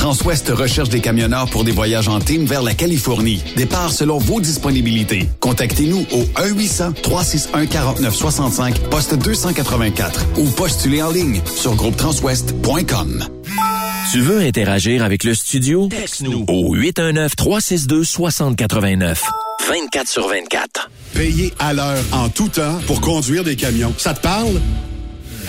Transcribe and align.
Transwest 0.00 0.48
recherche 0.48 0.88
des 0.88 1.02
camionneurs 1.02 1.50
pour 1.50 1.62
des 1.62 1.72
voyages 1.72 2.08
en 2.08 2.20
team 2.20 2.46
vers 2.46 2.62
la 2.62 2.72
Californie. 2.72 3.42
Départ 3.54 3.92
selon 3.92 4.16
vos 4.16 4.40
disponibilités. 4.40 5.28
Contactez-nous 5.40 6.06
au 6.10 6.22
1-800-361-4965, 6.40 8.78
poste 8.88 9.14
284 9.16 10.24
ou 10.38 10.48
postulez 10.52 11.02
en 11.02 11.10
ligne 11.10 11.42
sur 11.44 11.74
groupetranswest.com. 11.74 13.26
Tu 14.10 14.22
veux 14.22 14.40
interagir 14.40 15.04
avec 15.04 15.22
le 15.22 15.34
studio? 15.34 15.88
Texte-nous 15.88 16.46
Au 16.48 16.74
819-362-6089. 16.76 19.18
24 19.68 20.08
sur 20.08 20.28
24. 20.28 20.90
Payé 21.12 21.52
à 21.58 21.74
l'heure 21.74 22.02
en 22.12 22.30
tout 22.30 22.48
temps 22.48 22.80
pour 22.86 23.02
conduire 23.02 23.44
des 23.44 23.56
camions. 23.56 23.92
Ça 23.98 24.14
te 24.14 24.22
parle? 24.22 24.62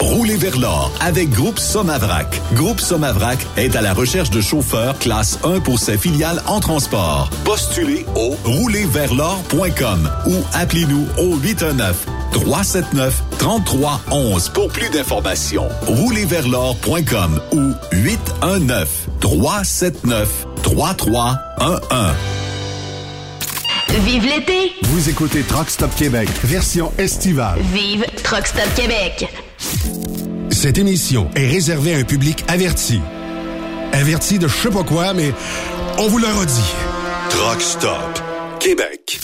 Roulez 0.00 0.36
vers 0.36 0.58
l'or 0.58 0.92
avec 1.00 1.30
Groupe 1.30 1.58
Somavrac. 1.58 2.40
Groupe 2.54 2.80
Somavrac 2.80 3.38
est 3.56 3.76
à 3.76 3.80
la 3.80 3.92
recherche 3.92 4.30
de 4.30 4.40
chauffeurs 4.40 4.98
classe 4.98 5.38
1 5.44 5.60
pour 5.60 5.78
ses 5.78 5.98
filiales 5.98 6.42
en 6.46 6.60
transport. 6.60 7.30
Postulez 7.44 8.06
au 8.14 8.36
roulerversl'or.com 8.44 10.10
ou 10.26 10.34
appelez-nous 10.54 11.06
au 11.18 11.36
819 11.36 12.06
379 12.32 13.22
3311 13.38 14.48
pour 14.50 14.68
plus 14.68 14.88
d'informations. 14.90 15.68
Roulerversl'or.com 15.86 17.40
ou 17.52 17.72
819 17.92 19.08
379 19.20 20.46
3311. 20.62 22.14
Vive 24.04 24.24
l'été! 24.26 24.72
Vous 24.82 25.08
écoutez 25.08 25.42
Truck 25.42 25.70
Stop 25.70 25.90
Québec, 25.96 26.28
version 26.44 26.92
estivale. 26.98 27.58
Vive 27.72 28.04
Truck 28.22 28.46
Stop 28.46 28.68
Québec! 28.76 29.47
Cette 30.50 30.78
émission 30.78 31.30
est 31.34 31.46
réservée 31.46 31.94
à 31.94 31.98
un 31.98 32.04
public 32.04 32.44
averti. 32.48 33.00
Averti 33.92 34.38
de 34.38 34.48
je 34.48 34.54
sais 34.54 34.70
pas 34.70 34.82
quoi, 34.84 35.14
mais 35.14 35.32
on 35.98 36.08
vous 36.08 36.18
le 36.18 36.26
redit. 36.26 36.74
Truck 37.30 37.60
Stop 37.60 38.22
Québec. 38.60 39.20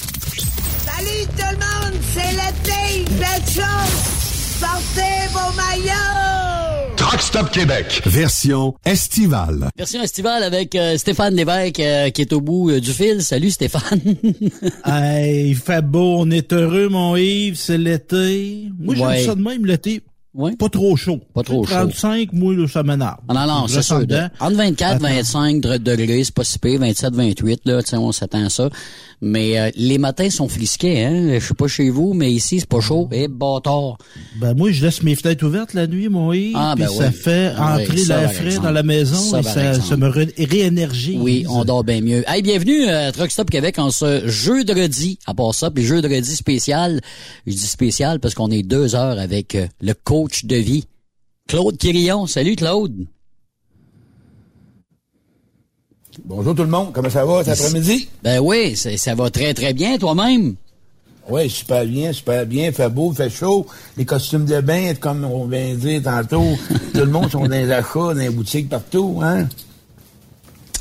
Salut 0.85 1.27
tout 1.37 1.45
le 1.51 1.57
monde, 1.57 2.01
c'est 2.15 2.31
l'été, 2.33 3.11
faites 3.19 3.55
chaud, 3.55 4.61
sortez 4.61 5.29
vos 5.33 5.53
maillots! 5.57 6.95
Truck 6.97 7.21
Stop 7.21 7.51
Québec, 7.51 8.03
version 8.07 8.75
estivale. 8.85 9.69
Version 9.77 10.03
estivale 10.03 10.43
avec 10.45 10.75
euh, 10.75 10.97
Stéphane 10.97 11.35
Lévesque 11.35 11.81
euh, 11.81 12.11
qui 12.11 12.23
est 12.23 12.33
au 12.33 12.41
bout 12.41 12.71
euh, 12.71 12.81
du 12.81 12.93
fil. 12.93 13.23
Salut 13.23 13.51
Stéphane. 13.51 14.01
hey, 14.87 15.51
il 15.51 15.57
fait 15.57 15.83
beau, 15.85 16.17
on 16.21 16.31
est 16.31 16.53
heureux 16.53 16.89
mon 16.89 17.17
Yves, 17.17 17.57
c'est 17.57 17.79
l'été. 17.79 18.69
Moi 18.79 18.95
Ouais. 18.95 19.17
j'aime 19.19 19.27
ça 19.27 19.35
de 19.35 19.43
même 19.43 19.67
l'été. 19.67 20.03
Ouais. 20.35 20.57
Pas 20.57 20.69
trop 20.69 20.97
chaud. 20.97 21.21
Pas 21.33 21.43
trop 21.45 21.65
chaud. 21.65 21.73
35, 21.75 22.33
moi, 22.33 22.55
là, 22.55 22.67
ça 22.67 22.83
m'énerve. 22.83 23.19
Ah 23.29 23.35
non, 23.35 23.47
non, 23.61 23.69
c'est 23.69 23.83
sûr. 23.83 24.05
de-. 24.05 24.17
Entre 24.41 24.57
24 24.57 24.97
Attends. 24.97 25.05
25 25.15 25.61
de- 25.61 25.77
degrés, 25.77 26.25
c'est 26.25 26.35
pas 26.35 26.43
si 26.43 26.59
pire. 26.59 26.81
27, 26.81 27.15
28, 27.15 27.61
là, 27.67 27.83
tu 27.83 27.91
sais, 27.91 27.97
on 27.97 28.11
s'attend 28.11 28.45
à 28.45 28.51
ça. 28.51 28.69
Mais 29.21 29.59
euh, 29.59 29.71
les 29.77 29.97
matins 29.97 30.29
sont 30.29 30.49
frisqués, 30.49 31.05
hein. 31.05 31.39
Je 31.39 31.47
sais 31.47 31.55
pas 31.55 31.69
chez 31.69 31.89
vous, 31.89 32.15
mais 32.15 32.33
ici, 32.33 32.59
c'est 32.59 32.69
pas 32.69 32.81
chaud. 32.81 33.09
Et 33.13 33.29
bâtard. 33.29 33.97
Ben 34.41 34.55
moi, 34.55 34.73
je 34.73 34.85
laisse 34.85 35.03
mes 35.05 35.15
fenêtres 35.15 35.47
ouvertes 35.47 35.73
la 35.73 35.87
nuit, 35.87 36.09
Yves, 36.11 36.53
Ah, 36.57 36.75
puis 36.77 36.85
ben 36.85 36.91
ça 36.91 37.07
oui. 37.07 37.13
fait 37.15 37.53
Ah 37.57 37.77
oui, 37.77 37.85
entrer 37.85 37.97
ça, 37.99 38.21
l'air 38.21 38.33
frais 38.33 38.57
dans 38.59 38.71
la 38.73 38.83
maison 38.83 39.17
Ça, 39.17 39.39
et 39.41 39.43
ça, 39.45 39.81
ça 39.81 39.97
me 39.97 40.09
ré- 40.09 40.35
réénergise. 40.37 41.17
Oui, 41.21 41.47
on 41.49 41.65
dort 41.65 41.85
bien 41.85 42.01
mieux. 42.01 42.25
Hey, 42.27 42.43
bienvenue 42.43 42.87
à 42.89 43.13
Truck 43.13 43.31
Stop 43.31 43.51
Québec 43.51 43.79
en 43.79 43.91
ce 43.91 44.27
jeudi. 44.29 45.19
À 45.27 45.33
part 45.35 45.55
ça, 45.55 45.71
puis 45.71 45.85
jeudi 45.85 46.35
spécial. 46.37 47.01
Je 47.47 47.53
dis 47.53 47.59
spécial 47.67 48.19
parce 48.19 48.35
qu'on 48.35 48.51
est 48.51 48.63
deux 48.65 48.95
heures 48.97 49.19
avec 49.19 49.55
euh, 49.55 49.67
le 49.81 49.95
coach 49.95 50.24
de 50.45 50.57
vie, 50.57 50.85
Claude 51.49 51.77
Quirillon. 51.79 52.27
Salut 52.27 52.57
Claude. 52.57 53.07
Bonjour 56.25 56.55
tout 56.55 56.63
le 56.63 56.69
monde, 56.69 56.93
comment 56.93 57.11
ça 57.11 57.25
va 57.25 57.43
cet 57.45 57.61
après-midi? 57.61 58.09
Ben 58.23 58.39
oui, 58.41 58.77
ça 58.77 59.15
va 59.15 59.31
très 59.31 59.53
très 59.53 59.73
bien 59.75 59.99
toi-même. 59.99 60.55
Oui, 61.29 61.49
super 61.49 61.85
bien, 61.87 62.13
super 62.13 62.47
bien, 62.47 62.71
fait 62.71 62.89
beau, 62.91 63.11
fait 63.13 63.31
chaud, 63.31 63.67
les 63.97 64.05
costumes 64.05 64.45
de 64.45 64.61
bain, 64.61 64.95
comme 64.95 65.25
on 65.25 65.47
vient 65.47 65.71
de 65.73 65.77
dire 65.79 66.03
tantôt, 66.03 66.45
tout 66.93 67.01
le 67.01 67.07
monde 67.07 67.31
sont 67.31 67.41
dans 67.41 67.49
les 67.49 67.71
achats, 67.73 67.95
dans 67.95 68.13
les 68.15 68.29
boutiques 68.31 68.69
partout, 68.69 69.21
hein? 69.23 69.49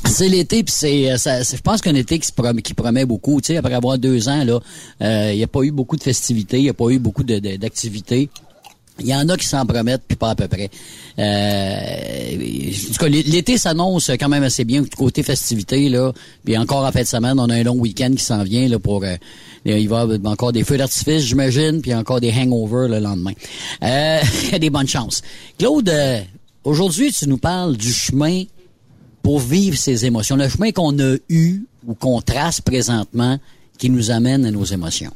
C'est 0.06 0.28
l'été, 0.28 0.62
puis 0.62 0.72
c'est, 0.76 1.10
euh, 1.10 1.16
ça- 1.16 1.42
c'est- 1.42 1.56
je 1.56 1.62
pense 1.62 1.80
qu'un 1.80 1.94
été 1.94 2.18
qui, 2.18 2.26
se 2.26 2.32
promet, 2.32 2.60
qui 2.60 2.74
promet 2.74 3.06
beaucoup. 3.06 3.40
Tu 3.40 3.48
sais, 3.48 3.56
après 3.56 3.72
avoir 3.72 3.98
deux 3.98 4.28
ans, 4.28 4.44
là, 4.44 4.60
euh, 5.00 5.30
il 5.32 5.36
n'y 5.38 5.42
a 5.42 5.46
pas 5.48 5.62
eu 5.62 5.70
beaucoup 5.72 5.96
de 5.96 6.02
festivités, 6.02 6.58
il 6.58 6.64
n'y 6.64 6.68
a 6.68 6.74
pas 6.74 6.90
eu 6.90 6.98
beaucoup 6.98 7.24
de- 7.24 7.38
de- 7.38 7.56
d'activités. 7.56 8.28
Il 9.00 9.06
y 9.08 9.14
en 9.14 9.28
a 9.28 9.36
qui 9.36 9.46
s'en 9.46 9.66
promettent, 9.66 10.02
puis 10.06 10.16
pas 10.16 10.30
à 10.30 10.34
peu 10.36 10.46
près. 10.46 10.70
Euh, 11.18 12.36
en 12.36 12.92
tout 12.92 12.98
cas, 12.98 13.08
l'é- 13.08 13.22
l'été 13.24 13.58
s'annonce 13.58 14.10
quand 14.20 14.28
même 14.28 14.44
assez 14.44 14.64
bien 14.64 14.84
côté 14.96 15.22
festivités, 15.22 15.88
là. 15.88 16.12
Puis 16.44 16.56
encore 16.56 16.84
en 16.84 16.92
fin 16.92 17.02
de 17.02 17.06
semaine, 17.06 17.38
on 17.40 17.48
a 17.48 17.54
un 17.54 17.62
long 17.64 17.76
week-end 17.78 18.12
qui 18.16 18.22
s'en 18.22 18.44
vient 18.44 18.68
là 18.68 18.78
pour. 18.78 19.02
euh, 19.04 19.16
il 19.64 19.88
va 19.88 19.98
y 19.98 20.02
avoir 20.02 20.32
encore 20.32 20.52
des 20.52 20.62
feux 20.62 20.76
d'artifice, 20.76 21.22
j'imagine, 21.22 21.80
puis 21.82 21.94
encore 21.94 22.20
des 22.20 22.30
hangovers 22.32 22.88
le 22.88 23.00
lendemain. 23.00 23.32
Euh, 23.82 24.20
des 24.60 24.70
bonnes 24.70 24.86
chances. 24.88 25.22
Claude, 25.58 25.88
euh, 25.88 26.20
aujourd'hui, 26.62 27.10
tu 27.12 27.28
nous 27.28 27.38
parles 27.38 27.76
du 27.76 27.92
chemin 27.92 28.44
pour 29.22 29.40
vivre 29.40 29.76
ces 29.76 30.04
émotions, 30.04 30.36
le 30.36 30.48
chemin 30.48 30.70
qu'on 30.70 30.96
a 31.00 31.16
eu 31.30 31.62
ou 31.86 31.94
qu'on 31.94 32.20
trace 32.20 32.60
présentement 32.60 33.38
qui 33.78 33.90
nous 33.90 34.10
amène 34.10 34.44
à 34.44 34.50
nos 34.50 34.64
émotions. 34.64 35.12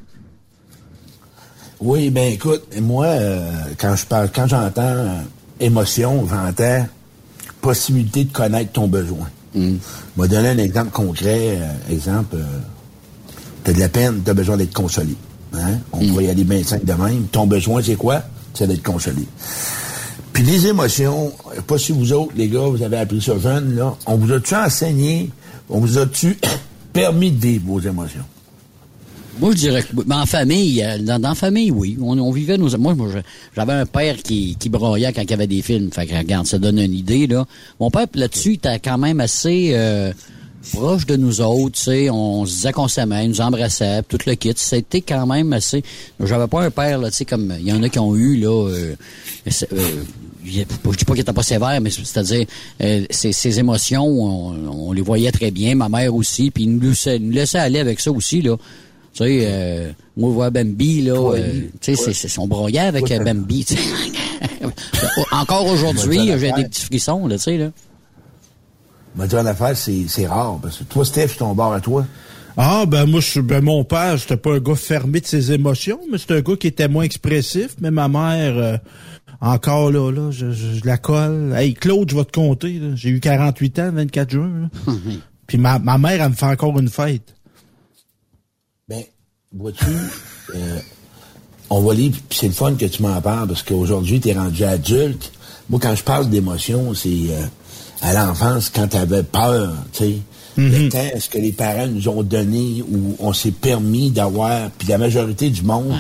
Oui, 1.80 2.11
ben 2.11 2.32
écoute, 2.32 2.64
moi, 2.80 3.06
euh, 3.06 3.52
quand 3.78 3.94
je 3.94 4.04
parle, 4.04 4.30
quand 4.35 4.49
j'entends 4.49 4.82
euh, 4.82 5.20
émotion, 5.61 6.26
j'entends 6.28 6.87
possibilité 7.61 8.25
de 8.25 8.32
connaître 8.32 8.73
ton 8.73 8.88
besoin. 8.88 9.28
Je 9.54 9.76
vais 10.16 10.28
donner 10.28 10.49
un 10.49 10.58
exemple 10.58 10.90
concret. 10.90 11.58
euh, 11.61 11.92
exemple, 11.92 12.37
euh, 12.37 12.44
t'as 13.64 13.73
de 13.73 13.78
la 13.78 13.88
peine, 13.88 14.23
t'as 14.25 14.35
besoin 14.35 14.56
d'être 14.56 14.75
consolé. 14.75 15.16
Hein? 15.54 15.78
On 15.92 16.06
pourrait 16.06 16.25
y 16.25 16.30
aller 16.30 16.44
bien 16.44 16.62
simple 16.62 16.85
de 16.85 16.92
même. 16.92 17.25
Ton 17.30 17.47
besoin, 17.47 17.82
c'est 17.82 17.97
quoi? 17.97 18.23
C'est 18.54 18.66
d'être 18.66 18.82
consolé. 18.82 19.26
Puis 20.32 20.42
les 20.42 20.66
émotions, 20.66 21.32
pas 21.66 21.78
si 21.78 21.92
vous 21.92 22.12
autres, 22.12 22.32
les 22.37 22.49
gars, 22.49 22.61
vous 22.61 22.82
avez 22.82 22.99
appris 22.99 23.20
ça 23.20 23.38
jeune, 23.38 23.75
là, 23.76 23.94
on 24.06 24.16
vous 24.16 24.32
a-tu 24.32 24.54
enseigné, 24.54 25.30
on 25.68 25.80
vous 25.80 25.99
a-tu 25.99 26.38
permis 26.92 27.30
de 27.30 27.40
vivre 27.40 27.64
vos 27.66 27.80
émotions? 27.80 28.25
Moi, 29.40 29.52
je 29.52 29.57
dirais 29.57 29.83
que, 29.83 30.12
en 30.12 30.26
famille, 30.26 30.83
euh, 30.83 30.99
dans, 30.99 31.21
dans 31.21 31.35
famille, 31.35 31.71
oui. 31.71 31.97
On, 32.00 32.18
on 32.18 32.30
vivait 32.33 32.59
nos, 32.59 32.76
moi, 32.76 32.95
moi, 32.95 33.09
j'avais 33.54 33.73
un 33.73 33.87
père 33.87 34.16
qui, 34.16 34.57
qui 34.59 34.68
broyait 34.68 35.12
quand 35.12 35.23
il 35.23 35.30
y 35.30 35.35
avait 35.35 35.47
des 35.47 35.62
films. 35.62 35.90
Fait 35.92 36.07
que, 36.07 36.16
regarde, 36.16 36.47
ça 36.47 36.59
donne 36.59 36.78
une 36.78 36.95
idée, 36.95 37.26
là. 37.26 37.47
Mon 37.78 37.90
père, 37.90 38.07
là-dessus, 38.14 38.54
était 38.54 38.78
quand 38.80 38.99
même 38.99 39.21
assez, 39.21 39.71
euh, 39.75 40.12
proche 40.73 41.07
de 41.07 41.16
nous 41.16 41.40
autres, 41.40 41.76
tu 41.76 41.83
sais, 41.85 42.11
on 42.11 42.45
se 42.45 42.52
disait 42.52 42.73
qu'on 42.73 42.88
s'aimait, 42.88 43.26
nous 43.26 43.40
embrassait, 43.40 44.02
tout 44.02 44.18
le 44.26 44.35
kit. 44.35 44.52
C'était 44.57 45.00
quand 45.00 45.26
même 45.26 45.52
assez... 45.52 45.83
J'avais 46.21 46.47
pas 46.47 46.62
un 46.62 46.71
père, 46.71 46.99
là, 46.99 47.11
tu 47.11 47.16
sais, 47.16 47.25
comme 47.25 47.54
il 47.59 47.66
y 47.66 47.73
en 47.73 47.83
a 47.83 47.88
qui 47.88 47.99
ont 47.99 48.14
eu, 48.14 48.37
là... 48.37 48.68
Euh, 48.68 48.95
euh, 49.47 50.04
je 50.45 50.62
dis 50.62 51.04
pas 51.04 51.12
qu'il 51.12 51.21
était 51.21 51.33
pas 51.33 51.42
sévère, 51.42 51.80
mais 51.80 51.90
c'est-à-dire 51.90 52.47
euh, 52.80 53.04
ses, 53.11 53.59
émotions, 53.59 54.07
on, 54.07 54.92
les 54.92 55.02
voyait 55.02 55.30
très 55.30 55.50
bien, 55.50 55.75
ma 55.75 55.88
mère 55.88 56.14
aussi, 56.14 56.50
puis 56.50 56.64
il 56.64 56.76
nous 56.76 56.88
laissait, 56.88 57.18
nous 57.18 57.33
laissait 57.33 57.59
aller 57.59 57.80
avec 57.80 58.00
ça 58.00 58.11
aussi, 58.11 58.40
là. 58.40 58.57
Tu 59.18 59.25
sais, 59.25 59.40
euh, 59.42 59.90
moi, 60.16 60.30
voir 60.30 60.52
Bambi, 60.52 61.02
là, 61.02 61.34
euh, 61.34 61.62
tu 61.80 61.96
sais, 61.96 62.12
c'est 62.12 62.28
son 62.28 62.46
broyait 62.46 62.78
avec 62.78 63.10
euh, 63.10 63.18
Bambi, 63.18 63.66
Encore 65.32 65.66
aujourd'hui, 65.66 66.30
j'ai 66.38 66.52
des 66.52 66.64
petits 66.66 66.84
frissons, 66.84 67.26
là, 67.26 67.37
tu 67.37 67.42
sais, 67.42 67.56
là. 67.56 67.70
Mais 69.16 69.26
dire 69.26 69.42
l'affaire, 69.42 69.76
c'est 69.76 70.26
rare, 70.28 70.60
parce 70.62 70.76
que 70.76 70.84
toi, 70.84 71.04
Steph, 71.04 71.34
ton 71.37 71.52
bord 71.52 71.72
à 71.72 71.80
toi. 71.80 72.06
Ah, 72.56 72.87
ben 72.87 73.06
moi, 73.06 73.20
je, 73.20 73.40
ben 73.40 73.60
mon 73.60 73.82
père, 73.82 74.16
j'étais 74.18 74.37
pas 74.37 74.54
un 74.54 74.60
gars 74.60 74.76
fermé 74.76 75.20
de 75.20 75.26
ses 75.26 75.50
émotions, 75.50 75.98
mais 76.12 76.18
c'était 76.18 76.34
un 76.34 76.40
gars 76.40 76.54
qui 76.54 76.68
était 76.68 76.87
moins 76.87 77.02
expressif. 77.02 77.75
Mais 77.80 77.90
ma 77.90 78.06
mère, 78.06 78.56
euh, 78.56 78.76
encore 79.40 79.90
là, 79.90 80.12
là, 80.12 80.30
je, 80.30 80.52
je, 80.52 80.84
la 80.84 80.96
colle. 80.96 81.54
Hey, 81.56 81.75
Claude, 81.75 82.08
je 82.08 82.16
vais 82.16 82.25
te 82.25 82.32
compter. 82.32 82.80
J'ai 82.94 83.10
eu 83.10 83.18
48 83.18 83.78
ans 83.80 83.87
le 83.87 83.90
24 84.02 84.30
juin. 84.30 84.70
Puis 85.48 85.56
ma, 85.58 85.78
ma 85.78 85.98
mère, 85.98 86.22
elle 86.22 86.30
me 86.30 86.34
fait 86.34 86.46
encore 86.46 86.78
une 86.78 86.90
fête. 86.90 87.34
Vois-tu, 89.57 89.87
euh, 90.55 90.78
on 91.71 91.81
va 91.81 91.95
lire, 91.95 92.12
puis 92.28 92.38
c'est 92.38 92.49
le 92.49 92.52
fun 92.52 92.75
que 92.75 92.85
tu 92.85 93.02
m'en 93.02 93.21
parles, 93.21 93.49
parce 93.49 93.62
qu'aujourd'hui, 93.62 94.21
tu 94.21 94.28
es 94.28 94.35
rendu 94.35 94.62
adulte. 94.64 95.33
Moi, 95.71 95.81
quand 95.83 95.95
je 95.95 96.02
parle 96.02 96.28
d'émotion, 96.28 96.93
c'est 96.95 97.09
euh, 97.09 97.47
à 98.02 98.12
l'enfance, 98.12 98.71
quand 98.75 98.88
tu 98.88 98.97
avais 98.97 99.23
peur, 99.23 99.73
tu 99.93 100.05
sais. 100.05 100.19
Le 100.59 100.88
temps 100.88 100.99
est-ce 101.14 101.31
que 101.31 101.38
les 101.38 101.52
parents 101.52 101.87
nous 101.87 102.09
ont 102.09 102.25
donné 102.25 102.83
ou 102.83 103.14
on 103.21 103.33
s'est 103.33 103.52
permis 103.52 104.11
d'avoir, 104.11 104.71
puis 104.71 104.88
la 104.88 104.99
majorité 104.99 105.50
du 105.50 105.62
monde, 105.62 105.95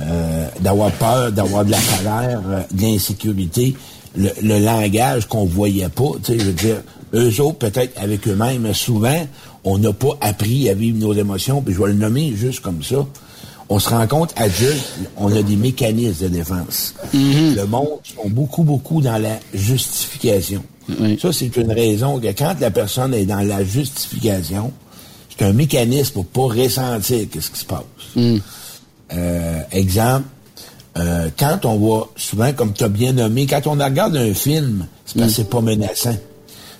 euh, 0.00 0.48
d'avoir 0.58 0.90
peur, 0.90 1.30
d'avoir 1.30 1.64
de 1.64 1.70
la 1.70 1.78
colère, 1.78 2.40
euh, 2.48 2.62
de 2.72 2.82
l'insécurité, 2.82 3.76
le, 4.16 4.58
langage 4.58 5.26
qu'on 5.26 5.44
voyait 5.44 5.88
pas, 5.88 6.10
tu 6.24 6.32
sais, 6.32 6.38
je 6.40 6.44
veux 6.46 6.52
dire, 6.52 6.82
eux 7.14 7.40
autres, 7.40 7.58
peut-être 7.58 8.00
avec 8.02 8.26
eux-mêmes, 8.26 8.62
mais 8.62 8.74
souvent, 8.74 9.26
on 9.64 9.78
n'a 9.78 9.92
pas 9.92 10.16
appris 10.20 10.68
à 10.68 10.74
vivre 10.74 10.98
nos 10.98 11.12
émotions, 11.12 11.62
puis 11.62 11.74
je 11.74 11.80
vais 11.80 11.88
le 11.88 11.94
nommer 11.94 12.34
juste 12.34 12.60
comme 12.60 12.82
ça. 12.82 13.06
On 13.68 13.78
se 13.78 13.88
rend 13.88 14.06
compte, 14.06 14.32
adulte, 14.36 14.84
on 15.16 15.34
a 15.34 15.42
des 15.42 15.56
mécanismes 15.56 16.24
de 16.24 16.28
défense. 16.28 16.94
Mm-hmm. 17.14 17.54
Le 17.56 17.66
monde 17.66 18.00
sont 18.02 18.28
beaucoup, 18.28 18.64
beaucoup 18.64 19.00
dans 19.00 19.18
la 19.18 19.38
justification. 19.54 20.62
Ça, 21.20 21.32
c'est 21.32 21.56
une 21.56 21.72
raison 21.72 22.18
que 22.18 22.26
quand 22.26 22.54
la 22.60 22.70
personne 22.70 23.14
est 23.14 23.24
dans 23.24 23.40
la 23.40 23.64
justification, 23.64 24.72
c'est 25.30 25.44
un 25.44 25.52
mécanisme 25.52 26.12
pour 26.12 26.26
pas 26.26 26.62
ressentir 26.62 27.26
qu'est-ce 27.30 27.50
qui 27.50 27.60
se 27.60 27.64
passe. 27.64 27.82
Mm. 28.16 28.36
Euh, 29.14 29.60
exemple, 29.70 30.26
euh, 30.98 31.30
quand 31.38 31.64
on 31.64 31.76
voit, 31.76 32.12
souvent, 32.16 32.52
comme 32.52 32.72
tu 32.72 32.84
as 32.84 32.88
bien 32.88 33.12
nommé, 33.12 33.46
quand 33.46 33.66
on 33.66 33.72
regarde 33.72 34.16
un 34.16 34.34
film, 34.34 34.86
c'est 35.06 35.18
parce 35.18 35.30
que 35.30 35.36
c'est 35.36 35.50
pas 35.50 35.60
menaçant. 35.60 36.16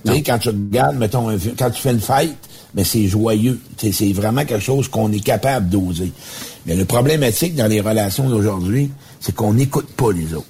Tu 0.04 0.12
sais, 0.12 0.22
quand 0.22 0.38
tu 0.38 0.48
regardes, 0.48 0.96
mettons, 0.96 1.28
un 1.28 1.38
quand 1.56 1.70
tu 1.70 1.80
fais 1.80 1.92
une 1.92 2.00
fête, 2.00 2.34
mais 2.74 2.84
c'est 2.84 3.06
joyeux. 3.06 3.60
C'est 3.76 4.12
vraiment 4.12 4.44
quelque 4.44 4.64
chose 4.64 4.88
qu'on 4.88 5.12
est 5.12 5.24
capable 5.24 5.68
d'oser. 5.68 6.12
Mais 6.66 6.76
le 6.76 6.84
problématique 6.84 7.54
dans 7.54 7.66
les 7.66 7.80
relations 7.80 8.28
d'aujourd'hui, 8.28 8.90
c'est 9.20 9.34
qu'on 9.34 9.54
n'écoute 9.54 9.88
pas 9.96 10.12
les 10.12 10.34
autres. 10.34 10.46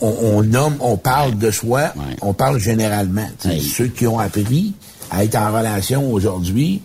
On, 0.00 0.42
nomme, 0.42 0.76
on 0.80 0.96
parle 0.96 1.38
de 1.38 1.50
soi, 1.52 1.92
on 2.22 2.32
parle 2.32 2.58
généralement. 2.58 3.28
Ceux 3.60 3.86
qui 3.86 4.06
ont 4.06 4.18
appris 4.18 4.74
à 5.10 5.24
être 5.24 5.36
en 5.36 5.52
relation 5.52 6.12
aujourd'hui, 6.12 6.82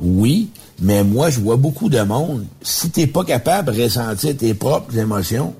oui, 0.00 0.50
mais 0.80 1.04
moi, 1.04 1.30
je 1.30 1.40
vois 1.40 1.56
beaucoup 1.56 1.88
de 1.88 2.00
monde. 2.00 2.46
Si 2.62 2.90
t'es 2.90 3.06
pas 3.06 3.24
capable 3.24 3.72
de 3.74 3.82
ressentir 3.82 4.36
tes 4.36 4.54
propres 4.54 4.96
émotions, 4.96 5.54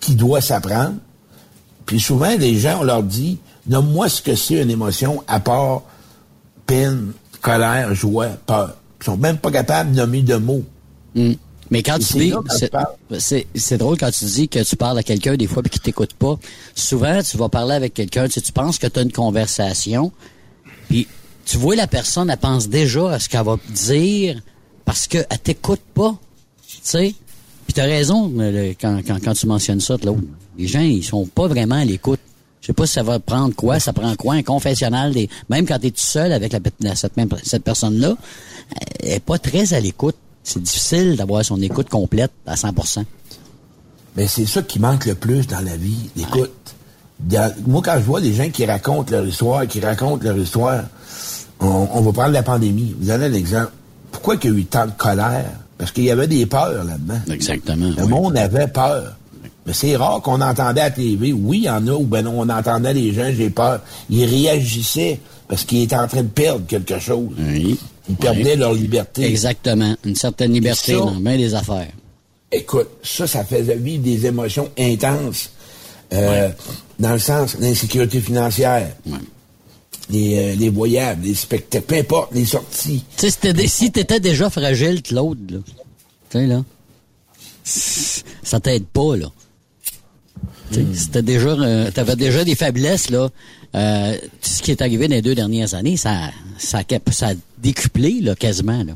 qui 0.00 0.14
doit 0.14 0.40
s'apprendre? 0.40 0.94
Puis 1.86 2.00
souvent, 2.00 2.34
les 2.38 2.58
gens, 2.58 2.78
on 2.80 2.84
leur 2.84 3.02
dit, 3.02 3.38
nomme-moi 3.66 4.08
ce 4.08 4.22
que 4.22 4.34
c'est 4.34 4.62
une 4.62 4.70
émotion 4.70 5.22
à 5.26 5.40
part 5.40 5.82
peine, 6.66 7.12
colère, 7.52 7.94
joie, 7.94 8.28
peur. 8.46 8.76
Ils 9.00 9.04
sont 9.04 9.16
même 9.16 9.38
pas 9.38 9.50
capables 9.50 9.92
de 9.92 9.96
nommer 9.96 10.22
de 10.22 10.36
mots. 10.36 10.64
Hmm. 11.14 11.32
Mais 11.70 11.82
quand 11.82 11.98
tu 11.98 12.14
dis, 12.14 12.32
c'est 13.54 13.76
drôle 13.76 13.98
quand 13.98 14.10
tu 14.10 14.24
dis 14.24 14.48
que 14.48 14.62
tu 14.62 14.76
parles 14.76 14.98
à 14.98 15.02
quelqu'un 15.02 15.36
des 15.36 15.46
fois 15.46 15.62
et 15.64 15.68
qu'il 15.68 15.82
t'écoute 15.82 16.14
pas. 16.14 16.38
Souvent, 16.74 17.20
tu 17.22 17.36
vas 17.36 17.48
parler 17.48 17.74
avec 17.74 17.94
quelqu'un, 17.94 18.26
tu, 18.26 18.40
tu 18.40 18.52
penses 18.52 18.78
que 18.78 18.86
tu 18.86 18.98
as 18.98 19.02
une 19.02 19.12
conversation, 19.12 20.10
puis 20.88 21.06
tu 21.44 21.58
vois 21.58 21.76
la 21.76 21.86
personne, 21.86 22.30
elle 22.30 22.38
pense 22.38 22.68
déjà 22.68 23.10
à 23.10 23.18
ce 23.18 23.28
qu'elle 23.28 23.44
va 23.44 23.58
dire 23.70 24.40
parce 24.84 25.06
qu'elle 25.06 25.26
t'écoute 25.42 25.82
pas, 25.94 26.16
tu 26.66 26.78
sais. 26.82 27.14
Puis 27.66 27.74
t'as 27.74 27.84
raison 27.84 28.32
quand, 28.80 29.00
quand, 29.06 29.22
quand 29.22 29.34
tu 29.34 29.46
mentionnes 29.46 29.80
ça, 29.80 29.96
là, 30.02 30.12
les 30.56 30.66
gens, 30.66 30.80
ils 30.80 31.04
sont 31.04 31.26
pas 31.26 31.48
vraiment 31.48 31.74
à 31.74 31.84
l'écoute. 31.84 32.20
Je 32.68 32.72
sais 32.72 32.74
pas 32.74 32.86
si 32.86 32.92
ça 32.92 33.02
va 33.02 33.18
prendre 33.18 33.54
quoi, 33.54 33.80
ça 33.80 33.94
prend 33.94 34.14
quoi, 34.14 34.34
un 34.34 34.42
confessionnal 34.42 35.14
des. 35.14 35.30
Même 35.48 35.66
quand 35.66 35.78
tu 35.78 35.86
es 35.86 35.90
tout 35.90 35.96
seul 36.00 36.32
avec 36.32 36.52
la, 36.52 36.94
cette, 36.94 37.16
même, 37.16 37.30
cette 37.42 37.64
personne-là, 37.64 38.14
elle 39.00 39.12
est 39.12 39.20
pas 39.20 39.38
très 39.38 39.72
à 39.72 39.80
l'écoute 39.80 40.16
c'est 40.48 40.62
difficile 40.62 41.16
d'avoir 41.16 41.44
son 41.44 41.60
écoute 41.60 41.90
complète 41.90 42.32
à 42.46 42.56
100 42.56 42.72
Mais 44.16 44.26
c'est 44.26 44.46
ça 44.46 44.62
qui 44.62 44.78
manque 44.78 45.04
le 45.04 45.14
plus 45.14 45.46
dans 45.46 45.60
la 45.60 45.76
vie, 45.76 46.08
l'écoute. 46.16 46.74
Moi, 47.66 47.82
quand 47.84 47.96
je 47.96 48.04
vois 48.04 48.22
des 48.22 48.32
gens 48.32 48.48
qui 48.48 48.64
racontent 48.64 49.10
leur 49.10 49.26
histoire, 49.26 49.66
qui 49.66 49.80
racontent 49.80 50.24
leur 50.24 50.38
histoire, 50.38 50.84
on, 51.60 52.00
va 52.00 52.12
prendre 52.12 52.32
la 52.32 52.42
pandémie. 52.42 52.96
Vous 52.98 53.10
avez 53.10 53.28
l'exemple. 53.28 53.72
Pourquoi 54.10 54.36
il 54.36 54.50
y 54.50 54.54
a 54.54 54.56
eu 54.56 54.64
tant 54.64 54.86
de 54.86 54.92
colère? 54.92 55.50
Parce 55.76 55.92
qu'il 55.92 56.04
y 56.04 56.10
avait 56.10 56.26
des 56.26 56.46
peurs 56.46 56.82
là-dedans. 56.82 57.20
Exactement. 57.30 57.90
Le 57.96 58.06
monde 58.06 58.36
avait 58.38 58.68
peur. 58.68 59.16
Mais 59.68 59.74
c'est 59.74 59.96
rare 59.96 60.22
qu'on 60.22 60.40
entendait 60.40 60.80
à 60.80 60.84
la 60.84 60.90
TV. 60.90 61.34
Oui, 61.34 61.58
il 61.58 61.64
y 61.64 61.70
en 61.70 61.86
a 61.88 61.92
où 61.92 62.04
ben 62.04 62.26
on 62.26 62.48
entendait 62.48 62.94
les 62.94 63.12
gens, 63.12 63.30
j'ai 63.36 63.50
peur. 63.50 63.82
Ils 64.08 64.24
réagissaient 64.24 65.20
parce 65.46 65.64
qu'ils 65.64 65.82
étaient 65.82 65.94
en 65.94 66.08
train 66.08 66.22
de 66.22 66.28
perdre 66.28 66.66
quelque 66.66 66.98
chose. 66.98 67.28
Oui. 67.38 67.78
Ils 68.08 68.16
perdaient 68.16 68.56
leur 68.56 68.72
liberté. 68.72 69.26
Exactement. 69.26 69.94
Une 70.06 70.14
certaine 70.14 70.54
liberté 70.54 70.94
dans 70.94 71.20
main 71.20 71.36
des 71.36 71.54
affaires. 71.54 71.92
Écoute, 72.50 72.88
ça, 73.02 73.26
ça 73.26 73.44
faisait 73.44 73.76
vivre 73.76 74.02
des 74.02 74.24
émotions 74.24 74.70
intenses. 74.78 75.50
Euh, 76.14 76.48
dans 76.98 77.12
le 77.12 77.18
sens 77.18 77.58
l'insécurité 77.60 78.20
financière. 78.20 78.88
Les, 80.08 80.38
euh, 80.38 80.54
les, 80.54 80.70
voyages, 80.70 81.18
les 81.22 81.34
spectacles, 81.34 81.84
peu 81.84 81.96
importe, 81.96 82.34
les 82.34 82.46
sorties. 82.46 83.04
Tu 83.18 83.28
sais, 83.28 83.66
si 83.66 83.92
t'étais 83.92 84.18
déjà 84.18 84.48
fragile, 84.48 85.02
Claude, 85.02 85.50
là, 85.50 85.58
tu 86.30 86.38
sais, 86.38 86.46
là, 86.46 86.64
ça 88.42 88.60
t'aide 88.60 88.86
pas, 88.86 89.14
là. 89.14 89.26
Hmm. 90.72 90.94
C'était 90.94 91.22
déjà, 91.22 91.48
euh, 91.48 91.90
t'avais 91.90 92.16
déjà 92.16 92.44
des 92.44 92.54
faiblesses 92.54 93.10
là. 93.10 93.28
Euh, 93.74 94.16
ce 94.40 94.62
qui 94.62 94.70
est 94.70 94.80
arrivé 94.82 95.08
dans 95.08 95.14
les 95.14 95.22
deux 95.22 95.34
dernières 95.34 95.74
années, 95.74 95.96
ça, 95.96 96.30
ça, 96.58 96.80
ça 97.10 97.28
a 97.28 97.32
décuplé 97.58 98.20
là, 98.20 98.34
quasiment 98.34 98.82
là. 98.84 98.92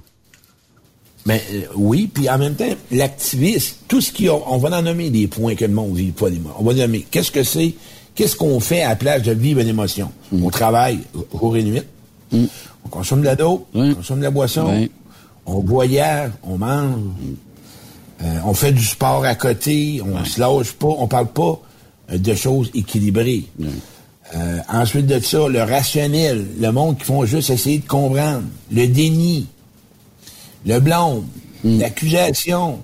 Mais 1.25 1.43
euh, 1.53 1.63
oui, 1.77 2.11
puis 2.13 2.29
en 2.29 2.39
même 2.39 2.55
temps, 2.55 2.75
l'activisme, 2.91 3.77
tout 3.87 4.01
ce 4.01 4.13
qui 4.13 4.29
on 4.29 4.59
va 4.59 4.77
en 4.77 4.83
nommer 4.83 5.11
des 5.11 5.29
points 5.29 5.55
que 5.55 5.65
le 5.65 5.73
monde 5.73 5.95
vit 5.95 6.11
pas 6.11 6.27
On 6.59 6.65
va 6.65 6.75
nommer 6.75 7.07
qu'est-ce 7.11 7.31
que 7.31 7.45
c'est, 7.45 7.75
qu'est-ce 8.15 8.35
qu'on 8.37 8.59
fait 8.61 8.83
à 8.83 8.91
la 8.91 8.97
place 8.97 9.23
de 9.23 9.33
vivre 9.33 9.61
une 9.61 9.69
émotion? 9.69 10.11
Hmm. 10.33 10.45
On 10.45 10.51
travaille 10.51 10.99
jour 11.39 11.57
et 11.57 11.63
nuit, 11.63 11.83
hmm. 12.33 12.45
on 12.85 12.89
consomme 12.89 13.21
de 13.21 13.27
la 13.27 13.37
dope, 13.37 13.67
on 13.75 13.95
consomme 13.95 14.19
de 14.19 14.25
la 14.25 14.31
boisson, 14.31 14.89
on 15.47 15.61
voyage, 15.61 16.33
on 16.43 16.59
mange. 16.59 17.01
Euh, 18.23 18.39
on 18.45 18.55
fait 18.55 18.73
du 18.73 18.85
sport 18.85 19.25
à 19.25 19.35
côté, 19.35 20.01
on 20.05 20.25
se 20.25 20.41
lâche 20.41 20.73
pas, 20.73 20.89
on 20.89 21.09
parle 21.09 21.29
pas 21.29 21.61
euh, 22.11 22.19
de 22.19 22.35
choses 22.35 22.71
équilibrées. 22.75 23.45
Euh, 24.35 24.59
ensuite 24.69 25.07
de 25.07 25.19
ça, 25.19 25.49
le 25.49 25.63
rationnel, 25.63 26.47
le 26.59 26.71
monde 26.73 26.99
qui 26.99 27.05
font 27.05 27.25
juste 27.25 27.51
essayer 27.51 27.79
de 27.79 27.87
comprendre, 27.87 28.45
le 28.71 28.87
déni, 28.87 29.47
le 30.67 30.79
blâme, 30.79 31.25
mm. 31.65 31.81
l'accusation, 31.81 32.81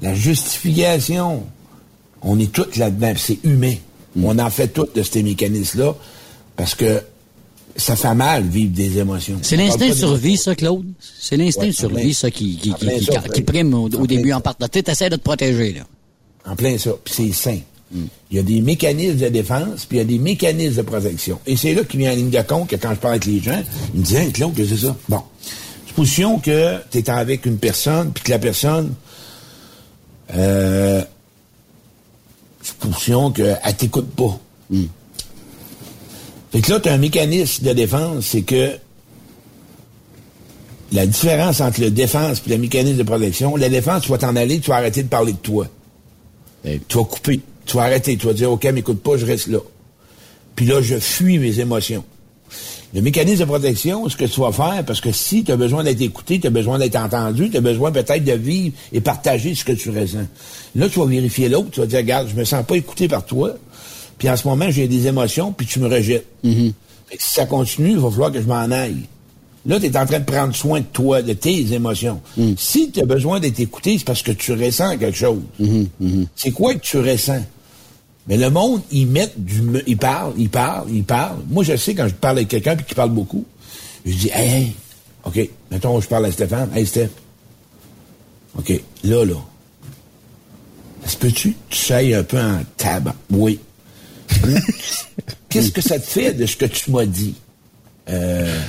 la 0.00 0.14
justification. 0.14 1.44
On 2.22 2.38
est 2.38 2.52
tous 2.52 2.76
là-dedans, 2.76 3.12
c'est 3.16 3.38
humain. 3.44 3.74
Mm. 4.16 4.24
On 4.24 4.38
en 4.38 4.50
fait 4.50 4.68
tout 4.68 4.88
de 4.94 5.02
ces 5.02 5.22
mécanismes-là 5.22 5.94
parce 6.56 6.74
que 6.74 7.02
ça 7.76 7.96
fait 7.96 8.14
mal 8.14 8.44
vivre 8.44 8.72
des 8.72 8.98
émotions. 8.98 9.38
C'est 9.42 9.56
l'instinct 9.56 9.88
de 9.88 9.94
survie, 9.94 10.36
ça, 10.36 10.54
Claude? 10.54 10.86
C'est 11.18 11.36
l'instinct 11.36 11.66
de 11.66 11.72
survie, 11.72 12.14
ça, 12.14 12.30
qui, 12.30 12.56
qui, 12.56 12.74
qui, 12.74 13.42
prime 13.42 13.74
au, 13.74 13.88
début 14.06 14.32
en 14.32 14.40
partant. 14.40 14.66
Tu 14.68 14.78
essaies 14.86 15.10
de 15.10 15.16
te 15.16 15.22
protéger, 15.22 15.72
là. 15.72 15.82
En 16.46 16.56
plein 16.56 16.78
ça. 16.78 16.92
Puis 17.04 17.14
c'est 17.14 17.32
sain. 17.32 17.58
Il 17.92 18.36
y 18.36 18.38
a 18.38 18.42
des 18.42 18.60
mécanismes 18.60 19.18
de 19.18 19.28
défense, 19.28 19.84
puis 19.84 19.96
il 19.96 20.00
y 20.00 20.02
a 20.02 20.04
des 20.04 20.18
mécanismes 20.18 20.76
de 20.76 20.82
protection. 20.82 21.40
Et 21.46 21.56
c'est 21.56 21.74
là 21.74 21.82
qu'il 21.82 21.98
vient 22.00 22.12
en 22.12 22.16
ligne 22.16 22.30
de 22.30 22.42
compte 22.42 22.68
que 22.68 22.76
quand 22.76 22.90
je 22.90 23.00
parle 23.00 23.14
avec 23.14 23.26
les 23.26 23.40
gens, 23.40 23.62
ils 23.94 24.00
me 24.00 24.04
disent, 24.04 24.16
hey, 24.16 24.32
Claude, 24.32 24.54
que 24.54 24.64
c'est 24.64 24.76
ça? 24.76 24.96
Bon. 25.08 25.22
Supposition 25.86 26.38
que 26.38 26.76
tu 26.90 26.98
es 26.98 27.10
avec 27.10 27.46
une 27.46 27.58
personne, 27.58 28.12
puis 28.12 28.22
que 28.22 28.30
la 28.30 28.38
personne, 28.38 28.94
euh, 30.34 31.02
supposition 32.62 33.32
qu'elle 33.32 33.76
t'écoute 33.76 34.10
pas. 34.10 34.38
Hmm 34.70 34.84
Fait 36.52 36.60
que 36.60 36.70
là, 36.70 36.80
tu 36.80 36.88
as 36.88 36.94
un 36.94 36.98
mécanisme 36.98 37.64
de 37.64 37.72
défense, 37.72 38.26
c'est 38.26 38.42
que 38.42 38.72
la 40.92 41.06
différence 41.06 41.60
entre 41.60 41.80
le 41.80 41.90
défense 41.90 42.42
et 42.46 42.50
le 42.50 42.58
mécanisme 42.58 42.98
de 42.98 43.02
protection, 43.04 43.56
la 43.56 43.68
défense, 43.68 44.02
tu 44.02 44.08
vas 44.10 44.18
t'en 44.18 44.34
aller, 44.34 44.58
tu 44.58 44.70
vas 44.70 44.76
arrêter 44.76 45.02
de 45.02 45.08
parler 45.08 45.32
de 45.32 45.38
toi. 45.38 45.66
Tu 46.64 46.96
vas 46.96 47.04
couper. 47.04 47.40
Tu 47.64 47.76
vas 47.76 47.84
arrêter. 47.84 48.16
Tu 48.16 48.26
vas 48.26 48.32
dire, 48.32 48.50
OK, 48.50 48.64
m'écoute 48.64 49.00
pas, 49.00 49.16
je 49.16 49.24
reste 49.24 49.46
là. 49.46 49.60
Puis 50.56 50.66
là, 50.66 50.82
je 50.82 50.98
fuis 50.98 51.38
mes 51.38 51.60
émotions. 51.60 52.04
Le 52.92 53.02
mécanisme 53.02 53.40
de 53.40 53.44
protection, 53.44 54.08
ce 54.08 54.16
que 54.16 54.24
tu 54.24 54.40
vas 54.40 54.50
faire, 54.50 54.84
parce 54.84 55.00
que 55.00 55.12
si 55.12 55.44
tu 55.44 55.52
as 55.52 55.56
besoin 55.56 55.84
d'être 55.84 56.00
écouté, 56.00 56.40
tu 56.40 56.48
as 56.48 56.50
besoin 56.50 56.76
d'être 56.76 56.96
entendu, 56.96 57.48
tu 57.48 57.56
as 57.56 57.60
besoin 57.60 57.92
peut-être 57.92 58.24
de 58.24 58.32
vivre 58.32 58.74
et 58.92 59.00
partager 59.00 59.54
ce 59.54 59.64
que 59.64 59.70
tu 59.72 59.90
ressens. 59.90 60.26
Là, 60.74 60.88
tu 60.88 60.98
vas 60.98 61.06
vérifier 61.06 61.48
l'autre, 61.48 61.70
tu 61.70 61.78
vas 61.78 61.86
dire, 61.86 61.98
regarde, 61.98 62.28
je 62.28 62.34
me 62.34 62.42
sens 62.42 62.66
pas 62.66 62.74
écouté 62.74 63.06
par 63.06 63.24
toi, 63.24 63.52
puis 64.20 64.28
en 64.28 64.36
ce 64.36 64.46
moment, 64.46 64.70
j'ai 64.70 64.86
des 64.86 65.06
émotions, 65.06 65.50
puis 65.50 65.66
tu 65.66 65.80
me 65.80 65.88
rejettes. 65.88 66.26
Fait 66.44 67.16
que 67.16 67.22
si 67.22 67.32
ça 67.32 67.46
continue, 67.46 67.92
il 67.92 67.98
va 67.98 68.10
falloir 68.10 68.30
que 68.30 68.42
je 68.42 68.46
m'en 68.46 68.70
aille. 68.70 69.06
Là, 69.64 69.80
tu 69.80 69.86
es 69.86 69.96
en 69.96 70.04
train 70.04 70.18
de 70.18 70.24
prendre 70.24 70.54
soin 70.54 70.80
de 70.80 70.84
toi, 70.84 71.22
de 71.22 71.32
tes 71.32 71.72
émotions. 71.72 72.20
Mm. 72.36 72.52
Si 72.58 72.90
tu 72.90 73.00
as 73.00 73.06
besoin 73.06 73.40
d'être 73.40 73.58
écouté, 73.60 73.96
c'est 73.96 74.04
parce 74.04 74.22
que 74.22 74.32
tu 74.32 74.52
ressens 74.52 74.98
quelque 74.98 75.16
chose. 75.16 75.40
Mm-hmm. 75.58 76.26
C'est 76.36 76.50
quoi 76.50 76.74
que 76.74 76.80
tu 76.80 76.98
ressens? 76.98 77.42
Mais 78.28 78.36
le 78.36 78.50
monde, 78.50 78.82
ils 78.90 79.06
mettent 79.06 79.42
du... 79.42 79.62
Ils 79.86 79.96
parlent, 79.96 80.34
ils 80.36 80.50
parlent, 80.50 80.88
ils 80.92 81.02
parlent. 81.02 81.40
Moi, 81.48 81.64
je 81.64 81.76
sais, 81.76 81.94
quand 81.94 82.06
je 82.06 82.12
parle 82.12 82.36
avec 82.36 82.48
quelqu'un 82.48 82.76
puis 82.76 82.84
qui 82.84 82.94
parle 82.94 83.12
beaucoup, 83.12 83.46
je 84.04 84.12
dis, 84.12 84.30
hey, 84.34 84.50
hey, 84.50 84.72
OK, 85.24 85.48
mettons, 85.70 85.98
je 85.98 86.08
parle 86.08 86.26
à 86.26 86.32
Stéphane. 86.32 86.68
Hey, 86.74 86.84
Steph. 86.84 87.08
OK, 88.58 88.82
là, 89.02 89.24
là. 89.24 89.36
Est-ce 91.06 91.16
que 91.16 91.28
tu 91.28 91.56
tu 91.70 91.78
sailles 91.78 92.12
un 92.12 92.22
peu 92.22 92.38
en 92.38 92.60
tabac? 92.76 93.14
Oui. 93.30 93.58
Qu'est-ce 95.48 95.72
que 95.72 95.80
ça 95.80 95.98
te 95.98 96.06
fait 96.06 96.32
de 96.32 96.46
ce 96.46 96.56
que 96.56 96.66
tu 96.66 96.90
m'as 96.90 97.06
dit? 97.06 97.34
Euh, 98.08 98.60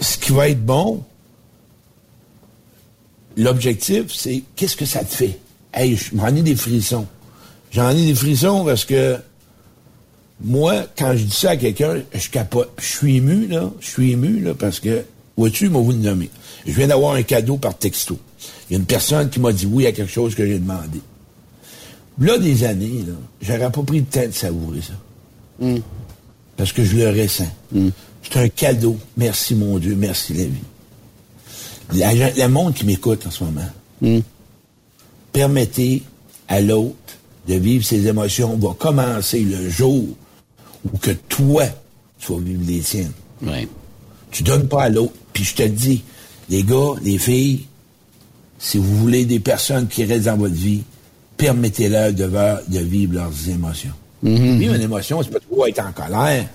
ce 0.00 0.18
qui 0.18 0.32
va 0.32 0.48
être 0.48 0.64
bon, 0.64 1.04
l'objectif, 3.36 4.12
c'est 4.12 4.42
qu'est-ce 4.56 4.76
que 4.76 4.86
ça 4.86 5.04
te 5.04 5.14
fait? 5.14 5.38
Hey, 5.72 5.96
j'en 5.96 6.34
ai 6.34 6.42
des 6.42 6.56
frissons. 6.56 7.06
J'en 7.70 7.90
ai 7.90 8.06
des 8.06 8.14
frissons 8.14 8.64
parce 8.64 8.84
que 8.84 9.18
moi, 10.44 10.86
quand 10.96 11.14
je 11.16 11.24
dis 11.24 11.36
ça 11.36 11.50
à 11.50 11.56
quelqu'un, 11.56 12.02
je. 12.12 12.28
Je 12.78 12.84
suis 12.84 13.16
ému, 13.16 13.46
là. 13.46 13.70
Je 13.80 13.88
suis 13.88 14.12
ému, 14.12 14.40
là, 14.40 14.54
parce 14.54 14.80
que, 14.80 15.04
vois-tu, 15.36 15.68
m'a 15.68 15.78
vous 15.78 15.92
le 15.92 15.98
nommer. 15.98 16.30
Je 16.66 16.72
viens 16.72 16.88
d'avoir 16.88 17.14
un 17.14 17.22
cadeau 17.22 17.56
par 17.56 17.76
texto. 17.76 18.18
Il 18.68 18.74
y 18.74 18.76
a 18.76 18.78
une 18.78 18.86
personne 18.86 19.30
qui 19.30 19.40
m'a 19.40 19.52
dit 19.52 19.66
oui 19.66 19.86
à 19.86 19.92
quelque 19.92 20.12
chose 20.12 20.34
que 20.34 20.46
j'ai 20.46 20.58
demandé. 20.58 21.00
Là, 22.20 22.38
des 22.38 22.64
années, 22.64 23.04
là, 23.06 23.14
j'aurais 23.40 23.70
pas 23.70 23.82
pris 23.82 24.00
le 24.00 24.04
temps 24.04 24.26
de 24.26 24.32
savourer 24.32 24.80
ça. 24.80 24.94
Parce 26.56 26.72
que 26.72 26.84
je 26.84 26.96
le 26.96 27.08
ressens. 27.08 27.50
C'est 28.22 28.36
un 28.38 28.48
cadeau. 28.48 28.96
Merci, 29.16 29.54
mon 29.54 29.78
Dieu. 29.78 29.94
Merci, 29.96 30.34
la 30.34 30.44
vie. 30.44 32.32
Le 32.36 32.46
monde 32.48 32.74
qui 32.74 32.84
m'écoute 32.86 33.26
en 33.26 33.30
ce 33.30 33.44
moment, 33.44 34.20
permettez 35.32 36.02
à 36.48 36.60
l'autre 36.60 36.96
de 37.48 37.54
vivre 37.54 37.84
ses 37.84 38.06
émotions. 38.06 38.56
va 38.56 38.74
commencer 38.78 39.40
le 39.40 39.68
jour 39.68 40.04
où 40.84 40.98
que 40.98 41.10
toi, 41.10 41.64
tu 42.18 42.32
vas 42.32 42.38
vivre 42.40 42.62
les 42.66 42.80
tiennes. 42.80 43.12
Ouais. 43.42 43.68
Tu 44.30 44.42
donnes 44.42 44.68
pas 44.68 44.84
à 44.84 44.88
l'autre. 44.88 45.14
Puis 45.32 45.44
je 45.44 45.54
te 45.54 45.62
le 45.62 45.70
dis, 45.70 46.02
les 46.48 46.62
gars, 46.62 46.92
les 47.02 47.18
filles, 47.18 47.66
si 48.58 48.78
vous 48.78 48.96
voulez 48.96 49.24
des 49.24 49.40
personnes 49.40 49.88
qui 49.88 50.04
restent 50.04 50.26
dans 50.26 50.36
votre 50.36 50.54
vie, 50.54 50.82
permettez-leur 51.42 52.12
de, 52.12 52.78
vivre 52.78 53.14
leurs 53.14 53.48
émotions. 53.48 53.90
Vivre 54.22 54.74
une 54.74 54.82
émotion, 54.82 55.20
c'est 55.22 55.30
pas 55.30 55.40
trop 55.40 55.66
être 55.66 55.80
en 55.84 55.90
colère, 55.90 56.46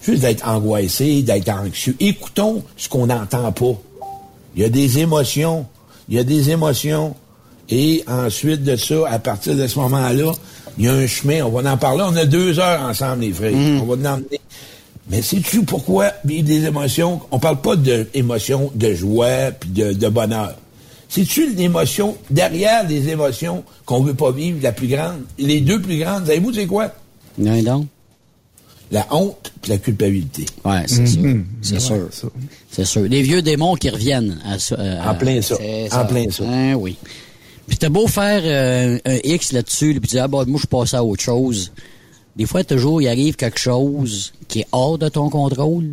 juste 0.00 0.22
d'être 0.22 0.46
angoissé, 0.46 1.22
d'être 1.22 1.48
anxieux. 1.48 1.96
Écoutons 1.98 2.62
ce 2.76 2.88
qu'on 2.88 3.06
n'entend 3.06 3.50
pas. 3.50 3.74
Il 4.54 4.62
y 4.62 4.64
a 4.64 4.68
des 4.68 5.00
émotions, 5.00 5.66
il 6.08 6.14
y 6.14 6.18
a 6.20 6.24
des 6.24 6.50
émotions, 6.50 7.16
et 7.68 8.04
ensuite 8.06 8.62
de 8.62 8.76
ça, 8.76 9.08
à 9.08 9.18
partir 9.18 9.56
de 9.56 9.66
ce 9.66 9.80
moment-là, 9.80 10.32
il 10.78 10.84
y 10.84 10.88
a 10.88 10.92
un 10.92 11.06
chemin, 11.08 11.42
on 11.42 11.50
va 11.50 11.72
en 11.72 11.76
parler, 11.76 12.04
on 12.06 12.14
a 12.14 12.24
deux 12.24 12.60
heures 12.60 12.82
ensemble, 12.82 13.22
les 13.22 13.32
frères. 13.32 13.52
On 13.52 13.84
va 13.86 13.94
en 13.94 14.14
emmener. 14.14 14.40
Mais 15.10 15.22
sais-tu 15.22 15.62
pourquoi 15.64 16.12
vivre 16.24 16.44
des 16.44 16.64
émotions? 16.64 17.20
On 17.32 17.40
parle 17.40 17.60
pas 17.60 17.74
d'émotions 17.74 18.70
de 18.74 18.94
joie 18.94 19.50
puis 19.58 19.70
de, 19.70 19.92
de 19.92 20.08
bonheur. 20.08 20.54
C'est-tu 21.08 21.54
l'émotion, 21.54 22.16
derrière 22.30 22.86
les 22.88 23.08
émotions 23.08 23.62
qu'on 23.84 24.02
veut 24.02 24.14
pas 24.14 24.32
vivre, 24.32 24.58
la 24.62 24.72
plus 24.72 24.88
grande, 24.88 25.22
les 25.38 25.60
deux 25.60 25.80
plus 25.80 25.98
grandes, 25.98 26.26
savez-vous 26.26 26.52
c'est 26.52 26.66
quoi? 26.66 26.92
Non, 27.38 27.62
donc? 27.62 27.86
La 28.90 29.06
honte 29.10 29.52
puis 29.62 29.70
la 29.72 29.78
culpabilité. 29.78 30.46
Ouais, 30.64 30.84
c'est 30.86 31.06
sûr. 31.06 31.22
Mhm. 31.22 31.46
C'est 31.62 31.74
Ouais, 31.74 31.80
sûr. 31.80 32.08
ça. 32.12 32.28
C'est 32.70 32.84
sûr. 32.84 33.02
Les 33.02 33.22
vieux 33.22 33.42
démons 33.42 33.74
qui 33.74 33.90
reviennent 33.90 34.40
à 34.44 34.58
ça. 34.60 34.76
euh, 34.78 35.02
En 35.04 35.14
plein 35.16 35.42
ça. 35.42 35.56
En 35.92 36.04
plein 36.06 36.30
ça. 36.30 36.44
Hein, 36.48 36.74
oui. 36.74 36.96
Puis 37.66 37.78
t'as 37.78 37.88
beau 37.88 38.06
faire 38.06 38.42
euh, 38.44 38.98
un 39.04 39.18
X 39.24 39.50
là-dessus, 39.52 39.98
puis 40.00 40.08
dire, 40.10 40.22
ah, 40.24 40.28
bah, 40.28 40.44
moi, 40.46 40.60
je 40.62 40.66
passe 40.68 40.94
à 40.94 41.02
autre 41.02 41.22
chose. 41.22 41.72
Des 42.36 42.46
fois, 42.46 42.62
toujours, 42.62 43.02
il 43.02 43.08
arrive 43.08 43.34
quelque 43.34 43.58
chose 43.58 44.32
qui 44.46 44.60
est 44.60 44.66
hors 44.70 44.98
de 44.98 45.08
ton 45.08 45.30
contrôle, 45.30 45.86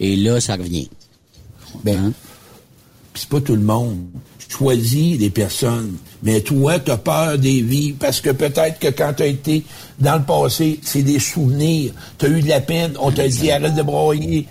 et 0.00 0.16
là, 0.16 0.40
ça 0.40 0.56
revient. 0.56 0.88
Ben, 1.84 1.96
Hein? 2.06 2.12
Puis 3.12 3.22
c'est 3.22 3.28
pas 3.28 3.40
tout 3.40 3.54
le 3.54 3.60
monde. 3.62 3.98
Choisis 4.52 5.18
les 5.18 5.30
personnes. 5.30 5.96
Mais 6.22 6.40
toi, 6.40 6.78
tu 6.78 6.90
as 6.90 6.96
peur 6.96 7.36
des 7.36 7.62
vies 7.62 7.92
parce 7.92 8.20
que 8.20 8.30
peut-être 8.30 8.78
que 8.78 8.88
quand 8.88 9.12
tu 9.16 9.22
as 9.24 9.26
été 9.26 9.64
dans 9.98 10.16
le 10.16 10.22
passé, 10.22 10.78
c'est 10.82 11.02
des 11.02 11.18
souvenirs. 11.18 11.92
Tu 12.18 12.26
as 12.26 12.28
eu 12.28 12.42
de 12.42 12.48
la 12.48 12.60
peine, 12.60 12.92
on 13.00 13.10
t'a 13.10 13.26
dit 13.26 13.50
arrête 13.50 13.74
de 13.74 13.82
broyer. 13.82 14.46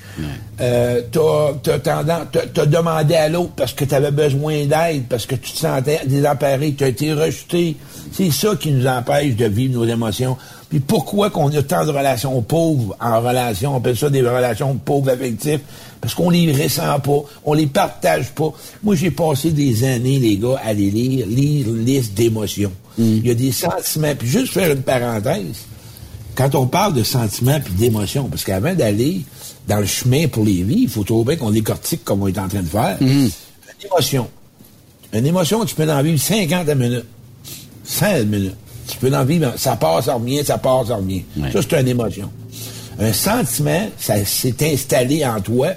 Euh, 0.59 1.01
tu 1.11 1.19
as, 1.19 2.65
demandé 2.65 3.15
à 3.15 3.29
l'autre 3.29 3.53
parce 3.55 3.73
que 3.73 3.85
tu 3.85 3.95
avais 3.95 4.11
besoin 4.11 4.65
d'aide, 4.65 5.05
parce 5.09 5.25
que 5.25 5.35
tu 5.35 5.51
te 5.51 5.57
sentais 5.57 6.01
désemparé, 6.05 6.73
tu 6.77 6.83
as 6.83 6.89
été 6.89 7.13
rejeté. 7.13 7.77
C'est 8.11 8.31
ça 8.31 8.55
qui 8.59 8.71
nous 8.71 8.87
empêche 8.87 9.35
de 9.35 9.45
vivre 9.45 9.79
nos 9.79 9.85
émotions. 9.85 10.37
Puis 10.71 10.79
pourquoi 10.79 11.29
qu'on 11.29 11.49
a 11.49 11.61
tant 11.63 11.85
de 11.85 11.91
relations 11.91 12.41
pauvres 12.41 12.95
en 13.01 13.19
relation, 13.19 13.73
on 13.73 13.77
appelle 13.77 13.97
ça 13.97 14.09
des 14.09 14.21
relations 14.21 14.75
pauvres 14.75 15.09
affectives, 15.09 15.59
parce 15.99 16.15
qu'on 16.15 16.29
les 16.29 16.49
ressent 16.51 16.97
pas, 17.01 17.19
on 17.43 17.53
les 17.53 17.67
partage 17.67 18.31
pas. 18.31 18.53
Moi, 18.81 18.95
j'ai 18.95 19.11
passé 19.11 19.51
des 19.51 19.83
années, 19.83 20.17
les 20.17 20.37
gars, 20.37 20.61
à 20.63 20.71
les 20.71 20.89
lire, 20.89 21.27
lire 21.27 21.60
liste 21.63 22.13
d'émotions. 22.13 22.71
Il 22.97 23.25
y 23.25 23.31
a 23.31 23.33
des 23.33 23.51
sentiments. 23.51 24.13
Puis 24.17 24.27
juste 24.27 24.53
faire 24.53 24.71
une 24.71 24.81
parenthèse, 24.81 25.65
quand 26.35 26.55
on 26.55 26.67
parle 26.67 26.93
de 26.93 27.03
sentiments 27.03 27.59
puis 27.63 27.73
d'émotions, 27.73 28.27
parce 28.29 28.43
qu'avant 28.43 28.73
d'aller 28.73 29.21
dans 29.67 29.79
le 29.79 29.85
chemin 29.85 30.27
pour 30.27 30.45
les 30.45 30.63
vies, 30.63 30.83
il 30.83 30.89
faut 30.89 31.03
trouver 31.03 31.37
qu'on 31.37 31.51
décortique 31.51 32.03
comme 32.03 32.23
on 32.23 32.27
est 32.27 32.39
en 32.39 32.47
train 32.47 32.61
de 32.61 32.67
faire. 32.67 32.97
Une 33.01 33.29
émotion. 33.83 34.27
Une 35.13 35.25
émotion, 35.25 35.65
tu 35.65 35.75
peux 35.75 35.89
en 35.89 36.01
vivre 36.01 36.19
50 36.19 36.67
minutes. 36.75 37.05
100 37.83 38.25
minutes. 38.25 38.55
Tu 38.87 38.97
peux 38.97 39.15
en 39.15 39.25
vivre, 39.25 39.53
ça 39.57 39.75
part, 39.75 40.03
ça 40.03 40.15
revient, 40.15 40.43
ça 40.43 40.57
part, 40.57 40.87
ça 40.87 40.95
revient. 40.95 41.23
Ça, 41.51 41.61
c'est 41.61 41.79
une 41.79 41.87
émotion. 41.87 42.29
Un 42.99 43.13
sentiment, 43.13 43.89
ça 43.97 44.23
s'est 44.25 44.55
installé 44.61 45.25
en 45.25 45.39
toi, 45.41 45.69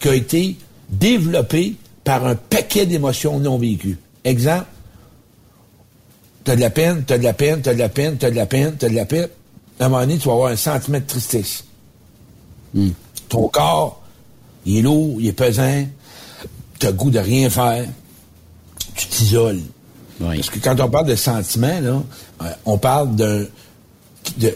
qui 0.00 0.08
a 0.08 0.14
été 0.14 0.56
développé 0.88 1.74
par 2.04 2.26
un 2.26 2.34
paquet 2.34 2.86
d'émotions 2.86 3.38
non 3.38 3.58
vécues. 3.58 3.98
Exemple, 4.24 4.66
t'as 6.44 6.54
de 6.56 6.60
la 6.60 6.70
peine, 6.70 7.04
t'as 7.06 7.18
de 7.18 7.22
la 7.24 7.32
peine, 7.32 7.60
t'as 7.62 7.74
de 7.74 7.78
la 7.78 7.88
peine, 7.88 8.16
t'as 8.18 8.30
de 8.30 8.36
la 8.36 8.46
peine, 8.46 8.74
t'as 8.78 8.88
de 8.88 8.94
la 8.94 9.04
peine. 9.04 9.28
À 9.80 9.86
un 9.86 9.88
moment 9.88 10.00
donné, 10.02 10.18
tu 10.18 10.28
vas 10.28 10.34
avoir 10.34 10.52
un 10.52 10.56
sentiment 10.56 10.98
de 10.98 11.04
tristesse. 11.04 11.64
Ton 13.28 13.48
corps, 13.48 14.00
il 14.66 14.78
est 14.78 14.82
lourd, 14.82 15.16
il 15.20 15.28
est 15.28 15.32
pesant, 15.32 15.86
t'as 16.78 16.88
le 16.88 16.92
goût 16.94 17.10
de 17.10 17.18
rien 17.18 17.48
faire, 17.50 17.86
tu 18.94 19.06
t'isoles. 19.06 19.60
Parce 20.20 20.50
que 20.50 20.58
quand 20.60 20.78
on 20.80 20.88
parle 20.88 21.06
de 21.06 21.16
sentiments, 21.16 21.80
là, 21.80 22.00
euh, 22.42 22.52
on 22.64 22.78
parle 22.78 23.14
d'un 23.16 23.44
de, 24.38 24.54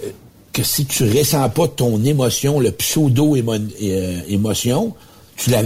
que 0.53 0.63
si 0.63 0.87
tu 0.87 1.05
ressens 1.11 1.49
pas 1.51 1.67
ton 1.69 2.03
émotion, 2.05 2.61
le 2.61 2.71
pseudo-émotion, 2.71 4.95
tu 5.37 5.51
la, 5.51 5.63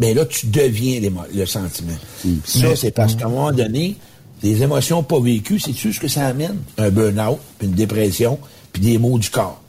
ben 0.00 0.14
là, 0.16 0.24
tu 0.26 0.48
deviens 0.48 1.00
le 1.34 1.46
sentiment. 1.46 1.94
Ça, 2.44 2.58
Mais- 2.68 2.76
c'est 2.76 2.90
parce 2.90 3.14
qu'à 3.14 3.26
un 3.26 3.28
moment 3.28 3.52
donné, 3.52 3.96
les 4.44 4.62
émotions 4.62 5.02
pas 5.02 5.18
vécues, 5.20 5.58
c'est-tu 5.58 5.92
ce 5.92 5.98
que 6.00 6.08
ça 6.08 6.26
amène? 6.26 6.56
Un 6.78 6.90
burn-out, 6.90 7.38
puis 7.58 7.66
une 7.68 7.74
dépression, 7.74 8.38
puis 8.72 8.82
des 8.82 8.98
maux 8.98 9.18
du 9.18 9.30
corps. 9.30 9.60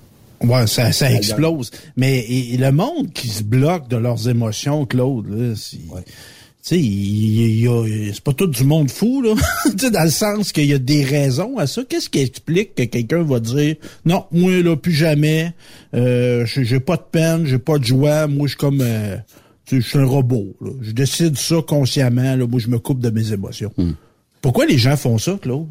Ouais, 0.44 0.68
ça, 0.68 0.92
ça 0.92 1.08
Ouais, 1.08 1.16
explose. 1.16 1.72
Mais 1.96 2.20
et- 2.20 2.58
le 2.58 2.72
monde 2.72 3.12
qui 3.14 3.30
se 3.30 3.42
bloque 3.42 3.88
de 3.88 3.96
leurs 3.98 4.28
émotions, 4.30 4.86
Claude, 4.86 5.28
là, 5.30 5.54
c'est... 5.56 5.78
Tu 6.68 6.80
sais, 6.82 8.12
c'est 8.14 8.24
pas 8.24 8.34
tout 8.34 8.48
du 8.48 8.64
monde 8.64 8.90
fou, 8.90 9.22
là. 9.22 9.36
tu 9.66 9.78
sais, 9.78 9.92
dans 9.92 10.04
le 10.04 10.10
sens 10.10 10.52
qu'il 10.52 10.66
y 10.66 10.74
a 10.74 10.80
des 10.80 11.04
raisons 11.04 11.60
à 11.60 11.68
ça. 11.68 11.84
Qu'est-ce 11.88 12.10
qui 12.10 12.20
explique 12.22 12.74
que 12.74 12.82
quelqu'un 12.84 13.22
va 13.22 13.40
dire, 13.40 13.76
non, 14.04 14.26
moi, 14.32 14.62
là, 14.64 14.76
plus 14.76 14.92
jamais, 14.92 15.54
euh, 15.94 16.44
j'ai 16.48 16.80
pas 16.80 16.98
de 16.98 17.04
peine, 17.12 17.46
j'ai 17.46 17.60
pas 17.60 17.78
de 17.78 17.84
joie, 17.86 18.26
moi, 18.28 18.48
je 18.48 18.54
suis 18.54 18.58
comme, 18.58 18.82
euh, 18.82 19.16
je 19.72 19.80
suis 19.80 20.00
un 20.00 20.06
robot, 20.06 20.56
là. 20.60 20.72
Je 20.82 20.92
décide 20.92 21.38
ça 21.38 21.58
consciemment, 21.68 22.36
là, 22.36 22.48
moi, 22.48 22.60
je 22.60 22.68
me 22.68 22.80
coupe 22.80 23.00
de 23.00 23.12
mes 23.12 23.32
émotions. 23.32 23.72
Pourquoi 24.46 24.68
les 24.68 24.78
gens 24.78 24.96
font 24.96 25.18
ça, 25.18 25.40
Claude? 25.42 25.66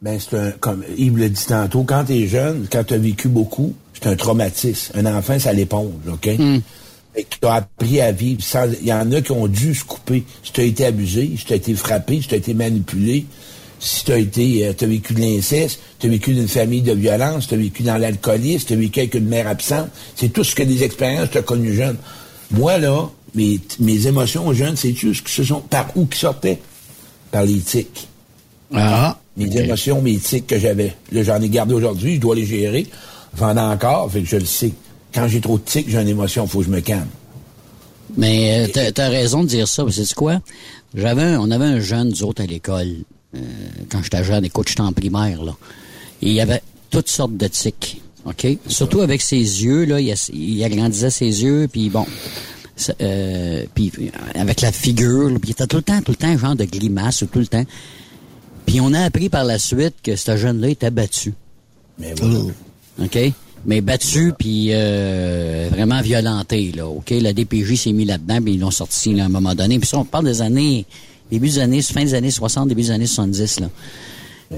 Ben, 0.00 0.18
c'est 0.18 0.34
un, 0.34 0.50
comme 0.52 0.82
Yves 0.96 1.18
le 1.18 1.28
dit 1.28 1.44
tantôt, 1.46 1.82
quand 1.82 2.04
t'es 2.04 2.26
jeune, 2.26 2.66
quand 2.72 2.84
t'as 2.84 2.96
vécu 2.96 3.28
beaucoup, 3.28 3.74
c'est 3.92 4.06
un 4.06 4.16
traumatisme. 4.16 4.98
Un 4.98 5.04
enfant, 5.14 5.38
ça 5.38 5.52
l'éponge, 5.52 5.90
OK? 6.10 6.26
Et 6.26 7.24
qui 7.24 7.38
t'a 7.38 7.56
appris 7.56 8.00
à 8.00 8.10
vivre 8.10 8.42
sans, 8.42 8.64
il 8.80 8.86
y 8.86 8.94
en 8.94 9.12
a 9.12 9.20
qui 9.20 9.32
ont 9.32 9.46
dû 9.46 9.74
se 9.74 9.84
couper. 9.84 10.24
Si 10.42 10.54
t'as 10.54 10.62
été 10.62 10.86
abusé, 10.86 11.34
si 11.36 11.44
t'as 11.44 11.56
été 11.56 11.74
frappé, 11.74 12.22
si 12.22 12.28
t'as 12.28 12.38
été 12.38 12.54
manipulé, 12.54 13.26
si 13.78 14.06
t'as 14.06 14.18
été, 14.18 14.68
euh, 14.68 14.72
t'as 14.72 14.86
vécu 14.86 15.12
de 15.12 15.20
l'inceste, 15.20 15.78
t'as 15.98 16.08
vécu 16.08 16.32
d'une 16.32 16.48
famille 16.48 16.80
de 16.80 16.94
violence, 16.94 17.46
t'as 17.46 17.56
vécu 17.56 17.82
dans 17.82 17.98
l'alcoolisme, 17.98 18.68
t'as 18.70 18.76
vécu 18.76 19.00
avec 19.00 19.12
une 19.16 19.28
mère 19.28 19.48
absente. 19.48 19.90
C'est 20.16 20.32
tout 20.32 20.44
ce 20.44 20.54
que 20.54 20.62
des 20.62 20.82
expériences 20.82 21.28
t'as 21.30 21.42
connues 21.42 21.74
jeune. 21.74 21.98
Moi, 22.52 22.78
là, 22.78 23.10
mes, 23.34 23.60
mes 23.80 24.06
émotions 24.06 24.50
jeunes, 24.54 24.76
c'est 24.76 24.94
juste 24.94 25.24
que 25.24 25.30
ce 25.30 25.44
sont 25.44 25.60
par 25.60 25.94
où 25.94 26.06
qui 26.06 26.18
sortaient? 26.18 26.58
Par 27.32 27.42
les 27.44 27.58
tics. 27.58 28.06
Ah. 28.72 29.18
Mes 29.36 29.56
émotions, 29.56 30.00
mes 30.00 30.18
tics 30.18 30.46
que 30.46 30.58
j'avais. 30.58 30.94
Là, 31.10 31.22
j'en 31.24 31.40
ai 31.40 31.48
gardé 31.48 31.74
aujourd'hui, 31.74 32.14
je 32.16 32.20
dois 32.20 32.36
les 32.36 32.46
gérer. 32.46 32.86
J'en 33.38 33.56
ai 33.56 33.60
encore, 33.60 34.08
fait 34.12 34.20
que 34.22 34.28
je 34.28 34.36
le 34.36 34.44
sais. 34.44 34.72
Quand 35.12 35.26
j'ai 35.26 35.40
trop 35.40 35.58
de 35.58 35.64
tics, 35.64 35.88
j'ai 35.90 36.00
une 36.00 36.08
émotion, 36.08 36.46
faut 36.46 36.60
que 36.60 36.66
je 36.66 36.70
me 36.70 36.80
calme. 36.80 37.08
Mais 38.16 38.64
euh, 38.66 38.68
t'as- 38.72 38.92
t'as 38.92 39.08
raison 39.08 39.42
de 39.42 39.48
dire 39.48 39.66
ça. 39.66 39.84
C'est 39.90 40.14
quoi? 40.14 40.40
J'avais, 40.94 41.36
on 41.36 41.50
avait 41.50 41.64
un 41.64 41.80
jeune, 41.80 42.10
nous 42.10 42.22
autres, 42.24 42.42
à 42.42 42.46
l'école, 42.46 42.88
euh, 43.34 43.40
quand 43.90 44.02
j'étais 44.02 44.22
jeune, 44.24 44.44
écoute, 44.44 44.68
j'étais 44.68 44.82
en 44.82 44.92
primaire, 44.92 45.42
là. 45.42 45.52
Et 46.20 46.28
il 46.28 46.34
y 46.34 46.40
avait 46.40 46.62
toutes 46.90 47.08
sortes 47.08 47.36
de 47.36 47.46
tics, 47.48 48.02
OK? 48.26 48.46
Surtout 48.68 49.00
avec 49.00 49.22
ses 49.22 49.36
yeux, 49.38 49.84
là, 49.86 49.98
il, 50.00 50.14
il 50.34 50.62
agrandissait 50.64 51.10
ses 51.10 51.42
yeux, 51.42 51.68
puis 51.72 51.88
bon... 51.88 52.04
euh, 53.00 53.64
puis 53.74 53.92
euh, 53.98 54.08
avec 54.34 54.60
la 54.60 54.72
figure, 54.72 55.28
puis 55.40 55.50
il 55.50 55.52
était 55.52 55.66
tout 55.66 55.76
le 55.76 55.82
temps, 55.82 56.00
tout 56.02 56.12
le 56.12 56.16
temps, 56.16 56.28
un 56.28 56.38
genre 56.38 56.56
de 56.56 56.64
grimace, 56.64 57.24
tout 57.30 57.38
le 57.38 57.46
temps. 57.46 57.64
Puis 58.66 58.80
on 58.80 58.92
a 58.94 59.00
appris 59.00 59.28
par 59.28 59.44
la 59.44 59.58
suite 59.58 59.94
que 60.02 60.16
ce 60.16 60.36
jeune-là 60.36 60.68
était 60.68 60.90
battu. 60.90 61.34
Mais 61.98 62.14
voilà. 62.16 62.40
OK? 63.02 63.18
Mais 63.64 63.80
battu, 63.80 64.32
puis 64.36 64.68
euh, 64.70 65.68
vraiment 65.70 66.00
violenté, 66.00 66.72
là. 66.74 66.88
OK? 66.88 67.10
La 67.10 67.32
DPJ 67.32 67.76
s'est 67.76 67.92
mis 67.92 68.04
là-dedans, 68.04 68.40
puis 68.42 68.54
ils 68.54 68.60
l'ont 68.60 68.70
sorti 68.70 69.14
là, 69.14 69.24
à 69.24 69.26
un 69.26 69.30
moment 69.30 69.54
donné. 69.54 69.78
Puis 69.78 69.88
ça, 69.88 69.98
on 69.98 70.04
parle 70.04 70.24
des 70.24 70.42
années, 70.42 70.84
début 71.30 71.48
des 71.48 71.58
années, 71.60 71.82
fin 71.82 72.02
des 72.02 72.14
années 72.14 72.30
60, 72.30 72.68
début 72.68 72.82
des 72.82 72.90
années 72.90 73.06
70, 73.06 73.60
là. 73.60 73.68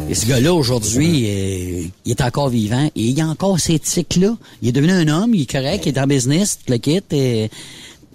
Et 0.09 0.15
ce 0.15 0.27
gars-là, 0.27 0.53
aujourd'hui, 0.53 1.25
euh, 1.29 1.83
il 2.05 2.11
est 2.11 2.21
encore 2.21 2.49
vivant 2.49 2.91
et 2.97 3.01
il 3.01 3.21
a 3.21 3.29
encore 3.29 3.61
ces 3.61 3.79
tics-là. 3.79 4.37
Il 4.61 4.69
est 4.69 4.73
devenu 4.73 4.93
un 4.93 5.07
homme, 5.07 5.35
il 5.35 5.43
est 5.43 5.51
correct, 5.51 5.87
il 5.87 5.95
est 5.95 6.01
en 6.01 6.07
business, 6.07 6.59
tout 6.59 6.73
le 6.73 6.79
kit. 6.79 7.01
Et... 7.13 7.49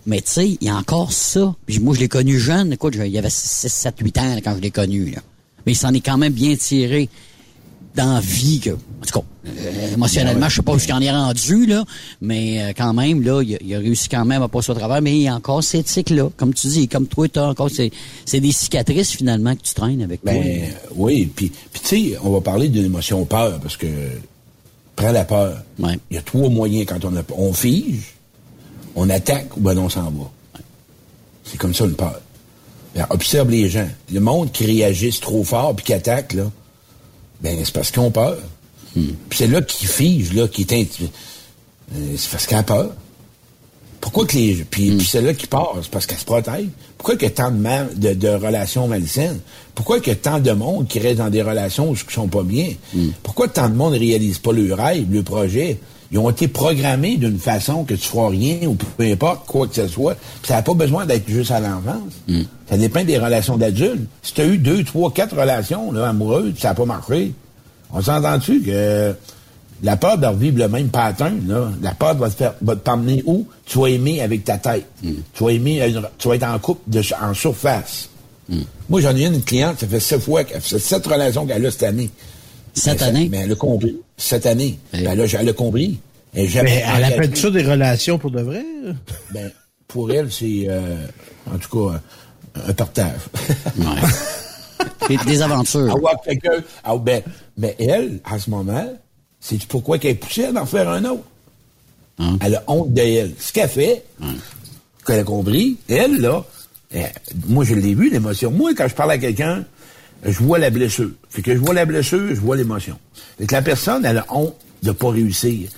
Mais 0.09 0.21
tu 0.21 0.31
sais, 0.31 0.47
il 0.59 0.67
y 0.67 0.69
a 0.69 0.75
encore 0.75 1.13
ça. 1.13 1.53
Puis 1.67 1.77
moi, 1.77 1.93
je 1.93 1.99
l'ai 1.99 2.07
connu 2.07 2.39
jeune. 2.39 2.73
Écoute, 2.73 2.95
il 2.97 3.11
y 3.11 3.19
avait 3.19 3.29
6, 3.29 3.71
7, 3.71 3.95
8 4.01 4.17
ans 4.17 4.35
là, 4.35 4.41
quand 4.41 4.55
je 4.55 4.61
l'ai 4.61 4.71
connu. 4.71 5.11
Là. 5.11 5.19
Mais 5.65 5.73
il 5.73 5.75
s'en 5.75 5.93
est 5.93 5.99
quand 5.99 6.17
même 6.17 6.33
bien 6.33 6.55
tiré 6.55 7.09
dans 7.93 8.19
vie. 8.19 8.59
Que, 8.59 8.71
en 8.71 9.05
tout 9.05 9.19
cas, 9.19 9.25
euh, 9.45 9.93
émotionnellement, 9.93 10.49
je 10.49 10.55
sais 10.55 10.61
pas 10.63 10.73
où 10.73 10.79
il 10.79 10.93
en 10.93 10.99
est 10.99 11.11
rendu, 11.11 11.67
là, 11.67 11.85
mais 12.21 12.59
euh, 12.59 12.73
quand 12.75 12.91
même, 12.91 13.21
là, 13.21 13.43
il 13.43 13.53
a, 13.53 13.57
il 13.61 13.75
a 13.75 13.77
réussi 13.77 14.09
quand 14.09 14.25
même 14.25 14.41
à 14.41 14.47
passer 14.47 14.71
au 14.71 14.73
travers, 14.73 14.99
mais 14.99 15.15
il 15.15 15.21
y 15.21 15.27
a 15.27 15.35
encore 15.35 15.63
ces 15.63 15.83
tics-là. 15.83 16.31
Comme 16.37 16.55
tu 16.55 16.65
dis, 16.65 16.87
comme 16.87 17.05
toi, 17.05 17.27
tu 17.27 17.37
as 17.37 17.47
encore 17.47 17.69
ces, 17.69 17.91
c'est 18.25 18.39
des 18.39 18.51
cicatrices, 18.51 19.11
finalement, 19.11 19.55
que 19.55 19.61
tu 19.61 19.75
traînes 19.75 20.01
avec 20.01 20.23
toi. 20.23 20.33
Ben, 20.33 20.71
oui, 20.95 21.31
puis, 21.35 21.51
puis 21.71 21.81
tu 21.83 21.87
sais, 21.87 22.17
on 22.23 22.31
va 22.31 22.41
parler 22.41 22.69
d'une 22.69 22.85
émotion 22.85 23.25
peur, 23.25 23.59
parce 23.59 23.77
que, 23.77 23.85
prends 24.95 25.11
la 25.11 25.23
peur. 25.23 25.61
Il 25.77 25.99
y 26.09 26.17
a 26.17 26.23
trois 26.23 26.49
moyens 26.49 26.87
quand 26.87 27.05
on 27.05 27.15
a 27.15 27.21
peur. 27.21 27.39
On 27.39 27.53
fige, 27.53 28.15
on 28.99 29.09
attaque 29.09 29.55
ou 29.55 29.62
ben 29.62 29.77
on 29.77 29.89
s'en 29.89 30.03
va. 30.03 30.29
C'est 31.43 31.57
comme 31.57 31.73
ça 31.73 31.85
une 31.85 31.95
peur. 31.95 32.19
Ben, 32.95 33.07
observe 33.09 33.49
les 33.49 33.69
gens. 33.69 33.88
Le 34.12 34.19
monde 34.19 34.51
qui 34.51 34.65
réagissent 34.65 35.21
trop 35.21 35.43
fort 35.43 35.75
puis 35.75 35.85
qui 35.85 35.93
attaque, 35.93 36.33
là, 36.33 36.51
ben 37.41 37.57
c'est 37.63 37.73
parce 37.73 37.91
qu'ils 37.91 38.01
ont 38.01 38.12
peur. 38.12 38.38
Puis 38.93 39.15
c'est 39.31 39.47
là 39.47 39.62
qui 39.62 39.85
fige, 39.85 40.33
là, 40.33 40.47
qui 40.47 40.63
est 40.63 40.73
euh, 40.73 42.15
c'est 42.17 42.29
parce 42.29 42.45
qu'elle 42.45 42.59
a 42.59 42.63
peur. 42.63 42.91
Pourquoi 44.01 44.25
que 44.25 44.35
les. 44.35 44.65
Puis, 44.69 44.91
puis 44.97 45.05
c'est 45.05 45.21
là 45.21 45.33
qui 45.33 45.47
part, 45.47 45.75
c'est 45.81 45.91
parce 45.91 46.05
qu'elle 46.05 46.17
se 46.17 46.25
protège. 46.25 46.67
Pourquoi 46.97 47.15
qu'il 47.15 47.27
y 47.27 47.31
a 47.31 47.33
tant 47.33 47.51
de, 47.51 47.57
mal, 47.57 47.97
de, 47.97 48.13
de 48.13 48.27
relations 48.27 48.88
malsaines? 48.88 49.39
Pourquoi 49.75 49.99
qu'il 49.99 50.09
y 50.09 50.15
a 50.15 50.15
tant 50.15 50.39
de 50.39 50.51
monde 50.51 50.88
qui 50.88 50.99
reste 50.99 51.17
dans 51.17 51.29
des 51.29 51.41
relations 51.41 51.93
qui 51.93 52.13
sont 52.13 52.27
pas 52.27 52.43
bien? 52.43 52.73
Pourquoi 53.23 53.47
tant 53.47 53.69
de 53.69 53.75
monde 53.75 53.93
ne 53.93 53.99
réalise 53.99 54.39
pas 54.39 54.51
le 54.51 54.73
rêve, 54.73 55.07
le 55.09 55.23
projet? 55.23 55.79
Ils 56.11 56.17
ont 56.17 56.29
été 56.29 56.47
programmés 56.47 57.17
d'une 57.17 57.37
façon 57.37 57.83
que 57.83 57.93
tu 57.93 58.07
feras 58.07 58.29
rien 58.29 58.67
ou 58.67 58.73
peu 58.75 59.03
importe, 59.03 59.45
quoi 59.45 59.67
que 59.67 59.75
ce 59.75 59.87
soit. 59.87 60.15
Puis 60.15 60.47
ça 60.47 60.55
n'a 60.55 60.61
pas 60.63 60.73
besoin 60.73 61.05
d'être 61.05 61.29
juste 61.29 61.51
à 61.51 61.59
l'enfance. 61.59 62.13
Ça 62.67 62.77
dépend 62.77 63.03
des 63.03 63.17
relations 63.19 63.57
d'adultes. 63.57 64.07
Si 64.23 64.33
tu 64.33 64.41
as 64.41 64.45
eu 64.45 64.57
deux, 64.57 64.83
trois, 64.83 65.11
quatre 65.13 65.35
relations 65.39 65.91
là, 65.91 66.09
amoureuses, 66.09 66.53
ça 66.57 66.69
n'a 66.69 66.73
pas 66.73 66.85
marché, 66.85 67.33
on 67.93 68.01
s'entend-tu 68.01 68.61
que 68.61 69.13
la 69.83 69.97
peur 69.97 70.17
de 70.17 70.25
revivre 70.25 70.57
le 70.57 70.67
même 70.67 70.89
pattern, 70.89 71.41
là, 71.47 71.69
la 71.81 71.91
peur 71.93 72.15
va 72.15 72.29
te 72.29 72.35
faire, 72.35 72.53
va 72.61 72.75
t'emmener 72.75 73.21
où? 73.27 73.47
Tu 73.65 73.77
vas 73.79 73.87
aimer 73.87 74.21
avec 74.21 74.43
ta 74.43 74.57
tête. 74.57 74.85
Tu 75.33 75.43
vas 75.43 75.51
aimer, 75.51 75.87
une- 75.87 76.01
tu 76.17 76.27
vas 76.27 76.35
être 76.35 76.43
en 76.43 76.57
couple 76.59 76.81
de, 76.89 77.01
en 77.21 77.33
surface. 77.35 78.09
Moi, 78.89 78.99
j'en 79.01 79.15
ai 79.15 79.25
une 79.27 79.43
cliente, 79.43 79.79
ça 79.79 79.87
fait 79.87 79.99
sept 79.99 80.21
fois, 80.21 80.43
qu'elle- 80.43 80.59
ça 80.61 80.69
fait 80.69 80.79
sept 80.79 81.05
relations 81.05 81.45
qu'elle 81.45 81.63
a 81.65 81.69
cette 81.71 81.83
année. 81.83 82.09
Cette 82.73 83.01
Mais 83.01 83.08
année? 83.08 83.27
Mais 83.32 83.38
elle 83.39 83.51
a 83.51 83.55
compris. 83.55 83.97
Cette 84.17 84.45
année. 84.45 84.79
Ben 84.93 85.15
là, 85.17 85.25
elle 85.39 85.49
a 85.49 85.53
compris. 85.53 85.99
Elle, 86.34 86.45
est 86.45 86.47
jamais 86.47 86.84
Mais 86.84 86.84
elle 86.95 87.03
appelle 87.05 87.36
ça 87.36 87.49
des 87.49 87.63
relations 87.63 88.17
pour 88.19 88.32
de 88.32 88.41
vrai? 88.41 88.63
Ben, 89.32 89.51
pour 89.88 90.12
elle, 90.12 90.32
c'est, 90.32 90.65
euh, 90.67 90.95
en 91.51 91.58
tout 91.58 91.89
cas, 91.89 91.99
un, 92.67 92.73
partage. 92.73 93.13
Des, 95.08 95.17
des 95.17 95.41
aventures. 95.41 95.91
Avoir 95.95 96.21
quelqu'un. 96.21 96.63
ah, 96.84 96.95
ben, 96.97 97.21
mais 97.58 97.75
elle, 97.79 98.19
à 98.23 98.38
ce 98.39 98.49
moment, 98.49 98.88
c'est 99.39 99.63
pourquoi 99.65 99.97
qu'elle 99.97 100.12
est 100.12 100.15
poussée 100.15 100.51
d'en 100.51 100.65
faire 100.65 100.89
un 100.89 101.03
autre? 101.05 101.23
Elle 102.41 102.55
a 102.55 102.63
honte 102.67 102.93
d'elle. 102.93 103.32
Ce 103.39 103.51
qu'elle 103.53 103.69
fait, 103.69 104.03
qu'elle 105.08 105.19
a 105.19 105.23
compris, 105.23 105.77
elle, 105.88 106.19
là, 106.19 106.43
elle- 106.91 107.12
moi, 107.47 107.63
je 107.63 107.73
l'ai 107.75 107.93
vu, 107.95 108.10
l'émotion. 108.10 108.51
Moi, 108.51 108.71
quand 108.75 108.88
je 108.89 108.93
parle 108.95 109.12
à 109.12 109.17
quelqu'un, 109.17 109.63
je 110.23 110.39
vois 110.39 110.60
la 110.60 110.69
blessure. 110.69 111.12
Fait 111.29 111.41
que 111.41 111.53
je 111.53 111.60
vois 111.60 111.73
la 111.73 111.86
blessure, 111.86 112.29
je 112.29 112.39
vois 112.39 112.55
l'émotion. 112.55 112.97
Fait 113.38 113.47
que 113.47 113.55
la 113.55 113.62
personne, 113.62 114.05
elle 114.05 114.17
a 114.17 114.25
honte 114.29 114.55
de 114.84 114.91
pas 114.91 115.10
réussir. 115.10 115.69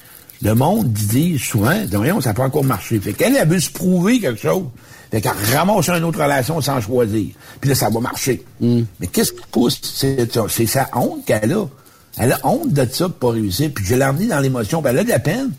Le 0.41 0.56
monde 0.56 0.91
dit 0.91 1.38
souvent, 1.38 1.77
voyons, 1.91 2.19
ça 2.19 2.34
peut 2.34 2.41
encore 2.41 2.63
marcher. 2.63 2.99
Fait 2.99 3.13
qu'elle, 3.13 3.36
elle 3.36 3.47
veut 3.47 3.60
se 3.60 3.69
prouver 3.69 4.19
quelque 4.19 4.41
chose. 4.41 4.65
Fait 5.12 5.21
qu'elle 5.21 5.34
ramasse 5.54 5.89
une 5.89 6.04
autre 6.04 6.23
relation 6.23 6.60
sans 6.62 6.82
choisir. 6.82 7.27
Puis 7.60 7.69
là, 7.69 7.75
ça 7.75 7.89
va 7.89 7.99
marcher. 7.99 8.43
Mais 8.60 9.08
qu'est-ce 9.12 9.34
qui 9.34 9.43
pousse? 9.51 9.80
C'est 9.84 10.32
ça. 10.34 10.45
C'est 10.49 10.65
sa 10.65 10.89
honte 10.93 11.25
qu'elle 11.25 11.54
a. 11.54 11.65
Elle 12.17 12.34
a 12.34 12.39
honte 12.43 12.73
de 12.73 12.86
ça 12.91 13.08
de 13.08 13.13
pas 13.13 13.32
réussir. 13.32 13.71
Puis 13.73 13.86
je 13.86 13.95
l'ai 13.95 14.06
emmenée 14.06 14.27
dans 14.27 14.39
l'émotion. 14.39 14.82
Puis 14.82 14.89
elle 14.89 14.99
a 14.99 15.04
de 15.04 15.10
la 15.10 15.19
peine. 15.19 15.51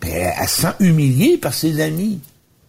Puis 0.00 0.10
elle, 0.10 0.34
elle 0.38 0.48
se 0.48 0.62
sent 0.62 0.72
humiliée 0.80 1.38
par 1.38 1.54
ses 1.54 1.80
amis. 1.80 2.20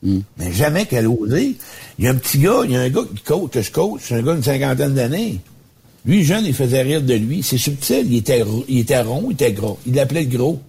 Mais 0.03 0.53
jamais 0.53 0.85
qu'elle 0.85 1.07
osé. 1.07 1.57
Il 1.99 2.05
y 2.05 2.07
a 2.07 2.11
un 2.11 2.15
petit 2.15 2.39
gars, 2.39 2.61
il 2.63 2.71
y 2.71 2.77
a 2.77 2.79
un 2.79 2.89
gars 2.89 3.01
qui 3.13 3.21
coach, 3.21 3.51
que 3.51 3.61
je 3.61 3.71
coach, 3.71 3.99
c'est 4.05 4.15
un 4.15 4.21
gars 4.21 4.33
d'une 4.33 4.43
cinquantaine 4.43 4.93
d'années. 4.93 5.39
Lui, 6.05 6.23
jeune, 6.23 6.45
il 6.45 6.53
faisait 6.53 6.81
rire 6.81 7.01
de 7.01 7.13
lui. 7.13 7.43
C'est 7.43 7.57
subtil, 7.57 8.07
il 8.09 8.15
était, 8.19 8.41
il 8.69 8.79
était 8.79 9.01
rond, 9.01 9.25
il 9.27 9.33
était 9.33 9.51
gros. 9.51 9.77
Il 9.85 9.95
l'appelait 9.95 10.23
le 10.23 10.37
gros. 10.37 10.59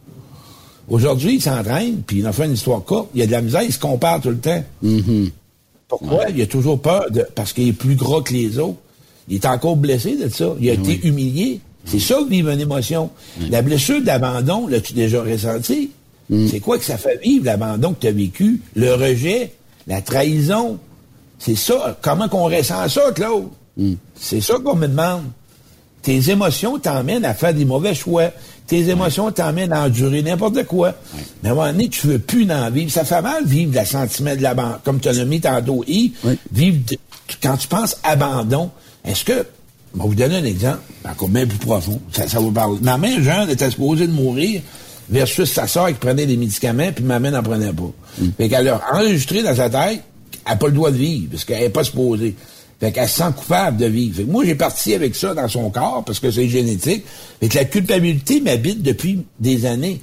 Aujourd'hui, 0.88 1.36
il 1.36 1.40
s'entraîne, 1.40 2.02
puis 2.04 2.18
il 2.18 2.26
en 2.26 2.32
fait 2.32 2.46
une 2.46 2.54
histoire 2.54 2.82
courte. 2.82 3.10
Il 3.14 3.20
y 3.20 3.22
a 3.22 3.26
de 3.26 3.30
la 3.30 3.42
misère, 3.42 3.62
il 3.62 3.72
se 3.72 3.78
compare 3.78 4.20
tout 4.20 4.30
le 4.30 4.38
temps. 4.38 4.64
Pourquoi? 5.86 6.30
Il 6.34 6.42
a 6.42 6.46
toujours 6.46 6.80
peur 6.80 7.08
de, 7.12 7.24
parce 7.36 7.52
qu'il 7.52 7.68
est 7.68 7.72
plus 7.72 7.94
gras 7.94 8.22
que 8.22 8.32
les 8.32 8.58
autres. 8.58 8.78
Il 9.28 9.36
est 9.36 9.46
encore 9.46 9.76
blessé 9.76 10.16
de 10.16 10.28
ça. 10.28 10.52
Il 10.60 10.68
a 10.68 10.72
été 10.72 11.06
humilié. 11.06 11.60
C'est 11.84 12.00
ça 12.00 12.16
que 12.16 12.28
vivre 12.28 12.50
une 12.50 12.60
émotion. 12.60 13.10
La 13.50 13.62
blessure 13.62 14.02
d'abandon, 14.02 14.66
l'as-tu 14.66 14.94
déjà 14.94 15.22
ressenti? 15.22 15.90
C'est 16.48 16.58
quoi 16.58 16.76
que 16.76 16.84
ça 16.84 16.96
fait 16.96 17.20
vivre, 17.22 17.44
l'abandon 17.44 17.92
que 17.92 18.00
tu 18.00 18.06
as 18.08 18.12
vécu? 18.12 18.60
Le 18.74 18.94
rejet, 18.94 19.52
la 19.86 20.02
trahison. 20.02 20.78
C'est 21.40 21.56
ça. 21.56 21.98
Comment 22.02 22.28
qu'on 22.28 22.44
ressent 22.44 22.88
ça, 22.88 23.10
Claude? 23.14 23.48
C'est 24.14 24.40
ça 24.40 24.54
qu'on 24.64 24.76
me 24.76 24.86
demande. 24.86 25.24
Tes 26.02 26.30
émotions 26.30 26.78
t'emmènent 26.78 27.24
à 27.24 27.34
faire 27.34 27.52
des 27.54 27.64
mauvais 27.64 27.94
choix. 27.94 28.30
Tes 28.66 28.88
émotions 28.88 29.30
t'emmènent 29.32 29.72
à 29.72 29.84
endurer 29.86 30.22
n'importe 30.22 30.64
quoi. 30.64 30.94
Mais 31.42 31.48
à 31.48 31.52
un 31.52 31.54
moment 31.54 31.72
donné, 31.72 31.88
tu 31.88 32.06
veux 32.06 32.18
plus 32.18 32.50
en 32.52 32.70
vivre. 32.70 32.90
Ça 32.90 33.04
fait 33.04 33.20
mal 33.22 33.44
vivre 33.44 33.72
le 33.78 33.84
sentiment 33.84 34.36
de 34.36 34.42
l'abandon. 34.42 34.76
Comme 34.84 35.00
tu 35.00 35.10
l'as 35.10 35.24
mis 35.24 35.40
tantôt, 35.40 35.82
I, 35.88 36.12
vivre 36.52 36.78
de- 36.86 36.96
quand 37.42 37.56
tu 37.56 37.68
penses 37.68 37.96
abandon, 38.04 38.70
est-ce 39.04 39.24
que, 39.24 39.32
je 39.32 40.00
vais 40.00 40.06
vous 40.08 40.14
donner 40.14 40.36
un 40.36 40.44
exemple, 40.44 40.78
encore 41.08 41.28
bien 41.28 41.46
plus 41.46 41.58
profond. 41.58 42.00
Ça, 42.12 42.28
ça 42.28 42.38
vous 42.38 42.52
parle. 42.52 42.78
Ma 42.82 42.96
mère 42.96 43.20
jeune 43.22 43.50
était 43.50 43.70
supposée 43.70 44.06
de 44.06 44.12
mourir 44.12 44.62
versus 45.08 45.52
sa 45.52 45.66
soeur 45.66 45.88
qui 45.88 45.94
prenait 45.94 46.26
des 46.26 46.36
médicaments 46.36 46.92
puis 46.94 47.02
ma 47.04 47.18
mère 47.18 47.32
n'en 47.32 47.42
prenait 47.42 47.72
pas. 47.72 47.90
Fait 48.36 48.48
qu'elle 48.48 48.68
a 48.68 48.80
enregistré 48.94 49.42
dans 49.42 49.56
sa 49.56 49.68
tête, 49.68 50.02
elle 50.46 50.52
n'a 50.52 50.56
pas 50.56 50.66
le 50.66 50.72
droit 50.72 50.90
de 50.90 50.96
vivre 50.96 51.28
parce 51.30 51.44
qu'elle 51.44 51.60
n'est 51.60 51.68
pas 51.70 51.84
supposée. 51.84 52.34
Fait 52.80 52.92
qu'elle 52.92 53.08
se 53.08 53.18
sent 53.18 53.32
coupable 53.36 53.76
de 53.76 53.86
vivre. 53.86 54.16
Fait 54.16 54.24
que 54.24 54.30
moi, 54.30 54.44
j'ai 54.44 54.54
parti 54.54 54.94
avec 54.94 55.14
ça 55.14 55.34
dans 55.34 55.48
son 55.48 55.70
corps 55.70 56.02
parce 56.04 56.18
que 56.18 56.30
c'est 56.30 56.48
génétique. 56.48 57.04
Fait 57.40 57.48
que 57.48 57.58
la 57.58 57.66
culpabilité 57.66 58.40
m'habite 58.40 58.82
depuis 58.82 59.20
des 59.38 59.66
années. 59.66 60.00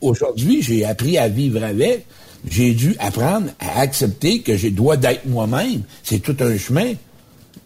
Aujourd'hui, 0.00 0.62
j'ai 0.62 0.84
appris 0.84 1.18
à 1.18 1.28
vivre 1.28 1.62
avec. 1.64 2.06
J'ai 2.48 2.74
dû 2.74 2.96
apprendre 2.98 3.48
à 3.60 3.80
accepter 3.80 4.40
que 4.40 4.56
j'ai 4.56 4.70
dois 4.70 4.96
d'être 4.96 5.26
moi-même. 5.26 5.82
C'est 6.02 6.20
tout 6.20 6.36
un 6.40 6.56
chemin. 6.58 6.94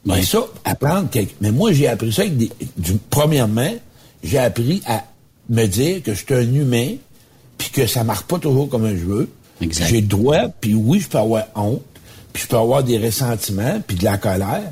Mais 0.04 0.22
ça, 0.22 0.46
apprendre 0.64 1.10
quelque... 1.10 1.34
Mais 1.40 1.50
moi, 1.50 1.72
j'ai 1.72 1.88
appris 1.88 2.12
ça 2.12 2.22
avec 2.22 2.36
des... 2.36 2.50
Du... 2.76 2.92
Premièrement, 3.10 3.74
j'ai 4.22 4.38
appris 4.38 4.82
à 4.86 5.04
me 5.48 5.66
dire 5.66 6.02
que 6.02 6.14
je 6.14 6.24
suis 6.24 6.34
un 6.34 6.54
humain, 6.54 6.94
puis 7.58 7.70
que 7.70 7.86
ça 7.86 8.04
marche 8.04 8.24
pas 8.24 8.38
toujours 8.38 8.68
comme 8.68 8.88
je 8.88 9.04
veux. 9.04 9.28
J'ai 9.60 10.00
le 10.00 10.06
droit, 10.06 10.48
puis 10.60 10.74
oui, 10.74 11.00
je 11.00 11.08
peux 11.08 11.18
avoir 11.18 11.44
honte, 11.54 11.82
puis 12.36 12.42
je 12.42 12.48
peux 12.48 12.58
avoir 12.58 12.84
des 12.84 12.98
ressentiments, 12.98 13.80
puis 13.86 13.96
de 13.96 14.04
la 14.04 14.18
colère, 14.18 14.70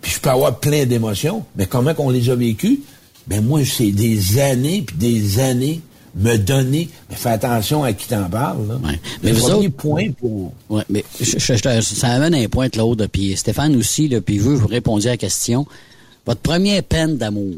puis 0.00 0.12
je 0.12 0.20
peux 0.20 0.30
avoir 0.30 0.60
plein 0.60 0.86
d'émotions. 0.86 1.44
Mais 1.56 1.66
comment 1.66 1.94
qu'on 1.94 2.10
les 2.10 2.30
a 2.30 2.36
vécues? 2.36 2.78
Ben 3.26 3.44
moi, 3.44 3.64
c'est 3.64 3.90
des 3.90 4.38
années, 4.38 4.82
puis 4.86 4.96
des 4.96 5.40
années 5.40 5.80
me 6.14 6.36
donner, 6.36 6.88
mais 7.08 7.16
fais 7.16 7.30
attention 7.30 7.82
à 7.82 7.92
qui 7.92 8.06
t'en 8.06 8.28
parle. 8.30 8.68
Là. 8.68 8.78
Mais 8.84 9.32
le 9.32 9.36
vous 9.36 9.50
autres- 9.50 9.68
point 9.70 10.12
pour... 10.12 10.52
Ouais, 10.68 10.84
mais 10.88 11.04
je- 11.20 11.38
je- 11.40 11.54
je- 11.56 11.80
ça 11.80 12.06
amène 12.08 12.36
un 12.36 12.46
point 12.48 12.68
de 12.68 12.78
l'autre. 12.78 13.04
Puis 13.06 13.36
Stéphane 13.36 13.74
aussi, 13.74 14.06
là, 14.06 14.20
puis 14.20 14.38
vous, 14.38 14.56
vous 14.56 14.68
répondiez 14.68 15.10
à 15.10 15.12
la 15.14 15.16
question. 15.16 15.66
Votre 16.24 16.40
première 16.40 16.84
peine 16.84 17.16
d'amour, 17.16 17.56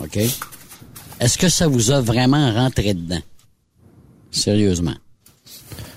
OK? 0.00 0.18
Est-ce 1.18 1.38
que 1.38 1.48
ça 1.48 1.66
vous 1.66 1.90
a 1.92 2.02
vraiment 2.02 2.52
rentré 2.52 2.92
dedans? 2.92 3.20
Sérieusement. 4.30 4.94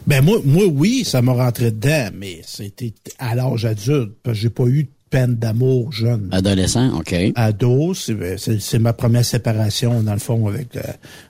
Ben 0.08 0.22
moi, 0.24 0.38
moi 0.44 0.66
oui, 0.66 1.04
ça 1.06 1.22
m'a 1.22 1.34
rentré 1.34 1.72
dedans, 1.72 2.10
mais 2.18 2.42
c'était 2.46 2.94
à 3.20 3.36
l'âge 3.36 3.66
adulte, 3.66 4.12
parce 4.24 4.38
que 4.38 4.42
j'ai 4.44 4.50
pas 4.50 4.66
eu 4.66 4.84
de 4.84 4.90
peine 5.10 5.36
d'amour 5.36 5.92
jeune. 5.94 6.28
Adolescent, 6.32 6.98
OK. 6.98 7.14
Ado, 7.36 7.94
c'est 7.94 8.16
ben, 8.16 8.36
ma 8.80 8.94
première 8.94 9.24
séparation, 9.24 10.02
dans 10.02 10.14
le 10.14 10.20
fond, 10.20 10.48
avec, 10.48 10.76
euh, 10.76 10.82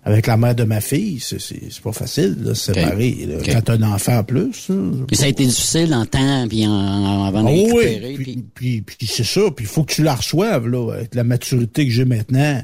avec 0.05 0.25
la 0.27 0.38
mère 0.38 0.55
de 0.55 0.63
ma 0.63 0.79
fille. 0.79 1.19
C'est- 1.19 1.38
pas 1.83 1.91
facile, 1.91 2.38
de 2.41 2.53
se 2.53 2.71
séparer. 2.73 3.25
là. 3.27 3.36
OK. 3.39 3.49
Quand 3.51 3.62
t'as 3.62 3.73
un 3.73 3.83
enfant 3.93 4.19
en 4.19 4.23
plus. 4.23 4.69
Puis 5.07 5.17
ça 5.17 5.25
a 5.25 5.27
été 5.27 5.45
difficile 5.45 5.93
en 5.93 6.05
temps, 6.05 6.47
puis 6.47 6.65
en, 6.65 6.71
en- 6.71 7.23
avant 7.25 7.43
de 7.43 7.49
oui, 7.49 7.73
récupérer. 7.73 8.13
puis, 8.15 8.45
puis, 8.55 8.81
puis 8.83 9.05
c'est 9.07 9.25
ça, 9.25 9.41
puis 9.53 9.65
il 9.65 9.69
faut 9.69 9.83
que 9.83 9.93
tu 9.93 10.01
la 10.03 10.15
reçoives, 10.15 10.65
là, 10.65 10.93
avec 10.93 11.13
la 11.13 11.25
maturité 11.25 11.86
que 11.86 11.91
j'ai 11.91 12.05
maintenant. 12.05 12.63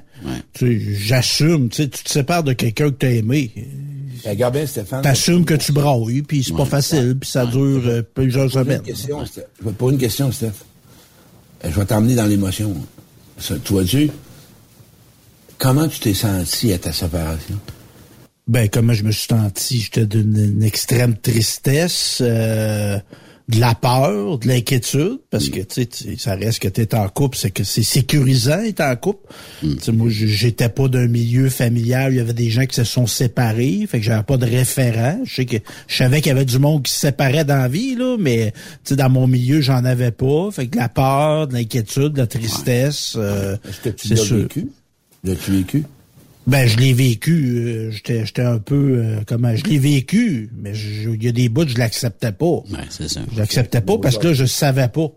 Tu 0.53 0.79
sais, 0.79 0.95
J'assume, 0.99 1.67
tu 1.67 1.83
sais, 1.83 1.89
tu 1.89 2.01
te 2.01 2.09
sépares 2.09 2.43
de 2.45 2.53
quelqu'un 2.53 2.91
que 2.91 2.95
t'as 2.95 3.11
aimé. 3.11 3.51
Regarde 4.25 4.53
bien, 4.53 4.65
Stéphane. 4.65 5.01
T'assumes 5.01 5.45
que 5.45 5.53
tu 5.53 5.71
brailles, 5.71 6.21
puis 6.23 6.43
c'est 6.43 6.55
pas 6.55 6.65
facile, 6.65 7.17
puis 7.19 7.29
ça 7.29 7.45
dure 7.45 7.81
euh, 7.85 8.01
plusieurs 8.13 8.51
semaines. 8.51 8.81
question. 8.81 9.23
Je 9.25 9.41
vais 9.65 9.71
te 9.71 9.77
poser 9.77 9.93
une 9.93 9.99
question, 9.99 10.31
Steph. 10.31 10.47
Euh, 11.65 11.69
Je 11.71 11.79
vais 11.79 11.85
t'emmener 11.85 12.15
dans 12.15 12.25
l'émotion. 12.25 12.75
Ça, 13.37 13.55
Tu? 13.85 14.11
Comment 15.57 15.87
tu 15.87 15.99
t'es 15.99 16.13
senti 16.13 16.71
à 16.73 16.77
ta 16.79 16.91
séparation? 16.93 17.59
Ben, 18.47 18.67
comment 18.69 18.93
je 18.93 19.03
me 19.03 19.11
suis 19.11 19.27
senti? 19.27 19.79
J'étais 19.81 20.05
d'une 20.05 20.37
une 20.37 20.63
extrême 20.63 21.15
tristesse, 21.17 22.19
euh, 22.21 22.97
de 23.49 23.59
la 23.59 23.73
peur, 23.73 24.37
de 24.37 24.47
l'inquiétude, 24.47 25.17
parce 25.31 25.49
que, 25.49 25.61
tu 25.61 25.65
sais, 25.69 25.85
tu 25.87 26.17
ça 26.19 26.35
reste 26.35 26.59
que 26.59 26.67
t'es 26.67 26.93
en 26.93 27.09
couple, 27.09 27.35
c'est 27.35 27.49
que 27.49 27.63
c'est 27.63 27.81
sécurisant 27.81 28.59
être 28.59 28.81
en 28.81 28.95
couple. 28.95 29.27
Tu 29.61 29.75
sais, 29.81 29.91
moi, 29.91 30.07
j'étais 30.11 30.69
pas 30.69 30.87
d'un 30.87 31.07
milieu 31.07 31.49
familial, 31.49 32.13
il 32.13 32.17
y 32.17 32.19
avait 32.19 32.33
des 32.33 32.51
gens 32.51 32.67
qui 32.67 32.75
se 32.75 32.83
sont 32.83 33.07
séparés, 33.07 33.87
fait 33.89 33.99
que 33.99 34.05
j'avais 34.05 34.21
pas 34.21 34.37
de 34.37 34.45
référent. 34.45 35.21
Je 35.23 35.33
sais 35.33 35.45
que, 35.47 35.57
je 35.87 35.95
savais 35.95 36.21
qu'il 36.21 36.29
y 36.29 36.35
avait 36.35 36.45
du 36.45 36.59
monde 36.59 36.83
qui 36.83 36.93
se 36.93 36.99
séparait 36.99 37.43
dans 37.43 37.57
la 37.57 37.67
vie, 37.67 37.95
là, 37.95 38.17
mais, 38.19 38.51
tu 38.83 38.89
sais, 38.89 38.95
dans 38.95 39.09
mon 39.09 39.25
milieu, 39.25 39.61
j'en 39.61 39.83
avais 39.83 40.11
pas. 40.11 40.51
Fait 40.51 40.67
que 40.67 40.73
de 40.73 40.77
la 40.77 40.89
peur, 40.89 41.47
de 41.47 41.53
l'inquiétude, 41.53 42.13
de 42.13 42.19
la 42.19 42.27
tristesse, 42.27 43.15
euh, 43.17 43.57
Est-ce 43.67 43.81
que 43.81 43.89
tu 43.89 44.13
l'as 44.13 44.23
vécu? 44.23 44.67
L'as-tu 45.23 45.51
vécu? 45.51 45.85
Ben, 46.49 46.67
je 46.67 46.77
l'ai 46.77 46.93
vécu. 46.93 47.57
euh, 47.57 47.91
J'étais, 47.91 48.25
j'étais 48.25 48.41
un 48.41 48.57
peu, 48.59 48.97
euh, 48.97 49.19
comment, 49.27 49.55
je 49.55 49.63
l'ai 49.65 49.77
vécu, 49.79 50.49
mais 50.57 50.73
je- 50.73 51.09
il 51.11 51.23
y 51.23 51.27
a 51.27 51.31
des 51.31 51.47
bouts, 51.49 51.67
je 51.67 51.77
l'acceptais 51.77 52.31
pas. 52.31 52.45
Ouais, 52.45 52.63
c'est 52.89 53.07
ça. 53.09 53.21
Je 53.31 53.37
l'acceptais 53.39 53.81
pas 53.81 53.97
parce 53.99 54.17
que 54.17 54.27
là, 54.27 54.33
je 54.33 54.45
savais 54.45 54.87
pas. 54.87 55.11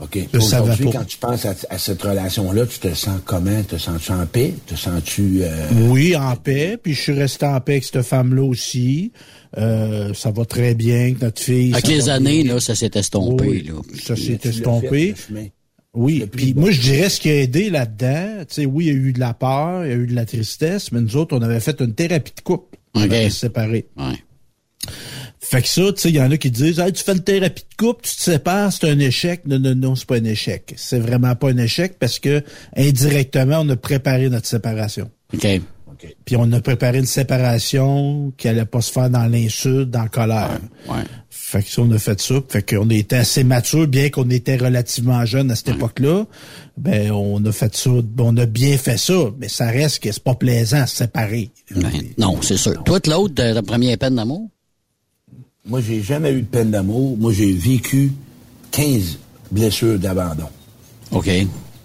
OK. 0.00 0.18
Je 0.32 0.40
savais 0.40 0.62
Aujourd'hui, 0.64 0.86
pas. 0.86 0.92
quand 0.92 1.04
tu 1.04 1.18
penses 1.18 1.44
à, 1.46 1.54
à 1.70 1.78
cette 1.78 2.02
relation-là, 2.02 2.66
tu 2.66 2.80
te 2.80 2.92
sens 2.94 3.20
comment? 3.24 3.62
Te 3.62 3.76
sens-tu 3.76 4.10
en 4.10 4.26
paix? 4.26 4.52
Te 4.66 4.74
sens-tu... 4.74 5.38
euh, 5.42 5.68
Oui, 5.88 6.16
en 6.16 6.34
paix, 6.34 6.76
puis 6.82 6.94
je 6.94 7.00
suis 7.00 7.12
resté 7.12 7.46
en 7.46 7.60
paix 7.60 7.74
avec 7.74 7.84
cette 7.84 8.02
femme-là 8.02 8.42
aussi. 8.42 9.12
Euh, 9.56 10.12
ça 10.12 10.32
va 10.32 10.44
très 10.46 10.74
bien 10.74 11.00
avec 11.02 11.22
notre 11.22 11.40
fille. 11.40 11.72
Avec 11.72 11.86
les 11.86 12.08
années, 12.08 12.42
bien. 12.42 12.54
là, 12.54 12.60
ça 12.60 12.74
s'est 12.74 12.90
estompé. 12.94 13.44
Oui, 13.46 13.62
là. 13.68 13.74
ça 14.04 14.16
s'est 14.16 14.40
estompé. 14.42 15.14
fait. 15.16 15.52
Oui, 15.94 16.26
puis 16.30 16.54
moi 16.54 16.70
je 16.70 16.80
dirais 16.80 17.08
ce 17.08 17.20
qui 17.20 17.30
a 17.30 17.40
aidé 17.40 17.70
là-dedans, 17.70 18.44
tu 18.48 18.54
sais, 18.54 18.66
oui, 18.66 18.86
il 18.86 18.88
y 18.88 18.90
a 18.90 18.94
eu 18.94 19.12
de 19.12 19.20
la 19.20 19.32
peur, 19.32 19.84
il 19.84 19.90
y 19.90 19.92
a 19.92 19.96
eu 19.96 20.06
de 20.06 20.14
la 20.14 20.26
tristesse, 20.26 20.90
mais 20.90 21.00
nous 21.00 21.16
autres, 21.16 21.36
on 21.36 21.42
avait 21.42 21.60
fait 21.60 21.80
une 21.80 21.94
thérapie 21.94 22.32
de 22.36 22.40
couple. 22.40 22.76
On 22.94 23.00
OK. 23.00 23.06
avait 23.06 23.30
séparés. 23.30 23.86
Ouais. 23.96 24.18
Fait 25.40 25.62
que 25.62 25.68
ça, 25.68 25.82
tu 25.92 26.00
sais, 26.00 26.08
il 26.08 26.16
y 26.16 26.20
en 26.20 26.30
a 26.30 26.36
qui 26.36 26.50
disent, 26.50 26.78
hey, 26.78 26.92
tu 26.92 27.04
fais 27.04 27.12
une 27.12 27.22
thérapie 27.22 27.62
de 27.62 27.76
couple, 27.76 28.02
tu 28.02 28.16
te 28.16 28.22
sépares, 28.22 28.72
c'est 28.72 28.88
un 28.88 28.98
échec. 28.98 29.42
Non, 29.46 29.58
non, 29.58 29.74
non, 29.74 29.94
c'est 29.94 30.06
pas 30.06 30.16
un 30.16 30.24
échec. 30.24 30.72
C'est 30.76 30.98
vraiment 30.98 31.34
pas 31.36 31.50
un 31.50 31.58
échec 31.58 31.96
parce 31.98 32.18
que 32.18 32.42
indirectement, 32.76 33.60
on 33.60 33.68
a 33.68 33.76
préparé 33.76 34.30
notre 34.30 34.46
séparation. 34.46 35.10
Puis 36.24 36.36
on 36.36 36.50
a 36.52 36.60
préparé 36.60 36.98
une 36.98 37.06
séparation 37.06 38.32
qui 38.36 38.48
allait 38.48 38.64
pas 38.64 38.80
se 38.80 38.92
faire 38.92 39.10
dans 39.10 39.26
l'insulte, 39.26 39.90
dans 39.90 40.02
la 40.02 40.08
colère. 40.08 40.60
Ouais. 40.88 41.02
Fait 41.30 41.62
que 41.62 41.70
ça, 41.70 41.82
on 41.82 41.90
a 41.92 41.98
fait 41.98 42.20
ça. 42.20 42.34
Fait 42.48 42.62
qu'on 42.62 42.88
était 42.90 43.16
assez 43.16 43.44
mature, 43.44 43.86
bien 43.86 44.10
qu'on 44.10 44.28
était 44.30 44.56
relativement 44.56 45.24
jeune 45.24 45.50
à 45.50 45.56
cette 45.56 45.68
époque-là. 45.68 46.26
Ben, 46.76 47.12
on 47.12 47.44
a 47.44 47.52
fait 47.52 47.76
ça, 47.76 47.90
on 48.18 48.36
a 48.36 48.46
bien 48.46 48.76
fait 48.78 48.98
ça, 48.98 49.30
mais 49.38 49.48
ça 49.48 49.66
reste 49.66 50.02
que 50.02 50.10
c'est 50.10 50.22
pas 50.22 50.34
plaisant 50.34 50.80
à 50.80 50.86
se 50.86 50.96
séparer. 50.96 51.50
Ben, 51.70 51.90
non, 52.18 52.40
c'est 52.42 52.56
sûr. 52.56 52.82
Toi, 52.84 52.98
de 52.98 53.10
l'autre, 53.10 53.34
ta 53.34 53.62
première 53.62 53.96
peine 53.98 54.16
d'amour? 54.16 54.48
Moi, 55.66 55.80
j'ai 55.80 56.02
jamais 56.02 56.32
eu 56.32 56.42
de 56.42 56.46
peine 56.46 56.70
d'amour. 56.70 57.16
Moi, 57.16 57.32
j'ai 57.32 57.52
vécu 57.52 58.12
15 58.72 59.18
blessures 59.50 59.98
d'abandon. 59.98 60.48
OK. 61.10 61.30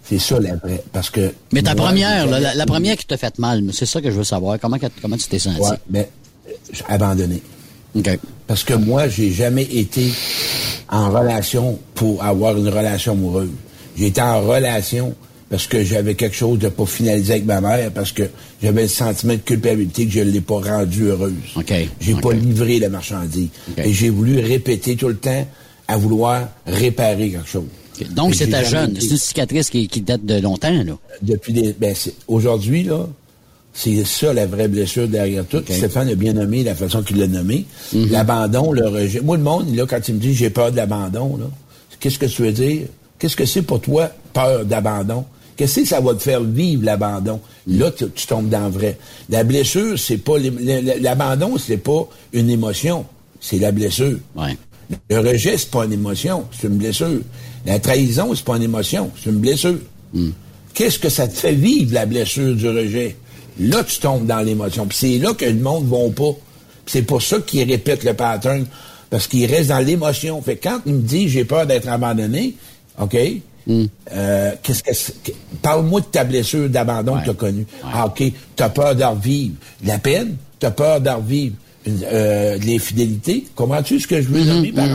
C'est 0.10 0.18
ça, 0.18 0.40
la 0.40 0.56
vraie. 0.56 0.84
Parce 0.92 1.12
que... 1.12 1.32
Mais 1.52 1.62
ta 1.62 1.76
moi, 1.76 1.86
première, 1.86 2.26
là, 2.26 2.56
la, 2.56 2.66
première 2.66 2.98
qui 2.98 3.06
t'a 3.06 3.16
fait 3.16 3.38
mal, 3.38 3.64
c'est 3.72 3.86
ça 3.86 4.02
que 4.02 4.10
je 4.10 4.16
veux 4.16 4.24
savoir. 4.24 4.60
Comment, 4.60 4.78
comment 5.02 5.18
tu 5.18 5.28
t'es 5.28 5.38
senti? 5.38 5.62
Ouais, 5.62 5.78
mais 5.88 6.10
euh, 6.48 6.52
j'ai 6.74 6.84
abandonné. 6.88 7.44
OK. 7.96 8.20
Parce 8.48 8.64
que 8.64 8.74
moi, 8.74 9.08
j'ai 9.08 9.32
jamais 9.32 9.64
été 9.64 10.12
en 10.90 11.12
relation 11.12 11.78
pour 11.94 12.24
avoir 12.24 12.58
une 12.58 12.70
relation 12.70 13.12
amoureuse. 13.12 13.52
J'ai 13.96 14.08
été 14.08 14.22
en 14.22 14.42
relation 14.42 15.14
parce 15.50 15.68
que 15.68 15.84
j'avais 15.84 16.16
quelque 16.16 16.36
chose 16.36 16.58
de 16.58 16.70
pas 16.70 16.86
finalisé 16.86 17.34
avec 17.34 17.46
ma 17.46 17.62
mère, 17.62 17.92
parce 17.92 18.12
que 18.12 18.24
j'avais 18.62 18.84
le 18.84 18.88
sentiment 18.88 19.34
de 19.34 19.40
culpabilité 19.40 20.06
que 20.06 20.12
je 20.12 20.20
ne 20.22 20.32
l'ai 20.32 20.42
pas 20.42 20.60
rendue 20.60 21.06
heureuse. 21.06 21.34
OK. 21.56 21.74
J'ai 22.00 22.16
pas 22.16 22.34
livré 22.34 22.80
la 22.80 22.90
marchandise. 22.90 23.50
Et 23.78 23.94
j'ai 23.94 24.10
voulu 24.10 24.40
répéter 24.40 24.96
tout 24.96 25.08
le 25.08 25.18
temps 25.18 25.48
à 25.88 25.98
vouloir 25.98 26.50
réparer 26.66 27.32
quelque 27.32 27.48
chose. 27.48 27.66
Donc, 28.06 28.36
c'était 28.36 28.64
jeune. 28.66 28.92
été- 28.92 29.02
C'est 29.02 29.10
une 29.12 29.18
cicatrice 29.18 29.70
qui, 29.70 29.88
qui 29.88 30.02
date 30.02 30.26
de 30.26 30.40
longtemps, 30.40 30.84
là. 30.84 30.94
depuis 31.22 31.54
des. 31.54 31.74
Ben, 31.74 31.94
aujourd'hui, 32.28 32.84
là, 32.84 33.08
c'est 33.74 34.04
ça 34.06 34.34
la 34.34 34.46
vraie 34.46 34.68
blessure 34.68 35.08
derrière 35.08 35.46
tout. 35.46 35.62
Stéphane 35.70 36.10
a 36.10 36.16
bien 36.16 36.34
nommé 36.34 36.64
la 36.64 36.76
façon 36.76 37.02
qu'il 37.04 37.18
l'a 37.18 37.28
nommé. 37.28 37.66
Mhm. 37.94 38.10
L'abandon, 38.12 38.72
le 38.72 38.88
rejet. 38.88 39.22
Moi, 39.22 39.38
le 39.38 39.44
monde, 39.44 39.76
là, 39.76 39.86
quand 39.88 40.00
il 40.08 40.16
me 40.16 40.20
dit 40.20 40.34
j'ai 40.34 40.50
peur 40.50 40.72
de 40.72 40.78
l'abandon, 40.78 41.38
là, 41.38 41.46
qu'est-ce 42.00 42.20
que 42.20 42.26
tu 42.26 42.42
veux 42.44 42.52
dire? 42.52 42.84
Qu'est-ce 43.20 43.36
que 43.36 43.46
c'est 43.46 43.62
pour 43.62 43.82
toi, 43.82 44.10
peur 44.34 44.66
d'abandon? 44.66 45.26
Qu'est-ce 45.58 45.82
que 45.82 45.86
ça 45.88 46.00
va 46.00 46.14
te 46.14 46.22
faire 46.24 46.42
vivre, 46.42 46.86
l'abandon? 46.86 47.42
Là, 47.68 47.92
tu, 47.92 48.06
tu 48.16 48.26
tombes 48.28 48.48
dans 48.50 48.66
le 48.66 48.72
vrai. 48.72 48.98
La 49.30 49.44
blessure, 49.44 50.00
c'est 50.00 50.18
pas. 50.18 50.38
L'abandon, 51.02 51.58
c'est 51.58 51.78
pas 51.78 52.08
une 52.34 52.50
émotion. 52.50 53.06
C'est 53.42 53.60
la 53.60 53.72
blessure. 53.72 54.18
Ouais. 54.36 54.58
Le 55.10 55.20
rejet, 55.20 55.58
c'est 55.58 55.70
pas 55.70 55.86
une 55.86 55.94
émotion, 55.94 56.46
c'est 56.60 56.68
une 56.68 56.78
blessure. 56.78 57.20
La 57.70 57.80
trahison, 57.80 58.34
c'est 58.34 58.44
pas 58.44 58.58
une 58.58 58.64
émotion, 58.64 59.12
c'est 59.16 59.30
une 59.30 59.38
blessure. 59.38 59.78
Qu'est-ce 60.74 60.98
que 60.98 61.10
ça 61.10 61.28
te 61.28 61.36
fait 61.36 61.54
vivre, 61.54 61.94
la 61.94 62.08
blessure 62.08 62.56
du 62.56 62.68
rejet? 62.68 63.16
Là, 63.60 63.84
tu 63.84 64.00
tombes 64.00 64.26
dans 64.26 64.40
l'émotion. 64.40 64.88
Puis 64.88 64.98
c'est 64.98 65.18
là 65.20 65.36
que 65.36 65.46
le 65.46 65.54
monde 65.54 65.86
ne 65.86 65.90
va 65.92 66.10
pas. 66.10 66.32
Puis 66.86 66.94
c'est 66.94 67.02
pour 67.04 67.22
ça 67.22 67.38
qu'ils 67.40 67.70
répètent 67.70 68.04
le 68.04 68.16
pattern. 68.16 68.66
Parce 69.12 69.28
qu'ils 69.28 69.46
restent 69.46 69.70
dans 69.70 69.86
l'émotion. 69.86 70.42
Fait 70.42 70.56
que 70.56 70.68
quand 70.68 70.82
il 70.88 70.94
me 70.94 71.02
dit 71.02 71.30
j'ai 71.30 71.46
peur 71.46 71.68
d'être 71.68 71.88
abandonné, 71.88 72.56
OK? 73.00 73.16
Euh, 74.12 74.52
qu'est-ce 74.64 74.82
que 74.82 75.32
Parle-moi 75.62 76.02
de 76.02 76.06
ta 76.08 76.24
blessure 76.24 76.70
d'abandon 76.70 77.20
que 77.20 77.26
tu 77.26 77.30
as 77.30 77.34
connue. 77.36 77.68
Ah, 77.84 78.08
OK. 78.08 78.24
Tu 78.56 78.64
as 78.64 78.70
peur 78.70 78.96
d'en 78.96 79.12
revivre 79.12 79.54
la 79.86 80.00
peine, 80.00 80.38
tu 80.60 80.66
as 80.66 80.72
peur 80.72 81.02
d'en 81.02 81.18
revivre 81.18 81.56
euh, 81.88 82.58
de 82.58 82.66
l'infidélité. 82.66 83.46
Comprends-tu 83.56 84.00
ce 84.00 84.08
que 84.08 84.22
je 84.24 84.28
veux 84.28 84.44
nommer 84.44 84.72
par 84.72 84.88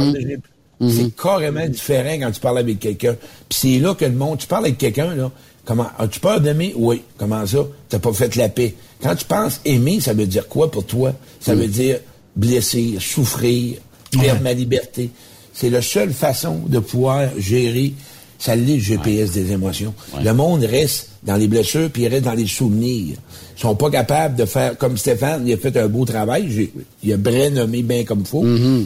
de- 0.81 0.91
C'est 0.91 1.17
carrément 1.17 1.67
différent 1.69 2.15
quand 2.21 2.31
tu 2.33 2.41
parles 2.41 2.59
avec 2.59 2.79
quelqu'un. 2.81 3.15
Puis 3.49 3.59
c'est 3.61 3.79
là 3.79 3.95
que 3.95 4.05
le 4.05 4.13
monde, 4.13 4.39
tu 4.39 4.47
parles 4.47 4.65
avec 4.67 4.79
quelqu'un, 4.79 5.15
là. 5.15 5.31
Comment, 5.65 5.87
as-tu 5.99 6.21
peur 6.21 6.41
d'aimer? 6.41 6.75
Oui. 6.77 7.01
Comment 7.17 7.47
ça? 7.47 7.59
T'as 7.89 7.99
pas 7.99 8.13
fait 8.13 8.35
la 8.37 8.49
paix. 8.51 8.75
Quand 9.03 9.15
tu 9.17 9.25
penses 9.25 9.61
aimer, 9.65 10.01
ça 10.01 10.13
veut 10.13 10.27
dire 10.27 10.47
quoi 10.49 10.71
pour 10.71 10.85
toi? 10.85 11.13
Ça 11.41 11.55
veut 11.55 11.69
dire 11.69 12.01
blesser, 12.37 12.97
souffrir, 13.01 13.77
perdre 14.11 14.43
ma 14.43 14.53
liberté. 14.53 15.11
C'est 15.55 15.71
la 15.71 15.81
seule 15.81 16.13
façon 16.13 16.61
de 16.67 16.81
pouvoir 16.81 17.29
gérer, 17.39 17.95
ça 18.39 18.57
l'est 18.57 18.75
le 18.75 18.81
GPS 18.81 19.33
des 19.33 19.53
émotions. 19.53 19.95
Le 20.23 20.33
monde 20.35 20.65
reste 20.65 21.11
dans 21.23 21.37
les 21.37 21.47
blessures, 21.49 21.89
puis 21.91 22.03
il 22.03 22.09
reste 22.09 22.25
dans 22.25 22.35
les 22.35 22.47
souvenirs. 22.47 23.17
Ils 23.57 23.61
sont 23.61 23.77
pas 23.77 23.89
capables 23.91 24.37
de 24.37 24.45
faire, 24.47 24.77
comme 24.77 24.99
Stéphane, 24.99 25.47
il 25.47 25.55
a 25.55 25.57
fait 25.57 25.75
un 25.79 25.87
beau 25.87 26.05
travail, 26.05 26.69
il 27.03 27.13
a 27.13 27.17
bien 27.17 27.51
nommé 27.51 27.83
bien 27.83 28.05
comme 28.05 28.25
faut. 28.27 28.43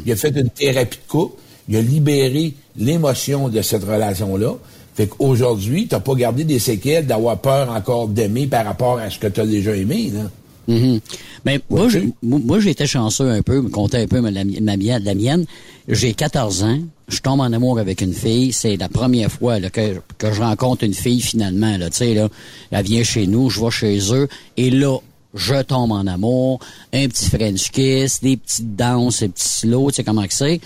Il 0.06 0.12
a 0.12 0.16
fait 0.16 0.28
une 0.36 0.50
thérapie 0.50 0.98
de 1.04 1.10
couple. 1.10 1.40
Il 1.68 1.76
a 1.76 1.82
libéré 1.82 2.54
l'émotion 2.76 3.48
de 3.48 3.60
cette 3.62 3.84
relation-là. 3.84 4.54
Fait 4.94 5.06
qu'aujourd'hui, 5.06 5.86
t'as 5.86 6.00
pas 6.00 6.14
gardé 6.14 6.44
des 6.44 6.58
séquelles 6.58 7.06
d'avoir 7.06 7.38
peur 7.38 7.70
encore 7.70 8.08
d'aimer 8.08 8.46
par 8.46 8.64
rapport 8.64 8.98
à 8.98 9.10
ce 9.10 9.18
que 9.18 9.28
tu 9.28 9.40
as 9.40 9.46
déjà 9.46 9.76
aimé, 9.76 10.10
là. 10.12 10.30
Mhm. 10.66 11.00
Ben, 11.46 11.60
moi, 11.70 11.88
j'ai- 11.88 12.12
moi, 12.22 12.60
j'étais 12.60 12.86
chanceux 12.86 13.30
un 13.30 13.40
peu, 13.40 13.62
me 13.62 13.70
comptais 13.70 14.02
un 14.02 14.06
peu 14.06 14.20
ma, 14.20 14.30
ma, 14.32 14.44
mienne- 14.76 15.02
la 15.02 15.14
mienne. 15.14 15.46
J'ai 15.88 16.12
14 16.12 16.62
ans, 16.62 16.78
je 17.08 17.20
tombe 17.20 17.40
en 17.40 17.50
amour 17.52 17.78
avec 17.78 18.02
une 18.02 18.12
fille. 18.12 18.52
C'est 18.52 18.76
la 18.76 18.90
première 18.90 19.30
fois 19.32 19.58
là, 19.60 19.70
que, 19.70 19.94
que 20.18 20.30
je 20.32 20.42
rencontre 20.42 20.84
une 20.84 20.92
fille 20.92 21.22
finalement. 21.22 21.78
Là, 21.78 21.88
tu 21.88 21.98
sais, 21.98 22.12
là, 22.12 22.28
elle 22.70 22.84
vient 22.84 23.02
chez 23.02 23.26
nous, 23.26 23.48
je 23.48 23.60
vais 23.64 23.70
chez 23.70 24.12
eux, 24.12 24.28
et 24.58 24.68
là, 24.70 24.98
je 25.32 25.62
tombe 25.62 25.92
en 25.92 26.06
amour. 26.06 26.58
Un 26.92 27.06
petit 27.08 27.30
French 27.30 27.70
kiss, 27.70 28.20
des 28.20 28.36
petites 28.36 28.76
danses, 28.76 29.20
des 29.20 29.28
petits 29.28 29.48
slow, 29.48 29.90
tu 29.90 29.96
sais 29.96 30.04
comment 30.04 30.26
que 30.26 30.34
c'est. 30.34 30.60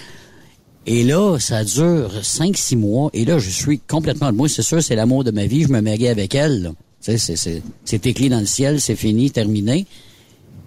Et 0.86 1.04
là, 1.04 1.38
ça 1.38 1.62
dure 1.64 2.10
5-6 2.22 2.76
mois. 2.76 3.10
Et 3.12 3.24
là, 3.24 3.38
je 3.38 3.48
suis 3.50 3.78
complètement... 3.78 4.32
Moi, 4.32 4.48
c'est 4.48 4.62
sûr, 4.62 4.82
c'est 4.82 4.96
l'amour 4.96 5.22
de 5.24 5.30
ma 5.30 5.46
vie. 5.46 5.62
Je 5.62 5.68
me 5.68 5.80
marie 5.80 6.08
avec 6.08 6.34
elle. 6.34 6.62
là. 6.62 6.70
Tu 6.70 7.12
sais, 7.12 7.18
c'est- 7.18 7.36
c'est- 7.36 7.62
c'est 7.84 8.06
écrit 8.06 8.28
dans 8.28 8.40
le 8.40 8.46
ciel, 8.46 8.80
c'est 8.80 8.96
fini, 8.96 9.30
terminé. 9.30 9.86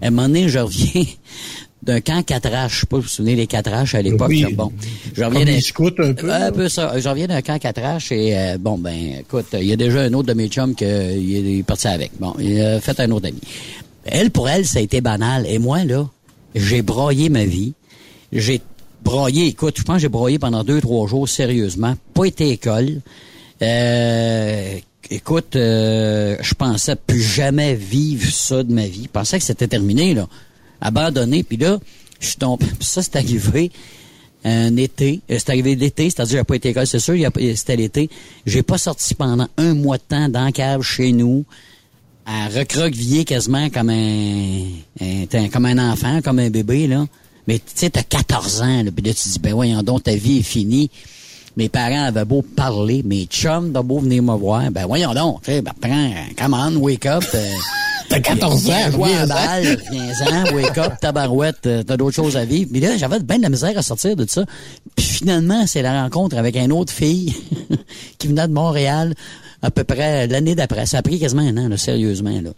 À 0.02 0.08
un 0.08 0.10
moment 0.12 0.28
donné, 0.28 0.48
je 0.50 0.60
reviens 0.60 1.04
d'un 1.84 2.00
camp 2.02 2.24
4 2.26 2.48
H. 2.50 2.70
Je 2.70 2.80
sais 2.82 2.86
pas 2.86 2.96
si 2.98 3.02
vous 3.02 3.02
vous 3.04 3.08
souvenez 3.10 3.36
des 3.36 3.48
4 3.48 3.70
H 3.70 3.96
à 3.96 4.02
l'époque. 4.02 4.30
Oui. 4.30 4.46
Bon, 4.54 4.72
je 5.14 5.24
reviens 5.24 5.40
Comme 5.40 5.48
d'un- 5.48 5.52
les 5.56 5.62
scouts 5.62 5.88
un 6.00 6.14
peu. 6.14 6.32
un 6.32 6.40
là. 6.40 6.52
peu 6.52 6.68
ça. 6.70 6.98
Je 7.00 7.08
reviens 7.10 7.28
d'un 7.28 7.42
camp 7.42 7.60
4 7.60 7.80
H 7.82 8.14
et 8.14 8.38
euh, 8.38 8.58
bon 8.58 8.78
ben 8.78 9.18
écoute, 9.20 9.46
il 9.54 9.64
y 9.68 9.72
a 9.74 9.76
déjà 9.78 10.02
un 10.02 10.14
autre 10.14 10.28
de 10.30 10.34
mes 10.34 10.48
chums 10.48 10.76
qui 10.76 10.84
est 10.86 11.64
parti 11.66 11.88
avec. 11.88 12.12
Bon, 12.20 12.34
il 12.40 12.60
a 12.62 12.80
fait 12.82 13.00
un 13.02 13.12
autre 13.12 13.28
ami. 13.28 13.40
Elle 14.06 14.32
pour 14.32 14.48
elle, 14.50 14.66
ça 14.66 14.80
a 14.80 14.82
été 14.82 15.00
banal 15.02 15.46
et 15.48 15.58
moi 15.60 15.84
là, 15.86 16.08
j'ai 16.56 16.82
broyé 16.82 17.30
ma 17.30 17.46
vie. 17.46 17.74
J'ai 18.34 18.62
broyé, 19.06 19.48
écoute, 19.48 19.76
je 19.78 19.84
pense 19.84 19.96
que 19.98 20.02
j'ai 20.02 20.10
broyé 20.10 20.38
pendant 20.40 20.64
deux 20.64 20.82
trois 20.82 21.08
jours 21.08 21.30
sérieusement, 21.30 21.96
pas 22.14 22.26
été 22.26 22.50
école. 22.50 23.02
Euh, 23.62 24.78
écoute, 25.10 25.56
euh, 25.56 26.36
je 26.42 26.54
pensais 26.56 26.96
plus 26.96 27.22
jamais 27.22 27.76
vivre 27.76 28.30
ça 28.32 28.64
de 28.64 28.74
ma 28.74 28.86
vie. 28.88 29.04
Je 29.04 29.10
pensais 29.10 29.38
que 29.40 29.46
c'était 29.46 29.68
terminé 29.68 30.14
là, 30.14 30.28
abandonné. 30.82 31.44
Puis 31.44 31.58
là, 31.58 31.80
je 32.20 32.28
suis 32.28 32.36
tombé. 32.38 32.66
Puis 32.66 32.76
ça 32.88 33.02
c'est 33.02 33.16
arrivé 33.16 33.72
un 34.44 34.76
été. 34.78 35.22
Euh, 35.32 35.38
C'est 35.40 35.50
arrivé 35.50 35.76
l'été, 35.76 36.10
c'est-à-dire 36.10 36.40
j'ai 36.40 36.44
pas 36.44 36.56
été 36.56 36.70
à 36.70 36.72
l'école, 36.72 36.88
c'est 36.88 37.00
sûr, 37.00 37.16
c'était 37.56 37.76
l'été. 37.76 38.10
J'ai 38.46 38.62
pas 38.64 38.78
sorti 38.78 39.16
pendant 39.16 39.48
un 39.58 39.74
mois 39.74 39.98
de 39.98 40.04
temps 40.08 40.30
dans 40.30 40.52
cave 40.52 40.82
chez 40.84 41.12
nous, 41.14 41.46
à 42.28 42.48
recroqueviller 42.50 43.26
quasiment 43.26 43.70
comme 43.70 43.90
un, 43.90 44.62
un- 45.02 45.48
comme 45.50 45.66
un 45.66 45.92
enfant, 45.92 46.22
comme 46.24 46.40
un 46.40 46.50
bébé, 46.50 46.88
là. 46.88 47.06
Mais 47.48 47.60
tu 47.60 47.66
sais, 47.76 47.90
t'as 47.90 48.04
14 48.04 48.62
ans, 48.62 48.84
là, 48.84 48.92
puis 48.96 49.06
là, 49.06 49.14
tu 49.14 49.30
dis, 49.30 49.40
ben 49.40 49.54
voyons 49.54 49.84
donc, 49.84 50.04
ta 50.04 50.16
vie 50.16 50.40
est 50.40 50.44
finie. 50.44 50.90
Mes 51.58 51.70
parents 51.70 52.06
avaient 52.06 52.26
beau 52.26 52.42
parler, 52.42 53.02
mes 53.06 53.26
chums 53.26 53.72
ont 53.76 53.84
beau 53.84 54.00
venir 54.00 54.22
me 54.24 54.36
voir, 54.36 54.70
ben 54.72 54.86
voyons 54.88 55.14
donc, 55.14 55.42
tu 55.44 55.52
sais, 55.52 55.62
ben 55.62 55.72
prends, 55.80 56.12
come 56.38 56.54
on, 56.54 56.76
wake 56.82 57.06
up. 57.06 57.24
euh, 57.34 57.52
T'as 58.10 58.20
14 58.20 58.70
ans, 58.70 58.90
viens 59.04 59.26
balle, 59.26 59.82
viens-en, 59.90 60.54
wake 60.54 60.78
up, 60.78 60.94
tabarouette, 61.02 61.66
euh, 61.66 61.82
t'as 61.82 61.98
d'autres 61.98 62.16
choses 62.16 62.38
à 62.38 62.46
vivre. 62.46 62.70
Mais 62.72 62.80
là, 62.80 62.98
j'avais 62.98 63.20
bien 63.20 63.38
de 63.38 63.42
la 63.44 63.50
misère 63.50 63.76
à 63.76 63.82
sortir 63.82 64.16
de 64.16 64.30
ça. 64.30 64.46
Puis 64.96 65.06
finalement, 65.06 65.66
c'est 65.66 65.82
la 65.82 66.04
rencontre 66.04 66.38
avec 66.38 66.56
une 66.56 66.72
autre 66.72 66.94
fille 66.94 67.34
qui 68.20 68.28
venait 68.28 68.48
de 68.48 68.54
Montréal 68.54 69.16
à 69.64 69.72
peu 69.72 69.84
près 69.84 70.28
l'année 70.28 70.54
d'après. 70.54 70.86
Ça 70.86 71.00
a 71.00 71.02
pris 71.02 71.20
quasiment 71.20 71.42
un 71.42 71.58
an, 71.58 71.68
là, 71.68 71.78
sérieusement, 71.78 72.42
là. 72.42 72.52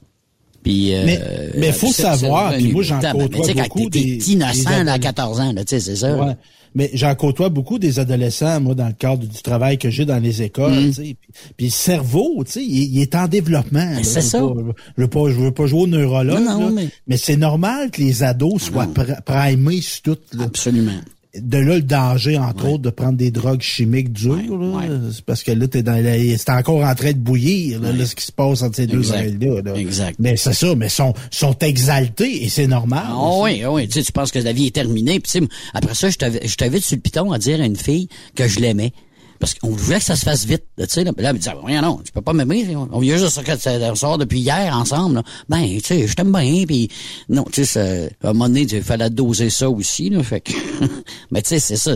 Puis, 0.64 0.94
euh, 0.94 1.04
Mais- 1.06 1.22
mais 1.58 1.72
faut 1.72 1.92
savoir, 1.92 2.54
puis 2.54 2.72
moi, 2.72 2.84
j'en 2.84 3.00
mais 3.00 3.12
côtoie 3.12 3.48
quand 3.54 3.62
beaucoup 3.64 3.90
des- 3.90 4.18
T'es 4.18 4.32
innocent, 4.32 4.54
des 4.62 4.68
à 4.68 4.70
adolescents. 4.80 5.00
14 5.00 5.40
ans, 5.40 5.54
tu 5.56 5.64
sais, 5.68 5.80
c'est 5.80 5.96
ça. 5.96 6.16
Ouais. 6.18 6.34
Mais 6.76 6.92
j'en 6.94 7.16
côtoie 7.16 7.50
beaucoup 7.50 7.80
des 7.80 7.98
adolescents, 8.00 8.60
moi, 8.60 8.76
dans 8.76 8.88
le 8.88 8.94
cadre 8.94 9.26
du 9.26 9.42
travail 9.42 9.78
que 9.78 9.90
j'ai 9.90 10.06
dans 10.06 10.20
les 10.22 10.42
écoles. 10.44 10.74
Mm. 10.88 10.92
Puis, 10.92 11.18
puis 11.56 11.66
le 11.68 11.72
cerveau, 11.72 12.44
tu 12.46 12.52
sais, 12.52 12.64
il, 12.64 12.96
il 12.96 13.02
est 13.02 13.16
en 13.16 13.28
développement. 13.28 13.94
c'est 14.04 14.22
ça. 14.22 14.40
pas- 14.40 14.54
Je 14.98 15.02
veux 15.02 15.08
pas, 15.08 15.30
je 15.30 15.36
veux 15.36 15.52
pas 15.52 15.66
jouer 15.66 15.82
au 15.84 15.88
neurologue. 15.88 16.44
Non, 16.44 16.60
non, 16.60 16.66
là. 16.68 16.72
mais- 16.76 16.90
mais, 17.08 17.18
c'est 17.18 17.38
normal 17.38 17.90
que 17.90 18.02
les 18.02 18.22
ados 18.24 18.62
soient 18.62 18.86
pr- 18.88 19.22
primés 19.24 19.82
sur 19.82 20.02
tout. 20.04 20.18
là. 20.38 20.44
Absolument. 20.44 20.92
De 21.36 21.58
là, 21.58 21.76
le 21.76 21.82
danger, 21.82 22.38
entre 22.38 22.68
autres, 22.68 22.84
de 22.84 22.90
prendre 22.90 23.18
des 23.18 23.30
drogues 23.32 23.62
chimiques 23.62 24.12
dures. 24.12 24.58
là. 24.58 24.88
C'est 25.14 25.24
parce 25.26 25.44
que 25.44 25.52
là, 25.52 25.68
t'es 25.68 25.84
dans 25.84 26.02
la- 26.04 26.38
c'est 26.38 26.50
encore 26.50 26.84
en 26.84 26.96
train 26.96 27.12
de 27.12 27.18
bouillir, 27.18 27.80
là, 27.82 27.92
là, 27.92 28.06
ce 28.06 28.16
qui 28.16 28.26
se 28.26 28.32
passe 28.32 28.62
entre 28.64 28.78
ces 28.78 28.88
deux 28.88 29.00
Exact. 29.00 29.16
oreilles-là. 29.16 29.62
là. 29.62 29.76
Exact. 29.76 30.16
Mais 30.20 30.36
c'est 30.38 30.54
ça, 30.54 30.74
mais 30.76 30.90
sont, 30.90 31.14
sont 31.30 31.56
exaltés 31.60 32.44
et 32.44 32.50
c'est 32.50 32.66
normal. 32.68 33.04
Ah 33.08 33.40
oui, 33.42 33.62
ah 33.64 33.72
oui, 33.72 33.88
tu 33.88 33.94
sais, 34.00 34.04
tu 34.04 34.12
penses 34.12 34.32
que 34.32 34.40
la 34.40 34.54
vie 34.54 34.68
est 34.68 34.76
terminée. 34.76 35.20
Puis 35.20 35.40
après 35.74 35.94
ça, 35.96 36.10
je 36.10 36.16
t'avais 36.18 36.48
je 36.48 36.56
t'avais 36.56 36.80
sur 36.80 36.96
le 36.96 37.02
piton 37.02 37.32
à 37.32 37.38
dire 37.38 37.62
à 37.62 37.66
une 37.66 37.76
fille 37.76 38.08
que 38.34 38.48
je 38.48 38.60
l'aimais. 38.60 38.94
Parce 39.40 39.54
qu'on 39.54 39.70
voulait 39.70 40.00
que 40.00 40.06
ça 40.06 40.16
se 40.16 40.26
fasse 40.26 40.46
vite, 40.46 40.64
là, 40.78 40.88
tu 40.88 40.94
sais. 40.94 41.04
Là, 41.04 41.12
là, 41.18 41.34
me 41.34 41.38
disait, 41.38 41.52
voyons 41.60 41.82
non, 41.82 42.02
tu 42.04 42.12
peux 42.12 42.22
pas 42.22 42.34
m'aimer. 42.34 42.76
On 42.76 43.00
vient 43.00 43.18
juste 43.18 43.40
de 43.40 43.56
ça 43.58 43.96
sort 43.96 44.18
depuis 44.18 44.40
hier 44.40 44.76
ensemble. 44.76 45.16
là. 45.16 45.24
Ben, 45.50 45.64
tu 45.64 45.82
sais, 45.82 46.08
je 46.08 46.14
t'aime 46.16 46.32
bien. 46.32 46.66
Puis 46.66 46.90
non, 47.30 47.46
tu 47.52 47.66
sais, 47.66 48.10
à 48.24 48.30
un 48.30 48.34
moment 48.34 48.48
donné, 48.48 48.62
il 48.62 48.84
fallait 48.84 49.10
doser 49.10 49.50
ça 49.50 49.70
aussi. 49.70 50.10
Là, 50.10 50.24
fait 50.24 50.42
que, 50.42 50.52
mais 51.32 51.42
tu 51.42 51.50
sais, 51.50 51.60
c'est 51.60 51.78
ça. 51.78 51.96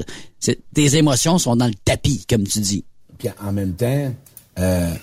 Tes 0.73 0.95
émotions 0.95 1.37
sont 1.37 1.55
dans 1.55 1.67
le 1.67 1.75
tapis, 1.85 2.25
comme 2.29 2.43
tu 2.43 2.59
dis. 2.59 2.83
Puis 3.17 3.29
en 3.43 3.51
même 3.51 3.73
temps, 3.73 4.13
euh, 4.59 4.93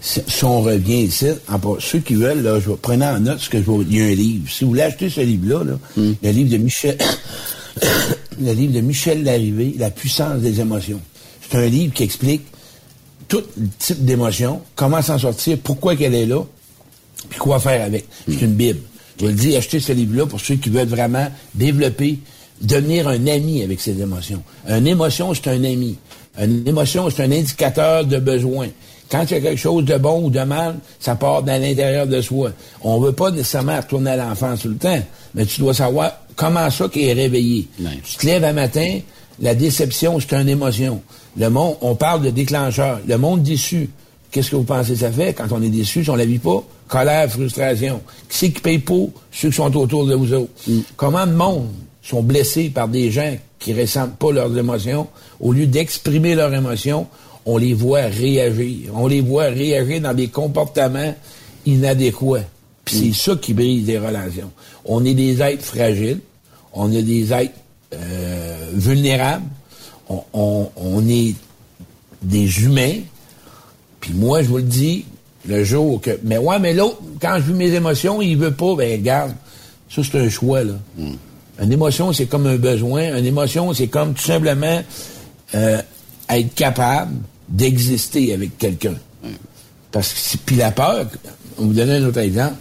si, 0.00 0.44
on 0.44 0.62
revient 0.62 1.02
ici, 1.02 1.26
en, 1.48 1.60
ceux 1.78 1.98
qui 1.98 2.14
veulent, 2.14 2.42
là, 2.42 2.60
je 2.60 2.70
vais 2.70 2.76
prenez 2.80 3.06
en 3.06 3.20
note 3.20 3.40
ce 3.40 3.50
que 3.50 3.58
je 3.58 3.70
vais. 3.70 3.84
Il 3.88 3.96
y 3.96 4.00
a 4.00 4.04
un 4.04 4.14
livre. 4.14 4.50
Si 4.50 4.64
vous 4.64 4.70
voulez 4.70 4.82
acheter 4.82 5.10
ce 5.10 5.20
livre-là, 5.20 5.64
là, 5.64 5.78
le 5.96 6.30
livre 6.30 6.50
de 6.50 6.56
Michel 6.56 6.96
le 8.40 8.52
livre 8.52 8.72
de 8.72 8.80
Michel 8.80 9.22
Larrivée, 9.24 9.74
La 9.78 9.90
puissance 9.90 10.40
des 10.40 10.60
émotions. 10.60 11.00
C'est 11.50 11.58
un 11.58 11.66
livre 11.66 11.92
qui 11.92 12.04
explique 12.04 12.42
tout 13.28 13.42
type 13.78 14.04
d'émotion, 14.04 14.60
comment 14.74 15.02
s'en 15.02 15.18
sortir, 15.18 15.58
pourquoi 15.62 15.96
qu'elle 15.96 16.14
est 16.14 16.26
là, 16.26 16.42
puis 17.28 17.38
quoi 17.38 17.60
faire 17.60 17.84
avec. 17.84 18.06
C'est 18.28 18.42
une 18.42 18.54
Bible. 18.54 18.80
Je 19.18 19.24
vous 19.24 19.30
le 19.30 19.36
dis, 19.36 19.56
achetez 19.56 19.80
ce 19.80 19.92
livre-là 19.92 20.26
pour 20.26 20.40
ceux 20.40 20.56
qui 20.56 20.70
veulent 20.70 20.88
vraiment 20.88 21.28
développer, 21.54 22.18
devenir 22.60 23.08
un 23.08 23.26
ami 23.26 23.62
avec 23.62 23.80
ses 23.80 24.00
émotions. 24.00 24.42
Une 24.68 24.86
émotion, 24.86 25.34
c'est 25.34 25.48
un 25.48 25.62
ami. 25.64 25.98
Une 26.40 26.66
émotion, 26.66 27.10
c'est 27.10 27.22
un 27.22 27.32
indicateur 27.32 28.04
de 28.04 28.18
besoin. 28.18 28.68
Quand 29.10 29.24
il 29.24 29.32
y 29.32 29.36
a 29.36 29.40
quelque 29.40 29.58
chose 29.60 29.84
de 29.84 29.96
bon 29.98 30.24
ou 30.24 30.30
de 30.30 30.40
mal, 30.40 30.76
ça 31.00 31.16
part 31.16 31.42
dans 31.42 31.60
l'intérieur 31.60 32.06
de 32.06 32.20
soi. 32.20 32.52
On 32.82 33.00
veut 33.00 33.12
pas 33.12 33.30
nécessairement 33.30 33.76
retourner 33.76 34.10
à 34.10 34.16
l'enfance 34.16 34.60
tout 34.60 34.68
le 34.68 34.76
temps, 34.76 35.02
mais 35.34 35.44
tu 35.46 35.60
dois 35.60 35.74
savoir 35.74 36.12
comment 36.36 36.70
ça 36.70 36.88
qui 36.88 37.06
est 37.06 37.12
réveillé. 37.12 37.68
Tu 38.04 38.16
te 38.16 38.26
lèves 38.26 38.44
un 38.44 38.52
matin, 38.52 39.00
la 39.40 39.54
déception, 39.54 40.18
c'est 40.20 40.32
une 40.34 40.48
émotion. 40.48 41.02
Le 41.36 41.48
monde, 41.48 41.76
on 41.80 41.94
parle 41.94 42.22
de 42.22 42.30
déclencheur. 42.30 43.00
Le 43.06 43.16
monde 43.16 43.42
déçu. 43.42 43.90
Qu'est-ce 44.30 44.50
que 44.50 44.56
vous 44.56 44.64
pensez 44.64 44.92
que 44.92 44.98
ça 44.98 45.10
fait? 45.10 45.32
Quand 45.34 45.46
on 45.50 45.62
est 45.62 45.68
déçu, 45.70 46.04
si 46.04 46.10
on 46.10 46.16
la 46.16 46.24
vit 46.24 46.38
pas? 46.38 46.62
Colère, 46.88 47.30
frustration. 47.30 48.00
Qui 48.28 48.36
c'est 48.36 48.50
qui 48.50 48.60
paye 48.60 48.78
pour? 48.78 49.10
Ceux 49.32 49.50
qui 49.50 49.56
sont 49.56 49.76
autour 49.76 50.06
de 50.06 50.14
vous 50.14 50.32
autres. 50.32 50.50
Comment 50.96 51.26
de 51.26 51.32
monde 51.32 51.68
sont 52.02 52.22
blessés 52.22 52.70
par 52.70 52.88
des 52.88 53.10
gens 53.10 53.36
qui 53.58 53.72
ressentent 53.74 54.16
pas 54.16 54.32
leurs 54.32 54.56
émotions? 54.56 55.08
Au 55.40 55.52
lieu 55.52 55.66
d'exprimer 55.66 56.34
leurs 56.34 56.54
émotions, 56.54 57.06
on 57.44 57.56
les 57.56 57.74
voit 57.74 58.02
réagir. 58.02 58.90
On 58.94 59.06
les 59.06 59.20
voit 59.20 59.46
réagir 59.46 60.00
dans 60.00 60.14
des 60.14 60.28
comportements 60.28 61.14
inadéquats. 61.66 62.44
Puis 62.84 63.14
c'est 63.14 63.30
ça 63.30 63.36
qui 63.36 63.52
brise 63.54 63.86
les 63.86 63.98
relations. 63.98 64.50
On 64.84 65.04
est 65.04 65.14
des 65.14 65.42
êtres 65.42 65.64
fragiles. 65.64 66.20
On 66.72 66.92
est 66.92 67.02
des 67.02 67.32
êtres 67.32 67.54
euh, 67.94 68.70
vulnérables. 68.74 69.44
On, 70.10 70.22
on- 70.34 70.68
on 70.76 71.08
est 71.08 71.34
des 72.22 72.62
humains. 72.64 72.96
Puis 74.00 74.12
moi, 74.12 74.42
je 74.42 74.48
vous 74.48 74.56
le 74.58 74.62
dis, 74.64 75.04
le 75.48 75.64
jour 75.64 76.00
que... 76.00 76.18
Mais 76.24 76.36
ouais, 76.36 76.58
mais 76.58 76.74
l'autre, 76.74 76.98
quand 77.22 77.36
je 77.38 77.52
vis 77.52 77.54
mes 77.54 77.70
émotions, 77.72 78.20
il 78.20 78.36
veut 78.36 78.50
pas, 78.52 78.74
ben 78.76 78.98
regarde, 79.00 79.32
ça 79.88 80.02
c'est 80.04 80.18
un 80.20 80.28
choix, 80.28 80.62
là. 80.64 80.74
Une 81.62 81.72
émotion, 81.72 82.12
c'est 82.12 82.26
comme 82.26 82.46
un 82.46 82.56
besoin. 82.56 83.16
Une 83.16 83.24
émotion, 83.26 83.72
c'est 83.72 83.86
comme 83.88 84.12
tout 84.14 84.22
simplement 84.24 84.82
euh, 85.54 85.80
être 86.28 86.54
capable 86.54 87.12
d'exister 87.48 88.32
avec 88.34 88.56
quelqu'un. 88.58 88.94
Parce 89.92 90.12
que, 90.12 90.18
si- 90.18 90.36
puis 90.38 90.56
la 90.56 90.70
peur, 90.72 91.06
on 91.58 91.66
vous 91.66 91.72
donner 91.72 91.94
un 91.96 92.04
autre 92.06 92.18
exemple. 92.18 92.54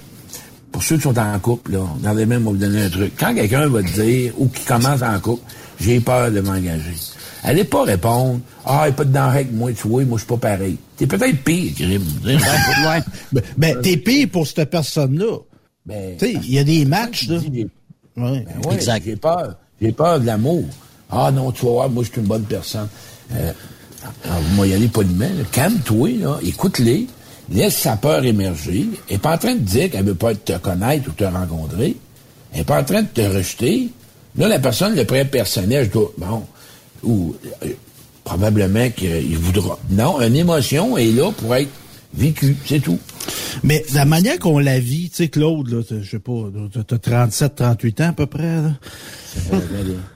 Pour 0.71 0.83
ceux 0.83 0.97
qui 0.97 1.03
sont 1.03 1.17
en 1.17 1.39
couple, 1.39 1.73
là, 1.73 1.79
regardez 1.97 2.25
même, 2.25 2.41
on 2.47 2.51
va 2.51 2.57
vous 2.57 2.57
donner 2.57 2.81
un 2.83 2.89
truc. 2.89 3.13
Quand 3.19 3.33
quelqu'un 3.33 3.67
va 3.69 3.81
te 3.81 3.91
dire, 4.01 4.33
ou 4.37 4.47
qui 4.47 4.63
commence 4.65 5.01
en 5.01 5.19
couple, 5.19 5.43
j'ai 5.79 5.99
peur 5.99 6.31
de 6.31 6.41
m'engager. 6.41 6.93
Allez 7.43 7.63
pas 7.63 7.83
répondre, 7.83 8.39
ah, 8.65 8.81
il 8.83 8.87
n'y 8.87 8.89
a 8.89 8.91
pas 8.93 9.05
de 9.05 9.13
denrée 9.13 9.39
avec 9.39 9.51
moi, 9.53 9.71
tu 9.71 9.87
vois, 9.87 10.03
moi, 10.03 10.17
je 10.17 10.25
suis 10.25 10.27
pas 10.27 10.49
pareil. 10.49 10.77
T'es 10.97 11.07
peut-être 11.07 11.43
pire, 11.43 11.71
Grim. 11.77 12.03
ouais. 12.25 13.01
Ben, 13.31 13.43
ben, 13.57 13.81
t'es 13.81 13.97
pire 13.97 14.27
pour 14.31 14.45
cette 14.45 14.69
personne-là. 14.69 15.37
Ben, 15.85 16.17
tu 16.17 16.25
sais, 16.25 16.33
il 16.33 16.53
y 16.53 16.59
a 16.59 16.63
des 16.63 16.85
matchs, 16.85 17.27
là. 17.29 17.39
Ouais. 18.17 18.45
Ouais, 18.65 19.01
J'ai 19.03 19.15
peur. 19.15 19.55
J'ai 19.81 19.91
peur 19.91 20.19
de 20.19 20.25
l'amour. 20.25 20.65
Ah 21.09 21.31
non, 21.31 21.51
tu 21.51 21.65
vas 21.65 21.71
voir, 21.71 21.89
moi, 21.89 22.03
je 22.03 22.11
suis 22.11 22.21
une 22.21 22.27
bonne 22.27 22.43
personne. 22.43 22.89
Euh, 23.33 23.51
alors, 24.25 24.41
moi, 24.55 24.67
y 24.67 24.73
aller 24.73 24.87
poliment. 24.87 25.29
Calme-toi, 25.51 26.09
là. 26.19 26.39
Écoute-les. 26.43 27.07
Laisse 27.51 27.77
sa 27.77 27.95
peur 27.95 28.23
émerger. 28.25 28.87
Elle 29.07 29.15
n'est 29.15 29.17
pas 29.17 29.33
en 29.33 29.37
train 29.37 29.55
de 29.55 29.59
dire 29.59 29.89
qu'elle 29.89 30.05
veut 30.05 30.13
pas 30.13 30.35
te 30.35 30.57
connaître 30.57 31.09
ou 31.09 31.11
te 31.11 31.23
rencontrer. 31.23 31.95
Elle 32.51 32.59
n'est 32.59 32.63
pas 32.63 32.79
en 32.79 32.83
train 32.83 33.01
de 33.01 33.07
te 33.07 33.21
rejeter. 33.21 33.89
Là, 34.35 34.47
la 34.47 34.59
personne, 34.59 34.95
le 34.95 35.05
prêt 35.05 35.25
personnel, 35.25 35.85
je 35.85 35.91
dois, 35.91 36.13
bon, 36.17 36.43
ou 37.03 37.35
euh, 37.63 37.67
probablement 38.23 38.89
qu'il 38.89 39.37
voudra. 39.37 39.79
Non, 39.89 40.21
une 40.21 40.35
émotion 40.35 40.97
est 40.97 41.11
là 41.11 41.31
pour 41.31 41.55
être 41.55 41.71
vécue, 42.13 42.55
c'est 42.65 42.79
tout. 42.79 42.99
Mais 43.63 43.85
la 43.93 44.05
manière 44.05 44.39
qu'on 44.39 44.59
la 44.59 44.79
vit, 44.79 45.09
tu 45.09 45.17
sais, 45.17 45.27
Claude, 45.27 45.69
là, 45.69 45.81
je 45.89 46.09
sais 46.09 46.19
pas, 46.19 46.49
t'as 46.87 46.97
37, 46.97 47.55
38 47.55 48.01
ans 48.01 48.09
à 48.09 48.13
peu 48.13 48.25
près, 48.25 48.61
là. 48.61 48.73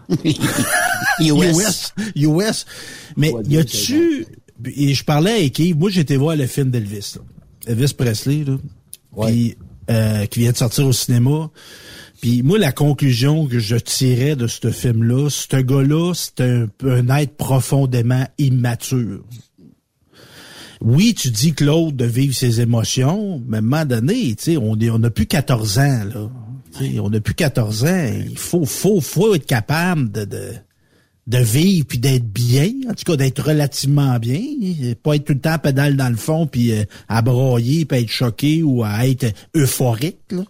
US. 1.20 1.94
US. 2.16 2.66
Mais 3.18 3.34
y 3.48 3.58
a-tu, 3.58 4.26
et 4.76 4.94
je 4.94 5.04
parlais 5.04 5.32
avec 5.32 5.60
Yves, 5.60 5.78
moi 5.78 5.90
j'étais 5.90 6.16
voir 6.16 6.36
le 6.36 6.48
film 6.48 6.72
d'Elvis, 6.72 7.16
là. 7.16 7.22
Elvis 7.68 7.94
Presley, 7.94 8.44
là. 8.46 8.58
Puis, 9.26 9.56
euh, 9.90 10.26
qui 10.26 10.40
vient 10.40 10.52
de 10.52 10.58
sortir 10.58 10.88
au 10.88 10.94
cinéma. 10.94 11.50
Puis 12.24 12.42
moi, 12.42 12.58
la 12.58 12.72
conclusion 12.72 13.48
que 13.48 13.60
je 13.60 13.76
tirais 13.76 14.38
de 14.38 14.48
ce 14.48 14.72
film-là, 14.72 15.28
ce 15.30 15.58
gars-là, 15.58 16.14
c'est 16.16 16.40
un, 16.40 16.68
un 16.86 17.18
être 17.18 17.36
profondément 17.36 18.26
immature. 18.38 19.26
Oui, 20.80 21.14
tu 21.16 21.32
dis, 21.32 21.52
Claude, 21.52 21.98
de 21.98 22.06
vivre 22.06 22.34
ses 22.34 22.62
émotions, 22.62 23.42
mais 23.46 23.58
à 23.58 23.60
un 23.60 23.62
moment 23.62 23.84
donné, 23.86 24.36
tu 24.36 24.44
sais, 24.54 24.58
on 24.58 24.80
est- 24.80 24.90
on 24.90 25.00
n'a 25.00 25.10
plus 25.10 25.26
14 25.26 25.80
ans, 25.80 26.04
là. 26.14 26.30
On 27.02 27.10
n'a 27.10 27.20
plus 27.20 27.34
14 27.34 27.84
ans. 27.84 28.10
Il 28.30 28.38
faut, 28.38 28.64
faut, 28.66 29.02
faut 29.02 29.36
être 29.36 29.46
capable 29.46 30.10
de, 30.10 30.24
de, 30.24 30.54
de 31.28 31.38
vivre 31.40 31.86
puis 31.88 32.00
d'être 32.00 32.26
bien, 32.32 32.72
en 32.90 32.94
tout 32.94 33.04
cas 33.06 33.18
d'être 33.18 33.44
relativement 33.44 34.18
bien, 34.18 34.40
et 34.62 34.96
pas 34.96 35.16
être 35.18 35.26
tout 35.26 35.34
le 35.34 35.40
temps 35.42 35.52
à 35.52 35.60
pédale 35.60 35.98
dans 35.98 36.10
le 36.10 36.16
fond 36.16 36.48
puis 36.48 36.72
euh, 36.72 36.86
à 37.10 37.22
broyer 37.22 37.84
puis 37.84 37.98
à 37.98 38.02
être 38.02 38.10
choqué 38.10 38.64
ou 38.64 38.82
à 38.82 39.06
être 39.08 39.26
euphorique. 39.58 40.20
Là. 40.32 40.44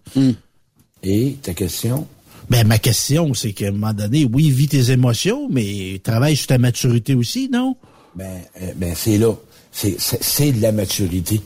Et 1.03 1.37
ta 1.41 1.53
question? 1.53 2.07
Ben 2.49 2.67
ma 2.67 2.77
question 2.77 3.33
c'est 3.33 3.53
qu'à 3.53 3.67
un 3.67 3.71
moment 3.71 3.93
donné, 3.93 4.25
oui, 4.31 4.49
vis 4.49 4.67
tes 4.67 4.91
émotions, 4.91 5.47
mais 5.49 5.99
travaille 6.03 6.35
sur 6.35 6.47
ta 6.47 6.57
maturité 6.57 7.13
aussi, 7.15 7.49
non? 7.51 7.75
Ben, 8.15 8.41
euh, 8.61 8.71
ben 8.75 8.93
c'est 8.95 9.17
là. 9.17 9.33
C'est, 9.71 9.99
c'est, 9.99 10.23
c'est 10.23 10.51
de 10.51 10.61
la 10.61 10.71
maturité. 10.71 11.41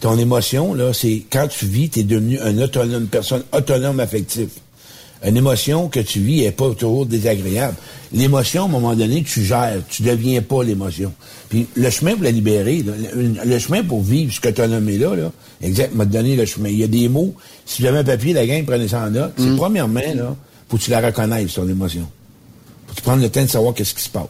Ton 0.00 0.18
émotion, 0.18 0.74
là, 0.74 0.92
c'est 0.92 1.24
quand 1.30 1.46
tu 1.48 1.66
vis, 1.66 1.90
tu 1.90 2.00
es 2.00 2.02
devenu 2.04 2.38
un 2.40 2.58
autonome, 2.58 3.02
une 3.02 3.08
personne 3.08 3.42
autonome 3.52 4.00
affective. 4.00 4.50
Une 5.24 5.36
émotion 5.36 5.88
que 5.88 6.00
tu 6.00 6.20
vis 6.20 6.44
est 6.44 6.52
pas 6.52 6.70
toujours 6.74 7.06
désagréable. 7.06 7.74
L'émotion, 8.12 8.62
à 8.62 8.64
un 8.66 8.68
moment 8.68 8.94
donné, 8.94 9.22
tu 9.22 9.42
gères. 9.42 9.80
Tu 9.88 10.02
deviens 10.02 10.42
pas 10.42 10.62
l'émotion. 10.62 11.12
Puis 11.48 11.66
le 11.74 11.88
chemin 11.90 12.14
pour 12.14 12.24
la 12.24 12.30
libérer, 12.30 12.82
là, 12.82 12.92
le, 13.14 13.44
le 13.44 13.58
chemin 13.58 13.82
pour 13.82 14.02
vivre 14.02 14.32
ce 14.32 14.40
que 14.40 14.48
tu 14.48 14.60
as 14.60 14.68
nommé 14.68 14.98
là, 14.98 15.16
là 15.16 15.32
exact, 15.62 15.94
m'a 15.94 16.04
donné 16.04 16.36
le 16.36 16.44
chemin. 16.44 16.68
Il 16.68 16.78
y 16.78 16.84
a 16.84 16.86
des 16.86 17.08
mots, 17.08 17.34
si 17.64 17.82
j'avais 17.82 17.98
un 17.98 18.04
papier, 18.04 18.34
la 18.34 18.46
gang 18.46 18.64
prenait 18.64 18.88
ça 18.88 19.06
en 19.06 19.10
note. 19.10 19.32
C'est 19.38 19.56
premièrement, 19.56 20.00
là, 20.14 20.36
faut 20.68 20.76
que 20.76 20.82
tu 20.82 20.90
la 20.90 21.00
reconnaisses, 21.00 21.54
ton 21.54 21.68
émotion. 21.68 22.06
Faut 22.86 22.92
que 22.92 22.96
tu 22.96 23.02
prennes 23.02 23.22
le 23.22 23.28
temps 23.30 23.42
de 23.42 23.48
savoir 23.50 23.74
qu'est-ce 23.74 23.94
qui 23.94 24.02
se 24.02 24.10
passe. 24.10 24.26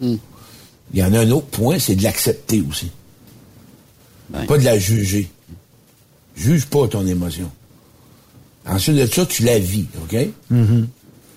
Il 0.00 0.18
y 1.00 1.02
en 1.02 1.12
a 1.14 1.20
un 1.20 1.30
autre 1.30 1.46
point, 1.46 1.78
c'est 1.78 1.96
de 1.96 2.02
l'accepter 2.02 2.62
aussi. 2.68 2.90
Pas 4.46 4.58
de 4.58 4.64
la 4.64 4.78
juger. 4.78 5.30
Juge 6.36 6.66
pas 6.66 6.86
ton 6.86 7.06
émotion. 7.06 7.50
Ensuite 8.66 8.96
de 8.96 9.06
ça, 9.06 9.24
tu 9.26 9.44
la 9.44 9.58
vis, 9.58 9.86
OK? 10.02 10.16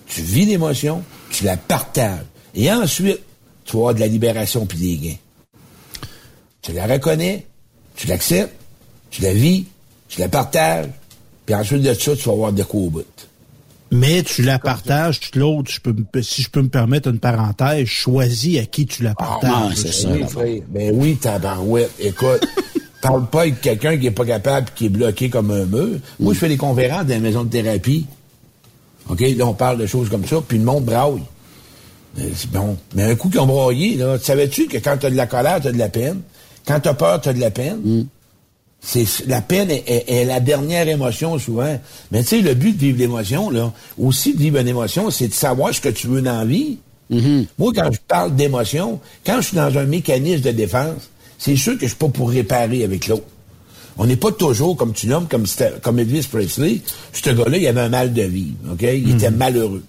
Tu 0.06 0.22
vis 0.22 0.46
l'émotion, 0.46 1.02
tu 1.30 1.44
la 1.44 1.56
partages. 1.56 2.24
Et 2.54 2.70
ensuite, 2.72 3.20
tu 3.64 3.72
vas 3.72 3.78
avoir 3.78 3.94
de 3.94 4.00
la 4.00 4.08
libération 4.08 4.66
puis 4.66 4.78
des 4.78 4.96
gains. 4.96 5.16
Tu 6.62 6.72
la 6.72 6.86
reconnais, 6.86 7.46
tu 7.94 8.06
l'acceptes, 8.08 8.54
tu 9.10 9.22
la 9.22 9.32
vis, 9.32 9.66
tu 10.08 10.20
la 10.20 10.28
partages, 10.28 10.88
puis 11.46 11.54
ensuite 11.54 11.82
de 11.82 11.94
ça, 11.94 12.16
tu 12.16 12.24
vas 12.24 12.32
avoir 12.32 12.52
de 12.52 12.62
quoi 12.64 12.80
au 12.80 12.90
bout. 12.90 13.04
Mais 13.92 14.22
tu 14.22 14.42
la 14.42 14.58
partages, 14.58 15.18
tu 15.18 15.38
l'autre, 15.38 15.70
je 15.72 15.80
peux, 15.80 15.94
si 16.22 16.42
je 16.42 16.50
peux 16.50 16.62
me 16.62 16.68
permettre 16.68 17.08
une 17.08 17.18
parenthèse, 17.18 17.86
choisis 17.86 18.58
à 18.58 18.64
qui 18.64 18.86
tu 18.86 19.02
la 19.02 19.14
partages. 19.14 19.82
Ben 20.04 20.12
oui, 20.12 20.24
frère. 20.28 20.62
Ben 20.68 20.92
oui, 20.94 21.16
tabarouette. 21.16 21.90
Écoute, 21.98 22.46
parle 23.00 23.26
pas 23.28 23.42
avec 23.42 23.60
quelqu'un 23.60 23.96
qui 23.96 24.06
est 24.06 24.10
pas 24.10 24.24
capable 24.24 24.68
qui 24.74 24.86
est 24.86 24.90
bloqué 24.90 25.28
comme 25.30 25.50
un 25.50 25.64
mur. 25.64 25.98
Moi, 26.18 26.34
je 26.34 26.38
fais 26.38 26.48
des 26.48 26.56
conférences 26.56 27.04
dans 27.06 27.14
les 27.14 27.18
maisons 27.20 27.44
de 27.44 27.50
thérapie. 27.50 28.06
OK? 29.08 29.20
Là, 29.36 29.46
on 29.46 29.54
parle 29.54 29.78
de 29.78 29.86
choses 29.86 30.08
comme 30.08 30.24
ça, 30.26 30.36
puis 30.46 30.58
le 30.58 30.64
monde 30.64 30.84
braille. 30.84 31.22
Euh, 32.18 32.22
C'est 32.34 32.50
bon. 32.50 32.76
Mais 32.94 33.04
un 33.04 33.14
coup 33.14 33.28
qu'ils 33.30 33.40
ont 33.40 33.46
braillé, 33.46 33.96
là, 33.96 34.18
tu 34.18 34.24
savais-tu 34.24 34.66
que 34.66 34.76
quand 34.78 34.96
tu 34.98 35.06
as 35.06 35.10
de 35.10 35.16
la 35.16 35.26
colère, 35.26 35.60
tu 35.60 35.68
as 35.68 35.72
de 35.72 35.78
la 35.78 35.88
peine? 35.88 36.20
Quand 36.66 36.78
tu 36.80 36.88
as 36.88 36.94
peur, 36.94 37.20
tu 37.20 37.28
as 37.28 37.32
de 37.32 37.40
la 37.40 37.50
peine? 37.50 38.06
C'est 38.82 39.04
la 39.26 39.42
peine 39.42 39.70
est, 39.70 39.84
est- 39.86 40.10
est 40.10 40.24
la 40.24 40.40
dernière 40.40 40.88
émotion 40.88 41.38
souvent. 41.38 41.78
Mais 42.12 42.22
tu 42.22 42.28
sais, 42.28 42.40
le 42.40 42.54
but 42.54 42.72
de 42.74 42.80
vivre 42.80 42.98
l'émotion, 42.98 43.50
là, 43.50 43.72
aussi 43.98 44.32
de 44.34 44.38
vivre 44.38 44.58
une 44.58 44.68
émotion, 44.68 45.10
c'est 45.10 45.28
de 45.28 45.34
savoir 45.34 45.74
ce 45.74 45.80
que 45.82 45.90
tu 45.90 46.06
veux 46.06 46.22
dans 46.22 46.38
la 46.38 46.44
vie. 46.46 46.78
Moi, 47.58 47.72
quand 47.74 47.90
je 47.92 47.98
parle 48.08 48.34
d'émotion, 48.36 49.00
quand 49.26 49.36
je 49.40 49.48
suis 49.48 49.56
dans 49.56 49.76
un 49.76 49.84
mécanisme 49.84 50.42
de 50.42 50.52
défense, 50.52 51.10
c'est 51.40 51.56
sûr 51.56 51.74
que 51.76 51.82
je 51.82 51.86
suis 51.86 51.96
pas 51.96 52.08
pour 52.08 52.30
réparer 52.30 52.84
avec 52.84 53.08
l'autre. 53.08 53.24
On 53.96 54.06
n'est 54.06 54.16
pas 54.16 54.30
toujours, 54.30 54.76
comme 54.76 54.92
tu 54.92 55.06
nommes, 55.06 55.26
comme, 55.26 55.44
comme 55.82 55.98
Elvis 55.98 56.26
Presley. 56.30 56.80
Ce 57.12 57.30
gars-là, 57.30 57.56
il 57.56 57.66
avait 57.66 57.80
un 57.80 57.88
mal 57.88 58.12
de 58.12 58.22
vivre, 58.22 58.56
OK? 58.72 58.82
Il 58.82 59.10
était 59.10 59.30
malheureux. 59.30 59.82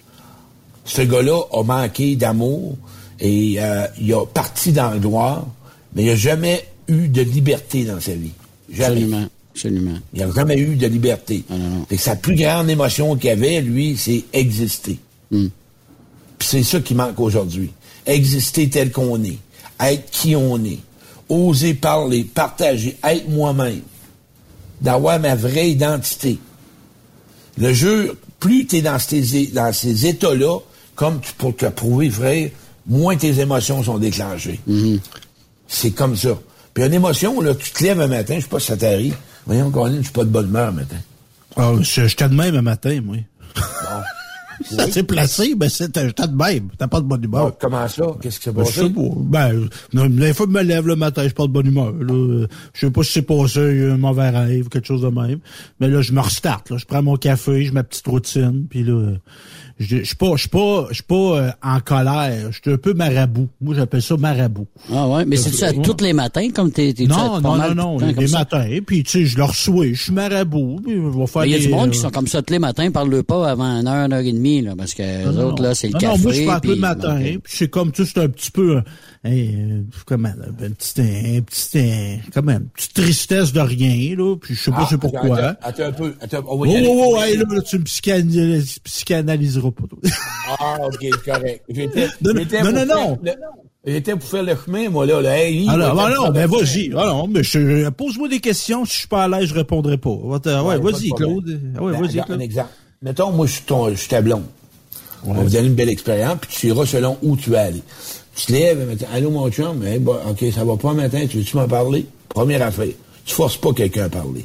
Ce 0.86 1.02
gars-là 1.02 1.40
a 1.52 1.62
manqué 1.62 2.16
d'amour 2.16 2.76
et 3.20 3.56
euh, 3.58 3.86
il 4.00 4.12
a 4.14 4.24
parti 4.24 4.72
dans 4.72 4.90
le 4.92 4.98
noir, 4.98 5.46
mais 5.94 6.04
il 6.04 6.06
n'a 6.08 6.16
jamais 6.16 6.64
eu 6.88 7.08
de 7.08 7.20
liberté 7.20 7.84
dans 7.84 8.00
sa 8.00 8.14
vie. 8.14 8.32
Jamais. 8.72 9.02
Absolument. 9.02 9.28
Absolument. 9.54 9.98
Il 10.14 10.20
n'a 10.20 10.32
jamais 10.32 10.58
eu 10.58 10.76
de 10.76 10.86
liberté. 10.86 11.44
Fait 11.88 11.96
que 11.96 12.02
sa 12.02 12.16
plus 12.16 12.34
grande 12.34 12.70
émotion 12.70 13.14
qu'il 13.16 13.28
avait, 13.28 13.60
lui, 13.60 13.98
c'est 13.98 14.24
exister. 14.32 14.98
Puis 15.30 15.50
c'est 16.40 16.62
ça 16.62 16.80
qui 16.80 16.94
manque 16.94 17.20
aujourd'hui. 17.20 17.70
Exister 18.06 18.70
tel 18.70 18.90
qu'on 18.90 19.22
est. 19.22 19.38
Être 19.78 20.10
qui 20.10 20.34
on 20.34 20.56
est. 20.64 20.78
Oser 21.32 21.74
parler, 21.74 22.24
partager, 22.24 22.98
être 23.02 23.28
moi-même. 23.28 23.80
D'avoir 24.82 25.18
ma 25.18 25.34
vraie 25.34 25.70
identité. 25.70 26.38
Le 27.56 27.72
jeu, 27.72 28.18
plus 28.38 28.66
tu 28.66 28.76
es 28.76 28.82
dans 28.82 28.98
ces, 28.98 29.46
dans 29.46 29.72
ces 29.72 30.06
états-là, 30.06 30.58
comme 30.94 31.20
tu, 31.20 31.32
pour 31.32 31.56
te 31.56 31.66
prouver, 31.66 32.10
frère, 32.10 32.50
moins 32.86 33.16
tes 33.16 33.40
émotions 33.40 33.82
sont 33.82 33.98
déclenchées. 33.98 34.60
C'est 35.68 35.92
comme 35.92 36.16
ça. 36.16 36.38
Puis 36.74 36.84
une 36.84 36.92
émotion, 36.92 37.40
là, 37.40 37.54
tu 37.54 37.70
te 37.70 37.82
lèves 37.82 38.00
un 38.00 38.08
matin, 38.08 38.34
je 38.36 38.42
sais 38.42 38.48
pas 38.48 38.60
si 38.60 38.66
ça 38.66 38.76
t'arrive. 38.76 39.16
Voyons, 39.46 39.70
Colin, 39.70 39.98
je 39.98 40.02
suis 40.02 40.12
pas 40.12 40.24
de 40.24 40.30
bonne 40.30 40.48
humeur 40.48 40.68
un 40.68 40.72
matin. 40.72 40.96
Ah, 41.56 41.72
je 41.80 42.26
de 42.26 42.34
même 42.34 42.56
un 42.56 42.62
matin, 42.62 43.00
moi. 43.02 43.16
Ça 44.64 44.90
s'est 44.90 45.02
placé, 45.02 45.54
ben 45.54 45.68
c'était 45.68 46.06
j'étais 46.06 46.26
de 46.28 46.34
même. 46.36 46.68
T'as 46.78 46.86
pas 46.88 47.00
de 47.00 47.06
bonne 47.06 47.22
humeur. 47.24 47.56
comment 47.58 47.86
ça? 47.88 48.04
Qu'est-ce 48.20 48.38
qui 48.38 48.44
s'est 48.44 48.52
Ben, 48.52 48.64
je 48.64 48.68
passé? 48.70 48.80
sais 48.86 48.90
pas. 48.90 49.14
Ben, 49.16 49.68
des 50.08 50.34
fois, 50.34 50.46
je 50.48 50.52
me 50.52 50.62
lève 50.62 50.86
le 50.86 50.96
matin, 50.96 51.24
je 51.26 51.32
pas 51.34 51.46
de 51.46 51.52
bonne 51.52 51.66
humeur. 51.66 51.92
Là. 51.92 52.46
Je 52.74 52.86
sais 52.86 52.90
pas 52.92 53.02
si 53.02 53.12
c'est 53.12 53.22
passé, 53.22 53.58
il 53.60 53.64
y 53.64 53.68
a 53.68 53.72
eu 53.72 53.90
un 53.90 53.96
mauvais 53.98 54.30
rêve, 54.30 54.68
quelque 54.68 54.86
chose 54.86 55.02
de 55.02 55.08
même. 55.08 55.38
Mais 55.80 55.88
là, 55.88 56.00
je 56.02 56.12
me 56.12 56.20
restarte. 56.20 56.70
Là. 56.70 56.76
Je 56.78 56.84
prends 56.84 57.02
mon 57.02 57.16
café, 57.16 57.64
je 57.64 57.72
ma 57.72 57.82
petite 57.84 58.06
routine, 58.06 58.66
puis 58.68 58.82
là, 58.84 59.12
je 59.82 59.96
je 59.98 60.02
suis 60.04 60.16
pas, 60.16 60.32
je 60.34 60.40
suis 60.40 60.48
pas, 60.48 60.86
je 60.90 60.94
suis 60.94 61.02
pas 61.02 61.14
euh, 61.14 61.50
en 61.62 61.80
colère. 61.80 62.50
Je 62.52 62.58
suis 62.62 62.72
un 62.72 62.76
peu 62.78 62.94
marabout. 62.94 63.48
Moi, 63.60 63.74
j'appelle 63.74 64.02
ça 64.02 64.16
marabout. 64.16 64.66
Ah 64.92 65.08
ouais, 65.08 65.24
mais 65.24 65.36
c'est-tu 65.36 65.64
à 65.64 65.72
tous 65.72 66.02
les 66.02 66.12
matins, 66.12 66.48
comme 66.54 66.70
t'es... 66.70 66.92
t'es- 66.92 67.06
Non, 67.06 67.40
pas 67.40 67.40
non, 67.40 67.56
non, 67.56 67.74
non. 67.74 67.98
comme 67.98 68.08
Les 68.24 68.28
matins, 68.28 68.66
puis 68.86 69.02
tu 69.02 69.10
sais, 69.10 69.26
je 69.26 69.36
leur 69.38 69.54
souhaite. 69.54 69.94
Je 69.94 70.02
suis 70.04 70.12
marabout. 70.12 70.80
Puis 70.84 70.94
je 70.94 71.00
vais 71.18 71.26
faire 71.26 71.42
Mais 71.42 71.48
Il 71.48 71.52
y 71.52 71.56
a 71.56 71.58
du 71.58 71.68
monde 71.68 71.88
euh, 71.88 71.92
qui 71.92 71.98
sont 71.98 72.10
comme 72.10 72.26
ça 72.26 72.42
tous 72.42 72.52
les 72.52 72.58
matins, 72.58 72.90
parle 72.90 73.22
pas 73.22 73.50
avant 73.50 73.64
une 73.80 73.86
heure, 73.86 74.06
une 74.06 74.12
heure 74.12 74.20
et 74.20 74.32
demie, 74.32 74.62
là, 74.62 74.74
parce 74.76 74.94
que 74.94 75.02
les 75.02 75.24
Non, 75.24 75.48
autres, 75.48 75.62
non. 75.62 75.68
là, 75.68 75.74
c'est 75.74 75.88
le 75.88 75.92
non, 75.94 75.98
café. 75.98 76.16
Non, 76.18 76.22
moi, 76.22 76.32
je 76.32 76.44
parle 76.46 76.60
puis- 76.60 76.70
le 76.70 76.76
matin. 76.76 77.14
bon, 77.16 77.22
Puis 77.42 77.52
c'est 77.56 77.68
comme, 77.68 77.92
tu 77.92 78.04
sais, 78.04 78.10
c'est 78.14 78.20
un 78.22 78.28
petit 78.28 78.50
peu, 78.50 78.76
euh, 78.76 78.80
hey, 79.24 79.54
euh, 79.56 79.82
comment, 80.06 80.28
là, 80.36 80.46
un 80.48 80.70
petit, 80.70 81.00
un 81.00 81.40
petit, 81.42 81.78
un- 81.78 82.18
comment, 82.32 82.52
une 82.52 82.66
petite 82.68 82.94
tristesse 82.94 83.52
de 83.52 83.60
rien, 83.60 84.16
là. 84.16 84.36
Puis 84.36 84.54
je 84.54 84.62
sais 84.64 84.70
pas 84.70 84.78
Ah, 84.80 84.86
c'est 84.90 84.98
pourquoi. 85.00 85.38
Attends, 85.38 85.56
attends 85.62 85.82
un 85.84 85.92
peu. 85.92 86.14
Attends, 86.20 86.38
on 86.48 86.54
Oh, 86.54 86.58
va 86.58 86.66
y 86.68 86.76
aller. 86.76 86.86
oh, 86.90 87.14
oh, 87.16 87.22
hey, 87.22 87.36
là, 87.36 87.44
là, 87.50 87.62
tu 87.62 87.78
me 87.78 87.84
psychanalyses- 87.84 88.78
psychanalyseras 88.80 89.70
pas, 89.70 89.84
toi. 89.88 89.98
Ah, 90.58 90.78
ok, 90.82 91.08
correct. 91.24 91.62
J'étais, 91.68 92.06
Non, 92.20 92.32
j'étais 92.36 92.62
non, 92.62 92.72
non, 92.72 92.86
non. 92.86 93.18
le- 93.22 93.32
J'étais 93.84 94.12
pour 94.12 94.28
faire 94.28 94.44
le 94.44 94.54
chemin, 94.64 94.88
moi, 94.90 95.06
là. 95.06 95.20
là. 95.20 95.36
Hey, 95.38 95.68
Alors, 95.68 95.98
ah, 95.98 96.10
non, 96.14 96.30
ben 96.30 96.46
vas-y. 96.46 96.88
Non, 96.90 97.26
mais 97.26 97.42
je, 97.42 97.88
pose-moi 97.90 98.28
des 98.28 98.38
questions. 98.38 98.84
Si 98.84 98.92
je 98.92 98.98
suis 99.00 99.08
pas 99.08 99.24
à 99.24 99.28
l'aise, 99.28 99.48
je 99.48 99.54
répondrai 99.54 99.98
pas. 99.98 100.10
Ouais, 100.10 100.38
ouais, 100.38 100.78
vas-y. 100.78 101.10
Claude. 101.10 101.48
Ouais, 101.80 101.92
Ben, 101.92 102.00
vas-y, 102.00 102.22
Claude. 102.22 102.30
Un 102.30 102.38
exemple. 102.38 102.70
Mettons, 103.02 103.32
moi, 103.32 103.46
je 103.46 103.52
suis 103.54 103.62
ton, 103.62 103.88
je 103.90 103.94
suis 103.96 104.08
ta 104.08 104.20
blonde. 104.22 104.44
On 105.24 105.34
va 105.34 105.42
vous 105.42 105.50
donner 105.50 105.66
une 105.66 105.74
belle 105.74 105.88
expérience, 105.88 106.36
puis 106.40 106.50
tu 106.52 106.66
iras 106.68 106.86
selon 106.86 107.18
où 107.22 107.36
tu 107.36 107.50
vas 107.50 107.62
aller. 107.62 107.82
Tu 108.34 108.46
te 108.46 108.52
lèves, 108.52 108.96
dis, 108.96 109.04
allô, 109.12 109.30
mon 109.30 109.50
chum, 109.50 109.84
hey, 109.84 109.98
bah, 109.98 110.22
OK, 110.30 110.44
ça 110.54 110.64
va 110.64 110.76
pas 110.76 110.92
matin, 110.94 111.26
tu 111.28 111.38
veux-tu 111.38 111.56
m'en 111.56 111.68
parler? 111.68 112.06
Première 112.28 112.62
affaire. 112.62 112.88
Tu 113.24 113.34
forces 113.34 113.56
pas 113.58 113.72
quelqu'un 113.72 114.04
à 114.04 114.08
parler. 114.08 114.44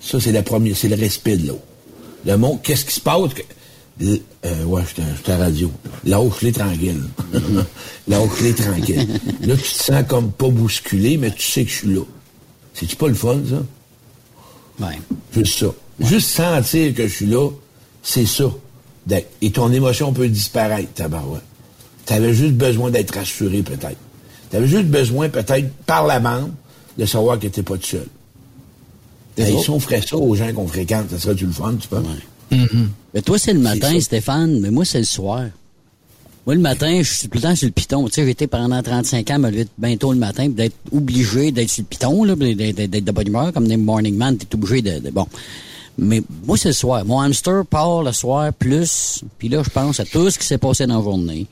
Ça, 0.00 0.20
c'est 0.20 0.32
la 0.32 0.42
première, 0.42 0.76
c'est 0.76 0.88
le 0.88 0.96
respect 0.96 1.36
de 1.38 1.48
l'autre. 1.48 1.62
Le 2.26 2.36
monde, 2.36 2.60
qu'est-ce 2.62 2.84
qui 2.84 2.94
se 2.94 3.00
passe? 3.00 3.30
euh, 4.00 4.64
ouais, 4.64 4.82
je 4.82 5.02
suis 5.02 5.32
à- 5.32 5.36
la 5.38 5.44
radio. 5.44 5.70
Lâche-les 6.04 6.52
tranquille. 6.52 7.02
Lâche-les 8.06 8.54
tranquille. 8.62 9.08
Là, 9.42 9.56
tu 9.56 9.62
te 9.62 9.82
sens 9.84 10.04
comme 10.06 10.30
pas 10.30 10.48
bousculé, 10.50 11.16
mais 11.16 11.30
tu 11.32 11.42
sais 11.50 11.64
que 11.64 11.70
je 11.70 11.74
suis 11.76 11.94
là. 11.94 12.02
C'est-tu 12.74 12.94
pas 12.96 13.08
le 13.08 13.14
fun, 13.14 13.40
ça? 13.48 14.84
Ouais. 14.86 14.98
Juste 15.32 15.58
ça. 15.58 15.66
Juste 16.00 16.28
sentir 16.28 16.94
que 16.94 17.08
je 17.08 17.12
suis 17.14 17.26
là, 17.26 17.48
c'est 18.02 18.26
ça. 18.26 18.44
Et 19.40 19.50
ton 19.50 19.72
émotion 19.72 20.12
peut 20.12 20.28
disparaître, 20.28 20.92
tabarouette. 20.94 21.42
Tu 22.08 22.14
avais 22.14 22.32
juste 22.32 22.54
besoin 22.54 22.90
d'être 22.90 23.14
rassuré, 23.14 23.62
peut-être. 23.62 23.98
Tu 24.50 24.56
avais 24.56 24.66
juste 24.66 24.86
besoin, 24.86 25.28
peut-être, 25.28 25.70
par 25.86 26.06
la 26.06 26.18
bande, 26.20 26.50
de 26.96 27.04
savoir 27.04 27.38
que 27.38 27.46
tu 27.48 27.62
pas 27.62 27.76
tout 27.76 27.86
seul. 27.86 28.06
Et 29.36 29.44
si 29.62 29.70
on 29.70 29.78
ferait 29.78 30.00
ça 30.02 30.16
aux 30.16 30.34
gens 30.34 30.52
qu'on 30.54 30.66
fréquente, 30.66 31.10
ça 31.10 31.18
serait-tu 31.18 31.44
le 31.46 31.52
fun, 31.52 31.74
tu 31.78 31.86
penses? 31.86 32.02
Mais 33.14 33.20
toi, 33.22 33.38
c'est 33.38 33.52
le 33.52 33.60
matin, 33.60 34.00
Stéphane, 34.00 34.58
mais 34.60 34.70
moi, 34.70 34.84
c'est 34.86 34.98
le 34.98 35.04
soir. 35.04 35.44
Moi, 36.46 36.54
le 36.54 36.62
matin, 36.62 37.02
je 37.02 37.12
suis 37.12 37.28
tout 37.28 37.36
le 37.36 37.42
temps 37.42 37.54
sur 37.54 37.66
le 37.66 37.72
piton. 37.72 38.06
Tu 38.08 38.14
sais, 38.14 38.24
j'ai 38.24 38.30
été 38.30 38.46
pendant 38.46 38.82
35 38.82 39.30
ans, 39.32 39.38
me 39.38 39.50
lever 39.50 39.66
bien 39.76 39.96
tôt 39.98 40.12
le 40.12 40.18
matin, 40.18 40.44
puis 40.46 40.54
d'être 40.54 40.76
obligé 40.90 41.52
d'être 41.52 41.68
sur 41.68 41.82
le 41.82 41.88
piton, 41.88 42.24
là, 42.24 42.34
puis 42.34 42.56
d'être 42.56 42.76
d'être 42.90 43.04
de 43.04 43.12
bonne 43.12 43.26
humeur, 43.28 43.52
comme 43.52 43.68
des 43.68 43.76
morning 43.76 44.16
man, 44.16 44.36
t'es 44.38 44.46
obligé 44.54 44.80
de, 44.80 44.98
de- 44.98 45.10
bon. 45.10 45.26
Mais 45.98 46.22
moi, 46.46 46.56
c'est 46.56 46.68
le 46.70 46.74
soir. 46.74 47.04
Mon 47.04 47.20
hamster 47.20 47.66
part 47.66 48.02
le 48.02 48.12
soir 48.12 48.50
plus, 48.54 49.22
puis 49.38 49.50
là, 49.50 49.62
je 49.62 49.68
pense 49.68 50.00
à 50.00 50.06
tout 50.06 50.30
ce 50.30 50.38
qui 50.38 50.46
s'est 50.46 50.56
passé 50.58 50.86
dans 50.86 50.96
la 50.98 51.02
journée. 51.04 51.46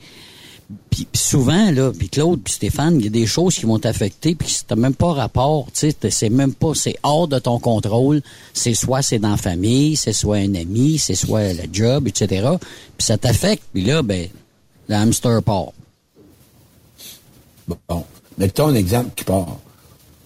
Puis 0.91 1.07
souvent, 1.15 1.71
là, 1.71 1.93
puis 1.97 2.09
Claude, 2.09 2.41
puis 2.43 2.55
Stéphane, 2.55 2.99
il 2.99 3.05
y 3.05 3.07
a 3.07 3.11
des 3.11 3.27
choses 3.27 3.55
qui 3.55 3.67
vont 3.67 3.79
t'affecter, 3.79 4.35
puis 4.35 4.53
t'as 4.67 4.75
même 4.75 4.95
pas 4.95 5.13
rapport, 5.13 5.67
tu 5.73 5.91
sais, 5.91 6.11
c'est 6.11 6.31
même 6.31 6.55
pas, 6.55 6.73
c'est 6.75 6.97
hors 7.03 7.29
de 7.29 7.39
ton 7.39 7.61
contrôle. 7.61 8.21
C'est 8.53 8.75
soit 8.75 9.03
c'est 9.03 9.19
dans 9.19 9.31
la 9.31 9.37
famille, 9.37 9.97
c'est 9.97 10.13
soit 10.13 10.39
un 10.39 10.55
ami, 10.55 10.99
c'est 10.99 11.15
soit 11.15 11.53
le 11.53 11.65
job, 11.73 12.09
etc. 12.09 12.49
Puis 12.97 13.07
ça 13.07 13.17
t'affecte, 13.17 13.63
puis 13.73 13.85
là, 13.85 14.03
ben, 14.03 14.29
le 14.89 14.95
hamster 14.95 15.43
part. 15.43 15.73
Bon, 17.69 18.05
mettons 18.39 18.69
un 18.69 18.75
exemple 18.75 19.11
qui 19.15 19.25
part. 19.25 19.59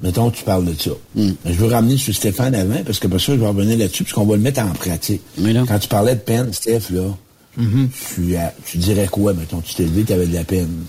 Mettons, 0.03 0.31
tu 0.31 0.45
parles 0.45 0.65
de 0.65 0.75
ça. 0.81 0.93
Mais 1.15 1.35
je 1.45 1.53
veux 1.53 1.69
ramener 1.69 1.99
sur 1.99 2.15
Stéphane 2.15 2.55
avant, 2.55 2.83
parce 2.85 2.99
que 2.99 3.07
pour 3.07 3.21
ça, 3.21 3.35
je 3.35 3.41
vais 3.41 3.47
revenir 3.47 3.77
là-dessus, 3.77 4.05
parce 4.05 4.15
qu'on 4.15 4.25
va 4.25 4.37
le 4.37 4.43
mettre 4.43 4.63
en 4.63 4.73
pratique. 4.73 5.21
Quand 5.69 5.79
tu 5.79 5.89
parlais 5.89 6.15
de 6.15 6.21
peine, 6.21 6.53
Steph, 6.55 6.91
là, 6.91 7.15
tu, 8.15 8.37
as- 8.37 8.55
tu 8.67 8.79
dirais 8.79 9.07
quoi, 9.09 9.35
mettons? 9.35 9.61
Tu 9.61 9.75
t'es 9.75 9.85
levé, 9.85 10.05
tu 10.05 10.13
avais 10.13 10.27
de 10.27 10.35
la 10.35 10.45
peine? 10.45 10.85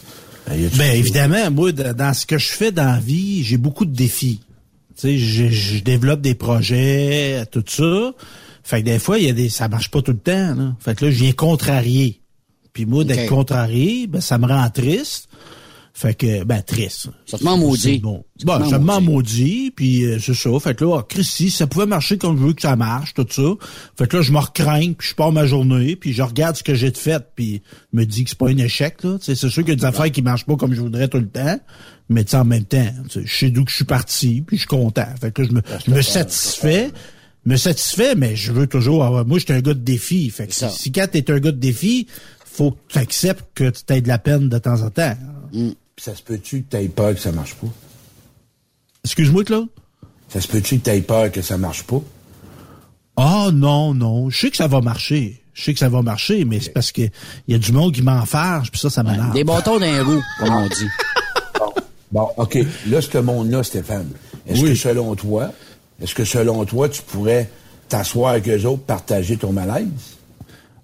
Euh, 0.50 0.70
Ben 0.78 0.96
évidemment, 0.96 1.52
moi, 1.52 1.72
dans 1.72 2.14
ce 2.14 2.26
que 2.26 2.38
je 2.38 2.48
fais 2.50 2.72
dans 2.72 2.86
la 2.86 3.00
vie, 3.00 3.44
j'ai 3.44 3.58
beaucoup 3.58 3.86
de 3.86 3.94
défis. 3.96 4.40
Tu 4.96 5.02
sais, 5.02 5.18
je, 5.18 5.48
je 5.50 5.84
développe 5.84 6.22
des 6.22 6.36
projets, 6.36 7.44
tout 7.52 7.64
ça. 7.68 8.12
Fait 8.64 8.82
que 8.82 8.86
des 8.86 9.00
fois, 9.00 9.18
il 9.20 9.26
y 9.26 9.30
a 9.30 9.34
des, 9.34 9.50
ça 9.50 9.68
marche 9.68 9.90
pas 9.90 10.02
tout 10.02 10.12
le 10.12 10.18
temps. 10.20 10.56
Là. 10.56 10.76
Fait 10.80 10.96
que 10.96 11.06
là, 11.06 11.12
je 11.12 11.18
viens 11.24 11.32
contrarier. 11.32 12.22
Puis 12.74 12.86
moi, 12.86 13.04
d'être 13.04 13.28
contrarié, 13.30 14.08
ben 14.08 14.22
ça 14.22 14.38
me 14.38 14.46
rend 14.48 14.70
triste. 14.70 15.28
Fait 15.94 16.14
que, 16.14 16.44
ben 16.46 16.62
triste. 16.62 17.10
Ça 17.26 17.38
te 17.38 17.44
ment 17.44 17.58
maudit. 17.58 18.00
Bon, 18.00 18.24
bon 18.44 18.60
ment 18.60 18.70
ça 18.70 18.80
me 18.80 19.00
maudit. 19.02 19.72
puis 19.76 20.06
euh, 20.06 20.20
c'est 20.20 20.34
ça. 20.34 20.50
Fait 20.60 20.74
que 20.74 20.86
là, 20.86 21.00
ah, 21.00 21.06
Christy, 21.08 21.52
ça 21.52 21.68
pouvait 21.68 21.86
marcher 21.86 22.18
comme 22.18 22.38
je 22.38 22.44
veux 22.44 22.54
que 22.54 22.62
ça 22.62 22.76
marche, 22.76 23.14
tout 23.14 23.28
ça. 23.30 23.42
Fait 23.98 24.08
que 24.08 24.18
là, 24.18 24.24
je 24.24 24.32
me 24.32 24.40
recrains, 24.40 24.94
puis 24.94 25.10
je 25.10 25.16
pars 25.16 25.32
ma 25.32 25.46
journée, 25.46 25.96
puis 25.96 26.14
je 26.14 26.24
regarde 26.24 26.56
ce 26.56 26.64
que 26.64 26.76
j'ai 26.76 26.92
de 26.92 26.98
fait, 26.98 27.24
puis 27.36 27.62
je 27.94 28.00
me 28.00 28.06
dis 28.06 28.24
que 28.24 28.30
c'est 28.30 28.40
pas 28.40 28.50
un 28.50 28.58
échec, 28.58 29.04
là. 29.04 29.18
C'est 29.22 29.36
sûr 29.36 29.50
qu'il 29.50 29.70
y 29.70 29.72
a 29.72 29.76
des 29.76 29.86
affaires 29.86 30.12
qui 30.12 30.22
marchent 30.22 30.46
pas 30.46 30.56
comme 30.56 30.74
je 30.74 30.82
voudrais 30.82 31.10
tout 31.10 31.20
le 31.20 31.30
temps, 31.30 31.60
mais 32.10 32.24
tu 32.24 32.36
en 32.36 32.46
même 32.46 32.66
temps, 32.66 32.88
je 33.14 33.22
sais 33.28 33.50
d'où 33.50 33.66
que 33.66 33.72
je 33.72 33.76
suis 33.76 33.86
parti, 33.86 34.44
puis 34.46 34.58
je 34.58 34.62
suis 34.62 34.68
content. 34.68 35.08
Fait 35.20 35.32
que 35.32 35.42
là, 35.42 35.48
je 35.50 35.54
me, 35.54 35.62
je 35.86 35.92
me 35.92 36.02
satisfais, 36.02 36.90
me 37.46 37.58
satisfait, 37.58 38.16
mais 38.16 38.36
je 38.36 38.54
veux 38.54 38.68
toujours 38.68 39.04
avoir... 39.04 39.26
Moi, 39.26 39.40
j'étais 39.40 39.54
un 39.54 39.62
gars 39.62 39.74
de 39.74 39.80
défi. 39.80 40.30
Fait 40.30 40.48
que 40.48 40.54
si, 40.54 40.92
quand 40.92 41.08
t'es 41.12 41.30
un 41.32 41.40
gars 41.40 41.52
de 41.52 41.58
défi, 41.58 42.08
faut 42.46 42.72
que 42.72 42.78
tu 42.90 42.98
acceptes 42.98 43.46
que 43.56 43.70
tu 43.70 43.84
t'aies 43.84 44.02
de 44.02 44.08
la 44.08 44.20
peine 44.20 44.50
de 44.50 44.58
temps 44.58 44.82
en 44.82 44.90
temps. 44.90 45.16
Puis 45.52 45.78
ça 46.04 46.16
se 46.16 46.24
peut-tu 46.24 46.64
que 46.64 46.72
tu 46.72 46.78
aies 46.78 46.88
peur 46.90 47.14
que 47.14 47.20
ça 47.20 47.32
marche 47.32 47.54
pas? 47.54 47.68
Excuse-moi, 49.06 49.44
Claude? 49.44 49.68
Ça 50.30 50.42
se 50.42 50.48
peut-tu 50.48 50.80
que 50.80 50.84
tu 50.86 50.90
aies 50.90 51.02
peur 51.02 51.32
que 51.32 51.44
ça 51.44 51.60
marche 51.60 51.84
pas? 51.84 52.02
Ah 53.18 53.50
non, 53.54 53.94
non. 53.94 54.30
Je 54.32 54.40
sais 54.40 54.50
que 54.50 54.58
ça 54.58 54.68
va 54.68 54.82
marcher. 54.82 55.44
Je 55.54 55.64
sais 55.64 55.74
que 55.74 55.80
ça 55.80 55.90
va 55.90 56.02
marcher, 56.02 56.44
mais 56.44 56.60
c'est 56.60 56.72
parce 56.72 56.92
que 56.92 57.02
il 57.04 57.12
y 57.50 57.54
a 57.54 57.60
du 57.60 57.72
monde 57.72 57.94
qui 57.94 58.02
m'enfarge, 58.02 58.72
puis 58.72 58.80
ça, 58.80 58.90
ça 58.90 59.04
m'énerve. 59.04 59.34
Des 59.34 59.44
bâtons 59.44 59.78
d'un 59.80 60.04
roue, 60.04 60.22
comme 60.40 60.54
on 60.56 60.68
dit. 60.70 60.88
Bon, 62.12 62.30
OK. 62.38 62.58
Là, 62.88 63.00
ce 63.02 63.18
monde-là, 63.20 63.62
Stéphane, 63.62 64.10
est-ce 64.48 64.62
Oui. 64.64 64.70
que 64.70 64.76
selon 64.76 65.14
toi, 65.16 65.52
est-ce 66.02 66.16
que 66.16 66.26
selon 66.26 66.66
toi, 66.66 66.90
tu 66.90 67.02
pourrais 67.04 67.48
t'asseoir 67.90 68.32
avec 68.32 68.48
eux 68.50 68.66
autres, 68.66 68.84
partager 68.84 69.38
ton 69.38 69.52
malaise? 69.52 69.88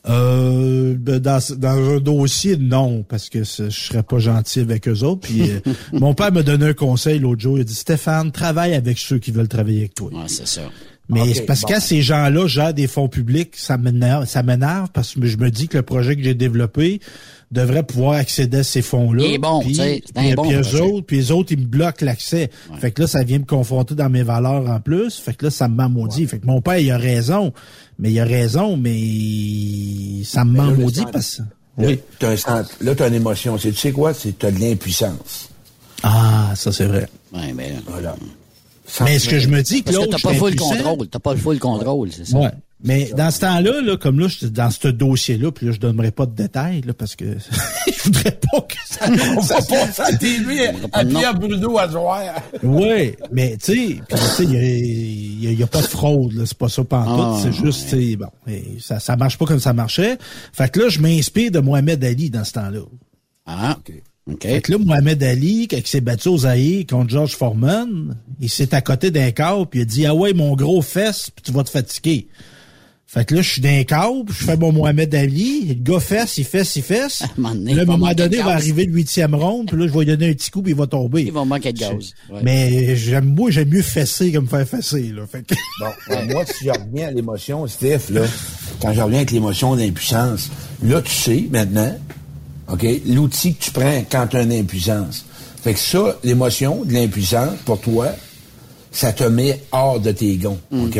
Euh, 0.09 0.95
ben, 0.97 1.19
dans, 1.19 1.39
dans 1.57 1.89
un 1.95 1.99
dossier, 1.99 2.57
non, 2.57 3.03
parce 3.03 3.29
que 3.29 3.43
je 3.43 3.69
serais 3.69 4.03
pas 4.03 4.19
gentil 4.19 4.61
avec 4.61 4.87
eux 4.87 5.03
autres. 5.03 5.21
Puis 5.27 5.41
euh, 5.51 5.59
mon 5.93 6.13
père 6.13 6.31
m'a 6.31 6.43
donné 6.43 6.67
un 6.67 6.73
conseil 6.73 7.19
l'autre 7.19 7.41
jour. 7.41 7.57
Il 7.57 7.61
a 7.61 7.63
dit 7.65 7.75
Stéphane, 7.75 8.31
travaille 8.31 8.73
avec 8.73 8.97
ceux 8.97 9.19
qui 9.19 9.31
veulent 9.31 9.47
travailler 9.47 9.79
avec 9.79 9.95
toi. 9.95 10.09
Ouais, 10.13 10.23
c'est 10.27 10.47
ça. 10.47 10.61
Mais 11.09 11.33
c'est 11.33 11.43
parce 11.43 11.61
bon. 11.61 11.67
que 11.69 11.73
quand 11.73 11.79
ces 11.79 12.01
gens-là 12.01 12.47
gèrent 12.47 12.73
des 12.73 12.87
fonds 12.87 13.07
publics, 13.07 13.55
ça 13.55 13.77
m'énerve, 13.77 14.25
ça 14.25 14.43
m'énerve 14.43 14.89
parce 14.93 15.13
que 15.13 15.25
je 15.25 15.37
me 15.37 15.49
dis 15.49 15.69
que 15.69 15.77
le 15.77 15.83
projet 15.83 16.17
que 16.17 16.21
j'ai 16.23 16.33
développé 16.33 16.99
devrait 17.49 17.83
pouvoir 17.83 18.13
accéder 18.15 18.57
à 18.57 18.63
ces 18.63 18.81
fonds-là. 18.81 19.23
Est 19.23 19.37
bon, 19.37 19.61
puis, 19.61 19.69
tu 19.69 19.75
sais, 19.75 20.01
c'est 20.05 20.17
un 20.17 20.21
puis- 20.25 20.35
bon 20.35 20.43
puis 20.49 20.55
eux 20.57 20.81
autres, 20.81 21.05
puis 21.05 21.15
les 21.15 21.31
autres, 21.31 21.53
ils 21.53 21.59
me 21.59 21.65
bloquent 21.65 22.03
l'accès. 22.05 22.49
Fait 22.77 22.91
que 22.91 23.03
là, 23.03 23.07
ça 23.07 23.23
vient 23.23 23.39
me 23.39 23.45
confronter 23.45 23.95
dans 23.95 24.09
mes 24.09 24.23
valeurs 24.23 24.69
en 24.69 24.81
plus. 24.81 25.15
Fait 25.17 25.33
que 25.33 25.45
là, 25.45 25.49
ça 25.51 25.69
me 25.69 25.75
m'amaudit. 25.75 26.27
Fait 26.27 26.39
que 26.39 26.45
mon 26.45 26.59
père, 26.59 26.77
il 26.77 26.91
a 26.91 26.97
raison. 26.97 27.53
Mais 27.99 28.11
il 28.11 28.19
a 28.19 28.25
raison, 28.25 28.77
mais 28.77 30.23
ça 30.23 30.45
me 30.45 30.51
m'amaudit 30.57 30.99
centre- 30.99 31.11
parce 31.11 31.37
que... 31.37 31.41
Là, 31.81 31.87
Oui. 31.89 31.99
t'as 32.19 32.29
un 32.31 32.37
sent- 32.37 32.73
là, 32.81 32.95
tu 32.95 33.03
as 33.03 33.07
une 33.07 33.13
émotion. 33.13 33.57
C'est, 33.57 33.71
tu 33.71 33.77
sais 33.77 33.91
quoi? 33.91 34.13
C'est 34.13 34.43
as 34.43 34.51
de 34.51 34.59
l'impuissance. 34.59 35.49
Ah, 36.03 36.51
ça 36.55 36.71
c'est 36.71 36.85
vrai. 36.85 37.07
Ouais, 37.33 37.53
mais, 37.53 37.73
Voilà. 37.87 38.15
Mais 39.01 39.19
ce 39.19 39.27
que 39.29 39.37
je 39.39 39.47
me 39.49 39.61
dis, 39.61 39.81
parce 39.83 39.97
que 39.97 40.05
t'as 40.05 40.17
pas 40.19 40.33
full 40.33 40.55
contrôle. 40.55 41.07
T'as 41.09 41.19
pas 41.19 41.33
le 41.33 41.39
full 41.39 41.59
contrôle, 41.59 42.11
c'est 42.11 42.25
ça. 42.25 42.37
Ouais. 42.37 42.51
Mais 42.83 43.09
dans 43.17 43.31
ce 43.31 43.39
temps-là, 43.39 43.81
là, 43.81 43.97
comme 43.97 44.19
là, 44.19 44.27
j'étais 44.27 44.49
dans 44.51 44.69
ce 44.69 44.87
dossier-là, 44.89 45.51
puis 45.51 45.65
là, 45.65 45.71
je 45.71 45.79
donnerai 45.79 46.11
pas 46.11 46.27
de 46.27 46.35
détails, 46.35 46.81
là, 46.81 46.93
parce 46.93 47.15
que 47.15 47.25
je 47.87 48.03
voudrais 48.03 48.31
pas 48.31 48.61
que 48.61 48.75
ça. 48.85 49.07
On 49.35 49.39
va 49.41 49.55
passer 49.55 50.01
à 50.03 50.15
TV 50.15 50.67
à. 50.93 51.03
Pierre 51.03 51.33
Bruno 51.33 51.79
à 51.79 51.89
soir. 51.89 52.21
ouais, 52.61 53.17
mais 53.31 53.57
tu 53.57 53.65
sais, 53.73 53.95
puis, 54.07 54.17
tu 54.17 54.17
sais, 54.17 54.43
il 54.43 55.43
y 55.43 55.47
a, 55.47 55.51
y 55.53 55.63
a- 55.63 55.67
pas 55.67 55.81
de 55.81 55.87
fraude, 55.87 56.33
là, 56.33 56.43
c'est 56.45 56.57
pas 56.57 56.69
ça 56.69 56.83
pantoute, 56.83 57.19
Ah, 57.19 57.39
c'est 57.41 57.51
juste, 57.65 57.89
tu 57.89 58.11
sais, 58.11 58.15
bon, 58.15 58.29
ça, 58.79 58.99
ça 58.99 59.15
marche 59.15 59.39
pas 59.39 59.45
comme 59.45 59.59
ça 59.59 59.73
marchait. 59.73 60.17
Fait 60.53 60.69
que 60.71 60.79
là, 60.81 60.89
je 60.89 60.99
m'inspire 60.99 61.49
de 61.49 61.59
Mohamed 61.59 62.03
Ali 62.03 62.29
dans 62.29 62.43
ce 62.43 62.51
temps-là. 62.53 62.81
Ah, 63.47 63.75
OK. 63.79 63.91
Fait 64.41 64.61
que 64.61 64.73
là, 64.73 64.77
Mohamed 64.77 65.23
Ali, 65.23 65.67
quand 65.67 65.77
il 65.77 65.87
s'est 65.87 66.01
battu 66.01 66.27
aux 66.27 66.39
Zaïre 66.39 66.85
contre 66.87 67.09
George 67.09 67.35
Foreman, 67.35 68.17
il 68.39 68.49
s'est 68.49 68.75
à 68.75 68.81
côté 68.81 69.09
d'un 69.09 69.31
câble, 69.31 69.65
puis 69.65 69.79
il 69.79 69.83
a 69.83 69.85
dit, 69.85 70.05
ah 70.05 70.13
ouais, 70.13 70.33
mon 70.33 70.53
gros 70.55 70.81
fesse, 70.81 71.31
puis 71.33 71.41
tu 71.43 71.51
vas 71.53 71.63
te 71.63 71.69
fatiguer. 71.69 72.27
Fait 73.09 73.23
que 73.23 73.35
là, 73.35 73.41
je 73.41 73.49
suis 73.49 73.61
d'un 73.61 73.85
câble, 73.85 74.25
je 74.27 74.43
fais 74.43 74.57
mon 74.57 74.73
Mohamed 74.73 75.15
Ali, 75.15 75.65
le 75.65 75.75
gars 75.75 76.01
fesse, 76.01 76.37
il 76.37 76.43
fesse, 76.43 76.75
il 76.75 76.83
fesse. 76.83 77.21
un 77.37 77.41
moment 77.41 77.55
donné, 77.55 77.73
Là, 77.73 77.79
à 77.79 77.79
un 77.79 77.83
il 77.83 77.87
va 77.87 77.97
moment 77.97 78.13
donné, 78.13 78.37
il 78.37 78.43
va 78.43 78.51
arriver 78.51 78.85
le 78.85 78.93
huitième 78.93 79.33
ronde, 79.33 79.67
puis 79.67 79.77
là, 79.77 79.87
je 79.87 79.93
vais 79.93 79.99
lui 79.99 80.05
donner 80.07 80.29
un 80.31 80.33
petit 80.33 80.51
coup, 80.51 80.61
puis 80.61 80.73
il 80.73 80.77
va 80.77 80.87
tomber. 80.87 81.23
Il 81.23 81.31
va 81.31 81.45
manquer 81.45 81.71
de 81.71 81.79
gaz. 81.79 82.13
Ouais. 82.29 82.41
Mais 82.43 82.97
j'aime, 82.97 83.33
moi, 83.33 83.49
j'aime 83.49 83.69
mieux 83.69 83.81
fesser 83.81 84.29
que 84.33 84.39
me 84.39 84.47
faire 84.47 84.67
fesser, 84.67 85.13
là. 85.15 85.25
Fait 85.25 85.41
que... 85.41 85.55
Bon, 85.79 85.87
ben, 86.09 86.33
moi, 86.33 86.43
si 86.45 86.65
je 86.65 86.71
reviens 86.71 87.07
à 87.07 87.11
l'émotion, 87.11 87.65
Steph, 87.65 88.09
là, 88.09 88.23
quand 88.81 88.91
je 88.91 88.99
reviens 88.99 89.19
avec 89.19 89.31
l'émotion 89.31 89.75
d'impuissance, 89.77 90.49
là, 90.83 91.01
tu 91.01 91.11
sais, 91.11 91.47
maintenant, 91.49 91.95
OK, 92.69 92.85
l'outil 93.05 93.55
que 93.55 93.63
tu 93.63 93.71
prends 93.71 94.03
quand 94.11 94.27
tu 94.27 94.35
as 94.35 94.41
une 94.41 94.51
impuissance. 94.51 95.25
Fait 95.63 95.73
que 95.73 95.79
ça, 95.79 96.19
l'émotion 96.23 96.83
de 96.83 96.91
l'impuissance, 96.91 97.57
pour 97.63 97.79
toi, 97.79 98.09
ça 98.91 99.13
te 99.13 99.23
met 99.23 99.61
hors 99.71 100.01
de 100.01 100.11
tes 100.11 100.35
gonds, 100.35 100.59
OK? 100.73 100.99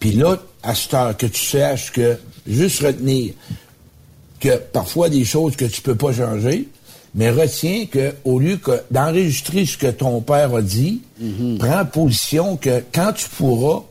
Puis 0.00 0.12
là, 0.12 0.38
à 0.64 0.74
cette 0.74 0.94
heure, 0.94 1.16
que 1.16 1.26
tu 1.26 1.44
saches 1.44 1.92
que, 1.92 2.18
juste 2.46 2.82
retenir 2.82 3.34
que 4.40 4.56
parfois 4.56 5.08
des 5.08 5.24
choses 5.24 5.56
que 5.56 5.64
tu 5.64 5.80
peux 5.80 5.94
pas 5.94 6.12
changer, 6.12 6.68
mais 7.14 7.30
retiens 7.30 7.86
que 7.86 8.12
au 8.24 8.38
lieu 8.38 8.56
que 8.56 8.82
d'enregistrer 8.90 9.64
ce 9.64 9.78
que 9.78 9.86
ton 9.86 10.20
père 10.20 10.54
a 10.54 10.62
dit, 10.62 11.02
prends 11.58 11.84
position 11.84 12.56
que 12.56 12.82
quand 12.92 13.12
tu 13.12 13.28
pourras 13.28 13.82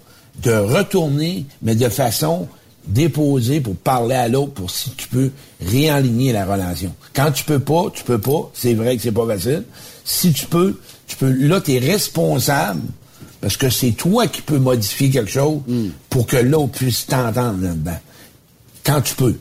de 0.42 0.52
retourner, 0.52 1.46
mais 1.62 1.76
de 1.76 1.90
façon 1.90 2.48
déposée 2.88 3.62
pour 3.62 3.76
parler 3.76 4.16
à 4.16 4.28
l'autre, 4.28 4.54
pour 4.54 4.70
si 4.70 4.92
tu 4.92 5.08
peux 5.08 5.32
réaligner 5.62 6.34
la 6.34 6.46
relation. 6.46 6.94
Quand 7.14 7.32
tu 7.32 7.46
peux 7.46 7.60
pas, 7.60 7.86
tu 7.94 8.04
peux 8.04 8.20
pas. 8.20 8.52
C'est 8.54 8.74
vrai 8.74 8.98
que 8.98 9.04
c'est 9.04 9.12
pas 9.12 9.26
facile. 9.26 9.64
Si 10.04 10.34
tu 10.34 10.46
peux, 10.48 10.80
tu 11.08 11.16
peux. 11.16 11.32
Là, 11.32 11.62
tu 11.62 11.74
es 11.74 11.80
responsable 11.80 12.82
parce 13.44 13.58
que 13.58 13.70
c'est 13.70 13.92
toi 13.92 14.26
qui 14.28 14.42
peux 14.42 14.58
modifier 14.58 15.10
quelque 15.10 15.30
chose 15.30 15.60
pour 16.10 16.26
que 16.26 16.38
l'autre 16.38 16.72
puisse 16.80 17.06
t'entendre 17.06 17.62
là-dedans 17.62 18.00
quand 18.86 19.02
tu 19.02 19.16
peux. 19.16 19.36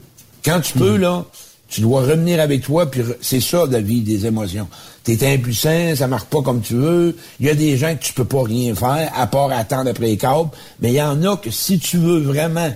Quand 0.45 0.61
tu 0.61 0.73
peux, 0.73 0.97
là, 0.97 1.25
tu 1.69 1.83
dois 1.83 2.01
revenir 2.01 2.41
avec 2.41 2.63
toi, 2.63 2.91
puis 2.91 3.01
re- 3.03 3.17
c'est 3.21 3.41
ça 3.41 3.65
la 3.71 3.81
vie 3.81 4.01
des 4.01 4.27
émotions. 4.27 4.67
T'es 5.05 5.25
impuissant, 5.33 5.95
ça 5.95 6.09
marche 6.09 6.25
pas 6.25 6.43
comme 6.43 6.61
tu 6.63 6.75
veux. 6.75 7.17
Il 7.39 7.47
y 7.47 7.49
a 7.49 7.55
des 7.55 7.77
gens 7.77 7.95
que 7.95 8.03
tu 8.03 8.13
peux 8.13 8.25
pas 8.25 8.43
rien 8.43 8.75
faire, 8.75 9.11
à 9.17 9.27
part 9.29 9.53
attendre 9.53 9.89
après 9.89 10.07
les 10.07 10.17
câbles. 10.17 10.51
Mais 10.81 10.91
il 10.91 10.95
y 10.97 11.03
en 11.03 11.23
a 11.23 11.37
que 11.37 11.51
si 11.53 11.79
tu 11.79 11.97
veux 11.99 12.19
vraiment 12.19 12.73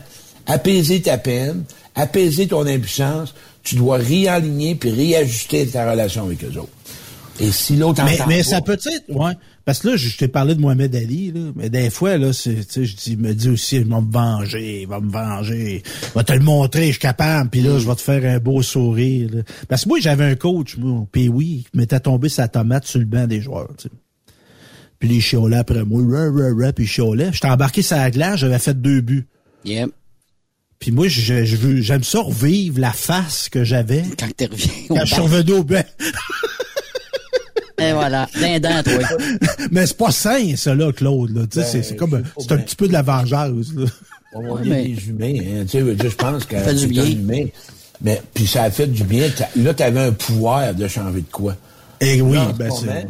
apaiser 0.47 1.03
ta 1.03 1.19
peine, 1.19 1.65
apaiser 1.97 2.47
ton 2.47 2.67
impuissance, 2.67 3.35
tu 3.65 3.75
dois 3.75 3.97
réaligner 3.97 4.77
puis 4.77 4.91
réajuster 4.91 5.67
ta 5.67 5.91
relation 5.91 6.25
avec 6.25 6.43
eux 6.45 6.57
autres. 6.59 6.69
Et 7.41 7.51
si 7.51 7.75
l'autre 7.77 8.03
Mais, 8.05 8.17
mais 8.29 8.43
pas- 8.45 8.51
ça 8.51 8.61
peut 8.61 8.75
être, 8.87 9.05
ouais. 9.09 9.33
Parce 9.67 9.81
que 9.81 9.89
là, 9.89 9.97
je, 9.97 10.17
t'ai 10.17 10.29
parlé 10.29 10.55
de 10.55 10.61
Mohamed 10.61 10.95
Ali, 10.95 11.33
là, 11.33 11.41
mais 11.57 11.69
des 11.69 11.91
fois, 11.91 12.19
là, 12.19 12.33
c'est, 12.33 12.55
tu 12.55 12.67
sais, 12.69 12.85
je 12.85 12.95
dis, 12.95 13.17
me 13.17 13.35
dis 13.35 13.49
aussi, 13.49 13.79
il 13.79 13.89
va 13.89 14.01
me 14.01 14.13
venger, 14.13 14.83
il 14.83 14.87
va 14.87 15.01
me 15.01 15.11
venger, 15.11 15.83
il 15.85 16.11
va 16.15 16.23
te 16.23 16.33
le 16.33 16.39
montrer, 16.39 16.87
je 16.87 16.93
suis 16.93 17.01
capable, 17.01 17.51
puis 17.51 17.63
là, 17.63 17.77
je 17.81 17.85
vais 17.85 17.97
te 17.97 18.01
faire 18.01 18.25
un 18.25 18.39
beau 18.39 18.63
sourire. 18.63 19.29
là. 19.33 19.43
Parce 19.69 19.83
que 19.83 19.89
moi, 19.89 19.99
j'avais 19.99 20.25
un 20.25 20.37
coach, 20.37 20.77
moi, 20.77 21.05
puis 21.11 21.29
oui, 21.29 21.65
qui 21.69 21.79
m'était 21.79 21.99
tombé 21.99 22.29
sa 22.29 22.47
tomate 22.47 22.87
sur 22.87 23.01
le 23.01 23.07
banc 23.07 23.27
des 23.27 23.41
joueurs, 23.41 23.71
tu 23.77 23.89
sais. 23.89 23.95
Puis 25.01 25.09
les 25.09 25.21
chiolait 25.21 25.57
après 25.57 25.85
moi, 25.85 26.01
rah, 26.09 26.31
rah, 26.31 26.67
rah, 26.67 26.73
puis 26.73 26.85
il 26.85 26.89
chiolait. 26.89 27.33
J'étais 27.33 27.49
embarqué 27.49 27.83
sur 27.83 27.97
la 27.97 28.13
glace, 28.13 28.39
j'avais 28.39 28.61
fait 28.61 28.81
deux 28.81 29.01
buts. 29.01 29.27
Yep. 29.65 29.91
Puis 30.79 30.93
moi, 30.93 31.09
je, 31.09 31.45
je 31.45 31.57
veux, 31.57 31.81
j'aime 31.81 32.05
ça 32.05 32.21
revivre 32.21 32.79
la 32.79 32.93
face 32.93 33.49
que 33.49 33.65
j'avais 33.65 34.05
Quand 34.19 34.29
tu 34.37 34.47
reviens 34.47 34.73
quand 34.89 35.05
je 35.05 35.13
suis 35.13 35.23
revenu 35.23 35.53
au 35.55 35.65
banc. 35.65 35.85
Et 37.89 37.93
voilà, 37.93 38.29
dindin, 38.41 38.83
toi. 38.83 38.95
Mais 39.71 39.87
c'est 39.87 39.97
pas 39.97 40.11
sain, 40.11 40.55
ça, 40.57 40.75
là, 40.75 40.93
Claude. 40.93 41.37
Là. 41.37 41.43
Tu 41.51 41.61
sais, 41.61 41.67
c'est, 41.67 41.83
c'est 41.83 41.97
comme, 41.97 42.23
c'est 42.39 42.53
un 42.53 42.59
petit 42.59 42.77
peu 42.77 42.89
de 42.89 42.93
la 42.93 43.03
vengeance. 43.03 43.73
Là. 43.75 43.87
On 44.35 44.55
va 44.55 44.61
mais- 44.65 44.85
dire 44.85 44.97
des 44.97 45.09
humains. 45.09 45.41
Hein. 45.61 45.65
Tu 45.71 45.79
sais, 45.81 45.97
je 46.09 46.15
pense 46.15 46.45
que 46.45 46.57
Ça 46.57 46.63
fait 46.65 46.75
du 46.75 46.81
c'est 46.81 46.87
bien. 46.89 47.03
un 47.05 47.07
humain. 47.07 47.45
Mais 48.03 48.21
puis 48.35 48.47
ça 48.47 48.65
a 48.65 48.71
fait 48.71 48.87
du 48.87 49.05
bien. 49.05 49.29
T'as- 49.35 49.49
Là, 49.57 49.73
tu 49.73 49.83
avais 49.83 50.01
un 50.01 50.13
pouvoir 50.13 50.75
de 50.75 50.87
changer 50.89 51.21
de 51.21 51.31
quoi. 51.33 51.55
Et 52.01 52.21
oui, 52.21 52.35
Là, 52.37 52.49
en 52.49 52.53
ben 52.53 52.71
ce 52.71 52.81
c'est. 52.81 52.87
moment, 52.87 53.01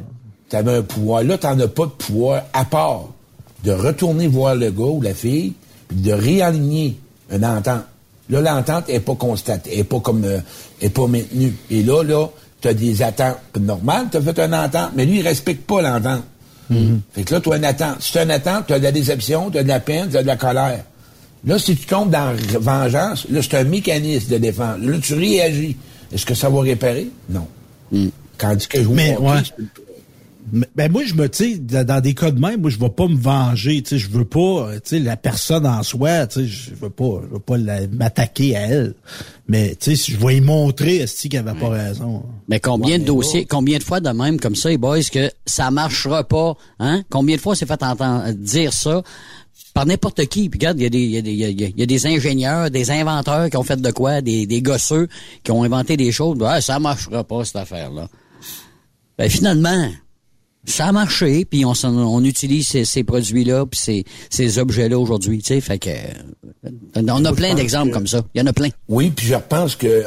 T'avais 0.48 0.76
un 0.76 0.82
pouvoir. 0.82 1.24
Là, 1.24 1.36
t'en 1.38 1.58
as 1.58 1.66
pas 1.66 1.86
de 1.86 1.90
pouvoir 1.90 2.44
à 2.52 2.64
part 2.64 3.06
de 3.64 3.72
retourner 3.72 4.28
voir 4.28 4.54
le 4.54 4.70
gars 4.70 4.84
ou 4.84 5.02
la 5.02 5.12
fille, 5.14 5.54
puis 5.88 5.96
de 5.98 6.12
réaligner 6.12 6.96
une 7.32 7.44
entente. 7.44 7.82
Là, 8.30 8.40
l'entente 8.40 8.84
est 8.88 9.00
pas 9.00 9.14
constatée, 9.16 9.70
elle 9.72 9.78
est 9.80 9.84
pas 9.84 9.98
comme, 9.98 10.24
euh, 10.24 10.38
est 10.80 10.88
pas 10.90 11.08
maintenue. 11.08 11.52
Et 11.70 11.82
là, 11.82 12.04
là, 12.04 12.28
t'as 12.66 12.74
des 12.74 13.00
attentes 13.02 13.38
normales, 13.60 14.08
t'as 14.10 14.20
fait 14.20 14.38
une 14.40 14.54
entente, 14.54 14.90
mais 14.96 15.06
lui, 15.06 15.20
il 15.20 15.26
respecte 15.26 15.64
pas 15.66 15.82
l'entente. 15.82 16.24
Fait 17.12 17.22
que 17.22 17.32
là, 17.34 17.40
tu 17.40 17.52
as 17.52 17.56
une 17.56 17.64
attente. 17.64 17.96
Si 18.00 18.10
tu 18.10 18.18
as 18.18 18.24
une 18.24 18.30
attente, 18.32 18.66
tu 18.66 18.72
as 18.72 18.78
de 18.80 18.84
la 18.84 18.90
déception, 18.90 19.50
tu 19.52 19.58
as 19.58 19.62
de 19.62 19.68
la 19.68 19.78
peine, 19.78 20.08
tu 20.10 20.16
as 20.16 20.22
de 20.22 20.26
la 20.26 20.36
colère. 20.36 20.82
Là, 21.44 21.58
si 21.60 21.76
tu 21.76 21.86
tombes 21.86 22.10
dans 22.10 22.34
vengeance, 22.58 23.26
là, 23.30 23.40
c'est 23.40 23.56
un 23.56 23.64
mécanisme 23.64 24.32
de 24.32 24.38
défense. 24.38 24.78
Là, 24.80 24.98
tu 25.00 25.14
réagis. 25.14 25.76
Est-ce 26.12 26.26
que 26.26 26.34
ça 26.34 26.48
va 26.48 26.60
réparer? 26.60 27.08
Non. 27.30 27.46
Quand 28.36 28.56
que 28.68 28.82
je 28.82 28.88
Mais, 28.88 29.14
hockey, 29.16 29.26
ouais. 29.28 29.66
Ben 30.76 30.92
moi 30.92 31.02
je 31.04 31.14
me 31.14 31.28
tu 31.28 31.58
dans 31.58 32.00
des 32.00 32.14
cas 32.14 32.30
de 32.30 32.38
même, 32.38 32.60
moi 32.60 32.70
je 32.70 32.78
vais 32.78 32.88
pas 32.88 33.08
me 33.08 33.16
venger, 33.16 33.82
tu 33.82 33.90
sais 33.90 33.98
je 33.98 34.08
veux 34.08 34.24
pas 34.24 34.38
euh, 34.68 34.74
tu 34.74 34.90
sais 34.90 34.98
la 35.00 35.16
personne 35.16 35.66
en 35.66 35.82
soi, 35.82 36.26
tu 36.28 36.40
sais 36.40 36.46
je 36.46 36.74
veux 36.74 36.88
pas 36.90 37.20
je 37.24 37.32
veux 37.34 37.40
pas 37.40 37.56
m'attaquer 37.90 38.56
à 38.56 38.60
elle. 38.60 38.94
Mais 39.48 39.74
tu 39.74 39.96
sais 39.96 40.12
je 40.12 40.16
vais 40.16 40.36
y 40.36 40.40
montrer 40.40 40.96
esti 40.98 41.28
qu'elle 41.28 41.48
avait 41.48 41.58
pas 41.58 41.68
raison. 41.70 42.22
Mais 42.48 42.60
combien 42.60 42.92
Ouais, 42.92 42.98
de 43.00 43.04
dossiers, 43.04 43.44
combien 43.44 43.78
de 43.78 43.82
fois 43.82 43.98
de 44.00 44.08
même 44.10 44.38
comme 44.38 44.54
ça, 44.54 44.68
les 44.68 44.78
boys, 44.78 45.00
que 45.02 45.30
ça 45.46 45.70
marchera 45.72 46.22
pas, 46.22 46.54
hein? 46.78 47.02
Combien 47.10 47.34
de 47.36 47.40
fois 47.40 47.56
c'est 47.56 47.66
fait 47.66 47.82
entendre 47.82 48.30
dire 48.32 48.72
ça 48.72 49.02
par 49.74 49.84
n'importe 49.84 50.24
qui? 50.26 50.48
Puis 50.48 50.58
regarde, 50.58 50.78
il 50.78 50.84
y, 50.84 50.86
a 50.86 50.90
des- 50.90 51.06
y, 51.06 51.16
a 51.18 51.22
des- 51.22 51.32
il 51.32 51.38
y 51.38 51.44
a- 51.44 51.48
il 51.48 51.78
y 51.80 51.82
a 51.82 51.86
des 51.86 52.06
ingénieurs, 52.06 52.70
des 52.70 52.90
inventeurs 52.92 53.50
qui 53.50 53.56
ont 53.56 53.64
fait 53.64 53.80
de 53.80 53.90
quoi, 53.90 54.20
des, 54.20 54.46
des 54.46 54.62
gosseux 54.62 55.08
qui 55.42 55.50
ont 55.50 55.64
inventé 55.64 55.96
des 55.96 56.12
choses. 56.12 56.38
Ben, 56.38 56.60
ça 56.60 56.78
marchera 56.78 57.24
pas, 57.24 57.44
cette 57.44 57.56
affaire-là. 57.56 58.08
Ben, 59.18 59.28
finalement, 59.28 59.88
ça 60.66 60.86
a 60.86 60.92
marché, 60.92 61.44
puis 61.44 61.64
on, 61.64 61.74
s'en- 61.74 61.94
on 61.96 62.22
utilise 62.24 62.66
ces, 62.66 62.84
ces 62.84 63.04
produits-là, 63.04 63.66
puis 63.66 63.78
ces, 63.80 64.04
ces 64.30 64.58
objets-là 64.58 64.98
aujourd'hui, 64.98 65.38
tu 65.38 65.54
sais, 65.54 65.60
fait 65.60 65.78
que... 65.78 65.90
euh, 65.90 67.02
On 67.06 67.24
a 67.24 67.32
plein 67.32 67.54
d'exemples 67.54 67.88
que- 67.90 67.94
comme 67.94 68.06
ça. 68.06 68.22
Il 68.34 68.40
y 68.40 68.42
en 68.42 68.46
a 68.46 68.52
plein. 68.52 68.68
Oui, 68.88 69.10
puis 69.14 69.26
je 69.26 69.34
pense 69.48 69.76
que 69.76 69.86
euh, 69.86 70.02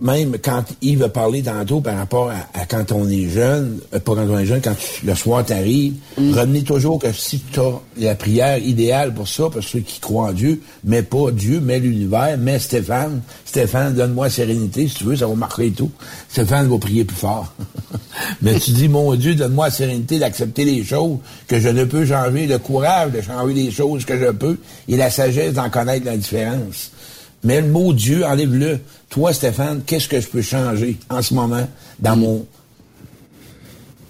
même 0.00 0.36
quand 0.42 0.64
Yves 0.82 1.04
a 1.04 1.08
parlé 1.08 1.40
tantôt 1.42 1.80
par 1.80 1.96
rapport 1.96 2.28
à, 2.28 2.60
à 2.60 2.66
quand 2.66 2.90
on 2.90 3.08
est 3.08 3.28
jeune, 3.28 3.78
euh, 3.94 4.00
pas 4.00 4.14
quand 4.16 4.26
on 4.28 4.38
est 4.38 4.44
jeune, 4.46 4.60
quand 4.60 4.74
tu- 4.74 5.06
le 5.06 5.14
soir 5.14 5.44
t'arrive, 5.44 5.94
retenez 6.18 6.64
toujours 6.64 6.98
que 6.98 7.12
si 7.12 7.38
tu 7.52 7.60
as 7.60 7.80
la 7.98 8.14
prière 8.16 8.58
idéale 8.58 9.14
pour 9.14 9.28
ça, 9.28 9.44
pour 9.50 9.62
ceux 9.62 9.78
qui 9.80 10.00
croient 10.00 10.30
en 10.30 10.32
Dieu, 10.32 10.60
mais 10.82 11.02
pas 11.02 11.30
Dieu, 11.30 11.60
mais 11.60 11.78
l'univers, 11.78 12.36
mais 12.38 12.58
Stéphane, 12.58 13.20
Stéphane, 13.44 13.94
donne-moi 13.94 14.28
sérénité, 14.30 14.88
si 14.88 14.96
tu 14.96 15.04
veux, 15.04 15.16
ça 15.16 15.28
va 15.28 15.34
marquer 15.36 15.70
tout. 15.70 15.92
Stéphane 16.28 16.68
va 16.68 16.76
prier 16.78 17.04
plus 17.04 17.16
fort. 17.16 17.52
mais 18.42 18.58
tu 18.58 18.72
dis, 18.72 18.88
mon 18.88 19.14
Dieu, 19.14 19.36
donne-moi 19.36 19.66
la 19.66 19.72
sérénité 19.72 20.18
d'accepter 20.18 20.64
les 20.64 20.82
choses 20.82 21.18
que 21.46 21.60
je 21.60 21.68
ne 21.68 21.84
peux 21.84 22.04
changer, 22.04 22.46
le 22.48 22.58
courage 22.58 23.12
de 23.12 23.20
changer 23.20 23.54
les 23.54 23.70
choses 23.70 24.04
que 24.04 24.18
je 24.18 24.30
peux, 24.32 24.58
et 24.88 24.96
la 24.96 25.10
sagesse 25.10 25.52
d'en 25.54 25.70
connaître 25.70 26.04
la 26.06 26.16
différence. 26.16 26.90
Mais 27.44 27.60
le 27.60 27.68
mot 27.68 27.92
Dieu, 27.92 28.24
enlève-le. 28.24 28.80
Toi, 29.14 29.32
Stéphane, 29.32 29.82
qu'est-ce 29.86 30.08
que 30.08 30.20
je 30.20 30.26
peux 30.26 30.42
changer 30.42 30.96
en 31.08 31.22
ce 31.22 31.34
moment 31.34 31.68
dans 32.00 32.16
mon 32.16 32.44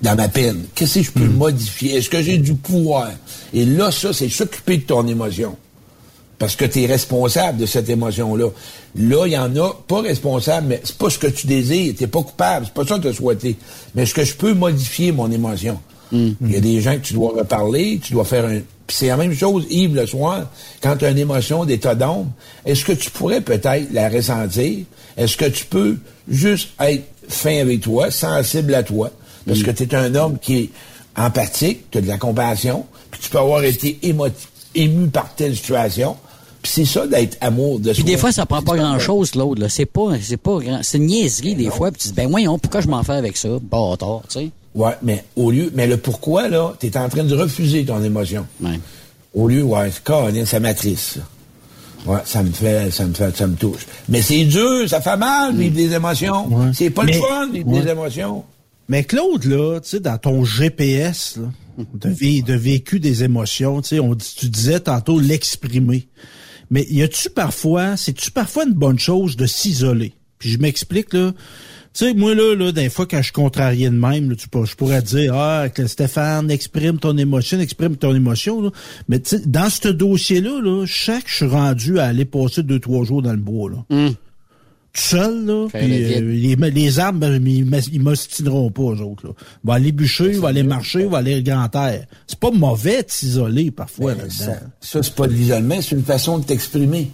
dans 0.00 0.16
ma 0.16 0.28
peine? 0.28 0.64
Qu'est-ce 0.74 1.00
que 1.00 1.04
je 1.04 1.10
peux 1.10 1.28
modifier? 1.28 1.96
Est-ce 1.96 2.08
que 2.08 2.22
j'ai 2.22 2.38
du 2.38 2.54
pouvoir? 2.54 3.10
Et 3.52 3.66
là, 3.66 3.90
ça, 3.90 4.14
c'est 4.14 4.30
s'occuper 4.30 4.78
de 4.78 4.84
ton 4.84 5.06
émotion. 5.06 5.58
Parce 6.38 6.56
que 6.56 6.64
tu 6.64 6.84
es 6.84 6.86
responsable 6.86 7.58
de 7.58 7.66
cette 7.66 7.90
émotion-là. 7.90 8.48
Là, 8.94 9.26
il 9.26 9.32
y 9.34 9.36
en 9.36 9.54
a 9.56 9.74
pas 9.86 10.00
responsable, 10.00 10.68
mais 10.68 10.80
c'est 10.82 10.96
pas 10.96 11.10
ce 11.10 11.18
que 11.18 11.26
tu 11.26 11.46
désires. 11.46 11.94
T'es 11.98 12.06
pas 12.06 12.22
coupable. 12.22 12.64
C'est 12.64 12.72
pas 12.74 12.86
ça 12.86 12.96
que 12.96 13.02
tu 13.02 13.08
as 13.08 13.12
souhaité. 13.12 13.56
Mais 13.94 14.04
est-ce 14.04 14.14
que 14.14 14.24
je 14.24 14.34
peux 14.34 14.54
modifier 14.54 15.12
mon 15.12 15.30
émotion? 15.30 15.78
Il 16.12 16.34
y 16.48 16.56
a 16.56 16.60
des 16.60 16.80
gens 16.80 16.94
que 16.94 17.00
tu 17.00 17.12
dois 17.12 17.34
reparler, 17.36 18.00
tu 18.02 18.14
dois 18.14 18.24
faire 18.24 18.46
un. 18.46 18.60
Puis 18.86 18.96
c'est 18.98 19.06
la 19.08 19.16
même 19.16 19.34
chose, 19.34 19.66
Yves, 19.70 19.94
le 19.94 20.06
soir, 20.06 20.46
quand 20.82 20.96
tu 20.96 21.06
as 21.06 21.10
une 21.10 21.18
émotion 21.18 21.64
d'état 21.64 21.94
d'ombre, 21.94 22.30
est-ce 22.66 22.84
que 22.84 22.92
tu 22.92 23.10
pourrais 23.10 23.40
peut-être 23.40 23.92
la 23.92 24.08
ressentir? 24.08 24.84
Est-ce 25.16 25.36
que 25.36 25.46
tu 25.46 25.64
peux 25.64 25.96
juste 26.28 26.70
être 26.80 27.04
fin 27.28 27.58
avec 27.60 27.80
toi, 27.80 28.10
sensible 28.10 28.74
à 28.74 28.82
toi? 28.82 29.10
Parce 29.46 29.62
que 29.62 29.70
tu 29.70 29.84
es 29.84 29.94
un 29.94 30.14
homme 30.14 30.38
qui 30.38 30.56
est 30.58 30.70
empathique, 31.16 31.90
tu 31.90 31.98
as 31.98 32.00
de 32.00 32.08
la 32.08 32.18
compassion, 32.18 32.84
puis 33.10 33.20
tu 33.22 33.30
peux 33.30 33.38
avoir 33.38 33.62
été 33.62 33.98
ému 34.74 35.08
par 35.08 35.34
telle 35.34 35.54
situation. 35.56 36.16
Puis 36.62 36.72
c'est 36.76 36.84
ça 36.86 37.06
d'être 37.06 37.36
amour 37.42 37.78
de 37.78 37.92
Puis 37.92 38.00
soi. 38.02 38.04
des 38.10 38.16
fois, 38.16 38.32
ça 38.32 38.46
prend 38.46 38.62
pas 38.62 38.76
grand-chose. 38.76 39.34
Là. 39.34 39.68
C'est 39.68 39.84
pas, 39.86 40.12
c'est 40.20 40.38
pas 40.38 40.58
grand, 40.58 40.80
c'est 40.82 40.96
une 40.96 41.06
niaiserie 41.06 41.54
des 41.54 41.70
fois. 41.70 41.90
Puis 41.92 42.02
tu 42.02 42.08
dis, 42.08 42.14
ben 42.14 42.28
voyons, 42.28 42.58
pourquoi 42.58 42.80
je 42.80 42.88
m'en 42.88 43.02
fais 43.02 43.12
avec 43.12 43.36
ça? 43.36 43.48
Bâtard, 43.60 44.22
tu 44.28 44.38
sais. 44.40 44.50
Ouais, 44.74 44.92
mais 45.02 45.24
au 45.36 45.50
lieu, 45.50 45.70
mais 45.74 45.86
le 45.86 45.96
pourquoi, 45.96 46.48
là, 46.48 46.74
t'es 46.78 46.96
en 46.96 47.08
train 47.08 47.22
de 47.24 47.34
refuser 47.34 47.84
ton 47.84 48.02
émotion. 48.02 48.46
Ouais. 48.60 48.80
Au 49.32 49.48
lieu, 49.48 49.62
ouais, 49.62 49.90
c'est 49.90 50.44
ça 50.46 50.60
m'attriste, 50.60 51.14
ça. 51.14 51.20
Ouais, 52.06 52.18
ça 52.24 52.42
me 52.42 52.50
fait, 52.50 52.90
ça 52.90 53.06
me 53.06 53.14
fait, 53.14 53.34
ça 53.36 53.46
me 53.46 53.54
touche. 53.56 53.86
Mais 54.08 54.20
c'est 54.20 54.44
dur, 54.44 54.88
ça 54.88 55.00
fait 55.00 55.16
mal, 55.16 55.56
vivre 55.56 55.74
des 55.76 55.92
émotions. 55.94 56.46
Ouais. 56.48 56.70
C'est 56.74 56.90
pas 56.90 57.04
Mais- 57.04 57.12
le 57.14 57.18
fun, 57.20 57.50
vivre 57.52 57.68
ouais. 57.68 57.82
des 57.82 57.90
émotions. 57.90 58.44
Mais 58.88 59.04
Claude, 59.04 59.44
là, 59.44 59.80
tu 59.80 59.88
sais, 59.90 60.00
dans 60.00 60.18
ton 60.18 60.44
GPS, 60.44 61.38
là, 61.38 61.84
de, 61.94 62.10
vé- 62.10 62.44
de 62.44 62.52
vécu 62.54 63.00
des 63.00 63.24
émotions, 63.24 63.80
tu 63.80 63.88
sais, 63.90 64.00
on 64.00 64.14
dit- 64.14 64.34
tu 64.36 64.48
disais 64.50 64.80
tantôt 64.80 65.18
l'exprimer. 65.18 66.06
Mais 66.70 66.84
y 66.90 67.02
a-tu 67.02 67.30
parfois, 67.30 67.96
c'est-tu 67.96 68.30
parfois 68.30 68.64
une 68.64 68.74
bonne 68.74 68.98
chose 68.98 69.36
de 69.36 69.46
s'isoler? 69.46 70.12
Puis 70.38 70.50
je 70.50 70.58
m'explique, 70.58 71.14
là. 71.14 71.32
Tu 71.32 71.38
sais, 71.94 72.14
moi, 72.14 72.34
là, 72.34 72.54
là, 72.56 72.72
des 72.72 72.88
fois, 72.90 73.06
quand 73.06 73.18
je 73.18 73.24
suis 73.24 73.32
contrarié 73.32 73.88
de 73.88 73.94
même, 73.94 74.30
là, 74.30 74.36
tu 74.36 74.48
peux, 74.48 74.64
je 74.64 74.74
pourrais 74.74 75.02
dire, 75.02 75.34
ah, 75.36 75.68
que 75.68 75.86
Stéphane, 75.86 76.50
exprime 76.50 76.98
ton 76.98 77.16
émotion, 77.16 77.60
exprime 77.60 77.96
ton 77.96 78.14
émotion, 78.14 78.60
là. 78.62 78.70
Mais 79.08 79.20
tu 79.20 79.36
sais, 79.36 79.42
dans 79.46 79.70
ce 79.70 79.88
dossier-là, 79.88 80.60
là, 80.62 80.84
chaque, 80.86 81.28
je 81.28 81.34
suis 81.36 81.46
rendu 81.46 81.98
à 81.98 82.06
aller 82.06 82.24
passer 82.24 82.62
deux, 82.62 82.80
trois 82.80 83.04
jours 83.04 83.22
dans 83.22 83.32
le 83.32 83.38
bois, 83.38 83.70
là. 83.70 83.84
Tout 84.92 85.00
seul, 85.00 85.44
là. 85.44 85.66
Vide. 85.74 86.22
euh, 86.22 86.32
les, 86.32 86.70
les 86.70 86.98
arbres, 87.00 87.18
ben, 87.18 87.44
ils 87.46 88.00
m'ostineront 88.00 88.70
pas, 88.70 88.82
eux 88.82 89.00
autres, 89.02 89.26
là. 89.26 89.32
On 89.64 89.68
va 89.68 89.74
aller 89.74 89.90
bûcher, 89.92 90.36
on 90.38 90.40
va 90.40 90.48
aller 90.50 90.62
marcher, 90.62 91.06
on 91.06 91.10
va 91.10 91.18
aller 91.18 91.42
grand 91.42 91.68
air. 91.74 92.06
C'est 92.28 92.38
pas 92.38 92.50
mauvais 92.52 93.02
de 93.02 93.08
s'isoler, 93.10 93.70
parfois, 93.72 94.14
Ben, 94.14 94.30
ça, 94.30 94.46
là-dedans. 94.46 94.66
ça, 94.80 95.02
c'est 95.02 95.14
pas 95.14 95.26
de 95.26 95.32
l'isolement, 95.32 95.80
c'est 95.82 95.96
une 95.96 96.04
façon 96.04 96.38
de 96.38 96.44
t'exprimer. 96.44 97.10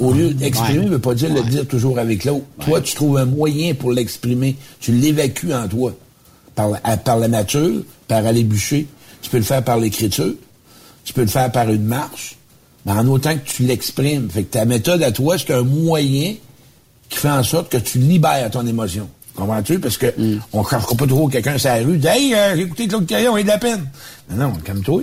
Au 0.00 0.12
lieu 0.12 0.32
d'exprimer, 0.34 0.84
ne 0.86 0.90
veut 0.90 0.98
pas 0.98 1.14
dire 1.14 1.32
le 1.32 1.42
dire 1.42 1.66
toujours 1.66 1.98
avec 1.98 2.24
l'autre. 2.24 2.44
Toi, 2.64 2.80
tu 2.80 2.94
trouves 2.94 3.18
un 3.18 3.24
moyen 3.26 3.74
pour 3.74 3.92
l'exprimer. 3.92 4.56
Tu 4.80 4.92
l'évacues 4.92 5.52
en 5.54 5.68
toi. 5.68 5.92
Par, 6.54 6.68
la- 6.70 6.80
à- 6.84 6.96
par 6.96 7.18
la 7.18 7.28
nature, 7.28 7.82
par 8.08 8.24
aller 8.26 8.42
bûcher. 8.44 8.86
Tu 9.22 9.30
peux 9.30 9.36
le 9.38 9.42
faire 9.44 9.62
par 9.62 9.78
l'écriture. 9.78 10.34
Tu 11.04 11.12
peux 11.12 11.20
le 11.22 11.26
faire 11.28 11.50
par 11.52 11.70
une 11.70 11.84
marche. 11.84 12.36
Mais 12.86 12.92
en 12.92 13.06
autant 13.08 13.34
que 13.36 13.44
tu 13.46 13.64
l'exprimes. 13.64 14.28
Fait 14.30 14.42
que 14.44 14.52
ta 14.52 14.64
méthode 14.64 15.02
à 15.02 15.12
toi, 15.12 15.36
c'est 15.38 15.52
un 15.52 15.62
moyen 15.62 16.34
qui 17.08 17.18
fait 17.18 17.30
en 17.30 17.42
sorte 17.42 17.70
que 17.70 17.76
tu 17.76 17.98
libères 17.98 18.50
ton 18.50 18.66
émotion. 18.66 19.08
Comprends-tu? 19.36 19.78
Parce 19.78 19.96
que 19.96 20.12
on 20.52 20.62
ne 20.62 20.66
cherchera 20.68 20.94
pas 20.94 21.06
trop 21.06 21.28
quelqu'un 21.28 21.56
sur 21.58 21.68
la 21.70 21.76
rue. 21.82 21.98
dit, 21.98 22.06
Hey, 22.06 22.34
euh, 22.34 22.56
j'ai 22.56 22.62
écouté 22.62 22.88
Claude 22.88 23.06
Caillon, 23.06 23.36
il 23.36 23.40
a 23.40 23.42
de 23.44 23.48
la 23.48 23.58
peine. 23.58 23.86
Non, 24.30 24.36
non, 24.48 24.52
calme-toi. 24.64 25.02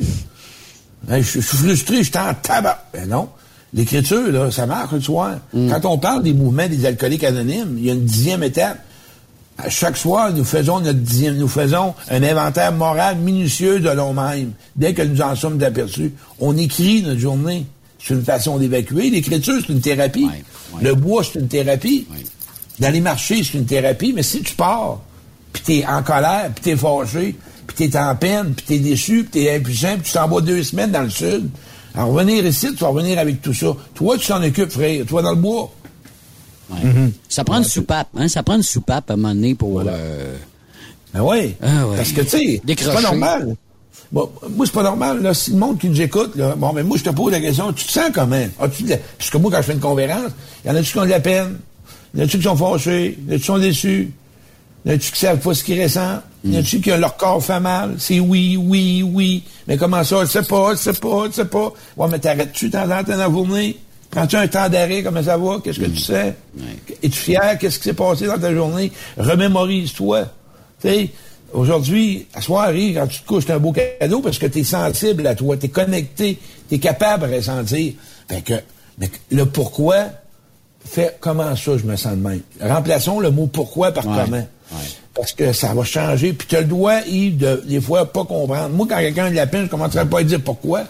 Hey, 1.10 1.22
je 1.24 1.28
je 1.28 1.32
suis 1.40 1.42
frustré, 1.58 1.98
je 1.98 2.04
suis 2.10 2.18
en 2.18 2.34
tabac. 2.34 2.86
Ben 2.94 3.08
non. 3.08 3.30
L'écriture, 3.74 4.32
là, 4.32 4.50
ça 4.50 4.66
marche 4.66 4.94
le 4.94 5.02
soir. 5.02 5.36
Quand 5.54 5.86
on 5.86 5.98
parle 5.98 6.24
des 6.24 6.34
mouvements 6.34 6.68
des 6.68 6.86
alcooliques 6.86 7.24
anonymes, 7.24 7.76
il 7.78 7.86
y 7.86 7.90
a 7.90 7.94
une 7.94 8.06
dixième 8.06 8.44
étape. 8.44 8.80
À 9.58 9.70
chaque 9.70 9.98
soir, 9.98 10.32
nous 10.34 10.44
faisons 10.44 10.80
notre 10.80 11.00
dixième, 11.00 11.36
nous 11.36 11.48
faisons 11.48 11.96
un 12.10 12.22
inventaire 12.22 12.72
moral 12.72 13.18
minutieux 13.18 13.80
de 13.80 13.90
nous-mêmes. 13.90 14.52
Dès 14.76 14.94
que 14.94 15.02
nous 15.02 15.22
en 15.22 15.36
sommes 15.36 15.62
aperçus, 15.64 16.14
on 16.40 16.56
écrit 16.56 17.02
notre 17.02 17.20
journée. 17.20 17.66
C'est 18.00 18.14
une 18.14 18.24
façon 18.24 18.58
d'évacuer. 18.58 19.10
L'écriture, 19.10 19.56
c'est 19.60 19.74
une 19.74 19.82
thérapie. 19.82 20.26
Ouais, 20.26 20.44
ouais. 20.74 20.84
Le 20.84 20.94
bois, 20.94 21.24
c'est 21.24 21.40
une 21.40 21.48
thérapie. 21.48 22.08
D'aller 22.80 23.02
marcher, 23.02 23.44
c'est 23.44 23.58
une 23.58 23.66
thérapie. 23.66 24.14
Mais 24.14 24.22
si 24.22 24.42
tu 24.42 24.54
pars, 24.54 25.02
puis 25.52 25.64
t'es 25.64 25.86
en 25.88 26.04
colère, 26.04 26.52
puis 26.54 26.64
t'es 26.64 26.76
fâché, 26.76 27.36
puis 27.66 27.90
t'es 27.90 27.98
en 27.98 28.16
peine, 28.16 28.54
puis 28.56 28.66
t'es 28.66 28.80
déçu, 28.80 29.24
puis 29.24 29.42
t'es 29.42 29.56
impuissant, 29.56 29.96
puis 29.96 30.04
tu 30.04 30.12
t'en 30.14 30.28
vas 30.28 30.42
deux 30.42 30.62
semaines 30.62 30.92
dans 30.92 31.02
le 31.02 31.10
sud. 31.10 31.50
À 31.98 32.04
revenir 32.04 32.46
ici, 32.46 32.68
tu 32.70 32.78
vas 32.84 32.90
revenir 32.90 33.18
avec 33.18 33.42
tout 33.42 33.54
ça. 33.54 33.68
Toi, 33.96 34.18
tu 34.18 34.28
t'en 34.28 34.44
occupes, 34.44 34.70
frère. 34.70 35.04
Toi, 35.06 35.24
dans 35.24 35.32
le 35.32 35.38
bois. 35.38 35.72
Ouais. 36.70 36.78
Ça 37.28 37.44
prend 37.44 37.58
une 37.58 37.64
soupape, 37.64 38.10
hein? 38.16 38.28
Ça 38.28 38.44
prend 38.44 38.56
une 38.56 38.64
soupape 38.64 39.10
à 39.10 39.16
un 39.16 39.18
moment 39.18 39.34
donné 39.34 39.56
pour... 39.56 39.82
Euh... 39.82 40.36
Ben 41.14 41.22
oui. 41.22 41.56
Ah 41.62 41.88
ouais. 41.88 41.98
Parce 41.98 42.12
que, 42.12 42.22
tu 42.22 42.30
sais, 42.30 42.62
c'est 42.68 42.94
pas 42.94 43.02
normal. 43.02 43.56
Bon, 44.12 44.30
moi, 44.56 44.66
c'est 44.66 44.74
pas 44.74 44.84
normal, 44.84 45.22
là. 45.22 45.34
Si 45.34 45.52
le 45.52 45.58
monde 45.58 45.80
qui 45.80 45.90
nous 45.90 46.02
écoute, 46.02 46.36
là, 46.36 46.56
bon, 46.56 46.72
mais 46.72 46.84
moi, 46.84 46.98
je 46.98 47.04
te 47.04 47.10
pose 47.10 47.32
la 47.32 47.42
question, 47.42 47.74
tu 47.74 47.86
te 47.86 47.92
sens 47.92 48.12
comment? 48.14 48.46
As-tu 48.60 48.84
de 48.84 48.90
la... 48.92 48.98
Parce 49.18 49.30
que 49.30 49.38
moi, 49.38 49.50
quand 49.52 49.58
je 49.58 49.64
fais 49.64 49.74
une 49.74 49.80
conférence, 49.80 50.32
il 50.64 50.68
y 50.68 50.72
en 50.72 50.76
a-tu 50.76 50.92
qui 50.92 51.00
ont 51.00 51.06
de 51.06 51.10
la 51.10 51.20
peine? 51.20 51.58
Il 52.14 52.20
y 52.20 52.24
en 52.24 52.26
a-tu 52.26 52.38
qui 52.38 52.44
sont 52.44 52.56
fâchés? 52.56 53.18
Il 53.20 53.28
y 53.28 53.32
en 53.32 53.36
a-tu 53.36 53.40
qui 53.40 53.46
sont 53.46 53.58
déçus? 53.58 54.12
Il 54.86 54.92
y 54.92 54.94
en 54.94 54.96
a-tu 54.96 55.12
qui 55.12 55.20
savent 55.20 55.40
pas 55.40 55.54
ce 55.54 55.64
qu'ils 55.64 55.82
ressentent? 55.82 56.22
Il 56.48 56.54
y 56.54 56.58
en 56.58 56.60
a-tu 56.62 56.80
qui 56.82 56.92
ont 56.92 56.98
leur 56.98 57.18
corps 57.18 57.44
fait 57.44 57.60
mal? 57.60 57.96
C'est 58.00 58.20
oui, 58.20 58.58
oui, 58.58 59.04
oui. 59.04 59.44
Mais 59.68 59.78
comment 59.78 60.04
ça? 60.04 60.22
Je 60.24 60.30
sais 60.30 60.44
pas, 60.44 60.72
je 60.74 60.78
sais 60.80 60.94
pas, 60.94 61.26
je 61.28 61.34
sais 61.34 61.46
pas. 61.46 61.74
Ouais, 61.98 62.08
mais 62.10 62.20
t'arrêtes-tu 62.20 62.70
t'en 62.70 62.88
dans 62.88 63.04
la 63.08 63.30
journée? 63.30 63.78
Prends-tu 64.10 64.38
un 64.38 64.48
temps 64.48 64.70
d'arrêt? 64.70 65.04
Comment 65.04 65.22
ça 65.22 65.38
va? 65.38 65.58
Qu'est-ce 65.64 65.80
que 65.80 65.86
tu 65.86 65.98
sais? 66.00 66.36
Es-tu 67.04 67.12
fier? 67.20 67.58
Qu'est-ce 67.60 67.78
qui 67.78 67.84
s'est 67.86 67.94
passé 67.94 68.26
dans 68.26 68.40
ta 68.40 68.54
journée? 68.54 68.92
Remémorise-toi. 69.18 70.26
Tu 70.82 70.88
sais, 70.90 71.10
aujourd'hui, 71.54 72.26
à 72.34 72.42
soirée, 72.42 72.94
quand 72.96 73.08
tu 73.08 73.22
te 73.22 73.28
couches, 73.28 73.44
c'est 73.48 73.54
un 73.54 73.60
beau 73.60 73.74
cadeau 73.74 74.22
parce 74.22 74.38
que 74.38 74.46
tu 74.46 74.60
es 74.60 74.64
sensible 74.64 75.28
à 75.28 75.36
toi, 75.36 75.58
tu 75.58 75.66
es 75.66 75.70
connecté, 75.70 76.40
tu 76.70 76.76
es 76.76 76.80
capable 76.80 77.30
de 77.30 77.36
ressentir. 77.36 77.94
Fait 78.30 78.42
que, 78.42 78.54
mais 78.98 79.10
le 79.32 79.46
pourquoi, 79.46 80.06
fait 80.86 81.18
comment 81.20 81.56
ça, 81.56 81.78
je 81.78 81.84
me 81.84 81.96
sens 81.98 82.14
de 82.14 82.22
même. 82.28 82.42
Remplaçons 82.62 83.20
le 83.20 83.32
mot 83.32 83.48
pourquoi 83.48 83.92
par 83.92 84.06
Ouais. 84.08 84.24
comment. 84.24 84.48
Parce 85.18 85.34
que 85.34 85.52
ça 85.52 85.74
va 85.74 85.84
changer. 85.84 86.32
Puis 86.34 86.48
tu 86.48 86.56
as 86.56 86.62
le 86.62 86.68
droit, 86.68 87.02
Yves, 87.08 87.38
de, 87.38 87.64
des 87.68 87.82
fois, 87.82 88.06
pas 88.06 88.24
comprendre. 88.24 88.70
Moi, 88.70 88.86
quand 88.88 88.98
quelqu'un 88.98 89.26
a 89.26 89.30
de 89.32 89.36
la 89.36 89.48
peine, 89.48 89.66
je 89.66 89.70
commencerai 89.70 90.06
pas 90.06 90.20
à 90.20 90.24
dire 90.24 90.42
pourquoi. 90.42 90.84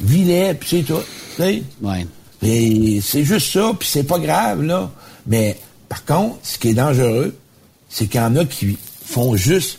Vis-les, 0.00 0.54
puis 0.54 0.68
c'est 0.70 0.82
tout. 0.82 1.02
Tu? 1.36 1.62
Ouais. 1.82 2.06
Et 2.42 3.00
c'est 3.02 3.24
juste 3.24 3.52
ça, 3.52 3.72
puis 3.78 3.88
c'est 3.90 4.04
pas 4.04 4.18
grave, 4.18 4.62
là. 4.62 4.90
Mais 5.26 5.56
par 5.88 6.04
contre, 6.04 6.36
ce 6.42 6.58
qui 6.58 6.70
est 6.70 6.74
dangereux, 6.74 7.36
c'est 7.88 8.06
qu'il 8.06 8.20
y 8.20 8.24
en 8.24 8.34
a 8.36 8.44
qui 8.44 8.76
font 9.04 9.36
juste. 9.36 9.78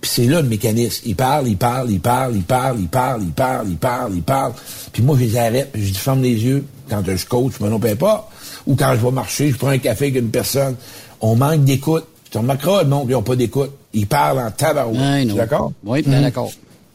Puis 0.00 0.10
c'est 0.12 0.26
là 0.26 0.42
le 0.42 0.48
mécanisme. 0.48 1.02
Ils 1.06 1.16
parlent, 1.16 1.48
ils 1.48 1.56
parlent, 1.56 1.90
ils 1.90 2.00
parlent, 2.00 2.34
ils 2.36 2.42
parlent, 2.42 2.80
ils 2.80 2.88
parlent, 2.88 3.22
ils 3.22 3.30
parlent, 3.32 3.68
ils 3.70 3.76
parlent, 3.76 4.12
ils 4.14 4.22
parlent. 4.22 4.54
Puis 4.92 5.02
moi, 5.02 5.16
je 5.18 5.24
les 5.24 5.36
arrête, 5.36 5.72
puis 5.72 5.86
je 5.86 5.92
dis 5.92 5.98
ferme 5.98 6.22
les 6.22 6.34
yeux 6.34 6.64
quand 6.88 7.02
je 7.04 7.26
coach, 7.26 7.54
je 7.58 7.64
me 7.64 7.94
pas. 7.94 8.28
Ou 8.66 8.74
quand 8.76 8.94
je 8.94 9.04
vais 9.04 9.10
marcher, 9.10 9.50
je 9.50 9.56
prends 9.56 9.68
un 9.68 9.78
café 9.78 10.06
avec 10.06 10.16
une 10.16 10.30
personne. 10.30 10.76
On 11.20 11.36
manque 11.36 11.64
d'écoute. 11.64 12.06
Remarqueras, 12.38 12.82
le 12.82 12.88
monde, 12.88 13.06
ils 13.08 13.12
n'ont 13.12 13.22
pas 13.22 13.36
d'écoute. 13.36 13.70
Ils 13.92 14.06
parlent 14.06 14.38
en 14.38 14.50
tabarouette. 14.50 15.26
Non. 15.28 15.34
d'accord? 15.34 15.72
Oui, 15.84 16.02
bien 16.02 16.16
Mhm. 16.18 16.22
d'accord. 16.22 16.50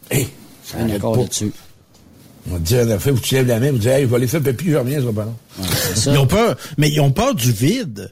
Hé, 0.10 0.28
ça 0.64 0.78
Bien 0.78 0.88
d'accord 0.88 1.14
pas. 1.16 1.22
là-dessus. 1.22 1.52
On 2.50 2.54
va 2.54 2.58
te 2.60 2.64
dire, 2.64 2.88
en 2.96 3.00
fait, 3.00 3.12
où 3.12 3.20
tu 3.20 3.36
lèves 3.36 3.48
la 3.48 3.60
main, 3.60 3.72
vous 3.72 3.78
dites, 3.78 3.88
hey, 3.88 4.02
je 4.04 4.08
vais 4.08 4.16
aller 4.16 4.28
faire 4.28 4.42
pipi, 4.42 4.72
je 4.72 4.76
reviens, 4.78 5.00
ça 5.00 5.06
va 5.06 5.12
pas 5.14 5.26
long. 5.26 5.36
Ils 6.08 6.18
ont 6.18 6.28
peur, 6.28 6.58
mais 6.78 6.90
ils 6.90 7.00
ont 7.00 7.12
peur 7.12 7.36
du 7.36 7.52
vide. 7.52 8.12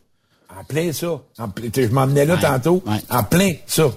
En 0.60 0.64
plein 0.64 0.92
ça. 0.92 1.20
En 1.40 1.50
plein- 1.50 1.70
je 1.76 1.82
m'emmenais 1.88 2.26
là 2.26 2.36
Ouais, 2.36 2.42
tantôt. 2.42 2.84
ouais. 2.86 2.98
En 3.10 3.24
plein 3.24 3.54
ça. 3.66 3.90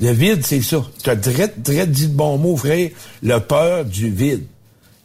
Le 0.00 0.10
vide, 0.12 0.44
c'est 0.44 0.60
ça. 0.62 0.82
Tu 1.02 1.10
as 1.10 1.16
drette, 1.16 1.62
drette 1.62 1.90
dit 1.90 2.02
le 2.04 2.08
bon 2.08 2.36
mot, 2.38 2.56
frère. 2.56 2.90
Le 3.22 3.38
peur 3.38 3.84
du 3.84 4.10
vide. 4.10 4.44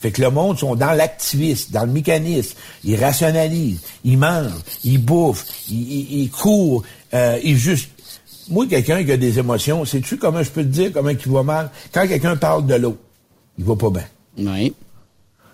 Fait 0.01 0.11
que 0.11 0.21
le 0.21 0.31
monde 0.31 0.57
sont 0.57 0.75
dans 0.75 0.93
l'activisme, 0.93 1.71
dans 1.71 1.85
le 1.85 1.91
mécanisme. 1.91 2.57
Ils 2.83 2.95
rationalisent, 2.95 3.81
ils 4.03 4.17
mangent, 4.17 4.63
ils 4.83 4.97
bouffent, 4.97 5.45
ils, 5.69 5.79
ils, 5.79 6.21
ils 6.23 6.31
courent, 6.31 6.83
euh, 7.13 7.39
ils 7.43 7.55
juste. 7.55 7.89
Moi, 8.49 8.65
quelqu'un 8.67 9.03
qui 9.03 9.11
a 9.11 9.17
des 9.17 9.37
émotions, 9.37 9.85
sais-tu 9.85 10.17
comment 10.17 10.41
je 10.41 10.49
peux 10.49 10.63
te 10.63 10.69
dire 10.69 10.91
comment 10.91 11.09
il 11.09 11.31
va 11.31 11.43
mal? 11.43 11.69
Quand 11.93 12.07
quelqu'un 12.07 12.35
parle 12.35 12.65
de 12.65 12.75
l'eau, 12.75 12.97
il 13.59 13.63
va 13.63 13.75
pas 13.75 13.91
bien. 13.91 14.05
Oui. 14.37 14.73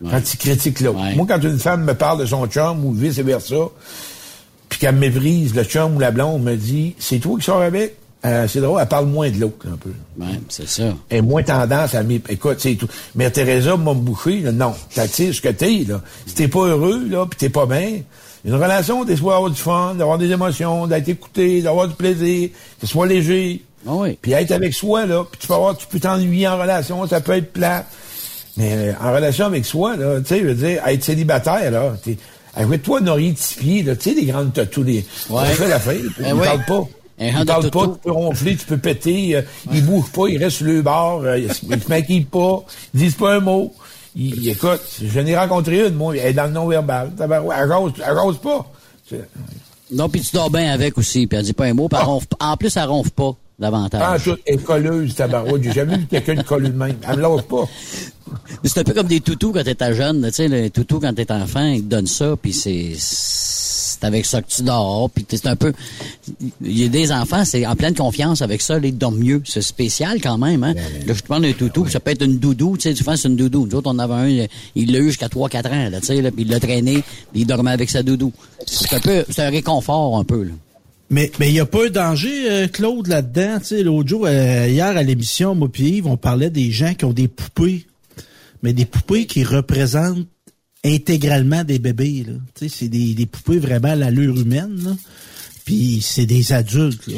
Quand 0.09 0.33
il 0.33 0.37
critique 0.37 0.79
l'autre. 0.79 0.99
Moi, 1.15 1.25
quand 1.27 1.43
une 1.43 1.59
femme 1.59 1.83
me 1.83 1.93
parle 1.93 2.19
de 2.19 2.25
son 2.25 2.47
chum 2.47 2.85
ou 2.85 2.93
vice-versa, 2.93 3.55
puis 4.69 4.79
qu'elle 4.79 4.95
me 4.95 5.01
méprise, 5.01 5.53
le 5.55 5.63
chum 5.63 5.97
ou 5.97 5.99
la 5.99 6.11
blonde 6.11 6.43
me 6.43 6.55
dit 6.55 6.95
C'est 6.99 7.19
toi 7.19 7.37
qui 7.37 7.43
sors 7.43 7.61
avec? 7.61 7.97
Euh, 8.26 8.47
C'est 8.47 8.59
drôle, 8.61 8.80
elle 8.82 8.88
parle 8.88 9.05
moins 9.05 9.30
de 9.30 9.39
l'autre, 9.39 9.65
un 9.72 9.78
peu. 9.78 9.91
Ouais, 10.20 10.39
c'est 10.49 10.68
ça. 10.68 10.93
Elle 11.09 11.20
a 11.20 11.22
moins 11.22 11.43
tendance 11.43 11.93
à 11.95 12.01
m'ép- 12.03 12.30
Écoute, 12.32 12.57
c'est 12.59 12.76
tout. 12.76 12.88
Mais 13.15 13.30
Teresa 13.30 13.78
m'a 13.78 13.93
bouché, 13.93 14.39
là, 14.39 14.51
non. 14.51 14.74
T'attires 14.93 15.34
ce 15.34 15.39
que 15.41 15.49
t'es, 15.49 15.86
là. 15.88 16.01
Si 16.26 16.34
t'es 16.34 16.47
pas 16.47 16.65
heureux, 16.65 17.05
là, 17.09 17.26
pis 17.28 17.38
t'es 17.38 17.49
pas 17.49 17.65
bien, 17.68 17.99
une 18.43 18.55
relation, 18.55 19.03
des 19.03 19.15
fois, 19.18 19.36
avoir 19.36 19.51
du 19.51 19.61
fun, 19.61 19.93
d'avoir 19.95 20.18
des 20.18 20.32
émotions, 20.32 20.88
d'être 20.88 21.07
écouté, 21.09 21.61
d'avoir 21.61 21.88
du 21.88 21.93
plaisir, 21.95 22.49
que 22.82 22.88
ce 22.88 22.91
soit 22.91 23.05
léger. 23.07 23.61
Puis 24.22 24.32
être 24.34 24.51
avec 24.51 24.74
soi, 24.74 25.05
là, 25.05 25.24
puis 25.30 25.39
tu 25.39 25.47
peux 25.47 25.53
avoir, 25.53 25.78
tu 25.78 25.86
peux 25.88 25.99
t'ennuyer 25.99 26.47
en 26.47 26.57
relation, 26.57 27.07
ça 27.07 27.22
peut 27.22 27.34
être 27.34 27.53
plat. 27.53 27.86
Mais 28.57 28.72
euh, 28.74 28.93
en 28.99 29.13
relation 29.13 29.45
avec 29.45 29.63
soi, 29.65 29.95
là, 29.95 30.20
tu 30.20 30.26
sais, 30.26 30.39
je 30.41 30.45
veux 30.47 30.55
dire, 30.55 30.82
être 30.88 31.03
célibataire, 31.03 31.70
là, 31.72 31.93
t'es, 32.03 32.18
avec 32.55 32.82
toi, 32.82 32.99
Nori 32.99 33.34
pieds, 33.59 33.84
là, 33.84 33.95
tu 33.95 34.09
sais, 34.09 34.15
les 34.20 34.26
grandes 34.26 34.51
tatous, 34.53 34.84
les, 34.84 35.05
Ouais. 35.30 35.41
on 35.41 35.45
fait 35.45 35.68
la 35.68 35.80
fête, 35.80 36.01
Eh 36.20 36.34
oui. 36.34 36.43
parlent 36.43 36.65
pas. 36.65 36.84
Un 37.20 37.34
hand 37.36 37.39
de 37.41 37.45
parlent 37.45 37.72
pas, 37.72 37.88
tu 37.88 37.99
peux 38.03 38.11
ronfler, 38.11 38.55
tu 38.55 38.65
peux 38.65 38.78
péter, 38.78 39.36
euh, 39.38 39.41
ils 39.74 39.84
bougent 39.86 40.11
pas, 40.11 40.28
ils 40.28 40.38
restent 40.38 40.57
sur 40.57 40.68
le 40.68 40.82
bord, 40.84 41.22
euh, 41.24 41.39
ils, 41.39 41.51
se- 41.53 41.65
maquillent 41.89 42.22
pas, 42.26 42.63
ils 42.93 42.99
disent 42.99 43.15
pas 43.15 43.36
un 43.36 43.39
mot. 43.39 43.74
Ils, 44.15 44.36
ils- 44.43 44.49
écoute, 44.49 44.82
je 45.01 45.20
n'ai 45.20 45.36
rencontré 45.38 45.88
une, 45.88 45.95
moi, 45.95 46.15
elle 46.15 46.28
est 46.28 46.34
dans 46.34 46.45
le 46.45 46.51
non-verbal. 46.51 47.11
Elle 47.20 47.72
rose, 47.74 47.93
elle 48.05 48.18
rose 48.18 48.38
pas. 48.38 48.70
Non, 49.91 50.09
puis 50.09 50.22
tu 50.22 50.36
dors 50.36 50.49
bien 50.51 50.72
avec 50.74 50.97
aussi, 50.97 51.28
puis 51.28 51.38
elle 51.39 51.45
dit 51.45 51.53
pas 51.53 51.65
un 51.65 51.74
mot, 51.74 51.88
puis 51.88 51.97
elle 51.99 52.05
ronfle- 52.07 52.26
en 52.39 52.57
plus, 52.57 52.76
elle 52.78 52.84
ronfle 52.89 53.11
pas 53.11 53.36
davantage. 53.60 54.01
Ah, 54.03 54.18
tout 54.20 54.38
est 54.45 54.64
colleuse, 54.64 55.16
tabarouette. 55.16 55.64
J'ai 55.64 55.72
jamais 55.72 55.97
vu 55.97 56.05
quelqu'un 56.05 56.36
de 56.36 56.43
colleux 56.43 56.70
de 56.70 56.78
même. 56.78 56.95
Elle 57.08 57.18
me 57.18 57.22
lâche 57.22 57.43
pas. 57.43 57.68
C'est 58.64 58.80
un 58.80 58.84
peu 58.84 58.93
comme 58.93 59.08
des 59.08 59.22
toutous 59.22 59.51
quand 59.53 59.64
t'étais 59.64 59.93
jeune, 59.93 60.26
tu 60.28 60.34
sais, 60.34 60.47
le 60.47 60.70
toutou 60.70 60.99
quand 60.99 61.14
t'es 61.14 61.32
enfant, 61.32 61.66
ils 61.66 61.84
te 61.84 61.88
donnent 61.88 62.08
ça, 62.08 62.36
puis 62.36 62.53
c'est 62.53 62.93
c'est 63.97 64.05
avec 64.05 64.26
ça 64.26 64.41
que 64.41 64.47
tu 64.49 64.62
dors, 64.62 65.10
puis 65.10 65.26
c'est 65.30 65.47
un 65.47 65.55
peu... 65.55 65.74
Il 66.62 66.78
y 66.78 66.86
a 66.86 66.88
des 66.88 67.12
enfants, 67.12 67.43
c'est 67.45 67.66
en 67.66 67.76
pleine 67.76 67.95
confiance 67.95 68.41
avec 68.41 68.62
ça, 68.62 68.78
ils 68.78 68.95
dorment 68.95 69.20
mieux. 69.20 69.41
C'est 69.45 69.62
spécial 69.62 70.22
quand 70.22 70.38
même, 70.38 70.64
hein. 70.64 70.74
Là, 71.05 71.14
je 71.14 71.22
te 71.22 71.28
parle 71.28 71.43
d'un 71.43 71.53
toutou, 71.53 71.88
ça 71.88 71.99
peut 71.99 72.12
être 72.12 72.24
une 72.24 72.38
doudou, 72.38 72.78
tu 72.78 72.84
sais, 72.84 72.95
souvent 72.95 73.16
c'est 73.16 73.28
une 73.28 73.36
doudou. 73.36 73.66
Nous 73.66 73.76
autres, 73.76 73.89
on 73.91 73.97
avait 73.97 74.14
un, 74.43 74.47
il 74.76 74.91
l'a 74.91 74.99
eu 74.99 75.08
jusqu'à 75.08 75.28
3-4 75.28 75.68
ans, 75.68 75.89
là, 75.89 75.99
tu 75.99 76.08
sais, 76.08 76.22
là, 76.22 76.32
puis 76.32 76.43
il 76.43 76.49
l'a 76.49 76.60
traîné, 76.60 77.03
puis 77.32 77.41
il 77.41 77.47
dormait 77.47 77.72
avec 77.72 77.89
sa 77.89 78.03
doudou. 78.03 78.32
C'est 78.68 78.93
un 78.93 78.99
peu, 78.99 79.26
c'est 79.30 79.41
un 79.41 79.49
réconfort 79.49 80.18
un 80.18 80.24
peu, 80.24 80.43
là. 80.43 80.51
Mais 81.10 81.32
mais 81.39 81.47
il 81.49 81.53
y 81.55 81.60
a 81.60 81.66
pas 81.66 81.86
un 81.86 81.89
danger, 81.89 82.51
euh, 82.51 82.68
Claude, 82.68 83.08
là-dedans? 83.08 83.60
Tu 83.60 83.66
sais, 83.68 83.84
l'autre 83.84 84.10
jour, 84.10 84.26
euh, 84.28 84.68
hier 84.70 84.86
à 84.88 85.03
l'émission, 85.03 85.55
moi 85.55 85.70
Yves, 85.78 86.05
on 86.08 86.18
parlait 86.18 86.49
des 86.49 86.70
gens 86.72 86.93
qui 86.93 87.05
ont 87.05 87.14
des 87.14 87.28
poupées, 87.30 87.86
mais 88.62 88.74
des 88.74 88.86
poupées 88.86 89.26
qui 89.26 89.43
représentent 89.45 90.28
intégralement 90.84 91.64
des 91.64 91.80
bébés. 91.80 92.26
Là. 92.28 92.34
Tu 92.55 92.68
sais, 92.70 92.76
c'est 92.80 92.88
des, 92.89 93.14
des 93.14 93.26
poupées 93.26 93.60
vraiment 93.60 93.89
à 93.89 93.95
l'allure 93.95 94.38
humaine. 94.39 94.80
Là. 94.84 94.91
Puis 95.66 95.99
c'est 96.01 96.26
des 96.26 96.51
adultes. 96.53 97.08
Là. 97.08 97.18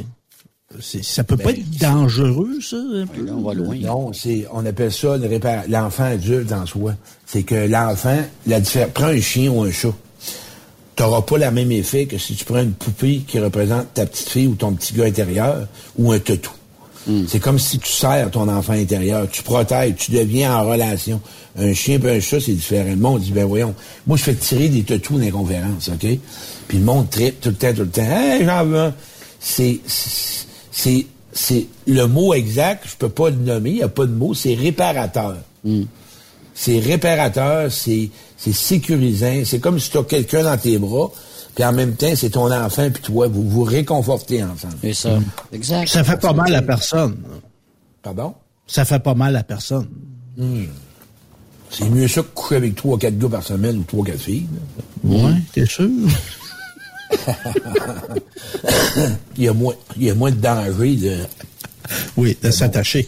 C'est- 0.79 1.03
Ça 1.03 1.23
peut 1.23 1.35
pas 1.37 1.51
Ben, 1.51 1.55
être 1.61 1.79
dangereux, 1.79 2.59
ça. 2.61 2.77
un 2.77 3.07
peu? 3.07 3.25
on 3.31 3.41
va 3.41 3.55
loin. 3.55 3.75
Non, 3.77 4.13
c'est, 4.13 4.45
on 4.53 4.63
appelle 4.67 4.91
ça 4.91 5.17
le 5.17 5.27
répar- 5.27 5.67
l'enfant 5.67 6.03
adulte 6.03 6.51
en 6.51 6.67
soi. 6.67 6.93
C'est 7.25 7.41
que 7.41 7.55
l'enfant, 7.67 8.19
la 8.45 8.61
diffé- 8.61 8.85
prends 8.93 9.07
un 9.07 9.19
chien 9.19 9.49
ou 9.51 9.63
un 9.63 9.71
chat. 9.71 9.95
T'auras 10.99 11.21
pas 11.21 11.37
le 11.37 11.49
même 11.49 11.71
effet 11.71 12.07
que 12.07 12.17
si 12.17 12.35
tu 12.35 12.43
prends 12.43 12.59
une 12.59 12.73
poupée 12.73 13.23
qui 13.25 13.39
représente 13.39 13.93
ta 13.93 14.05
petite 14.05 14.27
fille 14.27 14.47
ou 14.47 14.55
ton 14.55 14.73
petit 14.73 14.93
gars 14.93 15.05
intérieur 15.05 15.65
ou 15.97 16.11
un 16.11 16.19
toutou. 16.19 16.51
C'est 17.25 17.39
comme 17.39 17.57
si 17.57 17.79
tu 17.79 17.89
sers 17.89 18.29
ton 18.29 18.49
enfant 18.49 18.73
intérieur, 18.73 19.25
tu 19.31 19.41
protèges, 19.41 19.95
tu 19.95 20.11
deviens 20.11 20.57
en 20.57 20.69
relation. 20.69 21.21
Un 21.57 21.73
chien 21.73 22.01
et 22.01 22.17
un 22.17 22.19
chat, 22.19 22.41
c'est 22.41 22.51
différent. 22.51 22.89
Le 22.89 22.97
monde 22.97 23.21
dit, 23.21 23.31
ben 23.31 23.45
voyons, 23.45 23.73
moi 24.07 24.17
je 24.17 24.23
fais 24.23 24.35
tirer 24.35 24.67
des 24.67 24.83
toutous 24.83 25.13
dans 25.13 25.19
les 25.21 25.31
conférences, 25.31 25.87
OK? 25.87 26.05
Puis 26.67 26.77
le 26.77 26.83
monde 26.83 27.09
tripe 27.09 27.39
tout 27.39 27.49
le 27.49 27.55
temps, 27.55 27.73
tout 27.73 27.83
le 27.83 27.89
temps. 27.89 28.01
Hey, 28.01 28.43
j'en 28.43 28.65
veux 28.65 28.79
un. 28.79 28.93
C'est, 29.39 29.79
c'est, 29.87 31.05
c'est 31.31 31.65
le 31.87 32.05
mot 32.07 32.33
exact, 32.33 32.83
je 32.85 32.97
peux 32.97 33.07
pas 33.07 33.29
le 33.29 33.37
nommer, 33.37 33.69
il 33.69 33.75
n'y 33.77 33.83
a 33.83 33.87
pas 33.87 34.05
de 34.05 34.11
mot, 34.11 34.33
c'est 34.33 34.53
réparateur. 34.53 35.37
C'est 36.61 36.79
réparateur, 36.79 37.71
c'est, 37.71 38.09
c'est 38.35 38.51
sécurisant, 38.51 39.43
c'est 39.45 39.59
comme 39.59 39.79
si 39.79 39.91
tu 39.91 39.97
as 39.97 40.03
quelqu'un 40.03 40.43
dans 40.43 40.57
tes 40.57 40.77
bras, 40.77 41.09
puis 41.55 41.63
en 41.63 41.71
même 41.71 41.95
temps, 41.95 42.13
c'est 42.17 42.31
ton 42.31 42.51
enfant, 42.51 42.89
puis 42.91 43.01
toi, 43.01 43.29
vous 43.29 43.47
vous 43.47 43.63
réconfortez 43.63 44.43
ensemble. 44.43 44.75
C'est 44.81 44.93
ça. 44.93 45.19
Exact. 45.53 45.87
Ça 45.87 46.03
fait 46.03 46.19
pas 46.19 46.33
mal 46.33 46.53
à 46.53 46.61
personne. 46.61 47.15
Pardon? 48.03 48.33
Ça 48.67 48.83
fait 48.83 48.99
pas 48.99 49.13
mal 49.13 49.37
à 49.37 49.43
personne. 49.43 49.87
Hmm. 50.35 50.65
C'est 51.69 51.89
mieux 51.89 52.09
ça 52.09 52.23
que 52.23 52.27
coucher 52.33 52.57
avec 52.57 52.75
trois, 52.75 52.99
quatre 52.99 53.17
gars 53.17 53.29
par 53.29 53.43
semaine 53.43 53.77
ou 53.77 53.83
trois, 53.83 54.03
quatre 54.03 54.19
filles. 54.19 54.47
là. 54.51 55.15
Ouais, 55.15 55.35
t'es 55.53 55.65
sûr? 55.65 55.89
il, 59.37 59.43
y 59.45 59.47
a 59.47 59.53
moins, 59.53 59.75
il 59.95 60.03
y 60.03 60.09
a 60.09 60.13
moins 60.13 60.31
de 60.31 60.41
danger 60.41 60.97
de. 60.97 61.19
Oui, 62.17 62.37
de 62.43 62.51
s'attacher. 62.51 63.07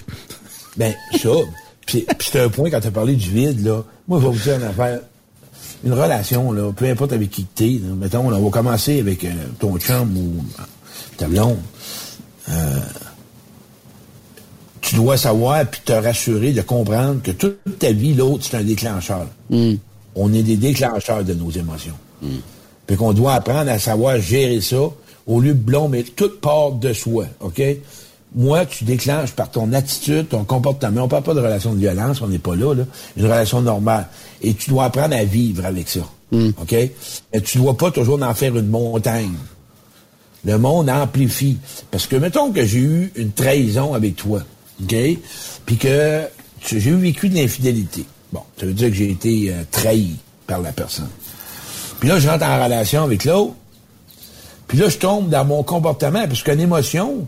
Ben, 0.78 0.94
ça. 1.22 1.32
Puis 1.92 2.06
puis 2.18 2.30
c'est 2.32 2.40
un 2.40 2.48
point 2.48 2.70
quand 2.70 2.80
tu 2.80 2.88
as 2.88 2.92
parlé 2.92 3.16
du 3.16 3.30
vide, 3.30 3.66
là. 3.66 3.84
Moi, 4.08 4.20
je 4.22 4.26
vais 4.26 4.32
vous 4.32 4.44
dire 4.44 4.56
une 4.56 4.64
affaire. 4.64 5.02
Une 5.84 5.94
relation, 5.94 6.52
là, 6.52 6.72
peu 6.72 6.86
importe 6.86 7.12
avec 7.12 7.32
qui 7.32 7.44
t'es, 7.44 7.82
là, 7.84 7.94
mettons, 7.96 8.30
là, 8.30 8.38
on 8.38 8.44
va 8.46 8.50
commencer 8.50 9.00
avec 9.00 9.26
euh, 9.26 9.32
ton 9.60 9.78
chum 9.78 10.16
ou 10.16 10.44
euh, 10.60 10.64
ta 11.18 11.28
blonde. 11.28 11.58
Euh, 12.50 12.80
tu 14.80 14.96
dois 14.96 15.18
savoir 15.18 15.66
puis 15.66 15.82
te 15.84 15.92
rassurer 15.92 16.54
de 16.54 16.62
comprendre 16.62 17.22
que 17.22 17.32
toute 17.32 17.80
ta 17.80 17.92
vie, 17.92 18.14
l'autre, 18.14 18.46
c'est 18.50 18.58
un 18.58 18.64
déclencheur. 18.64 19.28
Hmm. 19.50 19.74
On 20.16 20.32
est 20.34 20.44
des 20.44 20.58
déclencheurs 20.58 21.24
de 21.24 21.34
nos 21.34 21.50
émotions. 21.50 21.96
Puis 22.86 22.96
qu'on 22.96 23.14
doit 23.14 23.34
apprendre 23.34 23.72
à 23.72 23.80
savoir 23.80 24.20
gérer 24.20 24.62
ça 24.62 24.82
au 25.26 25.40
lieu 25.42 25.54
de 25.54 25.60
blâmer 25.60 26.04
toute 26.04 26.42
part 26.42 26.72
de 26.74 26.94
soi, 26.94 27.26
OK? 27.40 27.62
Moi, 28.34 28.66
tu 28.66 28.86
déclenches 28.86 29.32
par 29.32 29.52
ton 29.52 29.74
attitude, 29.74 30.30
ton 30.30 30.46
comportement. 30.46 31.04
On 31.04 31.08
parle 31.08 31.24
pas 31.24 31.34
de 31.34 31.42
relation 31.42 31.74
de 31.74 31.80
violence, 31.80 32.22
on 32.22 32.28
n'est 32.28 32.40
pas 32.40 32.56
là, 32.56 32.74
là. 32.74 32.84
Une 33.18 33.26
relation 33.26 33.62
normale. 33.62 34.08
Et 34.42 34.54
tu 34.54 34.70
dois 34.70 34.86
apprendre 34.86 35.16
à 35.16 35.26
vivre 35.26 35.66
avec 35.66 35.90
ça. 35.90 36.02
OK? 36.32 36.72
Mais 37.34 37.42
tu 37.42 37.58
dois 37.58 37.76
pas 37.76 37.92
toujours 37.92 38.22
en 38.22 38.34
faire 38.34 38.56
une 38.56 38.70
montagne. 38.70 39.36
Le 40.46 40.58
monde 40.58 40.90
amplifie. 40.90 41.58
Parce 41.92 42.08
que, 42.08 42.16
mettons 42.16 42.52
que 42.52 42.66
j'ai 42.66 42.80
eu 42.80 43.12
une 43.16 43.32
trahison 43.32 43.94
avec 43.94 44.16
toi, 44.16 44.42
OK? 44.82 44.96
Puis 45.66 45.78
que 45.78 46.24
j'ai 46.66 46.90
eu 46.90 46.96
vécu 46.96 47.30
de 47.30 47.36
l'infidélité. 47.36 48.06
Bon, 48.32 48.42
ça 48.58 48.66
veut 48.66 48.74
dire 48.74 48.90
que 48.90 48.96
j'ai 48.96 49.12
été 49.12 49.52
euh, 49.52 49.64
trahi 49.70 50.16
par 50.48 50.62
la 50.62 50.72
personne. 50.72 51.10
Puis 52.00 52.08
là, 52.10 52.18
je 52.18 52.28
rentre 52.28 52.46
en 52.46 52.64
relation 52.64 53.04
avec 53.04 53.26
l'autre. 53.26 53.54
Puis 54.68 54.78
là, 54.78 54.88
je 54.88 54.98
tombe 54.98 55.30
dans 55.30 55.44
mon 55.44 55.64
comportement, 55.64 56.26
parce 56.28 56.44
qu'une 56.44 56.62
émotion, 56.62 57.28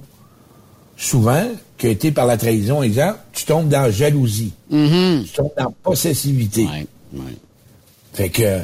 souvent, 0.98 1.46
qui 1.78 1.88
a 1.88 1.90
été 1.90 2.12
par 2.12 2.26
la 2.26 2.38
trahison, 2.38 2.84
exemple, 2.84 3.20
tu 3.34 3.46
tombes 3.46 3.68
dans 3.70 3.82
la 3.82 3.92
jalousie. 3.92 4.54
Tu 4.70 5.32
tombes 5.34 5.52
dans 5.58 5.66
la 5.66 5.72
possessivité. 5.84 6.68
Fait 8.14 8.30
que, 8.30 8.60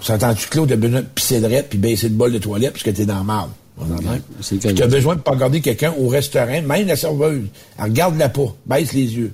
on 0.00 0.02
s'entend-tu, 0.02 0.48
Claude, 0.48 0.72
a 0.72 0.76
besoin 0.76 1.00
de 1.02 1.06
pisser 1.06 1.40
de 1.40 1.60
puis 1.62 1.78
baisser 1.78 2.08
le 2.08 2.14
bol 2.14 2.32
de 2.32 2.38
toilette 2.38 2.72
parce 2.72 2.82
que 2.82 2.90
t'es 2.90 3.06
dans 3.06 3.18
le 3.18 3.24
marde. 3.24 3.50
Cas 3.78 4.72
t'as 4.72 4.86
de- 4.86 4.90
besoin 4.90 5.16
de 5.16 5.20
pas 5.20 5.32
regarder 5.32 5.60
quelqu'un 5.60 5.92
au 5.98 6.08
restaurant, 6.08 6.62
même 6.62 6.86
la 6.86 6.96
serveuse. 6.96 7.46
Elle 7.78 7.84
regarde-la 7.84 8.28
pas, 8.28 8.54
baisse 8.66 8.92
les 8.92 9.14
yeux. 9.14 9.32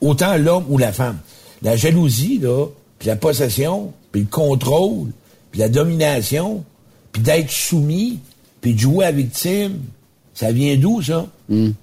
Autant 0.00 0.36
l'homme 0.36 0.64
ou 0.68 0.78
la 0.78 0.92
femme. 0.92 1.18
La 1.62 1.76
jalousie, 1.76 2.38
là, 2.38 2.66
puis 2.98 3.08
la 3.08 3.16
possession, 3.16 3.92
puis 4.12 4.22
le 4.22 4.26
contrôle, 4.28 5.08
puis 5.50 5.60
la 5.60 5.68
domination, 5.68 6.64
puis 7.12 7.22
d'être 7.22 7.50
soumis, 7.50 8.18
puis 8.60 8.74
de 8.74 8.78
jouer 8.78 9.04
à 9.06 9.12
victime, 9.12 9.78
ça 10.40 10.52
vient 10.52 10.74
d'où, 10.78 11.02
ça? 11.02 11.26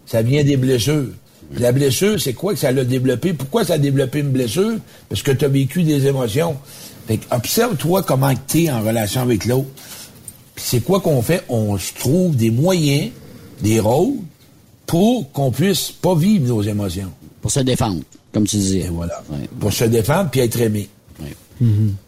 Ça 0.08 0.24
vient 0.24 0.44
des 0.44 0.58
blessures. 0.58 1.10
Puis 1.54 1.62
la 1.62 1.72
blessure, 1.72 2.20
c'est 2.20 2.34
quoi 2.34 2.54
que 2.54 2.60
ça 2.60 2.72
l'a 2.72 2.84
développé? 2.84 3.34
Pourquoi 3.34 3.64
ça 3.64 3.76
a 3.76 3.78
développé 3.78 4.22
une 4.22 4.32
blessure? 4.32 4.80
Parce 5.08 5.22
que 5.22 5.30
tu 5.30 5.46
as 5.46 5.48
vécu 5.48 5.84
des 5.84 6.08
émotions. 6.08 6.58
Fait 7.08 7.18
que 7.18 7.36
observe-toi 7.36 8.02
comment 8.02 8.34
tu 8.48 8.64
es 8.64 8.72
en 8.72 8.82
relation 8.82 9.22
avec 9.22 9.46
l'autre. 9.46 9.68
Puis 10.56 10.66
c'est 10.68 10.80
quoi 10.80 11.02
qu'on 11.02 11.22
fait? 11.22 11.44
On 11.50 11.78
se 11.78 11.94
trouve 11.94 12.36
des 12.36 12.50
moyens, 12.50 13.12
des 13.62 13.80
rôles, 13.80 14.16
pour 14.88 15.32
qu'on 15.32 15.52
puisse 15.52 15.92
pas 15.92 16.16
vivre 16.16 16.48
nos 16.48 16.64
émotions. 16.64 17.12
Pour 17.42 17.52
se 17.52 17.60
défendre, 17.60 18.02
comme 18.34 18.48
tu 18.48 18.58
disais. 18.58 18.80
Et 18.80 18.90
voilà. 18.90 19.22
Pour 19.60 19.72
se 19.72 19.84
défendre 19.84 20.32
puis 20.32 20.40
être 20.40 20.60
aimé. 20.60 20.90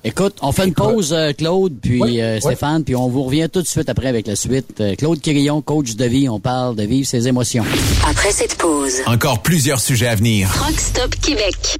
Écoute, 0.04 0.36
on 0.42 0.52
fait 0.52 0.68
une 0.68 0.74
pause, 0.74 1.12
euh, 1.12 1.34
Claude, 1.34 1.74
puis 1.82 2.02
Oui, 2.02 2.22
euh, 2.22 2.36
oui. 2.36 2.42
Stéphane, 2.42 2.84
puis 2.84 2.96
on 2.96 3.10
vous 3.10 3.24
revient 3.24 3.48
tout 3.52 3.62
de 3.62 3.68
suite 3.68 3.90
après 3.90 4.08
avec 4.08 4.28
la 4.28 4.36
suite. 4.36 4.80
Euh, 4.80 4.96
Claude 4.96 5.20
Quirillon, 5.20 5.62
coach 5.62 5.96
de 5.96 6.06
vie, 6.06 6.30
on 6.30 6.40
parle 6.40 6.76
de 6.76 6.84
vivre 6.84 7.08
ses 7.08 7.28
émotions. 7.28 7.64
Après 8.08 8.32
cette 8.32 8.56
pause, 8.56 9.02
Encore 9.08 9.42
plusieurs 9.42 9.80
sujets 9.80 10.08
à 10.08 10.16
venir. 10.16 10.52
Truck 10.54 10.80
Stop 10.80 11.16
Québec. 11.16 11.80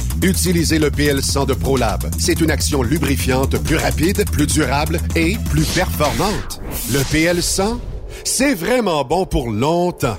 Utilisez 0.23 0.77
le 0.77 0.91
PL100 0.91 1.47
de 1.47 1.55
ProLab. 1.55 2.03
C'est 2.19 2.41
une 2.41 2.51
action 2.51 2.83
lubrifiante 2.83 3.57
plus 3.57 3.77
rapide, 3.77 4.23
plus 4.29 4.45
durable 4.45 4.99
et 5.15 5.35
plus 5.49 5.65
performante. 5.65 6.61
Le 6.93 6.99
PL100, 6.99 7.79
c'est 8.23 8.53
vraiment 8.53 9.03
bon 9.03 9.25
pour 9.25 9.49
longtemps. 9.49 10.17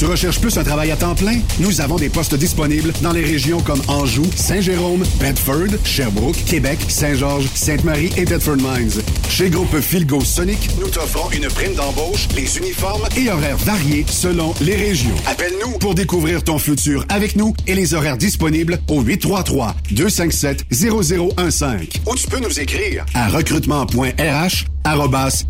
Tu 0.01 0.07
recherches 0.07 0.39
plus 0.39 0.57
un 0.57 0.63
travail 0.63 0.89
à 0.89 0.95
temps 0.95 1.13
plein? 1.13 1.37
Nous 1.59 1.79
avons 1.79 1.97
des 1.97 2.09
postes 2.09 2.33
disponibles 2.33 2.91
dans 3.03 3.11
les 3.11 3.23
régions 3.23 3.61
comme 3.61 3.79
Anjou, 3.87 4.23
Saint-Jérôme, 4.35 5.03
Bedford, 5.19 5.77
Sherbrooke, 5.85 6.43
Québec, 6.47 6.79
Saint-Georges, 6.87 7.47
Sainte-Marie 7.53 8.09
et 8.17 8.25
Bedford 8.25 8.57
Mines. 8.57 8.99
Chez 9.29 9.51
Groupe 9.51 9.79
Philgo 9.79 10.21
Sonic, 10.21 10.71
nous 10.79 10.89
t'offrons 10.89 11.29
une 11.29 11.47
prime 11.49 11.75
d'embauche, 11.75 12.27
les 12.35 12.57
uniformes 12.57 13.07
et 13.15 13.29
horaires 13.29 13.57
variés 13.57 14.03
selon 14.09 14.55
les 14.61 14.75
régions. 14.75 15.13
Appelle-nous 15.27 15.77
pour 15.77 15.93
découvrir 15.93 16.43
ton 16.43 16.57
futur 16.57 17.05
avec 17.09 17.35
nous 17.35 17.53
et 17.67 17.75
les 17.75 17.93
horaires 17.93 18.17
disponibles 18.17 18.79
au 18.87 19.03
833-257-0015. 19.03 21.99
Ou 22.07 22.15
tu 22.15 22.27
peux 22.27 22.39
nous 22.39 22.59
écrire 22.59 23.05
à 23.13 23.29
recrutement.rh 23.29 24.65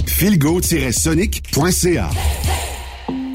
filgo-sonic.ca. 0.08 2.10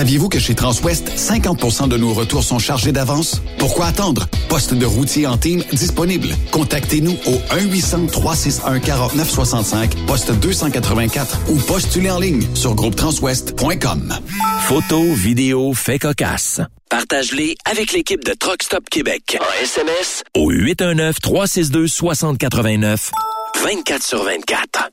Saviez-vous 0.00 0.30
que 0.30 0.38
chez 0.38 0.54
Transwest, 0.54 1.10
50% 1.14 1.88
de 1.88 1.98
nos 1.98 2.14
retours 2.14 2.42
sont 2.42 2.58
chargés 2.58 2.90
d'avance? 2.90 3.42
Pourquoi 3.58 3.84
attendre? 3.84 4.28
Poste 4.48 4.72
de 4.72 4.86
routier 4.86 5.26
en 5.26 5.36
team 5.36 5.62
disponible. 5.72 6.28
Contactez-nous 6.52 7.18
au 7.26 7.34
1-800-361-4965, 7.54 10.06
poste 10.06 10.32
284 10.32 11.40
ou 11.50 11.58
postulez 11.58 12.10
en 12.10 12.18
ligne 12.18 12.46
sur 12.54 12.74
groupetranswest.com. 12.74 14.14
Photos, 14.62 15.18
vidéos, 15.18 15.74
faits 15.74 16.00
cocasse. 16.00 16.62
Partage-les 16.88 17.56
avec 17.70 17.92
l'équipe 17.92 18.24
de 18.24 18.32
Truck 18.32 18.62
Stop 18.62 18.88
Québec. 18.90 19.36
En 19.38 19.62
SMS 19.62 20.22
au 20.34 20.50
819-362-6089. 20.50 23.10
24 23.62 24.02
sur 24.02 24.24
24. 24.24 24.92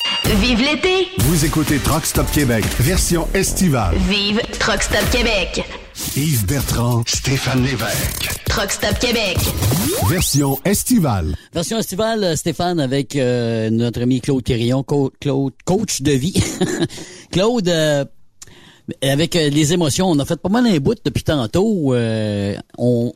Vive 0.25 0.61
l'été! 0.61 1.07
Vous 1.19 1.45
écoutez 1.45 1.77
Truck 1.79 2.05
Stop 2.05 2.29
Québec, 2.31 2.63
version 2.79 3.27
estivale. 3.33 3.95
Vive 4.09 4.39
Truck 4.59 4.81
Stop 4.81 5.09
Québec! 5.11 5.63
Yves 6.15 6.45
Bertrand, 6.45 7.03
Stéphane 7.05 7.63
Lévesque. 7.63 8.29
Truck 8.47 8.71
Stop 8.71 8.97
Québec! 8.99 9.37
Version 10.09 10.59
estivale. 10.63 11.35
Version 11.53 11.79
estivale, 11.79 12.23
euh, 12.23 12.35
Stéphane, 12.35 12.79
avec 12.79 13.15
euh, 13.15 13.69
notre 13.69 14.01
ami 14.01 14.21
Claude 14.21 14.43
Quérillon, 14.43 14.83
co- 14.83 15.11
Claude, 15.19 15.53
coach 15.65 16.01
de 16.01 16.11
vie. 16.11 16.41
Claude, 17.31 17.67
euh, 17.67 18.05
avec 19.01 19.35
euh, 19.35 19.49
les 19.49 19.73
émotions, 19.73 20.09
on 20.09 20.19
a 20.19 20.25
fait 20.25 20.39
pas 20.39 20.49
mal 20.49 20.65
un 20.67 20.77
bout 20.79 20.97
depuis 21.03 21.23
tantôt. 21.23 21.93
euh, 21.93 22.55
on, 22.77 23.13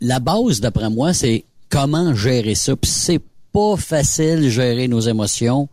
la 0.00 0.20
base, 0.20 0.60
d'après 0.60 0.90
moi, 0.90 1.12
c'est 1.14 1.44
comment 1.68 2.14
gérer 2.14 2.54
ça. 2.54 2.76
Puis 2.76 2.90
c'est 2.90 3.20
pas 3.52 3.76
facile 3.76 4.42
de 4.42 4.48
gérer 4.50 4.88
nos 4.88 5.00
émotions, 5.00 5.68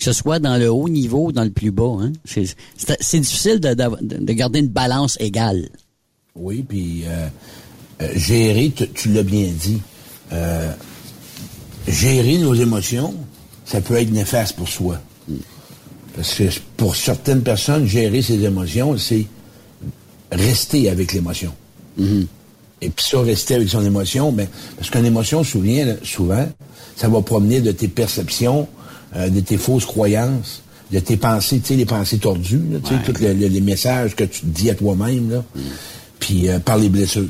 que 0.00 0.04
ce 0.06 0.12
soit 0.12 0.38
dans 0.38 0.56
le 0.56 0.68
haut 0.72 0.88
niveau 0.88 1.26
ou 1.26 1.32
dans 1.32 1.44
le 1.44 1.50
plus 1.50 1.70
bas. 1.70 1.94
Hein. 2.00 2.12
C'est, 2.24 3.20
difficile 3.20 3.60
de, 3.60 3.74
de- 3.74 4.24
de 4.24 4.32
garder 4.32 4.58
une 4.60 4.68
balance 4.68 5.16
égale. 5.20 5.68
Oui, 6.34 6.64
puis 6.66 7.02
euh, 7.06 7.28
euh, 8.02 8.08
gérer, 8.16 8.72
tu, 8.74 8.88
tu 8.88 9.10
l'as 9.12 9.22
bien 9.22 9.48
dit, 9.56 9.78
euh, 10.32 10.72
gérer 11.86 12.38
nos 12.38 12.54
émotions, 12.54 13.14
ça 13.66 13.80
peut 13.80 13.94
être 13.96 14.10
néfaste 14.10 14.56
pour 14.56 14.68
soi. 14.68 14.98
Parce 16.16 16.34
que 16.34 16.44
pour 16.76 16.96
certaines 16.96 17.42
personnes, 17.42 17.86
gérer 17.86 18.22
ses 18.22 18.42
émotions, 18.42 18.96
c'est 18.96 19.26
rester 20.32 20.88
avec 20.88 21.12
l'émotion. 21.12 21.52
Et 22.82 22.88
puis 22.88 23.04
ça, 23.06 23.20
rester 23.20 23.54
avec 23.56 23.68
son 23.68 23.84
émotion, 23.84 24.32
ben, 24.32 24.48
parce 24.76 24.88
qu'une 24.88 25.04
émotion, 25.04 25.44
souvient, 25.44 25.94
souvent, 26.02 26.48
ça 26.96 27.08
va 27.08 27.20
promener 27.20 27.60
de 27.60 27.72
tes 27.72 27.88
perceptions, 27.88 28.66
euh, 29.16 29.28
de 29.28 29.40
tes 29.40 29.56
fausses 29.56 29.86
croyances. 29.86 30.62
de 30.92 30.98
tes 30.98 31.16
pensées, 31.16 31.60
tu 31.60 31.68
sais, 31.68 31.76
les 31.76 31.86
pensées 31.86 32.18
tordues, 32.18 32.60
là, 32.72 32.78
tu 32.82 32.88
sais, 32.92 33.00
tous 33.04 33.22
le- 33.22 33.32
le- 33.32 33.46
les 33.46 33.60
messages 33.60 34.16
que 34.16 34.24
tu 34.24 34.40
te 34.40 34.46
dis 34.46 34.70
à 34.70 34.74
toi-même, 34.74 35.30
là, 35.30 35.44
puis 36.18 36.48
euh, 36.48 36.58
par 36.58 36.78
les 36.78 36.88
blessures. 36.88 37.28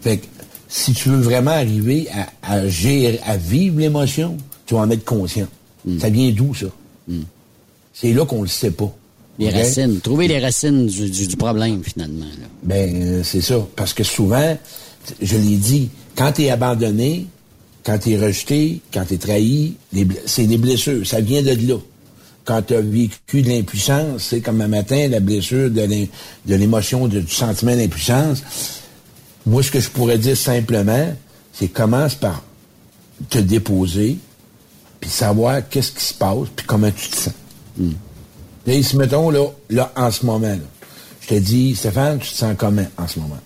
Fait 0.00 0.16
que 0.16 0.26
si 0.68 0.94
tu 0.94 1.10
veux 1.10 1.20
vraiment 1.20 1.52
arriver 1.52 2.08
à, 2.42 2.54
à 2.54 2.66
gérer, 2.66 3.20
à 3.24 3.36
vivre 3.36 3.78
l'émotion, 3.78 4.36
tu 4.66 4.74
vas 4.74 4.80
en 4.80 4.90
être 4.90 5.04
conscient. 5.04 5.46
Ça 6.00 6.08
vient 6.10 6.32
d'où, 6.32 6.52
ça? 6.54 6.66
C'est 7.94 8.12
là 8.12 8.24
qu'on 8.26 8.42
le 8.42 8.48
sait 8.48 8.72
pas. 8.72 8.92
Les 9.38 9.50
racines. 9.50 10.00
Trouver 10.00 10.26
les 10.26 10.40
racines 10.40 10.86
du, 10.86 11.08
du- 11.08 11.28
du 11.28 11.36
problème, 11.36 11.82
finalement. 11.84 12.24
là. 12.26 12.46
Ben, 12.64 13.02
euh, 13.02 13.22
c'est 13.22 13.40
ça. 13.40 13.64
Parce 13.76 13.92
que 13.94 14.02
souvent, 14.02 14.58
je 15.22 15.36
l'ai 15.36 15.56
dit, 15.56 15.88
quand 16.16 16.32
tu 16.32 16.42
es 16.42 16.50
abandonné, 16.50 17.26
quand 17.84 17.98
tu 17.98 18.12
es 18.12 18.18
rejeté, 18.18 18.80
quand 18.92 19.04
tu 19.06 19.14
es 19.14 19.18
trahi, 19.18 19.74
c'est 20.26 20.46
des 20.46 20.58
blessures. 20.58 21.06
Ça 21.06 21.20
vient 21.20 21.42
de 21.42 21.50
là. 21.66 21.78
Quand 22.44 22.62
tu 22.62 22.74
as 22.74 22.80
vécu 22.80 23.42
de 23.42 23.48
l'impuissance, 23.48 24.24
c'est 24.24 24.40
comme 24.40 24.60
un 24.60 24.68
matin, 24.68 25.08
la 25.08 25.20
blessure 25.20 25.70
de 25.70 26.06
l'émotion, 26.46 27.06
du 27.08 27.26
sentiment 27.28 27.76
d'impuissance. 27.76 28.42
Moi, 29.46 29.62
ce 29.62 29.70
que 29.70 29.80
je 29.80 29.88
pourrais 29.90 30.18
dire 30.18 30.36
simplement, 30.36 31.14
c'est 31.52 31.68
commence 31.68 32.14
par 32.14 32.42
te 33.28 33.38
déposer, 33.38 34.18
puis 35.00 35.10
savoir 35.10 35.68
qu'est-ce 35.68 35.92
qui 35.92 36.04
se 36.04 36.14
passe, 36.14 36.48
puis 36.54 36.66
comment 36.66 36.90
tu 36.90 37.08
te 37.08 37.16
sens. 37.16 37.34
Là, 38.66 38.82
si 38.82 38.96
mettons, 38.96 39.30
là, 39.30 39.46
là, 39.70 39.92
en 39.96 40.10
ce 40.10 40.26
moment, 40.26 40.48
là, 40.48 40.56
je 41.20 41.28
te 41.28 41.34
dis, 41.34 41.74
Stéphane, 41.74 42.18
tu 42.18 42.30
te 42.30 42.34
sens 42.36 42.54
comment 42.56 42.86
en 42.96 43.06
ce 43.06 43.18
moment? 43.18 43.38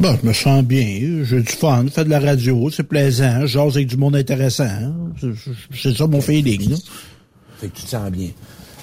Bon, 0.00 0.16
je 0.20 0.26
me 0.26 0.32
sens 0.32 0.62
bien, 0.64 1.22
j'ai 1.24 1.40
du 1.40 1.52
fun, 1.52 1.86
fais 1.90 2.04
de 2.04 2.10
la 2.10 2.18
radio, 2.18 2.68
c'est 2.70 2.82
plaisant, 2.82 3.46
j'ose 3.46 3.76
avec 3.76 3.86
du 3.88 3.96
monde 3.96 4.16
intéressant. 4.16 4.92
C'est- 5.72 5.94
ça 5.94 6.06
mon 6.08 6.20
feeling. 6.20 6.70
là. 6.70 6.76
Fait 7.60 7.68
que 7.68 7.76
tu 7.76 7.82
te 7.84 7.90
sens 7.90 8.10
bien. 8.10 8.30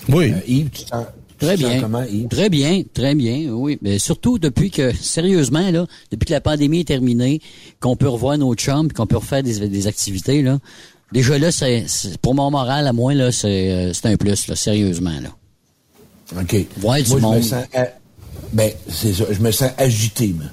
Oui. 0.08 0.32
Euh, 0.32 0.38
Yves, 0.48 0.70
tu 0.70 0.84
te 0.86 0.90
sens, 0.90 1.06
tu 1.38 1.46
Très 1.46 1.58
sens 1.58 1.70
bien. 1.70 1.82
comment, 1.82 2.04
Yves? 2.04 2.28
Très 2.30 2.50
bien, 2.50 2.84
très 2.94 3.14
bien, 3.14 3.50
oui. 3.52 3.78
Mais 3.82 4.00
surtout 4.00 4.40
depuis 4.40 4.72
que, 4.72 4.94
sérieusement, 4.96 5.70
là, 5.70 5.86
depuis 6.12 6.28
que 6.28 6.32
la 6.34 6.40
pandémie 6.42 6.80
est 6.80 6.88
terminée, 6.88 7.42
qu'on 7.82 7.98
peut 7.98 8.08
revoir 8.08 8.38
nos 8.38 8.56
chums, 8.56 8.88
puis 8.88 8.96
qu'on 8.96 9.08
peut 9.08 9.18
refaire 9.18 9.44
des, 9.44 9.68
des 9.68 9.88
activités, 9.88 10.42
là. 10.42 10.60
Déjà 11.12 11.38
là, 11.38 11.52
c'est, 11.52 11.86
pour 12.22 12.36
mon 12.36 12.50
moral, 12.52 12.88
à 12.88 12.94
moi, 12.94 13.14
là, 13.14 13.34
c'est, 13.34 13.70
euh, 13.70 13.92
c'est 13.94 14.06
un 14.08 14.16
plus, 14.16 14.48
là, 14.48 14.56
sérieusement, 14.56 15.20
là. 15.22 15.30
OK. 16.42 16.56
Voir 16.78 17.02
du 17.02 17.10
Moi, 17.10 17.18
je 17.20 17.22
monde. 17.26 17.36
me 17.38 17.42
sens, 17.42 17.66
ben, 18.54 18.72
c'est 18.88 19.12
ça, 19.14 19.26
je 19.30 19.40
me 19.42 19.52
sens 19.52 19.72
agité, 19.78 20.28
moi. 20.30 20.46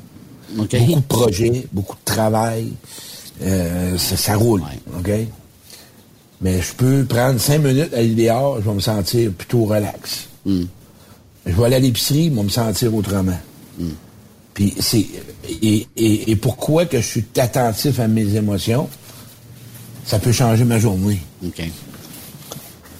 Beaucoup 0.54 0.76
de 0.76 1.00
projets, 1.06 1.66
beaucoup 1.72 1.96
de 1.96 2.04
travail, 2.04 2.72
euh, 3.42 3.98
ça, 3.98 4.16
ça 4.16 4.36
roule, 4.36 4.62
OK? 4.98 5.10
Mais 6.40 6.62
je 6.62 6.72
peux 6.74 7.04
prendre 7.04 7.40
cinq 7.40 7.58
minutes 7.58 7.92
à 7.94 8.02
l'idéal, 8.02 8.60
je 8.60 8.68
vais 8.68 8.74
me 8.74 8.80
sentir 8.80 9.32
plutôt 9.32 9.64
relax. 9.64 10.28
Hmm. 10.46 10.64
Je 11.44 11.52
vais 11.52 11.64
aller 11.64 11.76
à 11.76 11.80
l'épicerie, 11.80 12.30
je 12.30 12.34
vais 12.34 12.42
me 12.42 12.48
sentir 12.48 12.94
autrement. 12.94 13.38
Hmm. 13.78 13.90
Puis 14.54 14.74
c'est 14.80 15.06
et, 15.62 15.86
et, 15.96 16.30
et 16.30 16.36
pourquoi 16.36 16.86
que 16.86 17.00
je 17.00 17.06
suis 17.06 17.24
attentif 17.36 18.00
à 18.00 18.08
mes 18.08 18.36
émotions, 18.36 18.88
ça 20.04 20.18
peut 20.18 20.32
changer 20.32 20.64
ma 20.64 20.78
journée. 20.78 21.20
OK. 21.44 21.62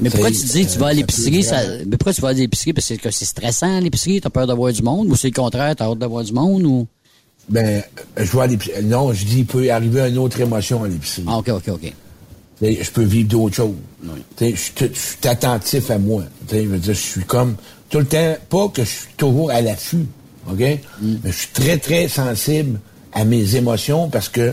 Mais 0.00 0.10
pourquoi 0.10 0.30
tu 0.30 0.44
dis 0.44 0.64
que 0.64 0.72
tu 0.72 0.78
vas 0.78 0.88
à 0.88 0.92
l'épicerie, 0.92 1.42
ça, 1.42 1.60
mais 1.86 1.96
pourquoi 1.96 2.12
tu 2.12 2.20
vas 2.20 2.28
à 2.28 2.32
l'épicerie? 2.32 2.72
Parce 2.72 2.92
que 2.96 3.10
c'est 3.10 3.24
stressant, 3.24 3.80
l'épicerie, 3.80 4.20
t'as 4.20 4.30
peur 4.30 4.46
d'avoir 4.46 4.72
du 4.72 4.82
monde, 4.82 5.08
ou 5.08 5.16
c'est 5.16 5.28
le 5.28 5.34
contraire, 5.34 5.74
t'as 5.74 5.86
hâte 5.86 5.98
d'avoir 5.98 6.22
du 6.22 6.32
monde, 6.32 6.64
ou? 6.64 6.86
Ben, 7.48 7.82
je 8.16 8.24
vais 8.36 8.40
à 8.42 8.46
l'épicerie. 8.46 8.84
Non, 8.84 9.12
je 9.12 9.24
dis, 9.24 9.38
il 9.38 9.46
peut 9.46 9.70
arriver 9.70 10.08
une 10.08 10.18
autre 10.18 10.40
émotion 10.40 10.84
à 10.84 10.88
l'épicerie. 10.88 11.24
Ah, 11.26 11.38
OK, 11.38 11.48
OK, 11.48 11.68
OK. 11.68 11.92
T'sais, 12.60 12.78
Je 12.82 12.90
peux 12.90 13.04
vivre 13.04 13.28
d'autres 13.28 13.56
choses. 13.56 13.74
T'sais, 14.36 14.54
Je 14.54 14.84
suis 14.92 15.28
attentif 15.28 15.90
à 15.90 15.98
moi. 15.98 16.24
T'sais, 16.46 16.64
Je 16.64 16.68
veux 16.68 16.78
dire, 16.78 16.94
je 16.94 16.98
suis 17.00 17.24
comme 17.24 17.56
tout 17.88 17.98
le 18.00 18.04
temps, 18.06 18.36
pas 18.50 18.68
que 18.68 18.84
je 18.84 18.88
suis 18.90 19.08
toujours 19.16 19.50
à 19.50 19.60
l'affût, 19.62 20.04
OK? 20.50 20.58
Mais 20.58 20.78
je 21.24 21.30
suis 21.30 21.48
très, 21.54 21.78
très 21.78 22.06
sensible 22.08 22.80
à 23.14 23.24
mes 23.24 23.56
émotions 23.56 24.10
parce 24.10 24.28
que 24.28 24.52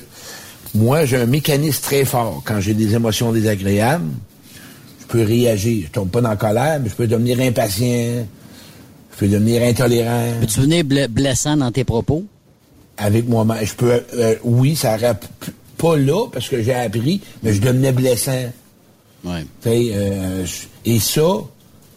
moi, 0.73 1.05
j'ai 1.05 1.17
un 1.17 1.25
mécanisme 1.25 1.81
très 1.81 2.05
fort. 2.05 2.41
Quand 2.45 2.61
j'ai 2.61 2.73
des 2.73 2.93
émotions 2.95 3.33
désagréables, 3.33 4.05
je 5.01 5.05
peux 5.07 5.23
réagir. 5.23 5.87
Je 5.87 5.91
tombe 5.91 6.09
pas 6.09 6.21
dans 6.21 6.29
la 6.29 6.35
colère, 6.37 6.79
mais 6.81 6.87
je 6.89 6.95
peux 6.95 7.07
devenir 7.07 7.39
impatient. 7.41 8.25
Je 9.13 9.17
peux 9.17 9.27
devenir 9.27 9.61
intolérant. 9.63 10.31
Peux-tu 10.39 10.61
venir 10.61 10.83
ble- 10.85 11.07
blessant 11.09 11.57
dans 11.57 11.71
tes 11.71 11.83
propos? 11.83 12.23
Avec 12.97 13.27
moi-même. 13.27 13.65
Je 13.65 13.73
peux, 13.73 14.01
euh, 14.13 14.35
oui, 14.43 14.75
ça 14.75 14.95
aurait 14.95 15.17
pas 15.77 15.97
là 15.97 16.27
parce 16.31 16.47
que 16.47 16.61
j'ai 16.61 16.73
appris, 16.73 17.21
mais 17.43 17.53
je 17.53 17.61
devenais 17.61 17.91
blessant. 17.91 18.51
Ouais. 19.23 19.45
Euh, 19.65 20.45
et 20.85 20.99
ça, 20.99 21.41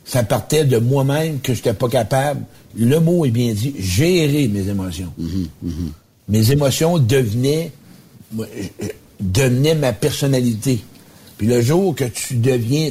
ça 0.04 0.22
partait 0.22 0.64
de 0.64 0.78
moi-même 0.78 1.40
que 1.40 1.52
je 1.52 1.58
n'étais 1.58 1.74
pas 1.74 1.88
capable. 1.88 2.42
Le 2.76 2.98
mot 2.98 3.24
est 3.24 3.30
bien 3.30 3.52
dit, 3.52 3.74
gérer 3.78 4.48
mes 4.48 4.68
émotions. 4.68 5.12
Mes 6.28 6.50
émotions 6.50 6.98
devenaient, 6.98 7.72
devenaient 9.20 9.74
ma 9.74 9.92
personnalité. 9.92 10.80
Puis 11.36 11.46
le 11.46 11.60
jour 11.60 11.94
que 11.94 12.04
tu 12.04 12.34
deviens, 12.34 12.90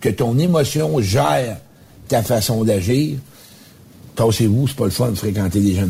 que 0.00 0.08
ton 0.08 0.38
émotion 0.38 1.00
gère 1.00 1.58
ta 2.08 2.22
façon 2.22 2.64
d'agir, 2.64 3.18
tassez-vous, 4.14 4.68
c'est 4.68 4.76
pas 4.76 4.84
le 4.84 4.90
fun 4.90 5.10
de 5.10 5.16
fréquenter 5.16 5.60
des 5.60 5.74
gens 5.74 5.86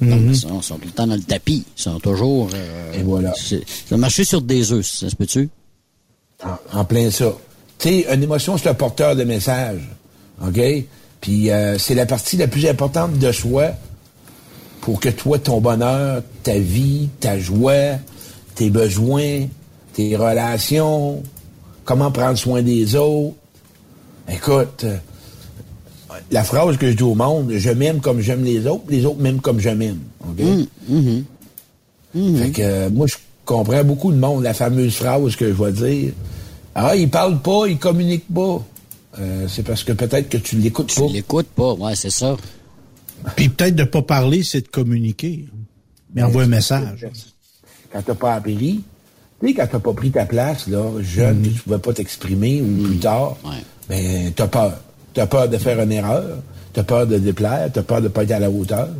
Non, 0.00 0.16
ils, 0.28 0.36
sont, 0.36 0.58
ils 0.60 0.62
sont 0.62 0.76
tout 0.78 0.86
le 0.86 0.92
temps 0.92 1.06
dans 1.06 1.14
le 1.14 1.22
tapis. 1.22 1.64
Ils 1.76 1.82
sont 1.82 1.98
toujours. 2.00 2.50
euh, 2.54 2.92
Et 2.94 3.02
voilà. 3.02 3.32
Ça 3.34 3.96
marcher 3.96 4.24
sur 4.24 4.42
des 4.42 4.72
œufs, 4.72 4.86
ça 4.86 5.08
se 5.08 5.16
peut-tu? 5.16 5.48
En, 6.44 6.80
en 6.80 6.84
plein 6.84 7.10
ça. 7.10 7.32
Tu 7.78 7.88
sais, 7.88 8.14
une 8.14 8.22
émotion, 8.22 8.58
c'est 8.58 8.68
un 8.68 8.74
porteur 8.74 9.16
de 9.16 9.24
message. 9.24 9.80
OK? 10.46 10.60
Puis 11.20 11.50
euh, 11.50 11.78
c'est 11.78 11.94
la 11.94 12.04
partie 12.06 12.36
la 12.36 12.46
plus 12.46 12.66
importante 12.66 13.18
de 13.18 13.32
soi 13.32 13.70
pour 14.82 15.00
que 15.00 15.08
toi, 15.08 15.38
ton 15.38 15.60
bonheur, 15.60 16.22
ta 16.42 16.58
vie, 16.58 17.08
ta 17.18 17.38
joie, 17.38 17.96
tes 18.54 18.68
besoins, 18.70 19.46
tes 19.94 20.14
relations, 20.16 21.22
comment 21.84 22.10
prendre 22.10 22.36
soin 22.38 22.62
des 22.62 22.94
autres. 22.96 23.34
Écoute, 24.30 24.84
la 26.30 26.44
phrase 26.44 26.76
que 26.76 26.90
je 26.90 26.96
dis 26.96 27.02
au 27.02 27.14
monde, 27.14 27.52
je 27.52 27.70
m'aime 27.70 28.00
comme 28.00 28.20
j'aime 28.20 28.44
les 28.44 28.66
autres, 28.66 28.84
les 28.88 29.04
autres 29.04 29.20
m'aiment 29.20 29.40
comme 29.40 29.60
je 29.60 29.70
m'aime. 29.70 29.98
OK? 30.28 30.44
Fait 32.38 32.50
que 32.50 32.62
euh, 32.62 32.90
moi, 32.90 33.06
je 33.06 33.16
comprends 33.44 33.84
beaucoup 33.84 34.12
de 34.12 34.18
monde, 34.18 34.42
la 34.42 34.54
fameuse 34.54 34.94
phrase 34.94 35.36
que 35.36 35.48
je 35.48 35.62
vais 35.62 35.72
dire. 35.72 36.12
Ah, 36.74 36.96
il 36.96 37.08
parle 37.08 37.40
pas, 37.40 37.66
il 37.66 37.78
communique 37.78 38.24
pas. 38.32 38.62
Euh, 39.18 39.46
c'est 39.48 39.62
parce 39.62 39.82
que 39.82 39.92
peut-être 39.92 40.28
que 40.28 40.36
tu 40.36 40.56
l'écoutes 40.56 40.94
pas. 40.94 41.06
Tu 41.06 41.12
l'écoutes 41.12 41.48
pas, 41.48 41.72
ouais, 41.74 41.94
c'est 41.94 42.10
ça. 42.10 42.36
Puis 43.34 43.48
peut-être 43.48 43.74
de 43.74 43.84
pas 43.84 44.02
parler, 44.02 44.42
c'est 44.42 44.60
de 44.60 44.68
communiquer. 44.68 45.46
Mais 46.14 46.22
envoie 46.22 46.42
un 46.42 46.48
message. 46.48 47.06
Quand 47.92 48.02
t'as 48.02 48.14
pas 48.14 48.34
appris, 48.34 48.82
tu 49.40 49.48
sais, 49.48 49.54
quand 49.54 49.66
t'as 49.70 49.78
pas 49.78 49.92
pris 49.92 50.10
ta 50.10 50.26
place, 50.26 50.66
là, 50.66 50.90
jeune, 51.00 51.42
que 51.42 51.48
tu 51.48 51.60
pouvais 51.60 51.78
pas 51.78 51.92
t'exprimer 51.92 52.62
ou 52.62 52.84
plus 52.84 52.98
tard, 52.98 53.36
ben, 53.88 54.32
t'as 54.34 54.48
peur. 54.48 54.78
T'as 55.16 55.26
peur 55.26 55.48
de 55.48 55.56
faire 55.56 55.80
une 55.80 55.92
erreur, 55.92 56.24
t'as 56.74 56.82
peur 56.82 57.06
de 57.06 57.16
déplaire, 57.16 57.70
t'as 57.72 57.82
peur 57.82 58.02
de 58.02 58.08
pas 58.08 58.24
être 58.24 58.32
à 58.32 58.38
la 58.38 58.50
hauteur. 58.50 58.90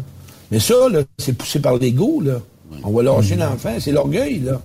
Mais 0.51 0.59
ça, 0.59 0.89
là, 0.91 1.01
c'est 1.19 1.35
poussé 1.35 1.61
par 1.61 1.77
l'ego, 1.77 2.23
là. 2.23 2.41
On 2.85 2.91
va 2.91 3.03
lâcher 3.03 3.37
l'enfant, 3.37 3.77
c'est 3.79 3.93
l'orgueil, 3.93 4.41
là. 4.41 4.62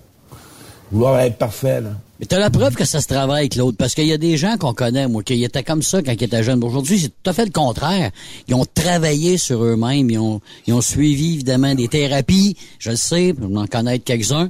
Vouloir 0.90 1.20
être 1.20 1.36
parfait, 1.36 1.82
là. 1.82 1.90
Mais 2.18 2.24
t'as 2.24 2.38
la 2.38 2.48
preuve 2.48 2.74
que 2.74 2.86
ça 2.86 3.02
se 3.02 3.06
travaille, 3.06 3.50
Claude, 3.50 3.76
parce 3.76 3.94
qu'il 3.94 4.06
y 4.06 4.14
a 4.14 4.16
des 4.16 4.38
gens 4.38 4.56
qu'on 4.56 4.72
connaît, 4.72 5.06
moi, 5.08 5.22
qui 5.22 5.44
étaient 5.44 5.62
comme 5.62 5.82
ça 5.82 6.00
quand 6.02 6.12
ils 6.12 6.24
étaient 6.24 6.42
jeunes. 6.42 6.64
Aujourd'hui, 6.64 6.98
c'est 6.98 7.08
tout 7.08 7.28
à 7.28 7.34
fait 7.34 7.44
le 7.44 7.50
contraire. 7.50 8.12
Ils 8.48 8.54
ont 8.54 8.64
travaillé 8.64 9.36
sur 9.36 9.62
eux-mêmes, 9.62 10.08
ils 10.08 10.18
ont, 10.18 10.40
ils 10.66 10.72
ont 10.72 10.80
suivi, 10.80 11.34
évidemment, 11.34 11.74
des 11.74 11.88
thérapies, 11.88 12.56
je 12.78 12.88
le 12.88 12.96
sais, 12.96 13.34
on 13.42 13.56
en 13.56 13.66
connaît 13.66 13.98
quelques-uns. 13.98 14.48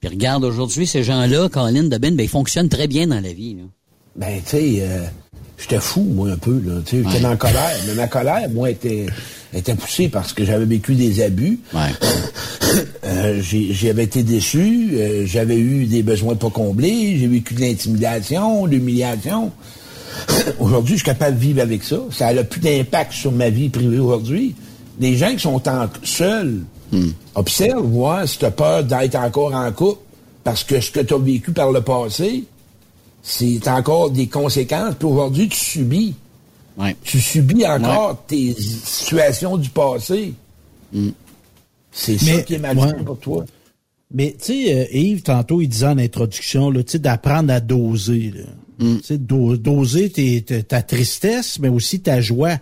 Puis 0.00 0.08
regarde, 0.08 0.42
aujourd'hui, 0.42 0.88
ces 0.88 1.04
gens-là, 1.04 1.48
Colin 1.50 1.84
de 1.84 1.98
Ben, 1.98 2.16
ben, 2.16 2.24
ils 2.24 2.28
fonctionnent 2.28 2.68
très 2.68 2.88
bien 2.88 3.06
dans 3.06 3.20
la 3.20 3.32
vie. 3.32 3.54
Là. 3.54 3.62
Ben, 4.16 4.40
tu 4.42 4.50
sais, 4.50 4.78
euh, 4.80 5.04
j'étais 5.58 5.80
fou, 5.80 6.02
moi, 6.02 6.30
un 6.30 6.36
peu, 6.36 6.60
là. 6.64 6.80
Tu 6.84 7.02
sais, 7.02 7.08
j'étais 7.10 7.24
en 7.26 7.36
colère. 7.36 7.76
Mais 7.86 7.94
ma 7.94 8.06
colère, 8.08 8.48
moi, 8.50 8.70
était, 8.70 9.06
était 9.54 9.74
poussée 9.74 10.08
parce 10.08 10.32
que 10.32 10.44
j'avais 10.44 10.64
vécu 10.64 10.94
des 10.94 11.22
abus. 11.22 11.58
Euh, 13.04 13.40
j'ai- 13.40 13.72
j'avais 13.72 14.04
été 14.04 14.22
déçu, 14.22 14.90
euh, 14.94 15.24
j'avais 15.24 15.56
eu 15.56 15.86
des 15.86 16.02
besoins 16.02 16.34
pas 16.34 16.50
comblés, 16.50 17.16
j'ai 17.18 17.26
vécu 17.26 17.54
de 17.54 17.60
l'intimidation, 17.60 18.66
de 18.66 18.72
l'humiliation. 18.72 19.50
aujourd'hui, 20.58 20.94
je 20.94 20.98
suis 20.98 21.06
capable 21.06 21.36
de 21.38 21.40
vivre 21.42 21.62
avec 21.62 21.84
ça. 21.84 21.96
Ça 22.10 22.34
n'a 22.34 22.44
plus 22.44 22.60
d'impact 22.60 23.12
sur 23.12 23.32
ma 23.32 23.48
vie 23.48 23.68
privée 23.68 23.98
aujourd'hui. 23.98 24.54
Les 25.00 25.16
gens 25.16 25.30
qui 25.32 25.38
sont 25.40 25.66
en, 25.68 25.86
seuls 26.02 26.58
observent, 27.34 27.86
voir 27.86 28.28
si 28.28 28.38
tu 28.38 28.44
as 28.44 28.50
peur 28.50 28.84
d'être 28.84 29.14
encore 29.16 29.54
en 29.54 29.70
couple 29.72 30.00
parce 30.44 30.64
que 30.64 30.80
ce 30.80 30.90
que 30.90 31.00
tu 31.00 31.14
as 31.14 31.18
vécu 31.18 31.52
par 31.52 31.70
le 31.70 31.80
passé, 31.80 32.44
c'est 33.22 33.66
encore 33.68 34.10
des 34.10 34.26
conséquences. 34.28 34.94
Puis 34.98 35.08
aujourd'hui, 35.08 35.48
tu 35.48 35.58
subis. 35.58 36.14
Tu 37.02 37.20
subis 37.20 37.66
encore 37.66 38.24
tes 38.26 38.54
situations 38.54 39.56
du 39.56 39.70
passé. 39.70 40.34
C'est 41.90 42.18
ça 42.18 42.42
qui 42.42 42.54
est 42.54 42.60
ouais. 42.60 43.04
pour 43.04 43.18
toi. 43.18 43.44
Mais 44.12 44.36
tu 44.38 44.66
sais, 44.66 44.74
euh, 44.74 44.96
Yves, 44.96 45.22
tantôt, 45.22 45.60
il 45.60 45.68
disait 45.68 45.86
en 45.86 45.98
introduction, 45.98 46.70
là, 46.70 46.82
tu 46.84 46.92
sais, 46.92 46.98
d'apprendre 46.98 47.52
à 47.52 47.58
doser. 47.60 48.32
là. 48.34 48.44
Tu 48.78 49.02
sais, 49.02 49.18
do- 49.18 49.56
doser 49.56 50.42
ta 50.68 50.82
tristesse, 50.82 51.58
mais 51.58 51.68
aussi 51.68 52.00
ta 52.00 52.20
joie. 52.20 52.58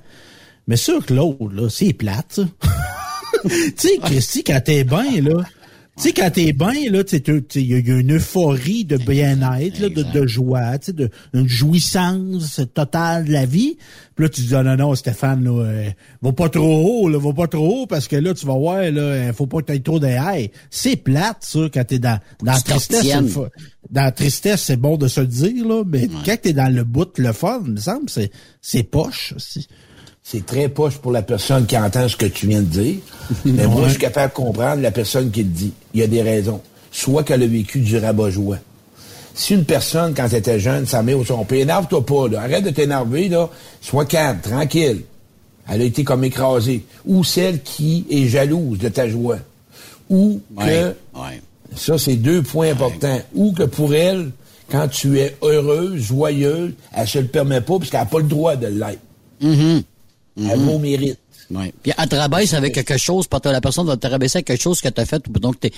Mais 0.67 0.77
ça, 0.77 0.95
Claude, 1.07 1.53
là, 1.53 1.69
c'est 1.69 1.93
plate, 1.93 2.27
ça. 2.31 2.49
tu 3.45 3.73
sais, 3.77 3.99
Christy, 4.03 4.45
quand 4.45 4.61
t'es 4.65 4.85
bien, 4.85 5.21
là, 5.21 5.45
tu 5.97 6.03
sais, 6.03 6.13
quand 6.13 6.31
t'es 6.31 6.53
bien, 6.53 6.91
là, 6.91 7.03
il 7.13 7.19
y, 7.19 7.31
a- 7.31 7.61
il 7.61 7.89
y 7.89 7.93
a 7.93 7.99
une 8.01 8.17
euphorie 8.17 8.85
de 8.85 8.97
bien-être, 8.97 9.79
là, 9.79 9.89
de, 9.89 10.03
de 10.03 10.27
joie, 10.27 10.79
tu 10.79 10.87
sais, 10.87 10.93
de, 10.93 11.09
une 11.35 11.47
jouissance 11.49 12.61
totale 12.75 13.27
de 13.27 13.33
la 13.33 13.47
vie. 13.47 13.77
Puis 14.17 14.25
là, 14.25 14.29
tu 14.29 14.41
dis, 14.43 14.55
ah, 14.55 14.63
non, 14.63 14.77
non, 14.77 14.95
Stéphane, 14.95 15.45
là, 15.45 15.51
euh, 15.65 15.91
va 16.23 16.33
pas 16.33 16.49
trop 16.49 17.03
haut, 17.05 17.09
là, 17.09 17.19
va 17.19 17.33
pas 17.33 17.47
trop 17.49 17.83
haut, 17.83 17.87
parce 17.87 18.09
que 18.09 18.17
là, 18.17 18.33
tu 18.35 18.45
vas 18.47 18.55
voir, 18.57 18.83
là, 18.83 19.01
euh, 19.01 19.33
faut 19.33 19.47
pas 19.47 19.59
que 19.61 19.67
t'ailles 19.67 19.83
trop 19.83 20.03
haies. 20.03 20.51
C'est 20.71 20.97
plate, 20.97 21.39
ça, 21.43 21.61
quand 21.73 21.85
t'es 21.85 21.99
dans, 21.99 22.19
dans 22.43 22.53
la 22.53 22.59
tristesse. 22.61 23.03
Dans 23.91 24.03
la 24.03 24.13
tristesse, 24.13 24.63
c'est 24.63 24.77
bon 24.77 24.97
de 24.97 25.09
se 25.09 25.21
le 25.21 25.27
dire, 25.27 25.67
là, 25.67 25.83
mais 25.87 26.09
quand 26.25 26.37
t'es 26.41 26.53
dans 26.53 26.73
le 26.75 26.85
bout, 26.85 27.19
le 27.19 27.33
fun, 27.33 27.63
il 27.67 27.73
me 27.73 27.81
semble, 27.81 28.09
c'est, 28.09 28.31
c'est 28.61 28.83
poche, 28.83 29.35
aussi. 29.37 29.69
C'est 30.27 30.47
très 30.47 30.71
poche 30.71 30.97
pour 30.97 31.13
la 31.13 31.21
personne 31.21 31.67
qui 31.67 31.77
entend 31.77 32.09
ce 32.09 32.17
que 32.17 32.25
tu 32.25 32.47
viens 32.47 32.63
de 32.63 32.67
dire. 32.67 32.97
Mais 33.45 33.67
moi, 33.67 33.83
je 33.85 33.91
suis 33.91 33.99
capable 33.99 34.33
de 34.33 34.37
comprendre 34.37 34.81
la 34.81 34.91
personne 34.91 35.31
qui 35.31 35.43
le 35.43 35.51
dit. 35.51 35.73
Il 35.93 36.01
y 36.01 36.03
a 36.03 36.07
des 36.07 36.23
raisons. 36.23 36.63
Soit 36.91 37.25
qu'elle 37.25 37.43
a 37.43 37.47
vécu 37.47 37.81
du 37.81 37.99
rabat-joie. 37.99 38.57
Si 39.35 39.53
une 39.53 39.67
personne, 39.67 40.15
quand 40.15 40.27
elle 40.27 40.39
était 40.39 40.59
jeune, 40.59 40.87
sa 40.87 41.03
mère 41.03 41.19
ou 41.19 41.27
son 41.27 41.45
père, 41.45 41.61
énerve-toi 41.61 42.07
pas, 42.07 42.29
là. 42.29 42.41
Arrête 42.41 42.65
de 42.65 42.71
t'énerver, 42.71 43.29
là. 43.29 43.51
Sois 43.83 44.07
calme, 44.07 44.39
tranquille. 44.41 45.03
Elle 45.69 45.83
a 45.83 45.85
été 45.85 46.05
comme 46.05 46.25
écrasée. 46.25 46.87
Ou 47.05 47.23
celle 47.23 47.61
qui 47.61 48.07
est 48.11 48.27
jalouse 48.27 48.79
de 48.79 48.89
ta 48.89 49.07
joie. 49.07 49.39
Ou 50.09 50.41
que, 50.57 50.89
Ouais, 51.15 51.43
ça, 51.77 51.99
c'est 51.99 52.17
deux 52.17 52.41
points 52.43 52.71
importants. 52.71 53.21
Ou 53.35 53.53
que 53.53 53.65
pour 53.65 53.95
elle, 53.95 54.31
quand 54.71 54.89
tu 54.89 55.19
es 55.19 55.37
heureuse, 55.43 56.01
joyeuse, 56.01 56.73
elle 56.97 57.09
se 57.09 57.19
le 57.19 57.27
permet 57.27 57.61
pas 57.61 57.79
parce 57.79 57.91
qu'elle 57.91 58.01
n'a 58.01 58.07
pas 58.07 58.19
le 58.21 58.25
droit 58.25 58.57
de 58.57 58.69
l'être. 58.69 59.01
Mhm. 60.37 60.51
Elle 60.51 60.59
vaut 60.61 60.73
au 60.73 60.79
mérite. 60.79 61.19
Ouais. 61.51 61.73
Puis 61.83 61.93
elle 61.97 62.09
te 62.09 62.15
rabaisse 62.17 62.55
avec 62.55 62.75
quelque 62.75 62.97
chose, 62.97 63.27
parce 63.27 63.43
que 63.43 63.49
la 63.51 63.61
personne 63.61 63.87
va 63.87 63.97
te 63.97 64.07
rabaisser 64.07 64.39
avec 64.39 64.47
quelque 64.47 64.63
chose 64.63 64.81
que 64.81 64.89
tu 64.89 65.01
as 65.01 65.05
fait. 65.07 65.23
Donc, 65.31 65.61
t'es- 65.61 65.73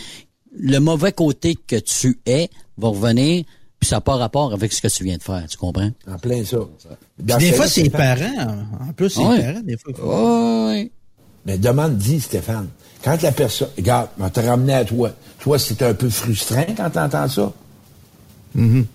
le 0.58 0.78
mauvais 0.78 1.12
côté 1.12 1.54
que 1.54 1.76
tu 1.76 2.18
es 2.24 2.48
va 2.78 2.88
revenir, 2.88 3.44
puis 3.78 3.88
ça 3.88 3.96
n'a 3.96 4.00
pas 4.00 4.16
rapport 4.16 4.52
avec 4.54 4.72
ce 4.72 4.80
que 4.80 4.88
tu 4.88 5.04
viens 5.04 5.16
de 5.18 5.22
faire. 5.22 5.44
Tu 5.48 5.56
comprends? 5.58 5.90
En 6.10 6.18
plein 6.18 6.42
ça. 6.44 6.58
Des 7.18 7.52
fois, 7.52 7.66
c'est 7.68 7.82
les 7.82 7.90
parents. 7.90 8.64
En 8.88 8.92
plus, 8.92 9.10
c'est 9.10 9.20
les 9.20 9.42
parents, 9.42 9.60
des 9.60 9.76
fois. 9.76 10.68
Ouais. 10.68 10.90
Mais 11.44 11.58
demande, 11.58 11.96
dis, 11.98 12.20
Stéphane, 12.20 12.68
quand 13.04 13.20
la 13.22 13.32
personne. 13.32 13.68
Regarde, 13.76 14.08
on 14.18 14.28
t'a 14.30 14.42
ramené 14.42 14.72
à 14.74 14.84
toi. 14.84 15.10
Toi, 15.40 15.58
c'est 15.58 15.80
un 15.82 15.94
peu 15.94 16.08
frustrant 16.08 16.64
quand 16.76 16.90
t'entends 16.90 17.28
ça. 17.28 17.52
Mhm. 18.54 18.86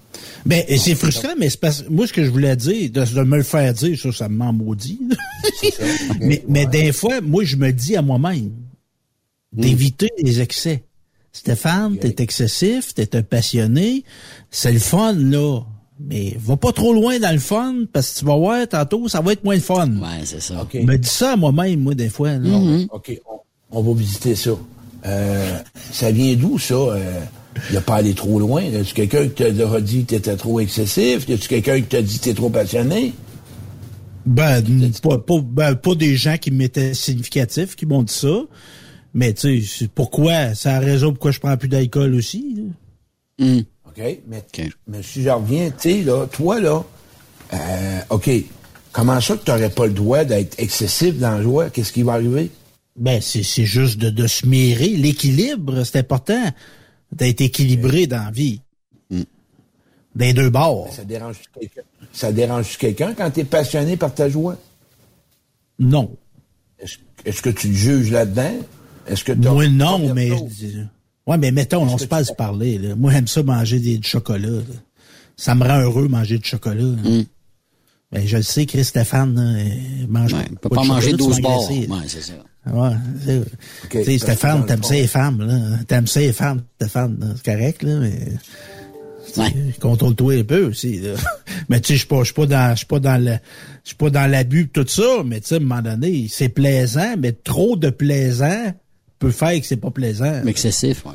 Ben, 0.46 0.64
et 0.68 0.78
c'est 0.78 0.96
frustrant, 0.96 1.34
mais 1.38 1.50
c'est 1.50 1.60
parce 1.60 1.84
moi, 1.90 2.08
ce 2.08 2.14
que 2.14 2.24
je 2.24 2.30
voulais 2.30 2.56
dire, 2.56 2.90
de, 2.92 3.04
de 3.04 3.24
me 3.24 3.38
le 3.38 3.44
faire 3.44 3.74
dire, 3.74 3.98
ça, 4.00 4.12
ça 4.12 4.30
m'en 4.30 4.54
maudit. 4.54 5.00
mais, 6.20 6.44
mais 6.48 6.66
des 6.66 6.92
fois, 6.92 7.22
moi, 7.22 7.44
je 7.44 7.56
me 7.56 7.72
dis 7.72 7.96
à 7.96 8.02
moi-même 8.02 8.52
d'éviter 9.54 10.10
les 10.20 10.42
excès. 10.42 10.84
Stéphane, 11.34 11.98
t'es 11.98 12.16
excessif, 12.22 12.94
t'es 12.94 13.16
un 13.16 13.24
passionné, 13.24 14.04
c'est 14.50 14.72
le 14.72 14.80
fun, 14.80 15.14
là. 15.14 15.62
Mais 16.00 16.36
va 16.40 16.58
pas 16.58 16.72
trop 16.72 16.94
loin 16.94 17.20
dans 17.20 17.32
le 17.32 17.40
fun, 17.40 17.84
parce 17.94 18.14
que 18.14 18.20
tu 18.20 18.26
vas 18.26 18.36
voir, 18.36 18.68
tantôt, 18.68 19.08
ça 19.08 19.22
va 19.22 19.34
être 19.34 19.44
moins 19.44 19.56
le 19.56 19.62
fun. 19.62 19.88
Ouais, 19.88 20.26
c'est 20.26 20.42
ça. 20.42 20.62
OK. 20.64 20.72
Je 20.74 20.80
me 20.80 20.98
dis 20.98 21.08
ça 21.08 21.34
à 21.34 21.36
moi-même, 21.36 21.80
moi, 21.80 21.94
des 21.94 22.10
fois. 22.10 22.32
là. 22.32 22.58
Mhm. 22.58 22.88
OK, 22.92 23.22
on, 23.30 23.80
on 23.80 23.82
va 23.84 23.98
visiter 24.00 24.36
ça. 24.36 24.52
Euh, 25.06 25.60
ça 25.92 26.12
vient 26.12 26.36
d'où, 26.36 26.58
ça? 26.60 26.74
Euh, 26.74 27.20
il 27.70 27.78
a 27.78 27.82
pas 27.82 27.96
allé 27.96 28.14
trop 28.14 28.40
loin. 28.40 28.62
Y 28.62 28.76
a-tu 28.78 28.94
quelqu'un 28.94 29.28
qui 29.28 29.44
t'a 29.44 29.82
dit 29.82 30.06
que 30.06 30.10
t'étais 30.10 30.36
trop 30.36 30.60
excessif? 30.60 31.28
Y 31.28 31.34
a-tu 31.34 31.48
quelqu'un 31.48 31.76
qui 31.82 31.88
t'a 31.88 32.02
dit 32.02 32.20
que 32.20 32.24
t'es 32.24 32.34
trop 32.34 32.50
passionné? 32.50 33.14
Ben, 34.26 34.64
pas, 35.02 35.18
pas, 35.18 35.40
ben, 35.42 35.76
pas 35.76 35.96
des 35.96 36.16
gens 36.16 36.38
qui 36.38 36.52
m'étaient 36.52 36.94
significatifs 36.94 37.76
qui 37.76 37.86
m'ont 37.86 38.04
dit 38.04 38.14
ça. 38.14 38.42
Mais 39.14 39.34
tu 39.34 39.62
sais, 39.64 39.90
pourquoi? 39.94 40.54
C'est 40.56 40.70
la 40.70 40.80
raison 40.80 41.12
pourquoi 41.12 41.32
je 41.32 41.40
prends 41.40 41.58
plus 41.58 41.68
d'alcool 41.68 42.16
aussi. 42.16 42.56
là. 42.56 43.46
Mhm. 43.46 43.64
OK? 43.88 44.20
Mais, 44.28 44.44
mais 44.88 45.04
si 45.04 45.24
je 45.24 45.30
reviens, 45.30 45.70
tu 45.72 45.92
sais, 45.92 46.04
là, 46.04 46.26
toi, 46.28 46.62
là, 46.62 46.84
euh, 47.54 48.00
OK, 48.10 48.30
comment 48.94 49.20
ça 49.20 49.36
que 49.36 49.44
t'aurais 49.44 49.70
pas 49.70 49.88
le 49.88 49.94
droit 49.94 50.24
d'être 50.24 50.58
excessif 50.60 51.18
dans 51.18 51.32
la 51.32 51.42
joie? 51.42 51.70
Qu'est-ce 51.70 51.92
qui 51.92 52.04
va 52.04 52.14
arriver? 52.14 52.50
Ben, 52.96 53.20
c'est 53.22 53.44
c'est 53.44 53.66
juste 53.66 53.98
de, 54.00 54.10
de 54.10 54.28
se 54.28 54.46
mirer. 54.46 54.90
L'équilibre, 54.90 55.84
c'est 55.84 55.98
important 56.00 56.52
d'être 57.12 57.42
équilibré 57.42 58.08
dans 58.08 58.24
la 58.26 58.32
vie. 58.32 58.62
Des 60.14 60.34
deux 60.34 60.50
bords. 60.50 60.90
Ça 60.94 61.06
dérange 61.06 61.38
quelqu'un? 61.58 61.82
Ça 62.12 62.32
dérange 62.34 62.78
quelqu'un 62.78 63.14
quand 63.14 63.32
t'es 63.32 63.46
passionné 63.46 63.96
par 63.96 64.14
ta 64.14 64.28
joie? 64.30 64.58
Non. 65.80 66.16
Est-ce 66.80 66.98
est-ce 67.24 67.42
que 67.42 67.50
tu 67.50 67.70
te 67.70 67.74
juges 67.74 68.12
là-dedans? 68.12 68.52
Est-ce 69.08 69.24
que 69.24 69.32
t'as- 69.32 69.52
Moi, 69.54 69.70
non, 69.70 70.00
de 70.08 70.12
mais... 70.14 70.28
choses? 70.30 70.50
je 70.60 70.66
dis- 70.68 70.78
Ouais, 71.28 71.38
mais 71.38 71.52
mettons, 71.52 71.84
on 71.84 71.98
se 71.98 72.06
passe 72.06 72.34
parler. 72.36 72.78
Là. 72.78 72.96
Moi, 72.96 73.12
j'aime 73.14 73.28
ça 73.28 73.42
manger 73.44 73.80
des, 73.80 74.00
du 74.00 74.08
chocolat. 74.08 74.50
là. 74.50 74.62
Ça 75.38 75.56
me 75.56 75.64
rend 75.66 75.80
heureux 75.80 76.08
manger 76.10 76.40
du 76.40 76.48
chocolat. 76.50 76.82
là. 76.82 77.10
Mm. 77.10 77.26
Ben, 78.12 78.28
je 78.28 78.36
le 78.38 78.44
sais, 78.44 78.66
Chris 78.66 78.84
Stéphane, 78.84 79.36
là, 79.36 79.62
euh, 79.64 80.08
mange 80.10 80.34
Ouais, 80.34 80.44
peut 80.62 80.68
de 80.70 80.76
pas 80.76 80.84
manger 80.84 81.12
chocolat, 81.12 81.26
12 81.28 81.36
tu 81.38 81.42
vas 81.44 81.48
bars. 81.50 81.60
engraisser. 81.60 81.88
Ouais, 81.88 81.98
c'est 82.08 82.22
ça. 82.22 82.34
Ouais, 82.68 82.90
c'est- 83.26 83.44
tu 83.90 84.04
sais, 84.04 84.18
Stéphane, 84.20 84.66
t'aimes 84.66 84.84
ça 84.84 84.94
les 84.94 85.08
femmes, 85.08 85.42
là. 85.42 85.78
T'aimes 85.88 86.06
ça 86.08 86.20
les 86.20 86.32
femmes, 86.34 86.62
Stéphane, 86.76 87.34
c'est 87.36 87.52
correct, 87.54 87.84
là, 87.84 88.00
mais. 88.00 88.20
Ouais. 89.38 89.54
Contrôle-toi 89.80 90.34
un 90.40 90.44
peu 90.44 90.66
aussi, 90.66 91.00
là. 91.00 91.14
mais 91.70 91.80
tu 91.80 91.88
sais, 91.88 91.94
je 91.94 92.00
suis 92.00 92.08
pas, 92.08 92.20
je 92.20 92.26
suis 92.26 92.34
pas 92.34 92.46
dans, 92.46 92.72
je 92.72 92.78
suis 92.78 92.86
pas 92.86 93.00
dans 93.00 93.18
le, 93.24 93.32
je 93.84 93.88
suis 93.90 93.96
pas 93.96 94.10
dans 94.10 94.30
l'abus 94.30 94.68
tout 94.68 94.86
ça, 94.88 95.24
mais 95.26 95.40
tu 95.40 95.48
sais, 95.48 95.56
à 95.56 95.58
un 95.58 95.62
moment 95.62 95.82
donné, 95.82 96.28
c'est 96.30 96.50
plaisant, 96.50 97.16
mais 97.18 97.32
trop 97.32 97.76
de 97.78 97.90
plaisant 97.90 98.74
peut 99.20 99.32
faire 99.32 99.60
que 99.60 99.66
c'est 99.66 99.78
pas 99.78 99.92
plaisant. 99.92 100.46
Excessif, 100.46 101.04
ouais. 101.06 101.12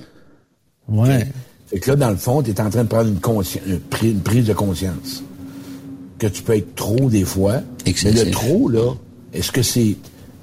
Ouais. 0.89 1.27
Fait 1.69 1.79
que 1.81 1.91
là, 1.91 1.97
dans 1.97 2.11
le 2.11 2.17
fond, 2.17 2.43
tu 2.43 2.51
es 2.53 2.61
en 2.61 2.71
train 2.71 2.85
de 2.85 2.89
prendre 2.89 3.09
une, 3.09 3.19
consci- 3.19 3.61
une 4.03 4.21
prise 4.21 4.47
de 4.47 4.53
conscience. 4.53 5.23
Que 6.19 6.29
tu 6.29 6.43
peux 6.43 6.57
être 6.57 6.75
trop 6.77 7.11
des 7.11 7.25
fois. 7.25 7.61
Excessif. 7.85 8.19
Mais 8.19 8.25
le 8.25 8.31
trop, 8.31 8.69
là, 8.69 8.95
est-ce 9.35 9.53
que 9.53 9.63
c'est 9.63 9.97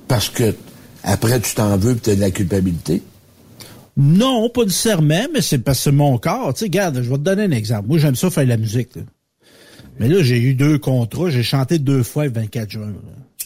parce 0.08 0.30
que 0.30 0.54
après 1.04 1.40
tu 1.42 1.54
t'en 1.56 1.78
veux 1.78 1.94
et 1.94 2.00
tu 2.00 2.10
as 2.12 2.16
de 2.16 2.22
la 2.22 2.32
culpabilité? 2.32 3.02
Non, 3.96 4.50
pas 4.50 4.64
nécessairement, 4.64 5.28
mais 5.34 5.42
c'est 5.42 5.60
parce 5.60 5.78
que 5.80 5.84
c'est 5.86 5.92
mon 5.92 6.18
corps. 6.18 6.54
Tu 6.54 6.60
sais, 6.62 6.66
regarde, 6.66 6.96
je 7.04 7.10
vais 7.10 7.18
te 7.18 7.22
donner 7.22 7.44
un 7.44 7.52
exemple. 7.52 7.88
Moi, 7.90 8.00
j'aime 8.00 8.16
ça 8.16 8.30
faire 8.32 8.44
de 8.46 8.50
la 8.50 8.58
musique. 8.58 8.96
là. 8.96 9.04
Mais 10.00 10.08
là, 10.08 10.24
j'ai 10.24 10.40
eu 10.40 10.56
deux 10.56 10.80
contrats. 10.80 11.30
J'ai 11.30 11.44
chanté 11.44 11.78
deux 11.78 12.02
fois 12.02 12.26
le 12.26 12.32
24 12.32 12.70
juin. 12.72 12.88
là. 12.88 13.46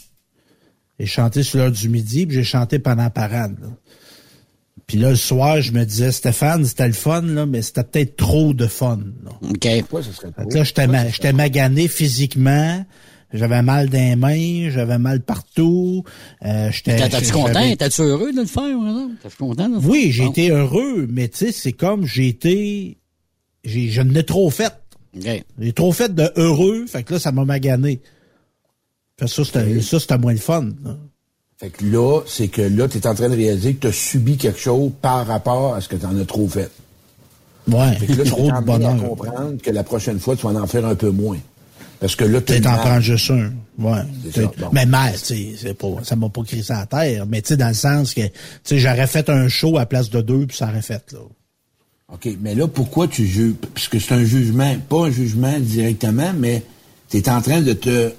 J'ai 0.99 1.05
chanté 1.05 1.43
sur 1.43 1.59
l'heure 1.59 1.71
du 1.71 1.89
midi, 1.89 2.25
puis 2.25 2.35
j'ai 2.37 2.43
chanté 2.45 2.79
pendant 2.79 3.03
la 3.03 3.09
parade. 3.09 3.55
là. 3.61 3.67
Puis 4.87 4.97
là, 4.97 5.09
le 5.09 5.15
soir, 5.17 5.59
je 5.61 5.73
me 5.73 5.83
disais, 5.83 6.13
Stéphane, 6.13 6.63
c'était 6.63 6.87
le 6.87 6.93
fun, 6.93 7.21
là, 7.23 7.45
mais 7.45 7.61
c'était 7.61 7.83
peut-être 7.83 8.15
trop 8.15 8.53
de 8.53 8.67
fun. 8.67 8.99
là. 9.25 9.31
OK. 9.41 9.67
Pourquoi 9.81 10.01
ce 10.03 10.13
serait 10.13 10.27
Fait 10.27 10.41
trop? 10.43 10.49
que 10.49 10.55
là, 10.57 10.63
j'étais 10.63 10.87
ma- 10.87 11.09
j'étais 11.09 11.33
magané 11.33 11.89
physiquement. 11.89 12.85
J'avais 13.33 13.61
mal 13.61 13.89
dans 13.89 13.97
les 13.97 14.15
mains, 14.15 14.69
j'avais 14.71 14.97
mal 14.97 15.21
partout. 15.21 16.03
Euh, 16.45 16.69
T'as-tu 16.83 17.31
content? 17.31 17.75
T'as-tu 17.77 18.01
heureux 18.01 18.31
de 18.31 18.39
le 18.41 18.45
faire, 18.45 18.63
par 18.77 18.87
exemple? 18.87 19.13
T'as-tu 19.21 19.35
content 19.37 19.69
de 19.69 19.75
le 19.75 19.81
faire? 19.81 19.89
oui, 19.89 20.11
j'ai 20.11 20.25
été 20.25 20.49
heureux, 20.49 21.07
mais 21.09 21.27
tu 21.27 21.37
sais, 21.47 21.51
c'est 21.51 21.73
comme 21.73 22.05
j'ai 22.05 22.29
été. 22.29 22.97
J'ai, 23.65 23.89
je 23.89 24.01
n'ai 24.01 24.23
trop 24.23 24.49
fait. 24.49 24.73
J'ai 25.59 25.73
trop 25.73 25.91
fait 25.91 26.13
de 26.15 26.31
heureux, 26.37 26.85
fait 26.87 27.03
que 27.03 27.15
là, 27.15 27.19
ça 27.19 27.31
m'a 27.33 27.43
magané. 27.43 27.99
Fait 29.19 29.25
que 29.25 29.31
ça, 29.31 29.43
c'était, 29.43 29.81
ça, 29.81 29.99
c'était 29.99 30.17
moins 30.17 30.33
le 30.33 30.37
fun. 30.39 30.69
là. 30.85 30.95
Fait 31.57 31.69
que 31.69 31.83
là, 31.85 32.21
c'est 32.27 32.49
que 32.49 32.61
là, 32.61 32.87
tu 32.87 32.99
es 32.99 33.07
en 33.07 33.15
train 33.15 33.29
de 33.29 33.35
réaliser 33.35 33.73
que 33.73 33.81
tu 33.81 33.87
as 33.87 33.91
subi 33.91 34.37
quelque 34.37 34.59
chose 34.59 34.91
par 35.01 35.25
rapport 35.25 35.73
à 35.73 35.81
ce 35.81 35.89
que 35.89 35.95
tu 35.95 36.05
en 36.05 36.15
as 36.19 36.25
trop 36.25 36.47
fait. 36.47 36.69
Ouais, 37.67 37.93
Fait 37.95 38.05
que 38.05 38.13
là, 38.13 38.23
tu 38.23 38.29
trop 38.29 38.43
es 38.45 38.51
de 38.51 38.53
en 38.53 38.61
train 38.79 38.97
comprendre 38.99 39.61
que 39.61 39.71
la 39.71 39.83
prochaine 39.83 40.19
fois, 40.19 40.35
tu 40.35 40.45
vas 40.47 40.53
en 40.61 40.67
faire 40.67 40.85
un 40.85 40.95
peu 40.95 41.09
moins. 41.09 41.39
Parce 41.99 42.15
que 42.15 42.23
là, 42.23 42.39
tu 42.39 42.53
Peut-être 42.53 42.67
en 42.67 42.77
prendre 42.77 43.01
juste 43.01 43.31
un. 43.31 43.51
Ouais. 43.79 44.01
Ça, 44.33 44.41
bon. 44.41 44.69
Mais 44.71 44.85
mal, 44.85 45.13
tu 45.13 45.19
sais, 45.19 45.55
c'est 45.59 45.73
pas, 45.73 45.87
ça 46.03 46.15
m'a 46.15 46.29
pas 46.29 46.43
crissé 46.43 46.73
à 46.73 46.85
terre. 46.85 47.25
Mais 47.25 47.41
tu 47.41 47.49
sais, 47.49 47.57
dans 47.57 47.67
le 47.67 47.73
sens 47.73 48.13
que, 48.13 48.21
tu 48.21 48.31
sais, 48.63 48.79
j'aurais 48.79 49.07
fait 49.07 49.29
un 49.29 49.47
show 49.47 49.77
à 49.77 49.85
place 49.85 50.09
de 50.09 50.21
deux, 50.21 50.45
puis 50.45 50.57
ça 50.57 50.67
aurait 50.67 50.81
fait, 50.81 51.11
là. 51.11 51.19
OK, 52.13 52.29
mais 52.39 52.55
là, 52.55 52.67
pourquoi 52.67 53.07
tu 53.07 53.25
juges? 53.25 53.55
Parce 53.73 53.89
que 53.89 53.99
c'est 53.99 54.13
un 54.13 54.23
jugement, 54.23 54.77
pas 54.87 55.07
un 55.07 55.11
jugement 55.11 55.59
directement, 55.59 56.31
mais 56.37 56.63
tu 57.09 57.17
es 57.17 57.29
en 57.29 57.41
train 57.41 57.61
de 57.61 57.73
te 57.73 58.13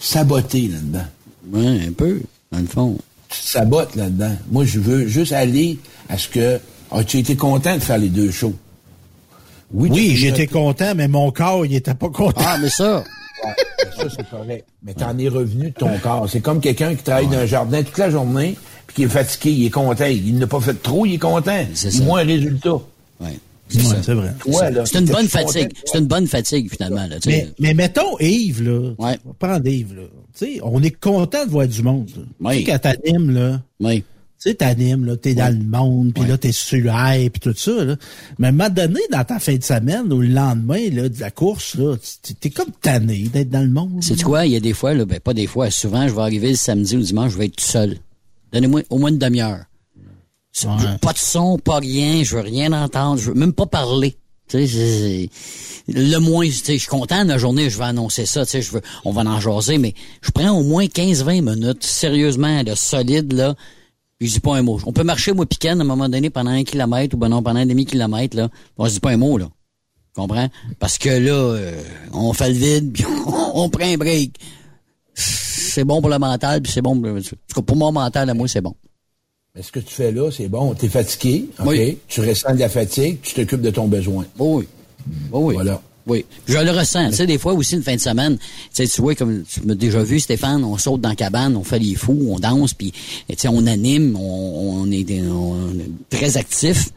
saboter 0.00 0.68
là-dedans. 0.68 1.06
Ouais, 1.52 1.86
un 1.86 1.92
peu, 1.92 2.20
dans 2.50 2.58
le 2.58 2.66
fond. 2.66 2.98
Tu 3.28 3.40
te 3.40 3.46
sabotes 3.46 3.94
là-dedans. 3.94 4.36
Moi, 4.50 4.64
je 4.64 4.80
veux 4.80 5.06
juste 5.06 5.32
aller 5.32 5.78
à 6.08 6.18
ce 6.18 6.28
que. 6.28 6.58
As-tu 6.90 7.18
été 7.18 7.36
content 7.36 7.76
de 7.76 7.80
faire 7.80 7.98
les 7.98 8.08
deux 8.08 8.32
shows? 8.32 8.54
Oui, 9.72 10.16
j'étais 10.16 10.46
content, 10.46 10.94
mais 10.94 11.08
mon 11.08 11.30
corps, 11.30 11.64
il 11.64 11.74
était 11.74 11.94
pas 11.94 12.08
content. 12.08 12.42
Ah, 12.44 12.58
mais 12.60 12.70
ça, 12.70 13.04
Ouais, 13.44 13.54
ça, 13.96 14.04
c'est 14.14 14.28
correct. 14.28 14.66
Mais 14.82 14.94
t'en 14.94 15.16
es 15.18 15.28
revenu 15.28 15.70
de 15.70 15.74
ton 15.74 15.96
corps. 15.98 16.28
C'est 16.28 16.40
comme 16.40 16.60
quelqu'un 16.60 16.94
qui 16.94 17.02
travaille 17.02 17.26
dans 17.26 17.38
un 17.38 17.46
jardin 17.46 17.82
toute 17.82 17.98
la 17.98 18.10
journée, 18.10 18.56
puis 18.86 18.96
qui 18.96 19.02
est 19.04 19.08
fatigué, 19.08 19.50
il 19.52 19.66
est 19.66 19.70
content. 19.70 20.06
Il 20.06 20.38
n'a 20.38 20.46
pas 20.46 20.60
fait 20.60 20.74
trop, 20.74 21.06
il 21.06 21.14
est 21.14 21.18
content. 21.18 21.64
C'est 21.74 21.94
voit 22.02 22.20
un 22.20 22.24
résultat. 22.24 22.74
ouais. 23.20 23.38
c'est 23.68 24.14
vrai. 24.14 24.34
c'est 24.84 24.98
une 24.98 25.06
bonne 25.06 25.28
fatigue. 25.28 25.72
C'est 25.84 25.98
une 25.98 26.06
bonne 26.06 26.26
fatigue, 26.26 26.70
finalement. 26.70 27.06
Là, 27.06 27.16
mais, 27.26 27.48
mais, 27.58 27.74
mettons 27.74 28.18
Yves, 28.18 28.62
là. 28.62 28.92
Ouais. 28.98 29.18
Prends 29.38 29.62
Yves, 29.62 29.94
là. 29.94 30.02
sais, 30.34 30.60
on 30.62 30.82
est 30.82 30.98
content 30.98 31.44
de 31.44 31.50
voir 31.50 31.66
du 31.66 31.82
monde. 31.82 32.10
Oui. 32.40 32.58
Tu 32.58 32.64
sais, 32.64 32.72
quand 32.72 32.78
t'animes, 32.78 33.30
là. 33.30 33.60
Oui. 33.80 34.04
Tu 34.42 34.48
sais, 34.48 34.54
t'animes, 34.54 35.04
là, 35.04 35.18
t'es 35.18 35.34
dans 35.34 35.54
le 35.54 35.62
monde, 35.62 36.14
puis 36.14 36.24
là, 36.24 36.38
t'es 36.38 36.50
sur 36.50 36.78
le 36.78 37.28
puis 37.28 37.40
tout 37.40 37.52
ça, 37.54 37.84
là. 37.84 37.96
Mais 38.38 38.46
à 38.46 38.48
un 38.48 38.52
moment 38.52 38.70
donné, 38.70 39.00
dans 39.12 39.22
ta 39.22 39.38
fin 39.38 39.54
de 39.54 39.62
semaine 39.62 40.10
ou 40.10 40.22
le 40.22 40.28
lendemain, 40.28 40.88
là, 40.90 41.10
de 41.10 41.20
la 41.20 41.30
course, 41.30 41.74
là, 41.74 41.96
t'es 42.40 42.48
comme 42.48 42.70
tanné 42.80 43.28
d'être 43.30 43.50
dans 43.50 43.60
le 43.60 43.68
monde. 43.68 44.02
C'est 44.02 44.22
quoi? 44.22 44.46
Il 44.46 44.52
y 44.52 44.56
a 44.56 44.60
des 44.60 44.72
fois, 44.72 44.94
là, 44.94 45.04
ben, 45.04 45.20
pas 45.20 45.34
des 45.34 45.46
fois, 45.46 45.70
souvent, 45.70 46.08
je 46.08 46.14
vais 46.14 46.22
arriver 46.22 46.48
le 46.48 46.56
samedi 46.56 46.96
ou 46.96 47.00
le 47.00 47.04
dimanche, 47.04 47.32
je 47.32 47.36
vais 47.36 47.46
être 47.46 47.56
tout 47.56 47.66
seul. 47.66 47.98
Donnez-moi 48.54 48.80
au 48.88 48.96
moins 48.96 49.10
une 49.10 49.18
demi-heure. 49.18 49.64
Pas 51.02 51.12
de 51.12 51.18
son, 51.18 51.58
pas 51.58 51.78
rien, 51.78 52.24
je 52.24 52.34
veux 52.34 52.42
rien 52.42 52.72
entendre, 52.72 53.20
je 53.20 53.32
veux 53.32 53.38
même 53.38 53.52
pas 53.52 53.66
parler. 53.66 54.16
le 54.54 56.16
moins, 56.18 56.46
je 56.46 56.78
suis 56.78 56.88
content 56.88 57.24
de 57.24 57.28
la 57.28 57.36
journée, 57.36 57.68
je 57.68 57.76
vais 57.76 57.84
annoncer 57.84 58.24
ça, 58.24 58.44
je 58.44 58.70
veux, 58.70 58.80
on 59.04 59.12
va 59.12 59.20
en 59.20 59.38
jaser, 59.38 59.76
mais 59.76 59.92
je 60.22 60.30
prends 60.30 60.52
au 60.52 60.62
moins 60.62 60.86
15-20 60.86 61.42
minutes, 61.42 61.84
sérieusement, 61.84 62.64
de 62.64 62.74
solide, 62.74 63.34
là, 63.34 63.54
je 64.20 64.32
dis 64.32 64.40
pas 64.40 64.56
un 64.56 64.62
mot. 64.62 64.78
On 64.84 64.92
peut 64.92 65.02
marcher, 65.02 65.32
moi, 65.32 65.46
piquant, 65.46 65.70
à 65.70 65.80
un 65.80 65.84
moment 65.84 66.08
donné, 66.08 66.30
pendant 66.30 66.50
un 66.50 66.64
kilomètre, 66.64 67.14
ou 67.14 67.18
ben 67.18 67.28
non, 67.28 67.42
pendant 67.42 67.60
un 67.60 67.66
demi-kilomètre, 67.66 68.36
là. 68.36 68.48
On 68.76 68.86
se 68.86 68.94
dit 68.94 69.00
pas 69.00 69.10
un 69.10 69.16
mot, 69.16 69.38
là. 69.38 69.48
Comprends? 70.14 70.48
Parce 70.78 70.98
que 70.98 71.08
là, 71.08 71.32
euh, 71.32 71.82
on 72.12 72.32
fait 72.32 72.48
le 72.48 72.54
vide, 72.54 72.92
puis 72.94 73.04
on, 73.54 73.68
prend 73.70 73.84
un 73.84 73.96
break. 73.96 74.34
C'est 75.14 75.84
bon 75.84 76.00
pour 76.00 76.10
le 76.10 76.18
mental, 76.18 76.60
puis 76.62 76.72
c'est 76.72 76.82
bon 76.82 77.00
pour, 77.00 77.64
pour 77.64 77.76
mon 77.76 77.92
mental, 77.92 78.28
à 78.28 78.34
moi, 78.34 78.48
c'est 78.48 78.60
bon. 78.60 78.74
Mais 79.54 79.62
ce 79.62 79.72
que 79.72 79.80
tu 79.80 79.94
fais 79.94 80.12
là, 80.12 80.30
c'est 80.30 80.48
bon. 80.48 80.74
Tu 80.74 80.86
es 80.86 80.88
fatigué, 80.88 81.48
OK? 81.64 81.96
Tu 82.06 82.20
ressens 82.20 82.54
de 82.54 82.60
la 82.60 82.68
fatigue, 82.68 83.20
tu 83.22 83.34
t'occupes 83.34 83.62
de 83.62 83.70
ton 83.70 83.88
besoin. 83.88 84.24
Oui. 84.38 84.66
Oui. 85.32 85.54
Voilà. 85.54 85.80
Oui, 86.06 86.24
je 86.48 86.58
le 86.58 86.70
ressens. 86.70 87.10
Tu 87.10 87.16
sais, 87.16 87.26
des 87.26 87.38
fois 87.38 87.52
aussi, 87.52 87.76
une 87.76 87.82
fin 87.82 87.94
de 87.94 88.00
semaine, 88.00 88.38
tu 88.38 88.44
sais, 88.72 88.86
tu 88.86 89.00
vois, 89.02 89.14
comme 89.14 89.42
tu 89.42 89.60
m'as 89.64 89.74
déjà 89.74 90.02
vu, 90.02 90.18
Stéphane, 90.18 90.64
on 90.64 90.78
saute 90.78 91.00
dans 91.00 91.10
la 91.10 91.14
cabane, 91.14 91.56
on 91.56 91.64
fait 91.64 91.78
les 91.78 91.94
fous, 91.94 92.18
on 92.30 92.38
danse, 92.38 92.74
puis, 92.74 92.92
tu 93.28 93.34
sais, 93.36 93.48
on 93.48 93.66
anime, 93.66 94.16
on, 94.16 94.90
est, 94.90 95.06
très 96.08 96.36
actif. 96.36 96.90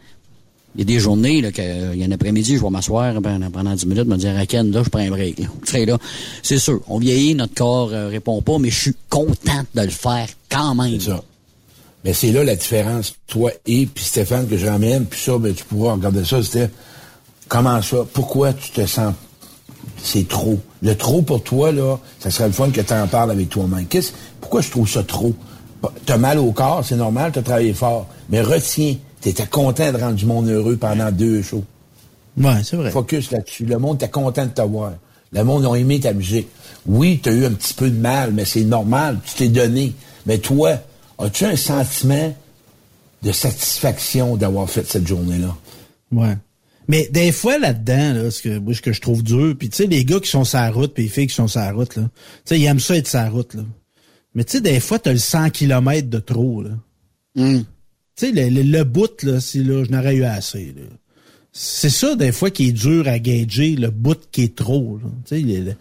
Il 0.75 0.79
y 0.79 0.81
a 0.81 0.85
des 0.85 0.99
journées, 0.99 1.41
là, 1.41 1.49
il 1.55 1.99
y 1.99 2.03
a 2.03 2.07
un 2.07 2.11
après-midi, 2.11 2.57
je 2.57 2.63
vais 2.63 2.69
m'asseoir 2.69 3.13
pendant 3.21 3.75
10 3.75 3.85
minutes, 3.85 4.07
me 4.07 4.17
dire, 4.17 4.31
à 4.31 4.63
là, 4.63 4.83
je 4.83 4.89
prends 4.89 4.99
un 4.99 5.09
break. 5.09 5.37
Là. 5.39 5.85
là, 5.85 5.97
c'est 6.41 6.57
sûr, 6.57 6.81
on 6.87 6.97
vieillit, 6.97 7.35
notre 7.35 7.53
corps 7.53 7.93
euh, 7.93 8.07
répond 8.07 8.41
pas, 8.41 8.57
mais 8.57 8.71
je 8.71 8.79
suis 8.79 8.95
content 9.09 9.63
de 9.75 9.81
le 9.81 9.89
faire 9.89 10.27
quand 10.49 10.73
même. 10.73 10.99
C'est 10.99 11.11
ça. 11.11 11.23
Mais 12.03 12.13
c'est 12.13 12.31
là 12.31 12.43
la 12.43 12.55
différence, 12.55 13.15
toi 13.27 13.51
et 13.65 13.85
puis 13.85 14.03
Stéphane, 14.03 14.47
que 14.47 14.57
j'emmène, 14.57 15.05
puis 15.05 15.21
ça, 15.21 15.37
ben, 15.37 15.53
tu 15.53 15.63
pourras 15.63 15.93
regarder 15.93 16.25
ça, 16.25 16.41
c'était 16.43 16.69
Comment 17.47 17.81
ça? 17.81 17.97
Pourquoi 18.13 18.53
tu 18.53 18.71
te 18.71 18.85
sens 18.85 19.13
c'est 19.97 20.27
trop? 20.27 20.59
Le 20.81 20.95
trop 20.95 21.21
pour 21.21 21.43
toi, 21.43 21.71
là, 21.71 21.97
ça 22.19 22.29
serait 22.29 22.47
le 22.47 22.53
fun 22.53 22.69
que 22.69 22.81
tu 22.81 22.93
en 22.93 23.07
parles 23.07 23.31
avec 23.31 23.49
toi-même. 23.49 23.85
Qu'est-ce, 23.85 24.11
pourquoi 24.41 24.61
je 24.61 24.69
trouve 24.69 24.89
ça 24.89 25.03
trop? 25.03 25.33
T'as 26.05 26.17
mal 26.17 26.39
au 26.39 26.51
corps, 26.51 26.83
c'est 26.85 26.95
normal, 26.95 27.31
t'as 27.33 27.41
travaillé 27.41 27.73
fort. 27.73 28.07
Mais 28.29 28.41
retiens, 28.41 28.95
t'étais 29.21 29.45
content 29.45 29.91
de 29.91 29.97
rendre 29.97 30.15
du 30.15 30.25
monde 30.25 30.47
heureux 30.47 30.77
pendant 30.77 31.11
deux 31.11 31.41
shows. 31.41 31.63
Ouais, 32.37 32.63
c'est 32.63 32.75
vrai. 32.75 32.91
Focus 32.91 33.31
là-dessus. 33.31 33.65
Le 33.65 33.77
monde 33.77 33.97
était 33.97 34.09
content 34.09 34.45
de 34.45 34.51
t'avoir. 34.51 34.93
Le 35.31 35.43
monde 35.43 35.65
a 35.65 35.75
aimé 35.75 35.99
ta 35.99 36.13
musique. 36.13 36.47
Oui, 36.85 37.19
t'as 37.21 37.31
eu 37.31 37.45
un 37.45 37.51
petit 37.51 37.73
peu 37.73 37.89
de 37.89 37.99
mal, 37.99 38.33
mais 38.33 38.45
c'est 38.45 38.63
normal, 38.63 39.19
tu 39.25 39.35
t'es 39.35 39.47
donné. 39.47 39.93
Mais 40.25 40.37
toi, 40.37 40.73
as-tu 41.19 41.45
un 41.45 41.55
sentiment 41.55 42.33
de 43.21 43.31
satisfaction 43.31 44.35
d'avoir 44.35 44.69
fait 44.69 44.85
cette 44.85 45.07
journée-là? 45.07 45.55
Ouais. 46.11 46.37
Mais 46.87 47.07
des 47.11 47.31
fois 47.31 47.57
là-dedans, 47.57 48.13
là, 48.13 48.31
ce 48.31 48.41
que 48.41 48.57
moi 48.59 48.73
ce 48.73 48.81
que 48.81 48.93
je 48.93 49.01
trouve 49.01 49.23
dur, 49.23 49.55
puis 49.57 49.69
tu 49.69 49.77
sais 49.77 49.87
les 49.87 50.05
gars 50.05 50.19
qui 50.19 50.29
sont 50.29 50.43
sur 50.43 50.59
la 50.59 50.71
route, 50.71 50.93
puis 50.93 51.03
les 51.03 51.09
filles 51.09 51.27
qui 51.27 51.35
sont 51.35 51.47
sur 51.47 51.61
la 51.61 51.71
route 51.71 51.95
là, 51.95 52.03
tu 52.03 52.09
sais 52.45 52.59
ils 52.59 52.65
aiment 52.65 52.79
ça 52.79 52.95
être 52.97 53.07
sur 53.07 53.19
la 53.19 53.29
route 53.29 53.53
là. 53.53 53.63
Mais 54.35 54.43
tu 54.43 54.53
sais 54.53 54.61
des 54.61 54.79
fois 54.79 54.99
tu 54.99 55.09
as 55.09 55.13
le 55.13 55.19
100 55.19 55.49
km 55.51 56.09
de 56.09 56.19
trop 56.19 56.63
là. 56.63 56.71
Mm. 57.35 57.61
Tu 58.15 58.27
sais 58.27 58.31
le, 58.31 58.61
le, 58.61 58.83
bout 58.83 59.23
là, 59.23 59.39
si 59.39 59.63
là 59.63 59.83
je 59.83 59.91
n'aurais 59.91 60.15
eu 60.15 60.23
assez 60.23 60.73
là. 60.75 60.83
C'est 61.51 61.89
ça 61.89 62.15
des 62.15 62.31
fois 62.31 62.49
qui 62.49 62.69
est 62.69 62.71
dur 62.71 63.07
à 63.07 63.19
gager, 63.19 63.75
le 63.75 63.91
bout 63.91 64.19
qui 64.31 64.43
est 64.43 64.55
trop 64.55 64.99
Tu 65.25 65.41
sais 65.41 65.75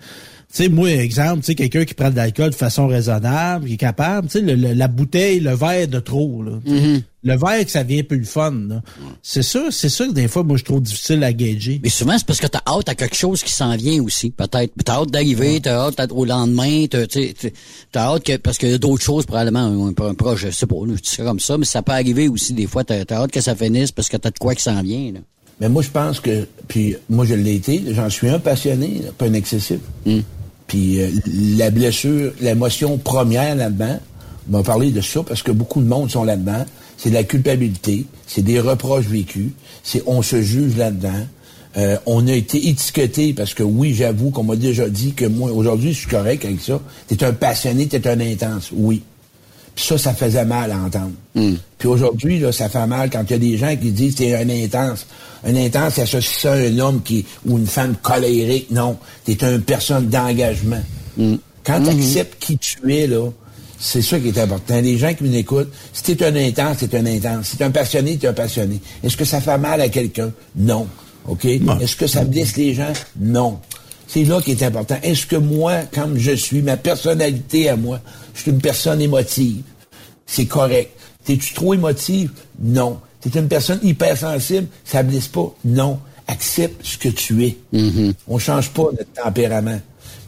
sais, 0.57 0.69
moi, 0.69 0.91
exemple, 0.91 1.41
tu 1.41 1.47
sais, 1.47 1.55
quelqu'un 1.55 1.85
qui 1.85 1.95
prend 1.95 2.11
de 2.11 2.17
l'alcool 2.17 2.51
de 2.51 2.55
façon 2.55 2.87
raisonnable, 2.87 3.67
qui 3.67 3.75
est 3.75 3.79
capable, 3.79 4.29
tu 4.29 4.47
sais, 4.47 4.57
la 4.57 4.89
bouteille, 4.89 5.41
le 5.41 5.55
verre 5.55 5.89
de 5.89 5.99
trop, 5.99 6.43
là. 6.43 6.53
Mm-hmm. 6.67 7.03
Le 7.25 7.37
verre 7.37 7.65
que 7.65 7.71
ça 7.71 7.85
vient 7.85 8.03
plus 8.03 8.19
le 8.19 8.25
fun, 8.25 8.53
là. 8.69 8.83
C'est 9.23 9.43
ça, 9.43 9.69
c'est 9.71 9.89
ça 9.89 10.07
que 10.07 10.13
des 10.13 10.29
fois, 10.29 10.43
moi, 10.43 10.57
je 10.57 10.65
trouve 10.65 10.83
difficile 10.83 11.23
à 11.25 11.33
gager. 11.33 11.81
Mais 11.83 11.89
souvent, 11.89 12.19
c'est 12.19 12.27
parce 12.27 12.41
que 12.41 12.47
t'as 12.49 12.61
hâte 12.67 12.89
à 12.89 12.95
quelque 12.95 13.17
chose 13.17 13.43
qui 13.43 13.53
s'en 13.53 13.77
vient 13.77 14.03
aussi, 14.03 14.31
peut-être. 14.31 14.73
T'as 14.85 14.95
hâte 14.95 15.11
d'arriver, 15.11 15.61
t'as 15.61 15.87
hâte 15.87 16.01
au 16.11 16.25
lendemain, 16.25 16.87
t'as, 16.91 17.07
t'as 17.07 18.01
hâte 18.01 18.25
que, 18.25 18.37
parce 18.37 18.59
qu'il 18.59 18.71
y 18.71 18.75
a 18.75 18.79
d'autres 18.79 19.05
choses, 19.05 19.25
probablement, 19.25 19.61
un, 19.61 19.89
un 19.89 20.15
proche, 20.15 20.47
je 20.47 20.51
sais 20.51 20.67
pas, 20.67 20.77
je 20.87 20.95
dis 20.95 21.17
comme 21.17 21.41
ça, 21.41 21.57
mais 21.57 21.65
ça 21.65 21.83
peut 21.83 21.93
arriver 21.93 22.29
aussi, 22.29 22.53
des 22.53 22.67
fois, 22.67 22.85
t'as, 22.85 23.05
as 23.09 23.15
hâte 23.15 23.31
que 23.31 23.41
ça 23.41 23.55
finisse 23.55 23.93
parce 23.93 24.09
que 24.09 24.17
t'as 24.19 24.31
de 24.31 24.39
quoi 24.39 24.55
qui 24.55 24.63
s'en 24.63 24.83
vient, 24.83 25.13
là. 25.13 25.21
Mais 25.61 25.69
moi, 25.69 25.83
je 25.83 25.91
pense 25.91 26.19
que, 26.19 26.49
puis 26.67 26.97
moi, 27.09 27.25
je 27.25 27.35
l'ai 27.35 27.55
été, 27.55 27.81
j'en 27.91 28.11
suis 28.11 28.29
un 28.29 28.41
passionné, 28.41 29.03
pas 29.17 29.27
un 29.27 29.35
excessif. 29.35 29.79
Hmm. 30.05 30.21
Euh, 30.75 31.11
la 31.57 31.71
blessure, 31.71 32.33
l'émotion 32.41 32.99
première 32.99 33.55
là-dedans, 33.55 33.99
on 34.49 34.59
m'a 34.59 34.63
parlé 34.63 34.91
de 34.91 35.01
ça 35.01 35.23
parce 35.23 35.43
que 35.43 35.53
beaucoup 35.53 35.81
de 35.81 35.87
monde 35.87 36.11
sont 36.11 36.25
là-dedans. 36.25 36.65
C'est 36.97 37.11
de 37.11 37.15
la 37.15 37.25
culpabilité, 37.25 38.07
c'est 38.27 38.43
des 38.43 38.61
reproches 38.61 39.07
vécus, 39.07 39.51
c'est 39.83 40.03
on 40.07 40.23
se 40.23 40.41
juge 40.41 40.77
là-dedans. 40.77 41.27
Euh, 41.77 41.97
on 42.07 42.27
a 42.29 42.33
été 42.33 42.69
étiqueté 42.69 43.33
parce 43.33 43.55
que 43.55 43.63
oui, 43.63 43.95
j'avoue 43.95 44.31
qu'on 44.31 44.45
m'a 44.45 44.57
déjà 44.57 44.89
dit 44.89 45.15
que 45.15 45.25
moi, 45.25 45.51
aujourd'hui, 45.51 45.93
je 45.93 46.01
suis 46.01 46.09
correct 46.09 46.45
avec 46.45 46.61
ça. 46.61 46.81
T'es 47.09 47.25
un 47.25 47.33
passionné, 47.33 47.87
t'es 47.87 48.07
un 48.07 48.21
intense. 48.21 48.71
Oui. 48.73 49.03
Puis 49.75 49.85
ça, 49.85 49.99
ça 49.99 50.15
faisait 50.15 50.45
mal 50.45 50.71
à 50.71 50.77
entendre. 50.77 51.13
Hmm. 51.35 51.55
Puis 51.79 51.89
aujourd'hui, 51.89 52.39
là, 52.39 52.53
ça 52.53 52.69
fait 52.69 52.87
mal 52.87 53.11
quand 53.11 53.23
il 53.29 53.31
y 53.31 53.35
a 53.35 53.39
des 53.39 53.57
gens 53.57 53.77
qui 53.77 53.91
disent 53.91 54.17
t'es 54.17 54.35
un 54.35 54.49
intense. 54.49 55.07
Un 55.45 55.57
intense, 55.57 55.95
c'est 55.95 56.03
associé 56.03 56.41
ça 56.41 56.53
à 56.53 56.57
un 56.57 56.79
homme 56.79 57.03
qui 57.03 57.25
ou 57.47 57.59
une 57.59 57.67
femme 57.67 57.97
colérique. 58.01 58.71
Non, 58.71 58.99
t'es 59.25 59.33
une 59.33 59.63
personne 59.63 60.09
d'engagement. 60.09 60.83
Hmm. 61.17 61.37
Quand 61.65 61.83
tu 61.83 61.91
acceptes 61.91 62.43
qui 62.43 62.59
tu 62.59 62.95
es, 62.95 63.07
là, 63.07 63.29
c'est 63.79 64.03
ça 64.03 64.19
qui 64.21 64.29
est 64.29 64.39
important. 64.39 64.81
Les 64.81 64.97
gens 64.97 65.13
qui 65.13 65.25
m'écoutent, 65.25 65.73
si 65.93 66.03
t'es 66.03 66.25
un 66.25 66.37
intense, 66.37 66.79
t'es 66.79 66.97
un 66.97 67.07
intense. 67.07 67.49
Si 67.49 67.57
t'es 67.57 67.65
un 67.65 67.71
passionné, 67.71 68.17
t'es 68.17 68.29
un 68.29 68.33
passionné. 68.33 68.81
Est-ce 69.03 69.17
que 69.17 69.25
ça 69.25 69.41
fait 69.41 69.59
mal 69.59 69.81
à 69.81 69.89
quelqu'un? 69.89 70.33
Non. 70.57 70.87
OK? 71.27 71.45
Est-ce 71.45 71.97
que 71.97 72.07
ça 72.07 72.25
blesse 72.25 72.57
les 72.57 72.75
gens? 72.75 72.93
Non. 73.19 73.59
C'est 74.07 74.25
là 74.25 74.41
qui 74.41 74.53
est 74.53 74.63
important. 74.63 74.97
Est-ce 75.03 75.27
que 75.27 75.37
moi, 75.37 75.81
comme 75.93 76.19
je 76.19 76.33
suis, 76.33 76.63
ma 76.63 76.77
personnalité 76.77 77.69
à 77.69 77.77
moi, 77.77 78.01
je 78.35 78.43
suis 78.43 78.51
une 78.51 78.61
personne 78.61 79.01
émotive? 79.01 79.63
C'est 80.27 80.47
correct. 80.47 80.91
T'es-tu 81.25 81.55
trop 81.55 81.75
émotive? 81.75 82.31
Non. 82.61 82.99
T'es 83.21 83.39
une 83.39 83.49
personne 83.49 83.79
hypersensible? 83.83 84.67
Ça 84.85 85.03
blesse 85.03 85.29
pas? 85.29 85.55
Non. 85.65 85.99
Accepte 86.27 86.85
ce 86.85 86.99
que 86.99 87.09
tu 87.09 87.45
es. 87.45 87.59
Mm-hmm. 87.75 88.15
On 88.29 88.39
change 88.39 88.71
pas 88.71 88.85
notre 88.85 89.13
tempérament. 89.13 89.81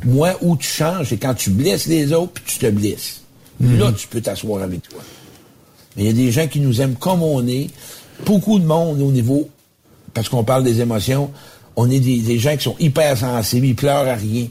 Moi, 0.05 0.37
où 0.43 0.57
tu 0.57 0.69
changes, 0.69 1.09
c'est 1.09 1.17
quand 1.17 1.35
tu 1.35 1.51
blesses 1.51 1.87
les 1.87 2.13
autres, 2.13 2.33
puis 2.33 2.45
tu 2.47 2.59
te 2.59 2.71
blesses. 2.71 3.23
Mm-hmm. 3.63 3.79
Là, 3.79 3.93
tu 3.93 4.09
peux 4.09 4.21
t'asseoir 4.21 4.63
avec 4.63 4.83
toi. 4.89 5.01
Mais 5.97 6.05
il 6.05 6.07
y 6.07 6.11
a 6.11 6.13
des 6.13 6.33
gens 6.33 6.47
qui 6.47 6.61
nous 6.61 6.81
aiment 6.81 6.97
comme 6.97 7.23
on 7.23 7.47
est. 7.47 7.71
Beaucoup 8.25 8.59
de 8.59 8.65
monde 8.65 9.01
au 9.01 9.11
niveau, 9.11 9.49
parce 10.13 10.29
qu'on 10.29 10.45
parle 10.45 10.63
des 10.63 10.81
émotions, 10.81 11.31
on 11.77 11.91
est 11.91 12.01
des, 12.01 12.39
gens 12.39 12.57
qui 12.57 12.65
sont 12.65 12.77
hyper 12.79 13.17
sensibles, 13.17 13.67
ils 13.67 13.75
pleurent 13.75 14.09
à 14.09 14.15
rien. 14.15 14.47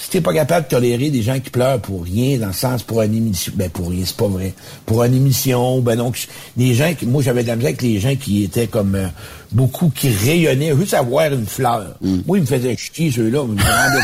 Si 0.00 0.08
t'es 0.08 0.22
pas 0.22 0.32
capable 0.32 0.64
de 0.64 0.70
tolérer 0.70 1.10
des 1.10 1.20
gens 1.20 1.38
qui 1.40 1.50
pleurent 1.50 1.78
pour 1.78 2.04
rien, 2.04 2.38
dans 2.38 2.46
le 2.46 2.52
sens 2.54 2.82
pour 2.82 3.02
une 3.02 3.14
émission, 3.14 3.52
ben 3.54 3.68
pour 3.68 3.90
rien, 3.90 4.02
c'est 4.06 4.16
pas 4.16 4.28
vrai. 4.28 4.54
Pour 4.86 5.04
une 5.04 5.14
émission, 5.14 5.80
ben 5.80 5.94
donc, 5.96 6.26
des 6.56 6.72
gens 6.72 6.94
qui, 6.98 7.04
moi 7.04 7.22
j'avais 7.22 7.42
de 7.42 7.48
la 7.48 7.56
misère 7.56 7.68
avec 7.68 7.82
les 7.82 8.00
gens 8.00 8.16
qui 8.16 8.44
étaient 8.44 8.66
comme 8.66 8.94
euh, 8.94 9.08
beaucoup, 9.52 9.90
qui 9.94 10.08
rayonnaient, 10.08 10.74
juste 10.74 10.94
à 10.94 11.02
voir 11.02 11.26
une 11.34 11.44
fleur. 11.44 11.96
Mm. 12.00 12.20
Moi, 12.26 12.38
ils 12.38 12.40
me 12.40 12.46
faisaient 12.46 12.76
chier 12.78 13.10
ceux-là, 13.10 13.44
ils 13.46 13.54
me 13.54 13.60
rendaient 13.60 14.00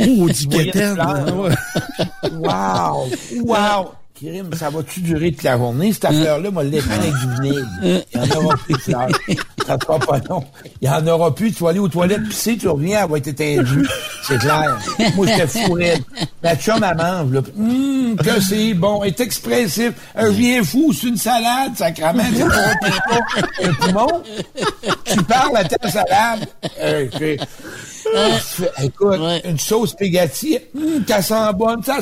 Oh, 0.00 0.28
du 0.28 0.46
Wow! 2.32 3.08
Wow! 3.44 4.01
Ça 4.56 4.70
va-tu 4.70 5.00
durer 5.00 5.32
toute 5.32 5.42
la 5.42 5.56
journée? 5.56 5.92
Cette 5.92 6.06
affaire-là, 6.06 6.50
moi, 6.50 6.64
le 6.64 6.78
avec 6.78 7.12
du 7.12 7.42
vinaigre. 7.42 7.68
Il 7.82 8.04
y 8.14 8.18
en 8.18 8.40
aura 8.40 8.56
plus 8.56 8.74
de 8.74 8.78
fleurs. 8.78 9.08
Ça 9.66 9.76
sera 9.80 9.98
pas 9.98 10.18
long. 10.28 10.44
Il 10.80 10.88
y 10.88 10.90
en 10.90 11.06
aura 11.06 11.34
plus. 11.34 11.52
Tu 11.52 11.62
vas 11.62 11.70
aller 11.70 11.78
aux 11.78 11.88
toilettes 11.88 12.28
pisser, 12.28 12.56
tu 12.56 12.68
reviens, 12.68 13.04
elle 13.04 13.10
va 13.10 13.18
être 13.18 13.28
étendue. 13.28 13.86
C'est 14.24 14.38
clair. 14.38 14.78
Moi, 15.16 15.26
j'étais 15.26 15.46
fourré. 15.46 15.94
La 16.42 16.56
chum, 16.56 16.84
elle 16.84 16.96
mange, 16.96 17.32
là. 17.32 17.40
Hum, 17.58 18.16
que 18.16 18.40
c'est 18.40 18.74
bon. 18.74 19.02
Elle 19.02 19.10
est 19.10 19.20
expressif. 19.20 19.92
Un 20.14 20.30
vient 20.30 20.62
fou, 20.64 20.92
c'est 20.92 21.08
une 21.08 21.16
salade, 21.16 21.76
sacrament. 21.76 22.22
Pas 22.38 23.64
un 23.64 23.72
poumon. 23.74 24.22
Tu 25.04 25.22
parles 25.24 25.56
à 25.56 25.64
ta 25.64 25.90
salade. 25.90 26.46
Euh, 26.80 27.08
écoute, 28.82 29.20
une 29.44 29.58
sauce 29.58 29.90
spaghetti, 29.90 30.58
hum, 30.76 31.04
ça 31.06 31.22
sent 31.22 31.52
bonne. 31.54 31.82
Ça, 31.82 31.98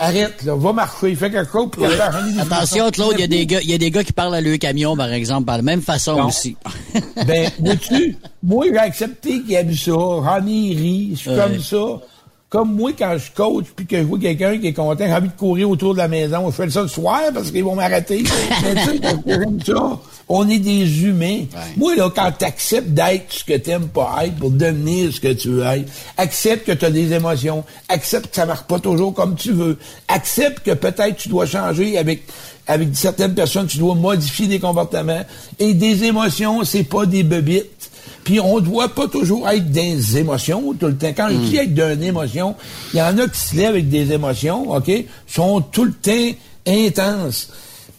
arrête, 0.00 0.42
là, 0.42 0.54
va 0.56 0.72
marcher, 0.72 1.14
fais 1.14 1.30
quelque 1.30 1.52
chose 1.52 1.70
pour 1.70 1.86
Attention, 1.86 2.90
Claude, 2.90 3.14
il 3.18 3.20
y 3.20 3.24
a 3.24 3.26
des 3.26 3.46
gars, 3.46 3.60
il 3.62 3.70
y 3.70 3.74
a 3.74 3.78
des 3.78 3.90
gars 3.90 4.02
qui 4.02 4.12
parlent 4.12 4.34
à 4.34 4.40
leur 4.40 4.58
camion, 4.58 4.96
par 4.96 5.12
exemple, 5.12 5.44
par 5.44 5.56
la 5.56 5.62
même 5.62 5.82
façon 5.82 6.20
aussi. 6.22 6.56
ben, 7.26 7.50
vois-tu, 7.58 8.16
moi, 8.42 8.66
j'ai 8.68 8.78
accepté 8.78 9.42
qu'il 9.42 9.54
aime 9.54 9.74
ça, 9.74 9.92
j'en 9.92 10.46
ai 10.46 10.74
ri, 10.74 11.10
je 11.12 11.18
suis 11.18 11.30
comme 11.36 11.60
ça. 11.60 12.06
Comme 12.48 12.74
moi, 12.74 12.90
quand 12.98 13.16
je 13.16 13.30
coach, 13.30 13.66
puis 13.76 13.86
que 13.86 13.98
je 13.98 14.02
vois 14.02 14.18
quelqu'un 14.18 14.58
qui 14.58 14.66
est 14.66 14.72
content, 14.72 15.04
j'ai 15.06 15.12
envie 15.12 15.28
de 15.28 15.36
courir 15.36 15.70
autour 15.70 15.92
de 15.92 15.98
la 15.98 16.08
maison, 16.08 16.50
je 16.50 16.56
fais 16.56 16.68
ça 16.68 16.82
le 16.82 16.88
soir 16.88 17.20
parce 17.32 17.52
qu'ils 17.52 17.62
vont 17.62 17.76
m'arrêter. 17.76 18.24
Mais 18.64 18.74
tu 18.74 18.98
sais, 18.98 19.00
j'aime 19.24 19.60
ça. 19.64 19.98
On 20.32 20.48
est 20.48 20.60
des 20.60 21.02
humains. 21.02 21.40
Moi, 21.76 21.96
là, 21.96 22.08
quand 22.14 22.30
tu 22.38 22.44
acceptes 22.44 22.90
d'être 22.90 23.32
ce 23.32 23.42
que 23.42 23.56
tu 23.56 23.72
pas 23.92 24.26
être 24.26 24.36
pour 24.36 24.52
devenir 24.52 25.12
ce 25.12 25.18
que 25.18 25.32
tu 25.32 25.48
veux 25.48 25.64
être, 25.64 25.90
accepte 26.16 26.66
que 26.66 26.72
tu 26.72 26.84
as 26.84 26.90
des 26.90 27.12
émotions, 27.12 27.64
accepte 27.88 28.30
que 28.30 28.36
ça 28.36 28.46
marche 28.46 28.62
pas 28.62 28.78
toujours 28.78 29.12
comme 29.12 29.34
tu 29.34 29.50
veux, 29.50 29.76
accepte 30.06 30.64
que 30.64 30.70
peut-être 30.70 31.16
tu 31.16 31.28
dois 31.28 31.46
changer 31.46 31.98
avec 31.98 32.22
avec 32.68 32.90
certaines 32.92 33.34
personnes, 33.34 33.66
tu 33.66 33.78
dois 33.78 33.96
modifier 33.96 34.46
des 34.46 34.60
comportements. 34.60 35.24
Et 35.58 35.74
des 35.74 36.04
émotions, 36.04 36.62
c'est 36.62 36.84
pas 36.84 37.04
des 37.04 37.24
bebites. 37.24 37.90
Puis 38.22 38.38
on 38.38 38.60
doit 38.60 38.90
pas 38.90 39.08
toujours 39.08 39.48
être 39.48 39.72
des 39.72 40.18
émotions 40.18 40.72
tout 40.78 40.86
le 40.86 40.96
temps. 40.96 41.12
Quand 41.16 41.28
je 41.30 41.36
dis 41.36 41.56
hmm. 41.56 41.62
être 41.62 41.74
d'une 41.74 42.04
émotion, 42.04 42.54
il 42.94 42.98
y 42.98 43.02
en 43.02 43.18
a 43.18 43.26
qui 43.26 43.40
se 43.40 43.56
lèvent 43.56 43.70
avec 43.70 43.88
des 43.88 44.12
émotions, 44.12 44.70
OK, 44.70 44.88
sont 45.26 45.60
tout 45.60 45.84
le 45.84 45.92
temps 45.92 46.38
intenses. 46.64 47.48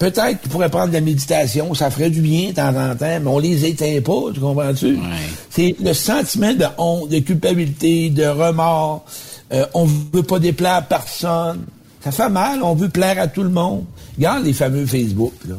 Peut-être 0.02 0.42
qu'ils 0.42 0.50
pourraient 0.50 0.68
prendre 0.68 0.88
de 0.88 0.94
la 0.94 1.02
méditation, 1.02 1.76
ça 1.76 1.92
ferait 1.92 2.10
du 2.10 2.22
bien 2.22 2.50
de 2.50 2.56
temps 2.56 2.70
en 2.70 2.96
temps, 2.96 3.20
mais 3.22 3.28
on 3.28 3.38
les 3.38 3.68
éteint 3.68 4.02
pas, 4.04 4.34
tu 4.34 4.40
comprends-tu? 4.40 4.98
C'est 5.52 5.76
le 5.80 5.94
sentiment 5.94 6.54
de 6.56 6.66
honte, 6.80 7.10
de 7.10 7.20
culpabilité, 7.20 8.10
de 8.10 8.26
remords. 8.26 9.06
Euh, 9.54 9.64
on 9.76 9.86
veut 9.86 10.24
pas 10.24 10.40
déplaire 10.40 10.74
à 10.78 10.82
personne. 10.82 11.66
Ça 12.04 12.12
fait 12.12 12.30
mal, 12.30 12.64
on 12.64 12.74
veut 12.74 12.90
plaire 12.90 13.20
à 13.20 13.28
tout 13.28 13.44
le 13.44 13.52
monde. 13.52 13.84
Regarde 14.18 14.44
les 14.44 14.54
fameux 14.54 14.88
Facebook, 14.88 15.34
là. 15.48 15.54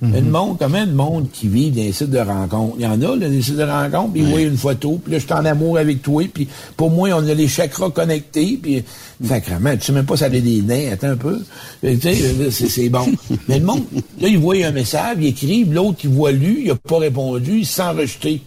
Mm 0.00 0.16
Une 0.16 0.30
monde, 0.30 0.56
comment 0.58 0.84
de 0.84 0.92
monde 0.92 1.28
qui 1.32 1.48
vit 1.48 1.70
dans 1.70 1.82
les 1.82 1.92
sites 1.92 2.10
de 2.10 2.18
rencontres? 2.18 2.74
Il 2.78 2.84
y 2.84 2.86
en 2.86 3.00
a, 3.00 3.16
là, 3.16 3.28
des 3.28 3.42
sites 3.42 3.56
de 3.56 3.62
rencontres, 3.62 4.12
puis 4.12 4.22
ils 4.22 4.28
voient 4.28 4.40
une 4.40 4.56
photo, 4.56 5.00
puis 5.02 5.12
là, 5.12 5.18
je 5.18 5.24
suis 5.24 5.32
en 5.32 5.44
amour 5.44 5.78
avec 5.78 6.02
toi, 6.02 6.24
puis 6.32 6.48
pour 6.76 6.90
moi, 6.90 7.10
on 7.12 7.26
a 7.26 7.34
les 7.34 7.48
chakras 7.48 7.90
connectés, 7.90 8.58
puis 8.60 8.82
sacrément, 9.24 9.74
tu 9.76 9.82
sais 9.82 9.92
même 9.92 10.06
pas 10.06 10.16
ça 10.16 10.26
a 10.26 10.28
des 10.28 10.62
nains, 10.62 10.92
attends 10.92 11.10
un 11.10 11.16
peu. 11.16 11.38
Tu 11.80 12.00
sais, 12.00 12.50
c'est 12.50 12.88
bon. 12.88 13.06
Mais 13.48 13.58
le 13.58 13.64
monde, 13.64 13.84
là, 14.20 14.28
il 14.28 14.38
voit 14.38 14.56
un 14.64 14.72
message, 14.72 15.16
il 15.20 15.26
écrit, 15.26 15.64
l'autre, 15.64 15.98
il 16.04 16.10
voit 16.10 16.32
lu, 16.32 16.62
il 16.64 16.70
a 16.70 16.74
pas 16.74 16.98
répondu, 16.98 17.60
il 17.60 17.66
se 17.66 17.74
sent 17.74 17.90
rejeté. 17.90 18.42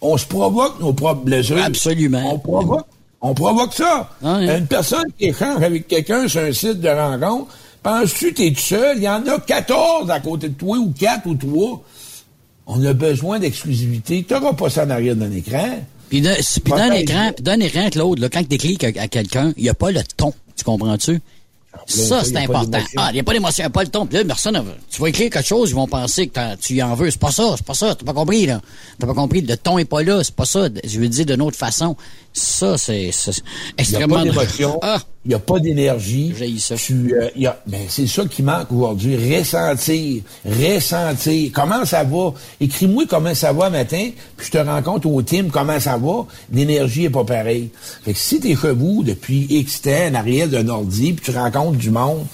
On 0.00 0.16
se 0.18 0.26
provoque 0.26 0.80
nos 0.80 0.92
propres 0.92 1.22
blessures. 1.22 1.62
Absolument. 1.64 2.34
On 2.34 2.38
provoque, 2.38 2.86
on 3.22 3.32
provoque 3.32 3.72
ça. 3.72 4.10
Ah, 4.22 4.38
Une 4.42 4.66
personne 4.66 5.06
qui 5.18 5.26
échange 5.26 5.62
avec 5.62 5.88
quelqu'un 5.88 6.28
sur 6.28 6.42
un 6.42 6.52
site 6.52 6.80
de 6.80 6.90
rencontre, 6.90 7.46
Penses-tu 7.84 8.32
t'es 8.32 8.50
tout 8.50 8.60
seul? 8.60 8.96
Il 8.96 9.02
y 9.02 9.08
en 9.08 9.24
a 9.26 9.38
14 9.38 10.10
à 10.10 10.18
côté 10.18 10.48
de 10.48 10.54
toi, 10.54 10.78
ou 10.78 10.92
4 10.98 11.26
ou 11.26 11.34
3. 11.34 11.84
On 12.66 12.82
a 12.82 12.94
besoin 12.94 13.38
d'exclusivité. 13.38 14.24
Tu 14.26 14.32
n'auras 14.32 14.54
pas 14.54 14.70
ça 14.70 14.86
en 14.86 14.90
arrière 14.90 15.14
d'un 15.14 15.30
écran. 15.30 15.80
Puis 16.08 16.22
d'un 16.22 16.32
écran, 16.92 17.32
puis 17.34 17.44
d'un 17.44 17.60
écran, 17.60 17.90
Claude, 17.90 18.26
quand 18.32 18.48
tu 18.48 18.56
cliques 18.56 18.84
à, 18.84 19.08
quelqu'un, 19.08 19.52
il 19.58 19.64
n'y 19.64 19.68
a 19.68 19.74
pas 19.74 19.90
le 19.90 20.00
ton. 20.16 20.32
Tu 20.56 20.64
comprends-tu? 20.64 21.20
Ça, 21.86 22.24
c'est 22.24 22.36
important. 22.36 22.78
Ah, 22.96 23.08
il 23.10 23.14
n'y 23.14 23.20
a 23.20 23.22
pas 23.22 23.32
d'émotion, 23.32 23.64
il 23.64 23.66
n'y 23.66 23.66
a 23.66 23.70
pas 23.70 23.82
le 23.82 23.90
ton. 23.90 24.06
Puis 24.06 24.16
là, 24.16 24.24
personne, 24.24 24.64
tu 24.90 25.02
vas 25.02 25.08
écrire 25.08 25.28
quelque 25.28 25.46
chose, 25.46 25.70
ils 25.70 25.74
vont 25.74 25.88
penser 25.88 26.28
que 26.28 26.56
tu 26.56 26.74
y 26.74 26.82
en 26.82 26.94
veux. 26.94 27.10
C'est 27.10 27.20
pas 27.20 27.32
ça, 27.32 27.54
c'est 27.56 27.66
pas 27.66 27.74
ça. 27.74 27.94
T'as 27.94 28.06
pas 28.06 28.14
compris, 28.14 28.46
là. 28.46 28.62
T'as 28.98 29.06
pas 29.06 29.14
compris. 29.14 29.42
Le 29.42 29.56
ton 29.56 29.78
est 29.78 29.84
pas 29.84 30.02
là, 30.02 30.22
c'est 30.24 30.34
pas 30.34 30.46
ça. 30.46 30.68
Je 30.84 31.00
veux 31.00 31.08
dire 31.08 31.26
d'une 31.26 31.42
autre 31.42 31.58
façon. 31.58 31.96
Ça, 32.36 32.76
c'est 32.76 33.10
extrêmement... 33.78 34.18
Il 34.18 34.24
n'y 34.24 34.30
a 34.30 34.32
pas 34.34 34.40
d'émotion. 34.42 34.78
Ah. 34.82 34.98
Il 35.24 35.28
n'y 35.28 35.34
a 35.34 35.38
pas 35.38 35.60
d'énergie. 35.60 36.34
J'ai 36.36 36.58
ça. 36.58 36.74
Tu, 36.74 37.14
euh, 37.14 37.30
y 37.36 37.46
a, 37.46 37.56
ben, 37.66 37.82
c'est 37.88 38.08
ça 38.08 38.24
qui 38.26 38.42
manque 38.42 38.72
aujourd'hui. 38.72 39.16
Ressentir. 39.38 40.22
Ressentir. 40.44 41.50
Comment 41.54 41.84
ça 41.84 42.02
va? 42.02 42.34
Écris-moi 42.60 43.04
comment 43.08 43.34
ça 43.34 43.52
va 43.52 43.70
matin, 43.70 44.10
puis 44.36 44.48
je 44.48 44.50
te 44.50 44.58
rencontre 44.58 45.06
au 45.06 45.22
team 45.22 45.50
comment 45.50 45.78
ça 45.78 45.96
va. 45.96 46.26
L'énergie 46.52 47.04
est 47.04 47.10
pas 47.10 47.24
pareille. 47.24 47.70
Fait 48.04 48.12
que 48.12 48.18
si 48.18 48.40
t'es 48.40 48.56
chevaux 48.56 49.04
depuis 49.04 49.46
X 49.48 49.82
temps 49.82 50.08
en 50.10 50.14
arrière 50.14 50.48
d'un 50.48 50.68
ordi, 50.68 51.12
puis 51.12 51.32
tu 51.32 51.38
rencontres 51.38 51.78
du 51.78 51.90
monde, 51.90 52.26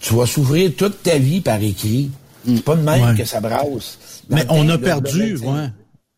tu 0.00 0.14
vas 0.14 0.26
souffrir 0.26 0.72
toute 0.74 1.02
ta 1.02 1.18
vie 1.18 1.42
par 1.42 1.62
écrit. 1.62 2.10
C'est 2.46 2.64
pas 2.64 2.76
de 2.76 2.82
même 2.82 3.14
que 3.14 3.26
ça 3.26 3.40
brasse. 3.40 3.98
Mais 4.30 4.46
on 4.48 4.66
a 4.70 4.78
perdu, 4.78 5.36
ouais. 5.36 5.68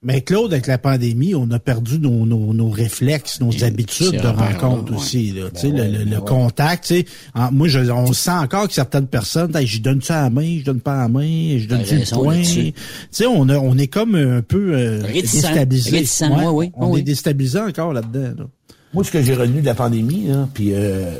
Mais 0.03 0.23
Claude, 0.23 0.51
avec 0.55 0.67
la 0.67 0.79
pandémie, 0.79 1.35
on 1.35 1.51
a 1.51 1.59
perdu 1.59 1.99
nos, 1.99 2.25
nos, 2.25 2.55
nos 2.55 2.71
réflexes, 2.71 3.39
nos 3.41 3.65
habitudes 3.65 4.13
de 4.13 4.29
rencontre 4.29 4.95
aussi. 4.97 5.33
Là, 5.33 5.49
ben 5.53 5.77
le, 5.77 5.99
le, 5.99 6.05
le 6.05 6.21
contact, 6.23 6.87
tu 6.87 7.01
sais. 7.01 7.07
moi, 7.53 7.69
je, 7.69 7.81
on 7.91 8.15
sent 8.15 8.31
encore 8.31 8.67
que 8.67 8.73
certaines 8.73 9.09
personnes, 9.09 9.53
je 9.63 9.79
donne 9.81 10.01
ça 10.01 10.21
à 10.21 10.23
la 10.23 10.31
main, 10.31 10.57
je 10.59 10.65
donne 10.65 10.81
pas 10.81 10.95
à 10.95 11.03
la 11.03 11.09
main, 11.09 11.59
je 11.59 11.67
donne 11.69 11.83
du 11.83 12.03
point. 12.13 12.41
Tu 12.41 12.73
sais, 13.11 13.27
on, 13.27 13.47
a, 13.51 13.59
on 13.59 13.77
est 13.77 13.89
comme 13.89 14.15
un 14.15 14.41
peu 14.41 14.73
euh, 14.75 15.03
déstabilisé. 15.13 16.07
oui, 16.51 16.73
on 16.77 16.97
est 16.97 17.03
déstabilisé 17.03 17.61
encore 17.61 17.93
là-dedans. 17.93 18.47
Moi, 18.95 19.05
ce 19.05 19.11
que 19.11 19.23
j'ai 19.23 19.35
retenu 19.35 19.61
de 19.61 19.67
la 19.67 19.75
pandémie, 19.75 20.29
là, 20.29 20.49
puis 20.55 20.71
euh, 20.73 21.11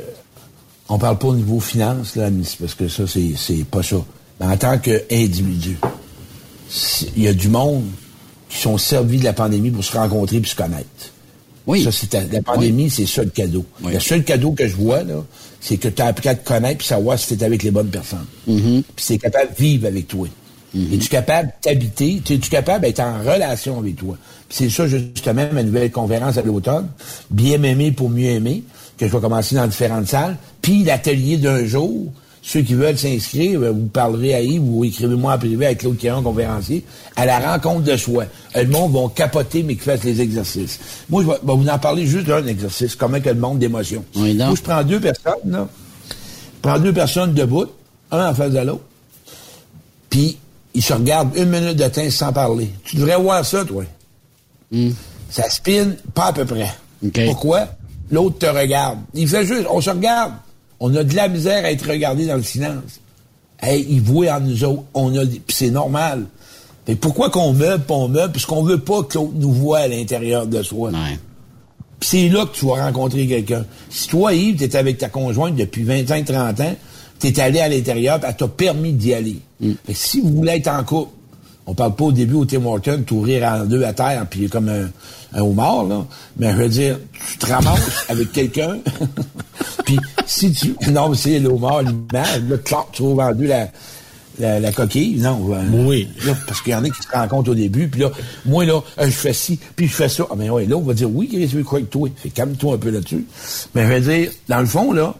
on 0.89 0.97
parle 0.97 1.19
pas 1.19 1.27
au 1.27 1.35
niveau 1.35 1.59
finance, 1.59 2.15
là, 2.15 2.31
parce 2.59 2.73
que 2.73 2.87
ça, 2.87 3.05
c'est, 3.05 3.33
c'est 3.37 3.63
pas 3.63 3.83
ça. 3.83 4.03
Mais 4.39 4.47
en 4.47 4.57
tant 4.57 4.79
qu'individu, 4.79 5.77
il 7.15 7.23
y 7.23 7.27
a 7.27 7.33
du 7.33 7.47
monde 7.47 7.85
qui 8.51 8.57
sont 8.57 8.77
servis 8.77 9.17
de 9.17 9.23
la 9.23 9.33
pandémie 9.33 9.71
pour 9.71 9.83
se 9.83 9.97
rencontrer 9.97 10.37
et 10.37 10.43
se 10.43 10.55
connaître. 10.55 10.85
Oui. 11.65 11.83
Ça, 11.83 11.91
c'est 11.91 12.13
la 12.31 12.41
pandémie, 12.41 12.89
c'est 12.89 13.05
ça 13.05 13.23
le 13.23 13.29
cadeau. 13.29 13.63
Le 13.83 13.99
seul 13.99 14.23
cadeau 14.23 14.51
que 14.51 14.67
je 14.67 14.75
vois, 14.75 15.03
là, 15.03 15.23
c'est 15.61 15.77
que 15.77 15.87
tu 15.87 16.01
as 16.01 16.07
appris 16.07 16.27
à 16.27 16.35
te 16.35 16.45
connaître 16.45 16.79
puis 16.79 16.87
savoir 16.87 17.17
si 17.17 17.27
tu 17.27 17.41
es 17.41 17.45
avec 17.45 17.63
les 17.63 17.71
bonnes 17.71 17.89
personnes. 17.89 18.25
Mm-hmm. 18.49 18.83
Puis 18.95 19.05
c'est 19.05 19.17
capable 19.19 19.51
de 19.51 19.61
vivre 19.61 19.87
avec 19.87 20.07
toi. 20.07 20.27
Mm-hmm. 20.75 20.95
Es-tu 20.95 21.07
capable 21.07 21.53
d'habiter? 21.63 22.21
Es-tu 22.29 22.49
capable 22.49 22.85
d'être 22.85 22.99
en 22.99 23.19
relation 23.19 23.79
avec 23.79 23.95
toi? 23.95 24.17
Puis 24.49 24.57
c'est 24.57 24.69
ça, 24.69 24.87
justement, 24.87 25.47
ma 25.53 25.63
nouvelle 25.63 25.91
conférence 25.91 26.37
à 26.37 26.41
l'automne. 26.41 26.89
Bien 27.29 27.57
m'aimer 27.57 27.91
pour 27.91 28.09
mieux 28.09 28.31
aimer, 28.31 28.63
que 28.97 29.07
je 29.07 29.11
vais 29.11 29.21
commencer 29.21 29.55
dans 29.55 29.67
différentes 29.67 30.07
salles. 30.07 30.37
Puis 30.61 30.83
l'atelier 30.83 31.37
d'un 31.37 31.63
jour, 31.65 32.11
ceux 32.41 32.61
qui 32.61 32.73
veulent 32.73 32.97
s'inscrire, 32.97 33.59
ben, 33.59 33.71
vous 33.71 33.85
parlerez 33.85 34.33
à 34.33 34.41
Yves 34.41 34.63
ou 34.63 34.83
écrivez-moi 34.83 35.33
en 35.33 35.37
privé 35.37 35.67
avec 35.67 35.79
Claude 35.79 35.97
Kéron, 35.97 36.23
conférencier, 36.23 36.83
à 37.15 37.25
la 37.25 37.39
rencontre 37.39 37.83
de 37.83 37.95
soi. 37.95 38.25
Le 38.55 38.65
monde 38.65 38.93
va 38.93 39.01
capoter, 39.13 39.61
mais 39.61 39.75
qui 39.75 39.81
fassent 39.81 40.03
les 40.03 40.21
exercices. 40.21 40.79
Moi, 41.09 41.23
je 41.23 41.27
vais, 41.27 41.37
vous 41.43 41.67
en 41.67 41.77
parler 41.77 42.07
juste 42.07 42.25
d'un 42.25 42.45
exercice, 42.47 42.95
comment 42.95 43.19
que 43.21 43.29
le 43.29 43.35
monde 43.35 43.59
d'émotion. 43.59 44.03
Oui, 44.15 44.33
Moi, 44.33 44.53
je 44.55 44.61
prends 44.61 44.83
deux 44.83 44.99
personnes, 44.99 45.33
là. 45.45 45.67
Je 46.09 46.69
prends 46.69 46.79
deux 46.79 46.93
personnes 46.93 47.33
debout, 47.33 47.67
un 48.11 48.29
en 48.29 48.33
face 48.33 48.51
de 48.51 48.59
l'autre, 48.59 48.83
puis 50.09 50.37
ils 50.73 50.83
se 50.83 50.93
regardent 50.93 51.35
une 51.35 51.49
minute 51.49 51.77
de 51.77 51.87
temps 51.87 52.09
sans 52.09 52.33
parler. 52.33 52.69
Tu 52.83 52.95
devrais 52.95 53.17
voir 53.17 53.45
ça, 53.45 53.65
toi. 53.65 53.83
Hmm. 54.71 54.91
Ça 55.29 55.49
spin 55.49 55.91
pas 56.13 56.27
à 56.27 56.33
peu 56.33 56.45
près. 56.45 56.71
Pourquoi? 57.25 57.67
L'autre 58.09 58.39
te 58.39 58.45
regarde. 58.45 58.99
Il 59.13 59.27
fait 59.27 59.45
juste, 59.45 59.65
on 59.69 59.79
se 59.79 59.89
regarde. 59.89 60.33
On 60.81 60.93
a 60.95 61.03
de 61.03 61.15
la 61.15 61.27
misère 61.27 61.63
à 61.63 61.71
être 61.71 61.87
regardé 61.87 62.25
dans 62.25 62.35
le 62.35 62.43
silence. 62.43 62.99
Hey, 63.61 63.85
ils 63.87 64.01
voient 64.01 64.33
en 64.33 64.39
nous 64.39 64.63
autres. 64.63 64.83
On 64.95 65.15
a, 65.15 65.23
puis 65.25 65.55
c'est 65.55 65.69
normal. 65.69 66.25
Mais 66.87 66.95
pourquoi 66.95 67.29
qu'on 67.29 67.53
meuble, 67.53 67.83
on 67.89 68.07
meuble? 68.07 68.33
Parce 68.33 68.47
qu'on 68.47 68.63
veut 68.63 68.79
pas 68.79 69.03
que 69.03 69.19
l'autre 69.19 69.33
nous 69.35 69.53
voit 69.53 69.79
à 69.79 69.87
l'intérieur 69.87 70.47
de 70.47 70.63
soi? 70.63 70.89
Puis 71.99 72.09
c'est 72.09 72.29
là 72.29 72.47
que 72.47 72.57
tu 72.57 72.65
vas 72.65 72.83
rencontrer 72.83 73.27
quelqu'un. 73.27 73.63
Si 73.91 74.07
toi, 74.07 74.33
Yves, 74.33 74.57
t'es 74.57 74.75
avec 74.75 74.97
ta 74.97 75.07
conjointe 75.07 75.55
depuis 75.55 75.83
25, 75.83 76.25
30 76.25 76.59
ans, 76.61 76.75
t'es 77.19 77.39
allé 77.39 77.59
à 77.59 77.69
l'intérieur, 77.69 78.19
elle 78.27 78.35
t'a 78.35 78.47
permis 78.47 78.93
d'y 78.93 79.13
aller. 79.13 79.37
Mm. 79.59 79.73
si 79.93 80.19
vous 80.19 80.29
voulez 80.37 80.53
être 80.53 80.67
en 80.67 80.83
couple, 80.83 81.11
on 81.65 81.73
parle 81.73 81.95
pas 81.95 82.05
au 82.05 82.11
début 82.11 82.35
au 82.35 82.45
Tim 82.45 82.65
Horton, 82.65 83.03
tout 83.05 83.21
rire 83.21 83.43
en 83.43 83.65
deux 83.65 83.83
à 83.83 83.93
terre, 83.93 84.25
puis 84.29 84.49
comme 84.49 84.69
un, 84.69 84.89
un 85.33 85.41
homard, 85.41 85.85
là. 85.85 86.05
Mais 86.37 86.51
je 86.51 86.57
veux 86.57 86.69
dire, 86.69 86.99
tu 87.31 87.37
te 87.37 87.45
ramasses 87.45 88.05
avec 88.09 88.31
quelqu'un, 88.31 88.77
puis 89.85 89.97
si 90.25 90.51
tu... 90.51 90.75
Non, 90.91 91.13
c'est 91.13 91.39
le 91.39 91.49
homard, 91.49 91.83
l'image, 91.83 92.41
là, 92.49 92.57
tu 92.91 93.01
ouvres 93.03 93.23
en 93.23 93.33
deux 93.33 93.45
la, 93.45 93.67
la, 94.39 94.59
la 94.59 94.71
coquille. 94.71 95.17
Non, 95.17 95.53
euh, 95.53 95.61
oui. 95.71 96.07
Là, 96.25 96.33
parce 96.47 96.61
qu'il 96.61 96.73
y 96.73 96.75
en 96.75 96.83
a 96.83 96.89
qui 96.89 97.01
se 97.01 97.09
rencontrent 97.11 97.51
au 97.51 97.55
début, 97.55 97.87
puis 97.87 98.01
là, 98.01 98.11
moi, 98.45 98.65
là, 98.65 98.81
euh, 98.99 99.05
je 99.05 99.11
fais 99.11 99.33
ci, 99.33 99.59
puis 99.75 99.87
je 99.87 99.93
fais 99.93 100.09
ça. 100.09 100.25
Ah, 100.29 100.35
mais 100.37 100.49
ouais, 100.49 100.65
là, 100.65 100.75
on 100.75 100.81
va 100.81 100.93
dire, 100.93 101.09
oui, 101.13 101.27
qu'est-ce 101.29 101.53
que 101.53 101.61
tu 101.61 101.75
veux 101.75 101.85
toi? 101.85 102.09
Fait 102.15 102.29
calme-toi 102.29 102.75
un 102.75 102.77
peu 102.77 102.89
là-dessus. 102.89 103.25
Mais 103.75 103.87
je 103.87 103.93
veux 103.93 104.13
dire, 104.13 104.31
dans 104.49 104.59
le 104.59 104.65
fond, 104.65 104.91
là, 104.91 105.15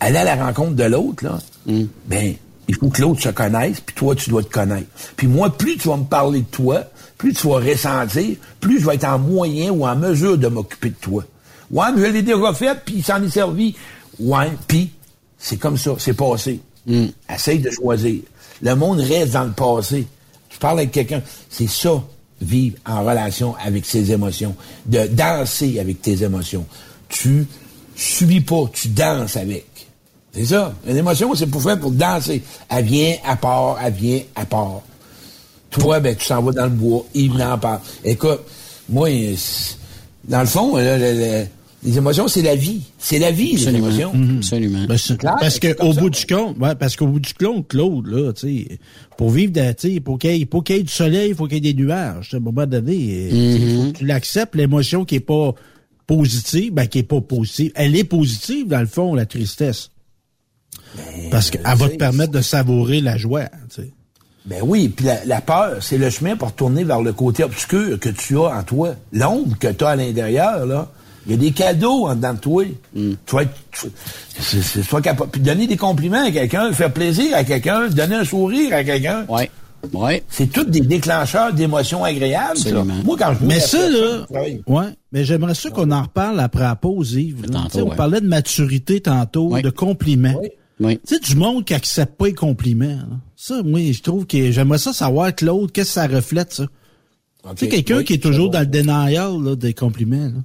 aller 0.00 0.18
à 0.18 0.24
la 0.24 0.36
rencontre 0.36 0.74
de 0.74 0.84
l'autre, 0.84 1.24
là, 1.24 1.38
mm. 1.66 1.84
ben, 2.06 2.34
il 2.70 2.76
faut 2.76 2.88
que 2.88 3.02
l'autre 3.02 3.20
se 3.20 3.30
connaisse, 3.30 3.80
puis 3.80 3.96
toi, 3.96 4.14
tu 4.14 4.30
dois 4.30 4.44
te 4.44 4.48
connaître. 4.48 4.86
Puis 5.16 5.26
moi, 5.26 5.50
plus 5.50 5.76
tu 5.76 5.88
vas 5.88 5.96
me 5.96 6.04
parler 6.04 6.42
de 6.42 6.46
toi, 6.46 6.84
plus 7.18 7.32
tu 7.32 7.48
vas 7.48 7.56
ressentir, 7.56 8.36
plus 8.60 8.78
je 8.78 8.86
vais 8.86 8.94
être 8.94 9.08
en 9.08 9.18
moyen 9.18 9.72
ou 9.72 9.84
en 9.84 9.96
mesure 9.96 10.38
de 10.38 10.46
m'occuper 10.46 10.90
de 10.90 10.94
toi. 10.94 11.24
Ouais, 11.72 11.86
mais 11.92 12.06
je 12.06 12.12
l'ai 12.12 12.22
déjà 12.22 12.54
fait, 12.54 12.78
puis 12.84 12.96
il 12.98 13.04
s'en 13.04 13.20
est 13.24 13.28
servi. 13.28 13.74
Ouais, 14.20 14.52
puis 14.68 14.92
c'est 15.36 15.56
comme 15.56 15.76
ça, 15.76 15.96
c'est 15.98 16.14
passé. 16.14 16.60
Mm. 16.86 17.06
Essaye 17.28 17.58
de 17.58 17.70
choisir. 17.70 18.20
Le 18.62 18.74
monde 18.76 19.00
reste 19.00 19.32
dans 19.32 19.44
le 19.44 19.50
passé. 19.50 20.06
Tu 20.48 20.58
parles 20.58 20.78
avec 20.78 20.92
quelqu'un, 20.92 21.22
c'est 21.48 21.68
ça, 21.68 22.00
vivre 22.40 22.76
en 22.86 23.04
relation 23.04 23.56
avec 23.64 23.84
ses 23.84 24.12
émotions, 24.12 24.54
de 24.86 25.08
danser 25.08 25.80
avec 25.80 26.02
tes 26.02 26.22
émotions. 26.22 26.64
Tu 27.08 27.48
subis 27.96 28.42
pas, 28.42 28.70
tu 28.72 28.88
danses 28.90 29.36
avec. 29.36 29.66
C'est 30.32 30.46
ça. 30.46 30.74
Une 30.88 30.96
émotion, 30.96 31.34
c'est 31.34 31.46
pour 31.46 31.62
faire 31.62 31.78
pour 31.78 31.90
danser. 31.90 32.42
Elle 32.68 32.84
vient 32.84 33.14
à 33.24 33.36
part, 33.36 33.78
elle 33.84 33.92
vient 33.92 34.20
à 34.34 34.44
part. 34.44 34.82
Toi, 35.70 36.00
ben, 36.00 36.16
tu 36.16 36.24
s'en 36.24 36.42
vas 36.42 36.52
dans 36.52 36.64
le 36.64 36.70
bois, 36.70 37.04
il 37.14 37.32
vient 37.32 37.52
à 37.52 37.56
part. 37.56 37.80
Écoute, 38.04 38.40
moi, 38.88 39.08
dans 40.24 40.40
le 40.40 40.46
fond, 40.46 40.76
les 40.76 41.96
émotions, 41.96 42.28
c'est 42.28 42.42
la 42.42 42.56
vie. 42.56 42.82
C'est 42.98 43.18
la 43.18 43.30
vie, 43.30 43.52
les 43.52 43.68
émotions. 43.68 44.12
Mhm. 44.12 44.38
Absolument. 44.38 44.86
Ben, 44.86 44.98
parce 45.40 45.58
que 45.58 45.82
au 45.82 45.94
bout 45.94 46.10
du 46.10 46.26
compte, 46.26 46.58
ouais, 46.58 46.74
parce 46.74 46.96
qu'au 46.96 47.06
bout 47.06 47.20
du 47.20 47.34
compte, 47.34 47.68
Claude, 47.68 48.06
là, 48.06 48.32
tu 48.32 48.66
sais, 48.66 48.78
pour 49.16 49.30
vivre, 49.30 49.52
tu 49.52 49.94
sais, 49.94 50.00
pour 50.00 50.18
qu'il 50.18 50.30
y, 50.36 50.40
ait, 50.42 50.78
ait 50.78 50.82
du 50.82 50.92
soleil, 50.92 51.30
il 51.30 51.34
faut 51.34 51.46
qu'il 51.46 51.64
y 51.64 51.68
ait 51.68 51.72
des 51.72 51.82
nuages. 51.82 52.34
À 52.34 52.36
un 52.36 52.40
moment 52.40 52.66
donné, 52.66 53.28
faut 53.30 53.92
que 53.92 53.98
tu 53.98 54.06
l'acceptes, 54.06 54.54
l'émotion 54.54 55.04
qui 55.04 55.16
est 55.16 55.20
pas 55.20 55.54
positive, 56.06 56.72
ben, 56.74 56.86
qui 56.86 56.98
est 56.98 57.04
pas 57.04 57.20
positive. 57.20 57.72
Elle 57.74 57.96
est 57.96 58.04
positive, 58.04 58.68
dans 58.68 58.80
le 58.80 58.86
fond, 58.86 59.14
la 59.14 59.26
tristesse. 59.26 59.90
Ben, 60.96 61.30
parce 61.30 61.50
qu'elle 61.50 61.62
va 61.62 61.88
te 61.88 61.96
permettre 61.96 62.32
de 62.32 62.40
savourer 62.40 63.00
la 63.00 63.16
joie, 63.16 63.44
tu 63.74 63.82
sais. 63.82 63.90
Ben 64.46 64.60
oui, 64.62 64.88
puis 64.88 65.06
la, 65.26 65.40
peur, 65.42 65.76
c'est 65.80 65.98
le 65.98 66.08
chemin 66.08 66.34
pour 66.34 66.52
tourner 66.52 66.82
vers 66.82 67.02
le 67.02 67.12
côté 67.12 67.44
obscur 67.44 68.00
que 68.00 68.08
tu 68.08 68.38
as 68.38 68.56
en 68.58 68.62
toi. 68.62 68.94
L'ombre 69.12 69.56
que 69.58 69.68
tu 69.68 69.84
as 69.84 69.90
à 69.90 69.96
l'intérieur, 69.96 70.66
là. 70.66 70.88
Il 71.26 71.32
y 71.32 71.34
a 71.34 71.38
des 71.38 71.52
cadeaux 71.52 72.06
en 72.06 72.14
dedans 72.14 72.32
de 72.32 72.38
toi. 72.38 72.64
Mm. 72.94 73.12
Tu 73.26 73.36
vas 73.36 73.42
être, 73.42 75.00
capable. 75.02 75.30
Puis 75.30 75.42
donner 75.42 75.66
des 75.66 75.76
compliments 75.76 76.24
à 76.24 76.30
quelqu'un, 76.30 76.72
faire 76.72 76.92
plaisir 76.92 77.36
à 77.36 77.44
quelqu'un, 77.44 77.88
donner 77.88 78.16
un 78.16 78.24
sourire 78.24 78.74
à 78.74 78.82
quelqu'un. 78.82 79.26
Ouais. 79.28 79.50
Ouais. 79.92 80.22
C'est 80.28 80.46
tous 80.46 80.64
des 80.64 80.80
déclencheurs 80.80 81.52
d'émotions 81.52 82.04
agréables. 82.04 82.58
Ça. 82.58 82.84
Moi, 83.04 83.16
quand 83.18 83.34
je 83.38 83.46
Mais 83.46 83.60
ça, 83.60 83.88
là, 83.88 84.26
ouais. 84.66 84.86
Mais 85.12 85.24
j'aimerais 85.24 85.54
ça 85.54 85.70
qu'on 85.70 85.90
en 85.90 86.02
reparle 86.02 86.40
après 86.40 86.62
la 86.62 86.76
pause, 86.76 87.12
Yves. 87.12 87.42
Tantôt, 87.50 87.90
On 87.90 87.94
parlait 87.94 88.20
de 88.20 88.28
maturité 88.28 89.00
tantôt, 89.00 89.58
de 89.60 89.70
compliments. 89.70 90.40
Oui. 90.80 90.98
Tu 91.06 91.14
sais, 91.14 91.20
du 91.20 91.36
monde 91.36 91.64
qui 91.64 91.74
accepte 91.74 92.16
pas 92.16 92.26
les 92.26 92.34
compliments. 92.34 93.00
Ça, 93.36 93.62
moi, 93.62 93.92
je 93.92 94.00
trouve 94.00 94.26
que 94.26 94.50
j'aimerais 94.50 94.78
ça 94.78 94.92
savoir 94.92 95.34
que 95.34 95.44
l'autre, 95.44 95.72
qu'est-ce 95.72 95.90
que 95.90 95.94
ça 95.94 96.06
reflète, 96.06 96.52
ça? 96.52 96.66
Tu 97.56 97.56
sais, 97.56 97.68
quelqu'un 97.68 98.02
qui 98.02 98.14
est 98.14 98.22
toujours 98.22 98.50
dans 98.50 98.60
le 98.60 98.66
denial 98.66 99.42
là, 99.42 99.56
des 99.56 99.74
compliments. 99.74 100.16
Là. 100.16 100.42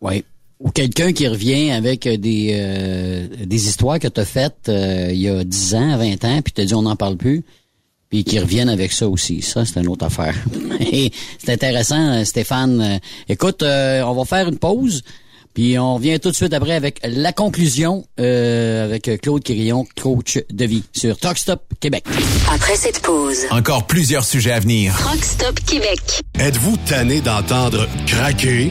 Oui. 0.00 0.24
Ou 0.60 0.70
quelqu'un 0.70 1.12
qui 1.12 1.28
revient 1.28 1.70
avec 1.70 2.06
euh, 2.06 2.16
des 2.16 2.50
euh, 2.52 3.28
des 3.46 3.68
histoires 3.68 3.98
que 4.00 4.08
tu 4.08 4.20
as 4.20 4.24
faites 4.24 4.68
euh, 4.68 5.10
il 5.12 5.20
y 5.20 5.28
a 5.28 5.44
10 5.44 5.74
ans, 5.76 5.96
20 5.96 6.24
ans, 6.24 6.42
puis 6.42 6.52
tu 6.52 6.64
dit 6.64 6.74
on 6.74 6.82
n'en 6.82 6.96
parle 6.96 7.16
plus, 7.16 7.44
puis 8.10 8.24
qui 8.24 8.40
reviennent 8.40 8.68
avec 8.68 8.92
ça 8.92 9.08
aussi. 9.08 9.40
Ça, 9.40 9.64
c'est 9.64 9.80
une 9.80 9.88
autre 9.88 10.04
affaire. 10.04 10.34
c'est 11.38 11.52
intéressant, 11.52 12.24
Stéphane. 12.24 13.00
Écoute, 13.28 13.62
on 13.62 14.14
va 14.14 14.24
faire 14.24 14.48
une 14.48 14.58
pause. 14.58 15.02
Puis 15.54 15.78
on 15.78 15.94
revient 15.96 16.20
tout 16.20 16.30
de 16.30 16.36
suite 16.36 16.52
après 16.52 16.74
avec 16.74 17.00
la 17.04 17.32
conclusion 17.32 18.04
avec 18.16 19.10
Claude 19.22 19.42
Quirillon, 19.42 19.86
coach 20.00 20.38
de 20.50 20.64
vie 20.64 20.84
sur 20.92 21.18
Talkstop 21.18 21.62
Québec. 21.80 22.04
Après 22.52 22.76
cette 22.76 23.00
pause, 23.00 23.38
encore 23.50 23.86
plusieurs 23.86 24.24
sujets 24.24 24.52
à 24.52 24.60
venir. 24.60 24.96
Talkstop 25.04 25.60
Québec. 25.60 26.20
Êtes-vous 26.38 26.76
tanné 26.88 27.20
d'entendre 27.20 27.88
craquer, 28.06 28.70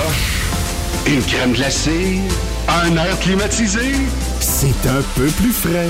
Une 1.08 1.22
crème 1.22 1.54
glacée, 1.54 2.20
un 2.68 2.96
air 2.96 3.20
climatisé, 3.20 3.92
c'est 4.40 4.88
un 4.88 5.02
peu 5.16 5.28
plus 5.28 5.52
frais. 5.52 5.90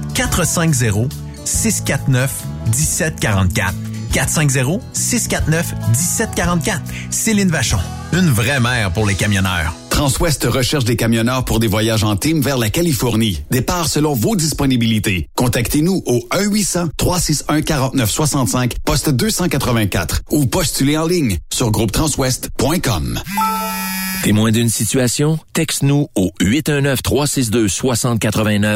450 0.13 1.09
450-649-1744. 1.45 3.73
450-649-1744. 4.13 6.79
Céline 7.09 7.49
Vachon, 7.49 7.79
une 8.13 8.29
vraie 8.29 8.59
mère 8.59 8.91
pour 8.91 9.05
les 9.05 9.15
camionneurs. 9.15 9.73
Transwest 9.89 10.43
recherche 10.45 10.83
des 10.83 10.97
camionneurs 10.97 11.45
pour 11.45 11.61
des 11.61 11.67
voyages 11.67 12.03
en 12.03 12.17
team 12.17 12.41
vers 12.41 12.57
la 12.57 12.69
Californie. 12.69 13.41
Départ 13.51 13.87
selon 13.87 14.13
vos 14.13 14.35
disponibilités. 14.35 15.29
Contactez-nous 15.35 16.03
au 16.05 16.19
1-800-361-4965, 16.31 18.73
poste 18.83 19.11
284 19.11 20.23
ou 20.31 20.45
postulez 20.45 20.97
en 20.97 21.05
ligne 21.05 21.37
sur 21.53 21.71
groupetranswest.com. 21.71 23.21
Témoin 24.23 24.51
d'une 24.51 24.69
situation? 24.69 25.39
Texte-nous 25.53 26.09
au 26.15 26.31
819-362-6089, 26.41 28.75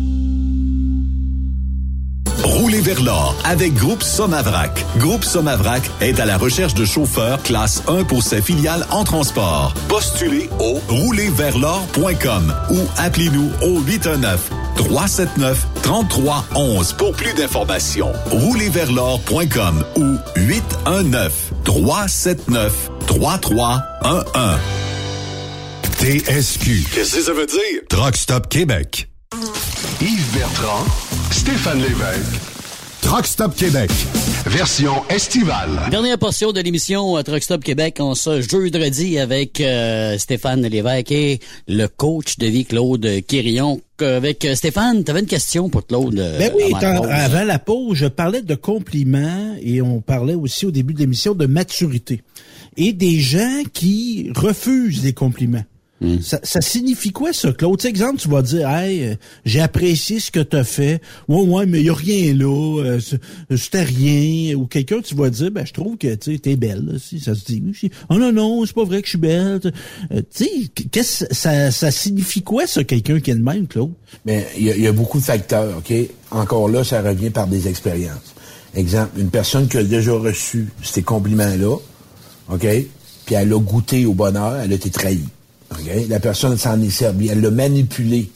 Roulez 2.43 2.81
vers 2.81 3.01
l'or 3.01 3.35
avec 3.43 3.73
Groupe 3.73 4.03
Somavrac. 4.03 4.85
Groupe 4.97 5.23
Somavrac 5.23 5.83
est 6.01 6.19
à 6.19 6.25
la 6.25 6.37
recherche 6.37 6.73
de 6.73 6.85
chauffeurs 6.85 7.41
classe 7.43 7.83
1 7.87 8.03
pour 8.05 8.23
ses 8.23 8.41
filiales 8.41 8.85
en 8.89 9.03
transport. 9.03 9.73
Postulez 9.87 10.49
au 10.59 10.79
roulerversl'or.com 10.89 12.53
ou 12.71 12.79
appelez-nous 12.97 13.51
au 13.61 13.79
819 13.81 14.49
379 14.75 15.67
3311 15.83 16.93
pour 16.93 17.11
plus 17.13 17.33
d'informations. 17.33 18.11
Roulerversl'or.com 18.31 19.83
ou 19.97 20.17
819 20.37 21.51
379 21.63 22.89
3311. 23.07 23.81
TSQ. 25.99 26.85
Qu'est-ce 26.95 27.15
que 27.17 27.21
ça 27.21 27.33
veut 27.33 27.45
dire? 27.45 27.81
Truck 27.87 28.15
Stop 28.15 28.49
Québec. 28.49 29.10
Yves 30.01 30.33
Bertrand, 30.33 30.85
Stéphane 31.31 31.79
Lévesque. 31.79 32.41
Truck 33.01 33.25
Stop 33.25 33.55
Québec. 33.55 33.89
Version 34.45 35.07
estivale. 35.09 35.69
Dernière 35.89 36.17
portion 36.17 36.51
de 36.51 36.59
l'émission 36.59 37.17
euh, 37.17 37.21
Truck 37.21 37.41
Stop 37.41 37.63
Québec 37.63 38.01
en 38.01 38.13
ce 38.13 38.41
jeudi 38.41 39.17
avec 39.17 39.61
euh, 39.61 40.17
Stéphane 40.17 40.63
Lévesque 40.63 41.13
et 41.13 41.39
le 41.69 41.87
coach 41.87 42.39
de 42.39 42.47
vie 42.47 42.65
Claude 42.65 43.07
Quirion. 43.25 43.79
Avec 44.01 44.43
euh, 44.43 44.53
Stéphane, 44.53 45.05
tu 45.05 45.11
avais 45.11 45.21
une 45.21 45.27
question 45.27 45.69
pour 45.69 45.87
Claude. 45.87 46.15
Ben 46.15 46.51
oui, 46.53 46.73
avant 46.75 47.05
la 47.05 47.23
avant 47.23 47.43
la 47.45 47.59
pause, 47.59 47.97
je 47.97 48.07
parlais 48.07 48.41
de 48.41 48.55
compliments 48.55 49.55
et 49.61 49.81
on 49.81 50.01
parlait 50.01 50.35
aussi 50.35 50.65
au 50.65 50.71
début 50.71 50.93
de 50.93 50.99
l'émission 50.99 51.35
de 51.35 51.45
maturité. 51.45 52.21
Et 52.75 52.91
des 52.91 53.19
gens 53.19 53.63
qui 53.71 54.29
refusent 54.35 55.03
les 55.03 55.13
compliments. 55.13 55.63
Ça, 56.23 56.39
ça 56.41 56.61
signifie 56.61 57.11
quoi 57.11 57.31
ça, 57.31 57.53
Claude? 57.53 57.77
Tu 57.77 57.83
sais, 57.83 57.89
exemple, 57.89 58.19
tu 58.19 58.27
vas 58.27 58.41
dire, 58.41 58.67
hey, 58.67 59.03
euh, 59.03 59.15
j'ai 59.45 59.59
apprécié 59.61 60.19
ce 60.19 60.31
que 60.31 60.39
t'as 60.39 60.63
fait. 60.63 60.99
Ouais, 61.27 61.41
ouais, 61.43 61.65
mais 61.67 61.81
y 61.83 61.89
a 61.89 61.93
rien 61.93 62.33
là. 62.33 62.79
euh, 62.83 62.99
c'est- 62.99 63.19
C'était 63.55 63.83
rien. 63.83 64.55
Ou 64.55 64.65
quelqu'un, 64.65 65.01
tu 65.01 65.13
vas 65.13 65.29
dire, 65.29 65.51
ben, 65.51 65.63
je 65.65 65.73
trouve 65.73 65.97
que, 65.97 66.15
tu 66.15 66.39
t'es 66.39 66.55
belle, 66.55 66.85
là, 66.85 66.93
si 66.99 67.19
ça 67.19 67.35
se 67.35 67.45
dit. 67.45 67.61
Oh 68.09 68.15
non, 68.15 68.31
non, 68.31 68.65
c'est 68.65 68.73
pas 68.73 68.83
vrai 68.83 69.01
que 69.01 69.05
je 69.05 69.11
suis 69.11 69.17
belle. 69.19 69.59
Euh, 70.11 70.21
tu 70.35 70.45
sais, 70.45 70.49
qu'est-ce, 70.91 71.25
ça, 71.31 71.69
ça 71.69 71.91
signifie 71.91 72.41
quoi, 72.41 72.65
ça, 72.65 72.83
quelqu'un 72.83 73.19
qui 73.19 73.29
est 73.29 73.35
le 73.35 73.43
même, 73.43 73.67
Claude? 73.67 73.91
Mais 74.25 74.47
il 74.57 74.63
y, 74.65 74.71
a- 74.71 74.75
il 74.75 74.81
y 74.81 74.87
a 74.87 74.91
beaucoup 74.93 75.19
de 75.19 75.23
facteurs, 75.23 75.77
OK? 75.77 75.93
Encore 76.31 76.67
là, 76.67 76.83
ça 76.83 77.01
revient 77.03 77.29
par 77.29 77.45
des 77.45 77.67
expériences. 77.67 78.33
Exemple, 78.73 79.19
une 79.19 79.29
personne 79.29 79.67
qui 79.67 79.77
a 79.77 79.83
déjà 79.83 80.13
reçu 80.13 80.67
ces 80.81 81.03
compliments-là, 81.03 81.75
OK? 82.49 82.67
Puis 83.25 83.35
elle 83.35 83.53
a 83.53 83.59
goûté 83.59 84.05
au 84.07 84.13
bonheur, 84.15 84.55
elle 84.63 84.71
a 84.71 84.75
été 84.75 84.89
trahie. 84.89 85.25
OK? 85.71 86.07
La 86.09 86.19
personne 86.19 86.57
s'en 86.57 86.79
est 86.81 86.89
servie, 86.89 87.29
elle 87.29 87.41
l'a 87.41 87.51
manipulé 87.51 88.29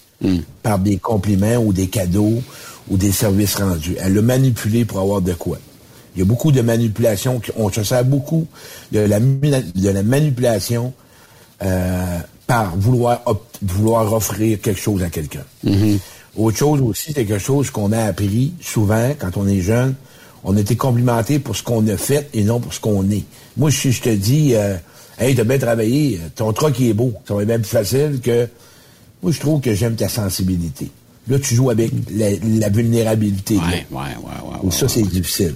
par 0.63 0.79
des 0.79 0.97
compliments 0.97 1.57
ou 1.57 1.73
des 1.73 1.87
cadeaux 1.87 2.41
ou 2.89 2.97
des 2.97 3.11
services 3.11 3.55
rendus. 3.55 3.95
Elle 3.99 4.13
l'a 4.15 4.21
manipulé 4.21 4.85
pour 4.85 4.99
avoir 4.99 5.21
de 5.21 5.33
quoi. 5.33 5.57
Il 6.15 6.19
y 6.19 6.21
a 6.21 6.25
beaucoup 6.25 6.51
de 6.51 6.61
manipulations, 6.61 7.39
qui- 7.39 7.51
on 7.57 7.69
se 7.71 7.83
sert 7.83 8.05
beaucoup 8.05 8.47
de 8.91 8.99
la, 8.99 9.19
de 9.19 9.89
la 9.89 10.01
manipulation 10.03 10.93
euh, 11.61 12.19
par 12.47 12.75
vouloir, 12.77 13.21
vouloir 13.61 14.11
offrir 14.13 14.59
quelque 14.61 14.79
chose 14.79 15.03
à 15.03 15.09
quelqu'un. 15.09 15.43
Autre 16.37 16.57
chose 16.57 16.81
aussi, 16.81 17.13
c'est 17.13 17.25
quelque 17.25 17.37
chose 17.39 17.69
qu'on 17.69 17.91
a 17.91 18.03
appris 18.05 18.53
souvent 18.61 19.11
quand 19.19 19.37
on 19.37 19.47
est 19.47 19.61
jeune. 19.61 19.95
On 20.43 20.55
a 20.55 20.59
été 20.59 20.75
complimenté 20.75 21.39
pour 21.39 21.55
ce 21.55 21.63
qu'on 21.63 21.85
a 21.87 21.97
fait 21.97 22.29
et 22.33 22.43
non 22.43 22.59
pour 22.59 22.73
ce 22.73 22.79
qu'on 22.79 23.09
est. 23.09 23.23
Moi, 23.57 23.71
si 23.71 23.91
je 23.91 24.01
te 24.01 24.09
dis, 24.09 24.53
euh, 24.53 24.75
Hey, 25.17 25.33
t'as 25.35 25.43
bien 25.43 25.57
travaillé, 25.57 26.19
ton 26.35 26.51
truc 26.51 26.79
est 26.81 26.93
beau. 26.93 27.13
Ça 27.27 27.33
va 27.33 27.41
être 27.41 27.47
bien 27.47 27.59
plus 27.59 27.69
facile 27.69 28.19
que. 28.21 28.47
Moi, 29.23 29.31
je 29.31 29.39
trouve 29.39 29.61
que 29.61 29.73
j'aime 29.73 29.95
ta 29.95 30.09
sensibilité. 30.09 30.91
Là, 31.27 31.39
tu 31.39 31.55
joues 31.55 31.69
avec 31.69 31.91
la, 32.11 32.69
vulnérabilité. 32.69 33.55
Ouais, 33.55 33.87
ouais, 33.89 33.99
ouais, 33.99 34.59
ouais, 34.63 34.71
ça, 34.71 34.87
c'est 34.87 35.01
difficile. 35.01 35.55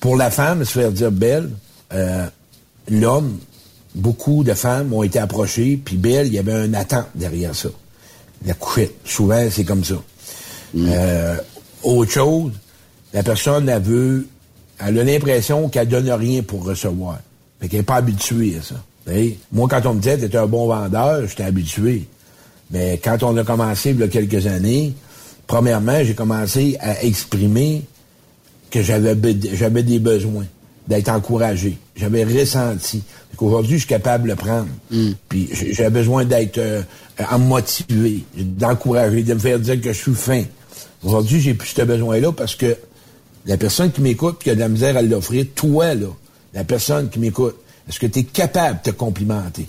Pour 0.00 0.16
la 0.16 0.30
femme, 0.30 0.64
se 0.64 0.72
faire 0.72 0.90
dire 0.90 1.12
belle, 1.12 1.50
euh, 1.92 2.26
l'homme, 2.90 3.38
beaucoup 3.94 4.42
de 4.42 4.54
femmes 4.54 4.92
ont 4.92 5.02
été 5.02 5.20
approchées, 5.20 5.80
puis 5.82 5.96
belle, 5.96 6.26
il 6.26 6.34
y 6.34 6.38
avait 6.38 6.52
un 6.52 6.74
attente 6.74 7.06
derrière 7.14 7.54
ça. 7.54 7.68
La 8.44 8.54
couchette. 8.54 8.94
Souvent, 9.04 9.46
c'est 9.50 9.64
comme 9.64 9.84
ça. 9.84 9.94
Mm. 10.74 10.86
Euh, 10.88 11.36
autre 11.84 12.10
chose, 12.10 12.52
la 13.12 13.22
personne, 13.22 13.68
elle 13.68 13.82
veut, 13.82 14.26
elle 14.80 14.98
a 14.98 15.04
l'impression 15.04 15.68
qu'elle 15.68 15.88
donne 15.88 16.10
rien 16.10 16.42
pour 16.42 16.64
recevoir. 16.64 17.20
Fait 17.60 17.68
qu'elle 17.68 17.80
n'est 17.80 17.84
pas 17.84 17.96
habituée 17.96 18.56
à 18.58 18.62
ça. 18.62 18.74
Moi, 19.52 19.68
quand 19.68 19.86
on 19.86 19.94
me 19.94 20.00
disait, 20.00 20.16
t'es 20.16 20.36
un 20.36 20.46
bon 20.46 20.66
vendeur, 20.66 21.26
j'étais 21.26 21.44
habitué. 21.44 22.08
Mais 22.70 23.00
quand 23.02 23.22
on 23.22 23.36
a 23.36 23.44
commencé, 23.44 23.90
il 23.90 24.00
y 24.00 24.02
a 24.02 24.08
quelques 24.08 24.46
années, 24.46 24.94
premièrement, 25.46 26.02
j'ai 26.02 26.14
commencé 26.14 26.76
à 26.80 27.02
exprimer 27.04 27.82
que 28.70 28.82
j'avais 28.82 29.14
j'avais 29.52 29.82
des 29.82 29.98
besoins, 29.98 30.46
d'être 30.88 31.08
encouragé. 31.08 31.78
J'avais 31.94 32.24
ressenti. 32.24 33.02
Aujourd'hui, 33.38 33.74
je 33.74 33.80
suis 33.80 33.88
capable 33.88 34.24
de 34.24 34.28
le 34.30 34.36
prendre. 34.36 34.68
Mm. 34.90 35.10
Puis 35.28 35.48
j'ai 35.52 35.90
besoin 35.90 36.24
d'être 36.24 36.58
euh, 36.58 36.82
motiver, 37.38 38.24
d'encourager, 38.36 39.22
de 39.22 39.34
me 39.34 39.38
faire 39.38 39.58
dire 39.58 39.80
que 39.80 39.92
je 39.92 39.98
suis 39.98 40.14
fin. 40.14 40.42
Aujourd'hui, 41.04 41.40
j'ai 41.40 41.54
plus 41.54 41.68
ce 41.68 41.82
besoin-là 41.82 42.32
parce 42.32 42.56
que 42.56 42.76
la 43.46 43.56
personne 43.56 43.92
qui 43.92 44.00
m'écoute 44.00 44.38
qui 44.42 44.50
a 44.50 44.54
de 44.54 44.60
la 44.60 44.68
misère 44.68 44.96
à 44.96 45.02
l'offrir, 45.02 45.46
toi, 45.54 45.94
là, 45.94 46.06
la 46.54 46.64
personne 46.64 47.10
qui 47.10 47.18
m'écoute, 47.18 47.56
est-ce 47.88 47.98
que 47.98 48.06
tu 48.06 48.20
es 48.20 48.24
capable 48.24 48.80
de 48.84 48.90
te 48.90 48.96
complimenter? 48.96 49.68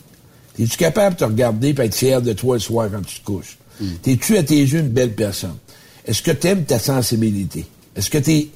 Es-tu 0.58 0.78
capable 0.78 1.16
de 1.16 1.20
te 1.20 1.26
regarder 1.26 1.70
et 1.70 1.82
être 1.82 1.96
fier 1.96 2.22
de 2.22 2.34
toi 2.34 2.56
le 2.56 2.62
soir 2.62 2.90
quand 2.92 3.02
tu 3.02 3.20
te 3.20 3.26
couches? 3.26 3.58
Mm. 3.80 3.86
T'es-tu 4.02 4.38
à 4.38 4.44
tes 4.44 4.58
yeux 4.58 4.80
une 4.80 4.90
belle 4.90 5.14
personne? 5.14 5.58
Est-ce 6.06 6.22
que 6.22 6.32
tu 6.32 6.48
aimes 6.48 6.64
ta 6.64 6.80
sensibilité? 6.80 7.66
Est-ce 7.96 8.10
que 8.10 8.18
tu 8.18 8.32
es 8.32 8.50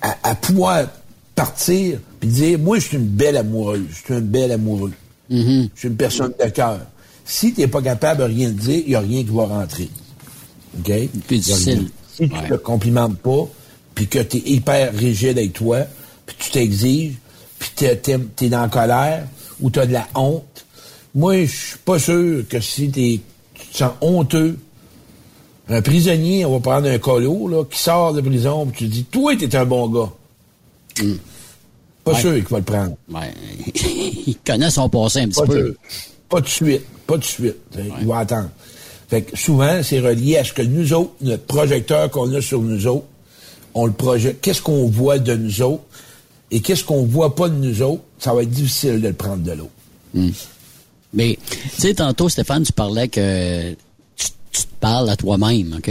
à, 0.00 0.34
pouvoir 0.34 0.86
partir 1.34 1.98
puis 2.20 2.28
dire, 2.28 2.58
moi, 2.58 2.78
je 2.78 2.88
suis 2.88 2.96
une 2.96 3.06
belle 3.06 3.36
amoureuse, 3.36 3.86
je 3.90 4.04
suis 4.04 4.14
un 4.14 4.20
bel 4.20 4.52
amoureux. 4.52 4.92
Mm-hmm. 5.30 5.70
Je 5.74 5.78
suis 5.78 5.88
une 5.88 5.96
personne 5.96 6.32
de 6.38 6.48
cœur. 6.50 6.80
Si 7.24 7.52
tu 7.52 7.60
n'es 7.60 7.68
pas 7.68 7.82
capable 7.82 8.20
de 8.20 8.26
rien 8.26 8.50
dire, 8.50 8.82
il 8.84 8.88
n'y 8.88 8.94
a 8.94 9.00
rien 9.00 9.22
qui 9.22 9.30
va 9.30 9.44
rentrer. 9.44 9.88
OK? 10.78 10.92
Plus 11.26 11.38
difficile. 11.38 11.88
Si 12.14 12.28
tu 12.28 12.34
ne 12.34 12.48
te 12.48 12.54
complimentes 12.54 13.18
pas, 13.18 13.48
puis 13.94 14.06
que 14.06 14.18
tu 14.18 14.38
es 14.38 14.42
hyper 14.50 14.94
rigide 14.94 15.38
avec 15.38 15.52
toi, 15.52 15.86
puis 16.26 16.36
tu 16.38 16.50
t'exiges, 16.50 17.14
puis 17.62 17.70
tu 17.76 18.44
es, 18.44 18.48
dans 18.48 18.62
la 18.62 18.68
colère, 18.68 19.26
ou 19.60 19.70
tu 19.70 19.78
as 19.78 19.86
de 19.86 19.92
la 19.92 20.08
honte, 20.16 20.66
moi, 21.14 21.44
je 21.44 21.50
suis 21.50 21.78
pas 21.84 21.98
sûr 21.98 22.42
que 22.48 22.60
si 22.60 22.90
t'es, 22.90 23.20
tu 23.54 23.66
te 23.68 23.76
sens 23.76 23.92
honteux, 24.00 24.58
un 25.68 25.80
prisonnier, 25.80 26.44
on 26.44 26.52
va 26.52 26.60
prendre 26.60 26.88
un 26.88 26.98
colo, 26.98 27.46
là, 27.46 27.64
qui 27.64 27.78
sort 27.78 28.14
de 28.14 28.20
prison, 28.20 28.66
puis 28.66 28.86
tu 28.86 28.88
dis, 28.88 29.04
toi, 29.04 29.36
t'es 29.36 29.54
un 29.54 29.64
bon 29.64 29.88
gars. 29.88 30.10
Hmm. 31.00 31.14
Pas 32.02 32.18
sûr 32.18 32.34
qu'il 32.34 32.44
va 32.44 32.58
le 32.58 32.64
prendre. 32.64 32.96
Ouais. 33.08 33.32
il 34.26 34.36
connaît 34.44 34.70
son 34.70 34.88
passé 34.88 35.20
un 35.20 35.28
petit 35.28 35.40
Pas 35.40 35.46
peu. 35.46 35.66
sûr. 35.66 35.74
Pas 36.28 36.40
de 36.40 36.48
suite. 36.48 36.82
Pas 37.06 37.16
de 37.16 37.24
suite. 37.24 37.56
Il 38.00 38.06
va 38.08 38.18
attendre. 38.18 38.50
Fait 39.08 39.22
que 39.22 39.38
souvent, 39.38 39.82
c'est 39.84 40.00
relié 40.00 40.38
à 40.38 40.44
ce 40.44 40.52
que 40.52 40.62
nous 40.62 40.92
autres, 40.94 41.12
notre 41.20 41.44
projecteur 41.44 42.10
qu'on 42.10 42.32
a 42.34 42.40
sur 42.40 42.60
nous 42.60 42.86
autres, 42.88 43.06
on 43.74 43.86
le 43.86 43.92
projette. 43.92 44.40
Qu'est-ce 44.40 44.62
qu'on 44.62 44.88
voit 44.88 45.18
de 45.18 45.36
nous 45.36 45.62
autres? 45.62 45.84
Et 46.52 46.60
qu'est-ce 46.60 46.84
qu'on 46.84 47.04
voit 47.04 47.34
pas 47.34 47.48
de 47.48 47.56
nous 47.56 47.82
autres, 47.82 48.02
ça 48.18 48.32
va 48.32 48.42
être 48.42 48.50
difficile 48.50 49.00
de 49.00 49.08
le 49.08 49.14
prendre 49.14 49.42
de 49.42 49.52
l'autre. 49.52 49.70
Hmm. 50.14 50.30
Mais, 51.14 51.38
tu 51.48 51.80
sais, 51.80 51.94
tantôt, 51.94 52.28
Stéphane, 52.28 52.62
tu 52.62 52.72
parlais 52.72 53.08
que 53.08 53.72
tu, 54.16 54.26
tu 54.52 54.62
te 54.62 54.74
parles 54.80 55.10
à 55.10 55.16
toi-même, 55.16 55.74
OK? 55.78 55.90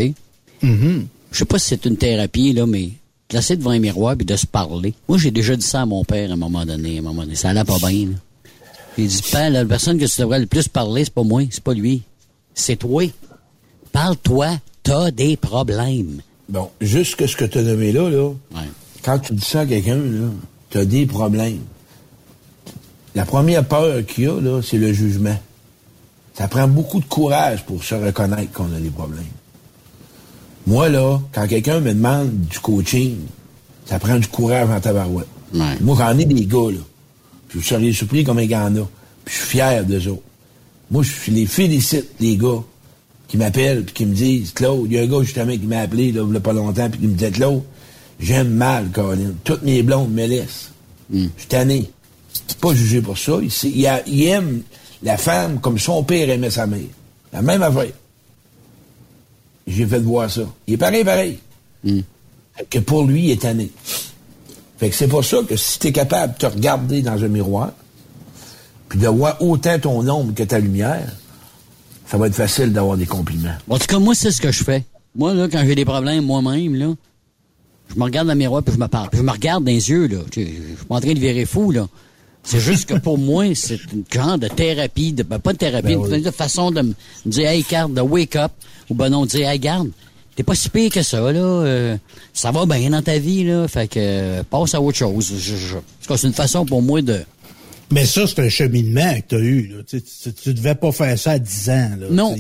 Mm-hmm. 0.64 1.06
Je 1.32 1.38
sais 1.38 1.46
pas 1.46 1.60
si 1.60 1.70
c'est 1.70 1.86
une 1.86 1.98
thérapie, 1.98 2.54
là, 2.54 2.66
mais 2.66 2.90
de 3.30 3.36
laisser 3.36 3.56
devant 3.56 3.72
un 3.72 3.80
miroir 3.80 4.16
puis 4.16 4.26
de 4.26 4.36
se 4.36 4.46
parler. 4.46 4.94
Moi, 5.08 5.18
j'ai 5.18 5.32
déjà 5.32 5.56
dit 5.56 5.66
ça 5.66 5.82
à 5.82 5.86
mon 5.86 6.04
père 6.04 6.30
à 6.30 6.34
un 6.34 6.38
moment 6.38 6.66
donné. 6.66 6.98
À 6.98 7.00
un 7.00 7.04
moment 7.04 7.24
donné. 7.24 7.36
Ça 7.36 7.50
allait 7.50 7.64
pas 7.64 7.78
bien, 7.78 8.08
là. 8.08 8.16
Il 8.98 9.08
dit, 9.08 9.22
Père, 9.32 9.50
la 9.50 9.64
personne 9.66 9.98
que 9.98 10.06
tu 10.06 10.22
devrais 10.22 10.40
le 10.40 10.48
plus 10.48 10.68
parler, 10.68 11.06
c'est 11.06 11.14
pas 11.14 11.24
moi, 11.24 11.44
c'est 11.50 11.64
pas 11.64 11.74
lui. 11.74 12.02
C'est 12.54 12.76
toi. 12.76 13.04
Parle-toi, 13.92 14.60
t'as 14.84 15.12
des 15.12 15.38
problèmes. 15.38 16.22
Bon, 16.50 16.70
juste 16.82 17.16
que 17.16 17.26
ce 17.28 17.36
que 17.38 17.46
tu 17.46 17.60
as 17.60 17.64
nommé 17.64 17.92
là, 17.92 18.10
là, 18.10 18.30
Ouais. 18.54 18.68
quand 19.04 19.20
tu 19.20 19.34
dis 19.34 19.46
ça 19.46 19.62
à 19.62 19.66
quelqu'un, 19.66 19.96
là, 19.96 20.28
tu 20.72 20.78
as 20.78 20.86
des 20.86 21.06
problèmes. 21.06 21.62
La 23.14 23.26
première 23.26 23.66
peur 23.66 24.06
qu'il 24.06 24.24
y 24.24 24.28
a, 24.28 24.40
là, 24.40 24.62
c'est 24.64 24.78
le 24.78 24.94
jugement. 24.94 25.38
Ça 26.34 26.48
prend 26.48 26.68
beaucoup 26.68 27.00
de 27.00 27.06
courage 27.06 27.66
pour 27.66 27.84
se 27.84 27.94
reconnaître 27.94 28.52
qu'on 28.54 28.74
a 28.74 28.80
des 28.80 28.90
problèmes. 28.90 29.24
Moi, 30.66 30.90
là, 30.90 31.20
quand 31.34 31.48
quelqu'un 31.48 31.82
me 31.82 31.94
demande 31.94 32.32
du 32.32 32.60
coaching, 32.60 33.18
ça 33.86 34.00
prend 34.00 34.18
du 34.18 34.28
courage 34.28 34.70
en 34.70 34.80
tabarouette. 34.80 35.28
Ouais. 35.54 35.78
Moi, 35.82 35.98
j'en 35.98 36.18
ai 36.18 36.26
des 36.26 36.46
gars, 36.46 36.72
là. 36.72 36.80
Puis 37.50 37.60
je 37.60 37.68
serais 37.68 37.92
surpris 37.92 38.24
comme 38.24 38.40
il 38.40 38.50
y 38.50 38.56
en 38.56 38.74
a. 38.78 38.88
Puis 39.26 39.36
je 39.36 39.40
suis 39.40 39.48
fier 39.58 39.86
d'eux 39.86 40.08
autres. 40.08 40.24
Moi, 40.90 41.04
je 41.04 41.32
les 41.32 41.46
félicite, 41.46 42.08
les 42.20 42.38
gars, 42.38 42.64
qui 43.28 43.38
m'appellent 43.38 43.84
puis 43.84 43.94
qui 43.94 44.06
me 44.06 44.14
disent, 44.14 44.52
Claude, 44.54 44.86
il 44.86 44.94
y 44.94 45.00
a 45.00 45.04
un 45.04 45.08
gars 45.08 45.24
justement 45.24 45.52
qui 45.52 45.66
m'a 45.66 45.80
appelé, 45.80 46.12
là, 46.12 46.24
il 46.26 46.34
y 46.34 46.38
a 46.38 46.40
pas 46.40 46.54
longtemps, 46.54 46.90
puis 46.90 47.02
qui 47.02 47.08
me 47.08 47.16
dit, 47.16 47.32
Claude, 47.32 47.62
j'aime 48.22 48.50
mal, 48.52 48.90
Colin. 48.92 49.32
Toutes 49.44 49.64
mes 49.64 49.84
blondes 49.84 50.12
me 50.14 50.26
laissent. 50.26 50.70
Je 51.14 51.20
suis 51.38 51.48
tanné. 51.50 51.90
C'est 52.48 52.58
pas 52.60 52.74
jugé 52.74 53.02
pour 53.02 53.18
ça. 53.18 53.34
Il, 53.42 53.52
sait- 53.52 53.70
il 53.74 53.86
a- 53.88 54.08
il 54.08 54.24
aime 54.28 54.62
la 55.04 55.18
femme 55.18 55.60
comme 55.60 55.78
son 55.80 56.04
père 56.04 56.30
aimait 56.30 56.50
sa 56.50 56.68
mère. 56.68 56.80
La 57.34 57.42
même 57.42 57.62
affaire. 57.64 57.92
J'ai 59.68 59.86
fait 59.86 60.00
voir 60.00 60.30
ça. 60.30 60.42
Il 60.68 60.76
est 60.76 60.78
pareil, 60.78 61.04
pareil. 61.04 61.40
Fait 61.86 62.66
Que 62.70 62.80
pour 62.80 63.04
lui, 63.04 63.26
il 63.26 63.32
est 63.32 63.42
tanné. 63.42 63.72
Fait 64.78 64.90
que 64.90 64.96
c'est 64.96 65.08
pour 65.08 65.24
ça 65.24 65.38
que 65.48 65.56
si 65.56 65.80
tu 65.80 65.88
es 65.88 65.92
capable 65.92 66.34
de 66.34 66.38
te 66.40 66.46
regarder 66.46 67.02
dans 67.02 67.24
un 67.24 67.28
miroir, 67.28 67.72
puis 68.90 69.00
de 69.00 69.08
voir 69.08 69.42
autant 69.42 69.78
ton 69.80 70.08
ombre 70.10 70.34
que 70.34 70.44
ta 70.44 70.60
lumière, 70.60 71.08
ça 72.08 72.18
va 72.18 72.28
être 72.28 72.36
facile 72.36 72.74
d'avoir 72.74 72.98
des 72.98 73.06
compliments. 73.06 73.54
En 73.70 73.78
tout 73.78 73.86
cas, 73.88 74.00
moi, 74.00 74.16
c'est 74.16 74.32
ce 74.32 74.42
que 74.42 74.52
je 74.52 74.64
fais. 74.64 74.84
Moi, 75.16 75.34
là, 75.34 75.48
quand 75.50 75.64
j'ai 75.66 75.76
des 75.76 75.86
problèmes 75.86 76.26
moi-même, 76.26 76.76
là, 76.76 76.88
je 77.94 78.00
me 78.00 78.04
regarde 78.06 78.28
dans 78.28 78.34
le 78.34 78.40
miroir 78.40 78.64
puis 78.64 78.74
je 78.74 78.80
me 78.80 78.88
parle. 78.88 79.10
Puis 79.10 79.18
je 79.20 79.24
me 79.24 79.32
regarde 79.32 79.64
dans 79.64 79.72
les 79.72 79.90
yeux, 79.90 80.08
là. 80.08 80.18
Je, 80.36 80.42
suis 80.42 80.52
pas 80.88 80.96
en 80.96 81.00
train 81.02 81.14
de 81.14 81.20
virer 81.20 81.46
fou, 81.46 81.72
là. 81.72 81.88
C'est 82.44 82.60
juste 82.60 82.88
que 82.90 82.96
pour 82.96 83.18
moi, 83.20 83.54
c'est 83.54 83.80
une 83.94 84.04
genre 84.12 84.38
de 84.38 84.48
thérapie, 84.48 85.14
de, 85.14 85.22
ben, 85.24 85.38
pas 85.40 85.54
de 85.54 85.58
thérapie, 85.60 85.96
Ben 85.96 86.14
une 86.26 86.32
façon 86.32 86.72
de 86.72 86.82
me 86.82 86.94
dire, 87.26 87.48
hey, 87.50 87.64
garde, 87.70 87.94
de 87.94 88.02
wake 88.02 88.36
up. 88.36 88.52
Ou 88.90 88.96
ben 88.96 89.10
non, 89.10 89.26
de 89.26 89.30
dire, 89.30 89.48
hey, 89.48 89.60
garde, 89.60 89.90
t'es 90.36 90.42
pas 90.44 90.56
si 90.56 90.70
pire 90.70 90.92
que 90.92 91.04
ça, 91.04 91.20
là. 91.32 91.40
euh, 91.40 91.98
ça 92.34 92.50
va 92.52 92.66
bien 92.66 92.90
dans 92.90 93.02
ta 93.04 93.20
vie, 93.20 93.44
là. 93.44 93.68
Fait 93.68 93.88
que, 93.88 94.00
euh, 94.00 94.44
passe 94.50 94.74
à 94.74 94.82
autre 94.82 94.98
chose. 94.98 95.32
Je, 95.38 95.56
je- 95.56 95.78
c'est 96.18 96.28
une 96.28 96.34
façon 96.34 96.66
pour 96.66 96.82
moi 96.82 97.02
de, 97.04 97.20
Mais 97.92 98.06
ça, 98.06 98.26
c'est 98.28 98.40
un 98.40 98.50
cheminement 98.50 99.14
que 99.22 99.28
tu 99.30 99.36
as 99.36 99.40
eu. 99.40 99.68
Là. 99.68 99.84
Tu, 99.88 100.02
tu, 100.02 100.34
tu 100.34 100.54
devais 100.54 100.76
pas 100.76 100.92
faire 100.92 101.18
ça 101.20 101.32
à 101.32 101.40
10 101.40 101.70
ans. 101.70 101.90
Là, 102.00 102.08
Non. 102.10 102.36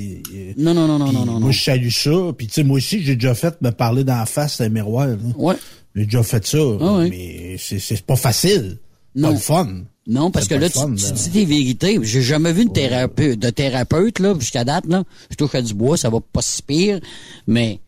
Non, 0.57 0.73
non, 0.73 0.88
non, 0.88 0.98
non, 0.99 1.11
non, 1.11 1.26
non, 1.26 1.40
Moi, 1.40 1.52
je 1.52 1.61
salue 1.64 1.90
ça. 1.90 2.11
Puis, 2.38 2.48
tu 2.48 2.53
sais, 2.53 2.64
moi 2.64 2.78
aussi, 2.78 3.03
j'ai 3.03 3.15
déjà 3.15 3.36
fait 3.36 3.61
me 3.61 3.72
parler 3.72 4.03
d'en 4.03 4.26
face 4.26 4.60
d'un 4.60 4.69
miroir. 4.69 5.07
là. 5.07 5.15
Ouais. 5.38 5.56
J'ai 5.95 6.06
déjà 6.06 6.23
fait 6.23 6.45
ça. 6.48 6.57
Ah 6.80 6.94
ouais. 6.95 7.10
Mais 7.10 7.56
c'est 7.60 7.80
c'est 7.80 8.02
pas 8.02 8.15
facile. 8.15 8.78
Non. 9.15 9.30
Pas 9.30 9.34
le 9.34 9.40
fun. 9.40 9.68
Non, 10.07 10.32
parce 10.32 10.48
C'est 10.48 10.56
que 10.56 10.60
là, 10.61 10.69
fun, 10.69 10.94
tu, 10.95 11.03
là. 11.03 11.11
tu 11.11 11.14
dis 11.23 11.30
des 11.30 11.45
vérités. 11.45 11.99
J'ai 12.02 12.22
jamais 12.22 12.53
vu 12.53 12.64
une 12.64 12.72
thérapeute, 12.73 13.38
de 13.38 13.49
thérapeute, 13.49 14.19
là, 14.19 14.34
jusqu'à 14.40 14.64
date, 14.64 14.86
là. 14.88 15.03
Je 15.30 15.36
touche 15.36 15.53
à 15.53 15.61
du 15.61 15.73
bois, 15.73 15.98
ça 15.98 16.10
va 16.10 16.19
pas 16.22 16.41
si 16.41 16.61
pire. 16.64 16.99
Mais, 17.45 17.80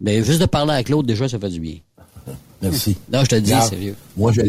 ben, 0.00 0.24
juste 0.24 0.40
de 0.40 0.46
parler 0.46 0.72
avec 0.72 0.88
l'autre, 0.88 1.06
déjà, 1.08 1.28
ça 1.28 1.38
fait 1.38 1.50
du 1.50 1.60
bien. 1.60 1.76
Merci. 2.62 2.96
Non, 3.12 3.22
je 3.24 3.28
te 3.28 3.34
le 3.34 3.40
dis, 3.42 3.52
sérieux. 3.68 3.94
Moi, 4.16 4.32
je, 4.32 4.42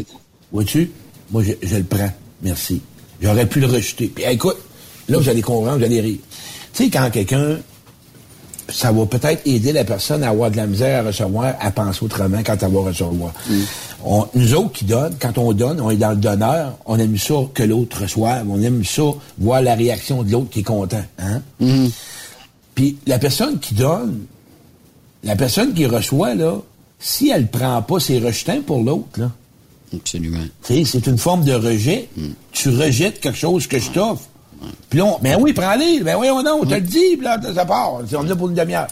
vois-tu? 0.51 0.91
Moi, 1.31 1.43
je, 1.43 1.51
je 1.61 1.75
le 1.77 1.83
prends. 1.83 2.11
Merci. 2.41 2.81
J'aurais 3.21 3.45
pu 3.47 3.59
le 3.59 3.67
rejeter. 3.67 4.07
Puis, 4.07 4.23
écoute, 4.27 4.57
là, 5.07 5.17
vous 5.17 5.29
allez 5.29 5.41
comprendre, 5.41 5.77
vous 5.79 5.83
allez 5.83 6.01
rire. 6.01 6.17
Tu 6.73 6.85
sais, 6.85 6.89
quand 6.89 7.09
quelqu'un, 7.11 7.57
ça 8.69 8.91
va 8.91 9.05
peut-être 9.05 9.41
aider 9.45 9.71
la 9.73 9.83
personne 9.83 10.23
à 10.23 10.29
avoir 10.29 10.51
de 10.51 10.57
la 10.57 10.67
misère 10.67 11.03
à 11.03 11.07
recevoir, 11.07 11.55
à 11.59 11.71
penser 11.71 12.05
autrement 12.05 12.39
quand 12.45 12.61
elle 12.61 12.71
va 12.71 12.79
recevoir. 12.81 13.33
On- 14.05 14.27
nous 14.35 14.53
autres 14.53 14.71
qui 14.73 14.85
donnent, 14.85 15.15
quand 15.19 15.37
on 15.37 15.51
donne, 15.53 15.81
on 15.81 15.89
est 15.89 15.97
dans 15.97 16.11
le 16.11 16.15
donneur, 16.17 16.77
on 16.85 16.97
aime 16.99 17.17
ça 17.17 17.33
que 17.53 17.63
l'autre 17.63 18.03
reçoive, 18.03 18.45
on 18.49 18.61
aime 18.61 18.85
ça 18.85 19.01
voir 19.39 19.61
la 19.61 19.75
réaction 19.75 20.23
de 20.23 20.31
l'autre 20.31 20.49
qui 20.51 20.59
est 20.59 20.63
content. 20.63 21.03
Hein? 21.17 21.41
Puis 22.75 22.97
la 23.07 23.19
personne 23.19 23.59
qui 23.59 23.73
donne, 23.73 24.19
la 25.23 25.35
personne 25.35 25.73
qui 25.73 25.85
reçoit, 25.85 26.35
là, 26.35 26.53
si 26.99 27.29
elle 27.29 27.47
prend 27.47 27.81
pas, 27.81 27.99
c'est 27.99 28.19
rejetant 28.19 28.61
pour 28.61 28.81
l'autre, 28.83 29.19
là. 29.19 29.31
Absolument. 29.93 30.43
Tu 30.63 30.73
sais, 30.73 30.85
c'est 30.85 31.07
une 31.07 31.17
forme 31.17 31.43
de 31.43 31.53
rejet. 31.53 32.09
Tu 32.51 32.69
rejettes 32.69 33.19
quelque 33.19 33.37
chose 33.37 33.67
que 33.67 33.79
je 33.79 33.89
t'offre. 33.89 34.23
Puis 34.89 34.99
là, 34.99 35.05
on, 35.05 35.19
ben 35.19 35.37
oui, 35.39 35.53
prends-les. 35.53 36.01
Ben 36.01 36.17
oui, 36.19 36.27
on 36.29 36.43
non, 36.43 36.59
on 36.61 36.65
te 36.65 36.73
le 36.73 36.81
dit, 36.81 37.15
puis 37.15 37.23
là, 37.23 37.39
ça 37.53 37.65
part. 37.65 37.93
On 37.93 38.03
est 38.03 38.27
là 38.27 38.35
pour 38.35 38.49
une 38.49 38.55
demi-heure. 38.55 38.87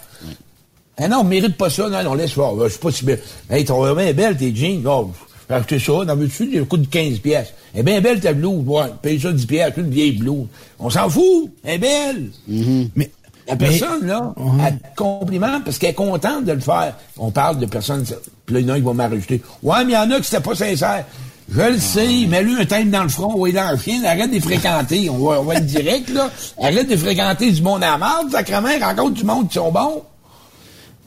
Eh 1.00 1.08
non, 1.08 1.18
on 1.20 1.24
mérite 1.24 1.56
pas 1.58 1.70
ça. 1.70 1.90
Non, 1.90 2.04
non, 2.04 2.14
laisse 2.16 2.34
voir. 2.34 2.54
Je 2.64 2.70
suis 2.70 2.80
pas 2.80 2.92
si 2.92 3.06
belle. 3.06 3.22
Hey, 3.50 3.66
ton 3.66 3.84
main 3.94 4.06
est 4.06 4.14
belle, 4.14 4.36
tes 4.38 4.56
jeans. 4.56 4.82
Oh, 4.88 5.12
J'ai 5.50 5.56
acheté 5.56 5.80
ça, 5.80 6.06
dans 6.06 6.16
veux-tu, 6.16 6.50
il 6.52 6.64
coûte 6.66 6.90
15 6.90 7.20
pièces? 7.20 7.54
Elle 7.74 7.82
est 7.82 7.84
bien 7.84 8.02
belle 8.02 8.20
ta 8.20 8.34
blouse, 8.34 8.64
ouais, 8.66 8.86
paye 9.02 9.20
ça 9.20 9.32
10 9.32 9.46
pièces, 9.46 9.74
une 9.78 9.90
vieille 9.90 10.14
blouse. 10.14 10.48
On 10.80 10.90
s'en 10.90 11.10
fout, 11.10 11.52
elle 11.64 11.76
est 11.76 11.78
belle. 11.78 12.32
Mais 12.96 13.12
La 13.48 13.56
personne, 13.56 14.08
là, 14.08 14.34
elle 14.66 14.78
te 14.78 14.96
complimente 14.96 15.64
parce 15.64 15.78
qu'elle 15.78 15.92
est 15.92 15.94
contente 15.94 16.46
de 16.46 16.54
le 16.54 16.60
faire. 16.60 16.96
On 17.18 17.30
parle 17.30 17.60
de 17.60 17.66
personnes, 17.66 18.04
puis 18.48 18.54
là, 18.56 18.60
il 18.62 18.66
y 18.68 18.72
en 18.72 18.74
a 18.74 18.78
qui 18.78 18.82
vont 18.84 18.94
m'arrêter. 18.96 19.42
Ouais, 19.62 19.84
mais 19.86 19.92
il 19.92 19.96
y 19.96 19.98
en 19.98 20.10
a 20.10 20.18
qui 20.18 20.24
c'était 20.24 20.42
pas 20.42 20.56
sincère. 20.56 21.06
Je 21.50 21.62
le 21.62 21.78
sais, 21.78 22.26
mets-lui 22.28 22.56
un 22.60 22.66
thème 22.66 22.90
dans 22.90 23.04
le 23.04 23.10
front, 23.10 23.38
ouais, 23.38 23.52
dans 23.54 23.72
le 23.72 23.78
chien, 23.78 24.04
arrête 24.04 24.30
de 24.30 24.36
les 24.36 24.42
fréquenter. 24.42 25.10
On 25.10 25.18
va, 25.18 25.40
on 25.40 25.44
va 25.44 25.56
être 25.56 25.66
direct, 25.66 26.10
là. 26.10 26.30
Arrête 26.62 26.90
de 26.90 26.96
fréquenter 26.98 27.52
du 27.52 27.62
monde 27.62 27.84
à 27.84 27.92
la 27.92 27.98
marde, 27.98 28.32
sacrément, 28.32 28.68
rencontre 28.82 29.14
du 29.14 29.24
monde 29.24 29.48
qui 29.48 29.54
sont 29.56 29.72
bons. 29.72 30.02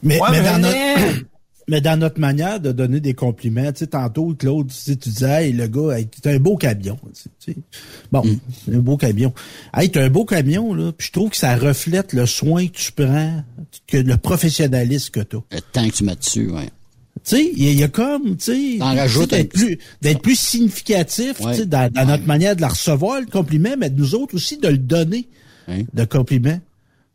Mais, 0.03 0.19
Ouais, 0.21 0.29
mais 0.31 0.41
mais 0.43 0.49
dans 0.51 0.59
mais- 0.63 0.97
notre, 0.97 1.19
mais 1.69 1.81
dans 1.83 1.99
notre 2.01 2.21
manière 2.21 2.59
de 2.59 2.73
donner 2.73 3.01
des 3.01 3.13
compliments, 3.13 3.71
tu 3.73 3.81
sais, 3.81 3.87
tantôt, 3.89 4.35
Claude, 4.35 4.69
tu 4.69 4.75
sais, 4.75 4.97
tu 4.97 5.11
disais, 5.11 5.47
hey, 5.49 5.53
le 5.53 5.67
gars, 5.67 5.99
hey, 5.99 6.09
un 6.25 6.39
beau 6.39 6.57
camion. 6.57 6.99
tu 7.15 7.53
sais. 7.53 7.57
Bon, 8.11 8.23
Mm. 8.25 8.75
un 8.77 8.79
beau 8.79 8.97
camion. 8.97 9.35
Hey, 9.77 9.91
t'as 9.91 10.05
un 10.05 10.09
beau 10.09 10.25
camion, 10.25 10.73
là, 10.73 10.91
puis 10.93 11.09
je 11.09 11.13
trouve 11.13 11.29
que 11.31 11.37
ça 11.37 11.55
reflète 11.55 12.15
le 12.15 12.25
soin 12.25 12.67
que 12.67 12.79
tu 12.79 12.93
prends, 12.93 13.43
que 13.87 13.99
le 13.99 14.17
professionnalisme 14.17 15.11
que 15.11 15.21
t'as. 15.21 15.39
Le 15.53 15.61
temps 15.61 15.87
que 15.87 15.93
tu 15.95 16.05
mets 16.05 16.17
dessus, 16.17 16.51
ouais. 16.51 16.71
Tu 17.23 17.37
sais, 17.37 17.53
il 17.55 17.63
y, 17.63 17.69
a- 17.69 17.71
il 17.73 17.79
y 17.79 17.83
a 17.83 17.89
comme, 17.89 18.37
tu 18.39 18.79
sais, 18.79 19.27
d'être 19.27 19.53
plus, 19.53 19.79
d'être 20.01 20.23
plus 20.23 20.39
significatif, 20.39 21.35
tu 21.39 21.55
sais, 21.55 21.67
dans, 21.67 21.91
dans 21.93 22.07
notre 22.07 22.25
manière 22.27 22.57
de 22.57 22.61
la 22.63 22.69
recevoir, 22.69 23.21
le 23.21 23.27
compliment, 23.27 23.75
mais 23.79 23.91
de 23.91 23.99
nous 24.01 24.15
autres 24.15 24.35
aussi 24.35 24.57
de 24.57 24.69
le 24.69 24.79
donner, 24.79 25.29
le 25.69 26.05
compliment. 26.07 26.59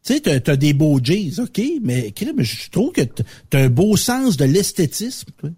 Tu 0.04 0.14
sais, 0.14 0.20
t'as, 0.20 0.40
t'as 0.40 0.56
des 0.56 0.74
beaux 0.74 1.00
jeans, 1.04 1.32
ok, 1.40 1.60
mais, 1.82 2.14
je 2.40 2.70
trouve 2.70 2.92
que 2.92 3.02
t'as- 3.02 3.60
un 3.60 3.70
beau 3.70 3.98
sens 3.98 4.38
de 4.38 4.46
l'esthétisme, 4.46 5.30
toi. 5.40 5.50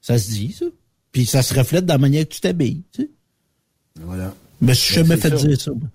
Ça 0.00 0.18
se 0.18 0.30
dit, 0.30 0.54
ça. 0.58 0.64
Puis 1.12 1.26
ça 1.26 1.42
se 1.42 1.52
reflète 1.54 1.84
dans 1.86 1.94
la 1.94 1.98
manière 1.98 2.26
que 2.26 2.34
tu 2.34 2.40
t'habilles, 2.40 2.82
tu 2.92 3.02
sais. 3.02 3.10
Voilà. 4.00 4.34
Mais 4.60 4.72
je 4.74 4.80
suis 4.80 4.94
Ben, 4.96 5.02
jamais 5.06 5.20
c'est 5.20 5.30
fait 5.30 5.36
ça. 5.38 5.46
dire 5.46 5.60
ça. 5.60 5.70
moi. 5.72 5.88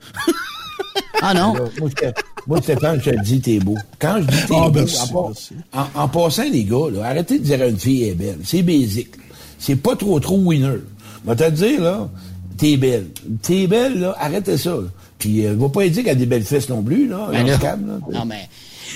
Ah 1.22 1.34
non? 1.34 1.54
Là, 1.56 1.62
Moi, 1.80 1.90
je- 1.90 2.06
moi, 2.48 2.62
Stéphane, 2.62 3.00
je 3.04 3.12
te 3.12 3.24
dis, 3.24 3.40
t'es 3.42 3.60
beau. 3.60 3.76
Quand 4.00 4.18
je 4.22 4.26
dis 4.28 4.38
t'es 4.48 4.54
Ah, 4.56 4.70
beau, 4.70 4.80
merci, 4.80 4.98
en, 5.14 5.28
merci. 5.28 5.54
en- 5.74 6.02
en 6.02 6.08
passant, 6.08 6.50
les 6.52 6.64
gars, 6.64 6.90
là, 6.94 7.06
arrêtez 7.06 7.40
de 7.40 7.44
dire 7.44 7.62
à 7.62 7.68
une 7.68 7.78
fille 7.80 8.04
elle 8.04 8.10
est 8.10 8.14
belle. 8.16 8.38
C'est 8.44 8.62
basic. 8.64 9.10
C'est 9.58 9.76
pas 9.76 9.96
trop, 9.96 10.20
trop 10.20 10.38
winner. 10.38 10.78
Je 11.26 11.30
vais 11.30 11.36
te 11.36 11.50
dire, 11.56 11.82
là, 11.82 12.10
t'es 12.58 12.78
belle. 12.78 13.08
T'es 13.42 13.68
belle, 13.68 14.00
là, 14.00 14.16
arrêtez 14.20 14.58
ça. 14.58 14.72
là. 14.72 14.84
Puis, 15.18 15.46
euh, 15.46 15.54
va 15.58 15.70
pas 15.70 15.88
dire 15.90 16.04
qu'elle 16.04 16.14
a 16.14 16.16
des 16.16 16.26
belles 16.26 16.44
fesses 16.46 16.70
non 16.70 16.82
plus, 16.82 17.08
là. 17.08 17.28
Ben 17.32 17.46
là, 17.46 17.58
câble, 17.58 17.88
là. 17.90 18.20
non, 18.20 18.26
mais, 18.26 18.48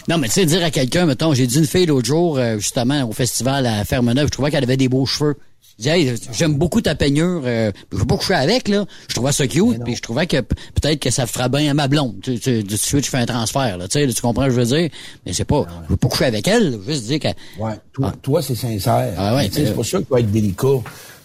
non, 0.08 0.18
mais 0.18 0.28
tu 0.28 0.36
sais, 0.36 0.46
dire 0.46 0.64
à 0.64 0.72
quelqu'un, 0.72 1.06
mettons, 1.06 1.34
j'ai 1.34 1.46
dit 1.48 1.58
une 1.60 1.66
fille 1.68 1.86
l'autre 1.86 2.08
jour, 2.08 2.38
euh, 2.38 2.58
justement, 2.58 3.04
au 3.08 3.12
festival 3.12 3.66
à 3.66 3.84
Fermeneuve, 3.84 4.28
je 4.28 4.32
trouvais 4.32 4.50
qu'elle 4.52 4.64
avait 4.64 4.78
des 4.78 4.88
beaux 4.90 5.06
cheveux. 5.06 5.36
Hey, 5.84 6.14
j'aime 6.32 6.54
beaucoup 6.56 6.82
ta 6.82 6.94
peignure, 6.94 7.42
euh, 7.46 7.72
je 7.92 7.98
veux 7.98 8.06
pas 8.06 8.16
coucher 8.16 8.36
avec, 8.36 8.68
là. 8.68 8.86
Je 9.08 9.16
trouvais 9.16 9.32
ça 9.32 9.48
cute, 9.48 9.84
puis 9.84 9.96
je 9.96 10.02
trouvais 10.02 10.28
que 10.28 10.40
peut-être 10.40 11.00
que 11.00 11.10
ça 11.10 11.26
fera 11.26 11.50
bien 11.50 11.72
à 11.72 11.74
ma 11.74 11.88
blonde. 11.88 12.16
Tu, 12.22 12.40
tu, 12.40 12.64
de 12.64 12.76
suite, 12.76 13.06
je 13.06 13.10
fais 13.10 13.18
un 13.18 13.26
transfert, 13.26 13.78
là. 13.78 13.88
Tu 13.88 14.00
sais, 14.00 14.06
là, 14.06 14.14
tu 14.14 14.22
comprends 14.22 14.44
ce 14.44 14.48
que 14.50 14.54
je 14.54 14.60
veux 14.60 14.78
dire? 14.78 14.90
Mais 15.26 15.34
c'est 15.34 15.46
pas, 15.46 15.66
je 15.86 15.90
veux 15.90 15.98
pas 15.98 16.08
coucher 16.08 16.26
avec 16.26 16.48
elle, 16.48 16.74
je 16.74 16.78
veux 16.78 16.94
juste 16.94 17.06
dire 17.06 17.20
que, 17.20 17.28
Ouais, 17.60 17.74
toi, 17.92 18.14
toi 18.22 18.42
c'est 18.42 18.56
sincère. 18.56 19.14
Ah 19.18 19.36
ouais, 19.36 19.50
Tu 19.50 19.66
c'est 19.66 19.74
pour 19.74 19.86
ça 19.86 19.98
qu'il 19.98 20.08
faut 20.08 20.18
être 20.18 20.32
délicat. 20.32 20.68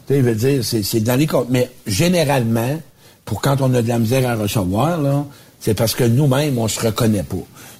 Tu 0.06 0.14
sais, 0.14 0.20
je 0.20 0.24
veux 0.24 0.34
dire, 0.34 0.64
c'est, 0.64 0.82
c'est 0.82 1.00
dans 1.00 1.16
les 1.16 1.26
cas. 1.26 1.44
Mais 1.50 1.70
généralement, 1.86 2.80
pour 3.26 3.42
quand 3.42 3.60
on 3.60 3.72
a 3.74 3.82
de 3.82 3.88
la 3.88 3.98
misère 3.98 4.28
à 4.28 4.34
recevoir, 4.34 5.00
là, 5.00 5.26
c'est 5.60 5.74
parce 5.74 5.94
que 5.94 6.04
nous-mêmes, 6.04 6.58
on 6.58 6.68
se 6.68 6.80
reconnaît 6.80 7.22
pas. 7.22 7.36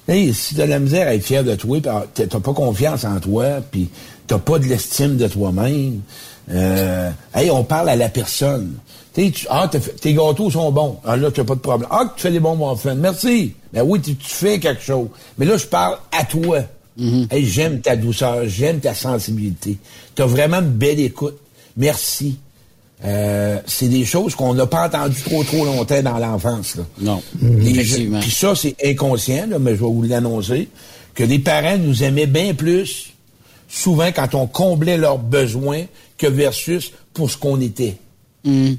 Tu 0.07 0.13
sais, 0.13 0.33
si 0.33 0.55
t'as 0.55 0.65
de 0.65 0.69
la 0.69 0.79
misère 0.79 1.07
à 1.07 1.15
être 1.15 1.23
fier 1.23 1.43
de 1.43 1.55
toi, 1.55 1.79
ah, 1.87 2.05
t'as 2.13 2.27
t'as 2.27 2.39
pas 2.39 2.53
confiance 2.53 3.05
en 3.05 3.19
toi, 3.19 3.61
puis 3.71 3.89
t'as 4.27 4.37
pas 4.37 4.59
de 4.59 4.65
l'estime 4.65 5.17
de 5.17 5.27
toi-même, 5.27 6.01
euh, 6.51 7.09
hey, 7.35 7.49
on 7.51 7.63
parle 7.63 7.89
à 7.89 7.95
la 7.95 8.09
personne. 8.09 8.75
Tu 9.13 9.31
tu- 9.31 9.47
ah, 9.49 9.69
tes 10.01 10.13
gâteaux 10.13 10.49
sont 10.51 10.71
bons. 10.71 10.97
Ah, 11.03 11.17
là, 11.17 11.29
t'as 11.31 11.43
pas 11.43 11.55
de 11.55 11.59
problème. 11.59 11.87
Ah, 11.91 12.11
tu 12.15 12.21
fais 12.21 12.31
des 12.31 12.39
bons 12.39 12.55
muffins. 12.55 12.95
Merci. 12.95 13.53
Ben 13.73 13.83
oui, 13.85 13.99
tu, 14.01 14.15
tu 14.15 14.29
fais 14.29 14.59
quelque 14.59 14.81
chose. 14.81 15.07
Mais 15.37 15.45
là, 15.45 15.57
je 15.57 15.65
parle 15.65 15.97
à 16.17 16.23
toi. 16.25 16.59
Hey, 17.31 17.45
j'aime 17.45 17.79
ta 17.79 17.95
douceur, 17.95 18.41
j'aime 18.47 18.79
ta 18.81 18.93
sensibilité. 18.93 19.77
T'as 20.15 20.25
vraiment 20.25 20.59
une 20.59 20.69
belle 20.71 20.99
écoute. 20.99 21.37
Merci. 21.77 22.37
Euh, 23.05 23.59
c'est 23.65 23.87
des 23.87 24.03
choses 24.03 24.35
qu'on 24.35 24.53
n'a 24.53 24.65
pas 24.65 24.87
entendues 24.87 25.21
trop 25.23 25.41
trop 25.45 25.63
longtemps 25.63 26.01
dans 26.01 26.17
l'enfance. 26.17 26.75
là. 26.75 26.83
non. 26.99 27.21
Les 27.41 27.71
Effectivement. 27.79 28.19
Puis 28.19 28.31
ça, 28.31 28.53
c'est 28.55 28.75
inconscient, 28.83 29.47
là, 29.47 29.59
mais 29.59 29.71
je 29.71 29.79
vais 29.79 29.85
vous 29.89 30.03
l'annoncer, 30.03 30.67
que 31.15 31.23
les 31.23 31.39
parents 31.39 31.77
nous 31.77 32.03
aimaient 32.03 32.25
bien 32.27 32.53
plus, 32.53 33.11
souvent 33.69 34.11
quand 34.13 34.35
on 34.35 34.47
comblait 34.47 34.97
leurs 34.97 35.17
besoins, 35.19 35.83
que 36.19 36.27
versus 36.27 36.91
pour 37.13 37.31
ce 37.31 37.37
qu'on 37.37 37.59
était. 37.59 37.97
Hum. 38.45 38.77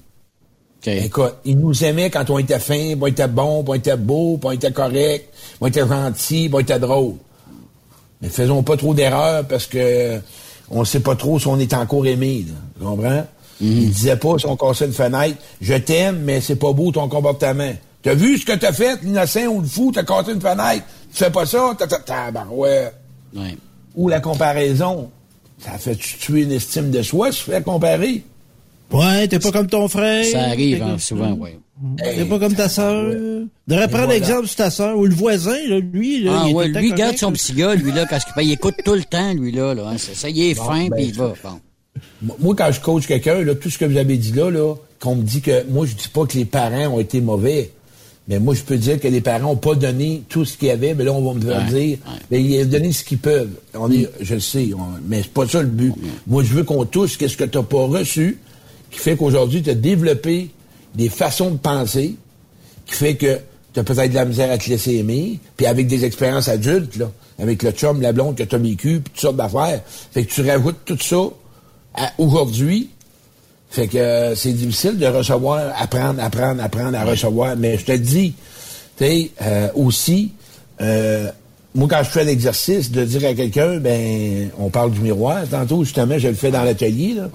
OK. 0.81 0.89
Écoute, 0.89 1.35
ils 1.45 1.59
nous 1.59 1.85
aimaient 1.85 2.11
quand 2.11 2.31
on 2.31 2.39
était 2.39 2.59
fin, 2.59 2.95
on 2.99 3.07
était 3.07 3.29
bon, 3.29 3.65
on 3.67 3.75
était 3.75 3.97
beau, 3.97 4.39
on 4.43 4.51
était 4.53 4.73
correct, 4.73 5.35
on 5.61 5.67
était 5.67 5.87
gentil, 5.87 6.49
on 6.53 6.61
était 6.61 6.79
drôle. 6.79 7.17
Mais 8.23 8.29
faisons 8.29 8.63
pas 8.63 8.77
trop 8.77 8.95
d'erreurs 8.95 9.45
parce 9.47 9.67
que 9.67 10.21
on 10.71 10.85
sait 10.85 11.01
pas 11.01 11.17
trop 11.17 11.39
si 11.39 11.47
on 11.49 11.59
est 11.59 11.75
encore 11.75 12.07
aimé. 12.07 12.45
Là. 12.47 12.55
Tu 12.79 12.85
comprends? 12.85 13.27
Ils 13.61 13.91
disaient 13.91 14.17
pas 14.17 14.39
si 14.39 14.47
on 14.47 14.57
cassait 14.57 14.87
une 14.87 14.93
fenêtre, 14.93 15.37
je 15.61 15.75
t'aime, 15.75 16.21
mais 16.21 16.41
c'est 16.41 16.57
pas 16.57 16.73
beau 16.73 16.93
ton 16.93 17.09
comportement. 17.09 17.73
T'as 18.03 18.15
vu 18.15 18.39
ce 18.39 18.47
que 18.47 18.53
t'as 18.53 18.73
fait, 18.73 19.03
l'innocent 19.03 19.47
ou 19.49 19.61
le 19.61 19.67
fou, 19.67 19.93
t'as 19.93 20.05
cassé 20.05 20.33
une 20.33 20.41
fenêtre, 20.41 20.87
tu 21.13 21.19
fais 21.19 21.31
pas 21.31 21.45
ça, 21.45 21.75
t'as, 21.79 21.87
t'as, 21.87 21.99
t'as, 21.99 22.31
ben 22.31 22.47
ouais. 22.51 22.91
Ouais. 23.37 23.57
Ou 23.95 24.09
la 24.09 24.21
comparaison. 24.21 25.11
Ça 25.65 25.73
fait 25.79 25.97
tuer 25.97 26.43
une 26.43 26.53
estime 26.53 26.91
de 26.91 27.03
soi, 27.03 27.33
se 27.33 27.51
fait 27.51 27.63
comparer? 27.63 28.23
Ouais, 28.93 29.29
t'es 29.29 29.39
pas 29.39 29.53
comme 29.53 29.67
ton 29.69 29.87
frère. 29.89 30.25
Ça 30.25 30.43
arrive, 30.49 30.83
hein, 30.83 30.97
souvent, 30.99 31.37
oui. 31.39 31.51
T'es 31.99 32.25
pas 32.25 32.39
comme 32.39 32.55
ta 32.55 32.69
sœur. 32.69 33.15
Devrait 33.69 33.89
prendre 33.89 34.05
voilà. 34.07 34.17
exemple 34.17 34.47
sur 34.47 34.57
ta 34.57 34.71
sœur 34.71 34.97
ou 34.99 35.07
le 35.07 35.15
voisin, 35.15 35.57
là, 35.69 35.79
lui. 35.79 36.23
Là, 36.25 36.41
Ah 36.43 36.45
il 36.49 36.55
ouais, 36.55 36.67
lui, 36.69 36.75
correct, 36.75 36.95
garde 36.95 37.17
son 37.17 37.33
petit 37.33 37.53
gars, 37.53 37.75
lui, 37.75 37.93
là, 37.93 38.05
parce 38.11 38.25
qu'il 38.25 38.43
il 38.43 38.53
écoute 38.53 38.75
tout 38.85 38.95
le 38.95 39.05
temps, 39.05 39.33
lui, 39.35 39.53
là, 39.53 39.75
là. 39.75 39.89
hein, 39.91 39.97
c'est 39.99 40.15
ça, 40.17 40.29
il 40.29 40.43
est 40.43 40.55
fin, 40.55 40.89
ben, 40.89 40.91
puis 40.97 41.05
il 41.07 41.15
va. 41.15 41.35
Bon. 41.43 41.61
Moi- 42.23 42.37
Moi, 42.41 42.55
quand 42.57 42.73
je 42.73 42.81
coach 42.81 43.07
quelqu'un, 43.07 43.43
là, 43.45 43.55
tout 43.55 43.71
ce 43.71 43.79
que 43.79 43.85
vous 43.85 43.97
avez 43.97 44.17
dit 44.17 44.33
là, 44.33 44.51
là, 44.51 44.75
qu'on 44.99 45.15
me 45.17 45.23
dit 45.23 45.41
que 45.41 45.65
moi, 45.71 45.87
je 45.87 45.95
dis 45.95 46.09
pas 46.09 46.27
que 46.27 46.37
les 46.37 46.45
parents 46.45 46.89
ont 46.95 47.01
été 47.01 47.21
mauvais. 47.21 47.71
Mais 48.31 48.39
moi, 48.39 48.55
je 48.55 48.63
peux 48.63 48.77
dire 48.79 48.99
que 49.01 49.09
les 49.09 49.21
parents 49.21 49.49
n'ont 49.51 49.57
pas 49.57 49.75
donné 49.75 50.23
tout 50.29 50.45
ce 50.45 50.57
qu'il 50.57 50.69
y 50.69 50.71
avait. 50.71 50.95
Mais 50.95 51.03
là, 51.05 51.13
on 51.13 51.21
va 51.21 51.35
me 51.35 51.41
faire 51.45 51.65
Ouais, 51.67 51.81
dire, 51.87 51.99
mais 52.31 52.41
ils 52.43 52.63
ont 52.65 52.69
donné 52.69 52.93
ce 52.93 53.03
qu'ils 53.05 53.19
peuvent. 53.19 53.51
On 53.75 53.91
est, 53.91 54.09
je 54.21 54.35
le 54.35 54.41
sais, 54.41 54.69
on- 54.73 55.01
mais 55.07 55.23
c'est 55.25 55.33
pas 55.33 55.49
ça 55.49 55.61
le 55.61 55.67
but. 55.69 55.93
Moi, 56.29 56.45
je 56.45 56.55
veux 56.55 56.63
qu'on 56.63 56.85
touche 56.85 57.19
qu'est-ce 57.19 57.37
que 57.37 57.43
tu 57.45 57.59
n'as 57.59 57.65
pas 57.65 57.85
reçu, 57.87 58.39
qui 58.93 59.01
fait 59.01 59.17
qu'aujourd'hui, 59.17 59.63
tu 59.63 59.71
as 59.71 59.75
développé 59.75 60.49
des 60.95 61.09
façons 61.09 61.51
de 61.51 61.57
penser, 61.59 62.15
qui 62.87 62.95
fait 62.95 63.17
que 63.17 63.39
tu 63.75 63.81
as 63.81 63.85
peut-être 63.85 64.11
de 64.11 64.15
la 64.17 64.25
misère 64.25 64.51
à 64.53 64.59
te 64.59 64.71
laisser 64.71 64.95
aimer, 64.95 65.41
puis 65.57 65.67
avec 65.67 65.89
des 65.89 66.05
expériences 66.05 66.47
adultes, 66.49 66.97
là, 66.97 67.11
avec 67.39 67.63
le 67.65 67.73
chum, 67.73 68.01
la 68.01 68.13
blonde 68.13 68.37
que 68.37 68.45
tu 68.45 68.55
as 68.55 68.59
vécu, 68.59 69.01
puis 69.01 69.13
toutes 69.13 69.21
sortes 69.21 69.37
d'affaires. 69.37 69.81
Fait 70.13 70.25
que 70.25 70.33
tu 70.33 70.43
rajoutes 70.49 70.85
tout 70.85 70.99
ça 71.01 71.23
à 71.95 72.13
aujourd'hui. 72.19 72.91
Fait 73.71 73.87
que 73.87 73.99
euh, 73.99 74.35
c'est 74.35 74.53
difficile 74.53 74.99
de 74.99 75.07
recevoir, 75.07 75.73
apprendre, 75.79 76.21
apprendre, 76.23 76.63
apprendre 76.63 76.99
à 76.99 77.05
recevoir. 77.05 77.57
Mais 77.57 77.79
je 77.79 77.85
te 77.85 77.93
dis, 77.93 78.35
tu 78.97 79.05
sais, 79.05 79.31
euh, 79.43 79.69
aussi, 79.77 80.33
euh, 80.81 81.31
moi, 81.77 81.87
quand 81.89 82.03
je 82.03 82.11
fais 82.11 82.25
l'exercice 82.25 82.91
de 82.91 83.05
dire 83.05 83.29
à 83.29 83.35
quelqu'un, 83.35 83.79
ben, 83.79 84.51
on 84.59 84.71
parle 84.71 84.91
du 84.91 85.01
miroir, 85.01 85.43
tantôt, 85.49 85.85
justement, 85.85 86.19
je 86.19 86.29
le 86.29 86.35
fais 86.35 86.51
dans 86.51 86.65
l'atelier, 86.65 87.15
là. 87.15 87.31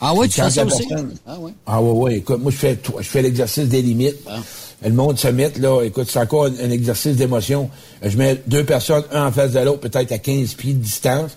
Ah 0.00 0.14
ouais, 0.14 0.28
tu 0.28 0.40
fais 0.40 0.50
ça 0.50 0.64
aussi? 0.64 0.88
Ah 1.26 1.38
ouais. 1.38 1.52
ah 1.66 1.82
ouais, 1.82 1.90
ouais, 1.90 2.16
écoute, 2.16 2.42
moi 2.42 2.50
je 2.50 2.56
fais 2.56 2.76
je 2.98 3.04
fais 3.08 3.22
l'exercice 3.22 3.68
des 3.68 3.82
limites. 3.82 4.16
Le 4.84 4.90
monde 4.90 5.16
se 5.16 5.28
met 5.28 5.52
là, 5.60 5.80
écoute, 5.84 6.08
c'est 6.10 6.18
encore 6.18 6.46
un, 6.46 6.54
un 6.60 6.70
exercice 6.72 7.14
d'émotion. 7.14 7.70
Je 8.02 8.16
mets 8.18 8.42
deux 8.48 8.64
personnes, 8.64 9.04
un 9.12 9.28
en 9.28 9.32
face 9.32 9.52
de 9.52 9.60
l'autre, 9.60 9.78
peut-être 9.78 10.10
à 10.10 10.18
15 10.18 10.54
pieds 10.54 10.72
de 10.72 10.82
distance. 10.82 11.36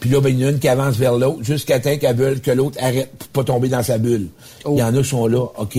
Puis 0.00 0.10
là, 0.10 0.20
ben, 0.20 0.28
il 0.30 0.40
y 0.40 0.44
en 0.44 0.48
a 0.48 0.50
une 0.50 0.58
qui 0.58 0.68
avance 0.68 0.96
vers 0.96 1.16
l'autre, 1.16 1.42
jusqu'à 1.42 1.80
temps 1.80 1.96
qu'elle 1.96 2.16
veut 2.16 2.34
que 2.36 2.50
l'autre 2.50 2.78
arrête 2.80 3.10
pour 3.18 3.28
pas 3.28 3.44
tomber 3.44 3.68
dans 3.68 3.82
sa 3.82 3.98
bulle. 3.98 4.28
Il 4.68 4.76
y 4.76 4.82
en 4.82 4.94
a 4.94 5.02
qui 5.02 5.08
sont 5.08 5.26
là, 5.26 5.46
OK. 5.56 5.78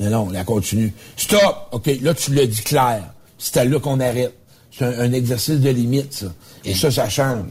Mais 0.00 0.10
non, 0.10 0.30
là, 0.30 0.44
continue. 0.44 0.92
Stop! 1.16 1.68
OK, 1.72 1.90
là, 2.00 2.14
tu 2.14 2.34
l'as 2.34 2.46
dit 2.46 2.62
clair. 2.62 3.02
C'est 3.38 3.64
là 3.64 3.78
qu'on 3.78 4.00
arrête. 4.00 4.32
C'est 4.76 4.84
un, 4.84 5.00
un 5.00 5.12
exercice 5.12 5.60
de 5.60 5.70
limite, 5.70 6.12
ça. 6.12 6.26
Et 6.64 6.74
ça, 6.74 6.90
ça 6.90 7.08
change. 7.08 7.44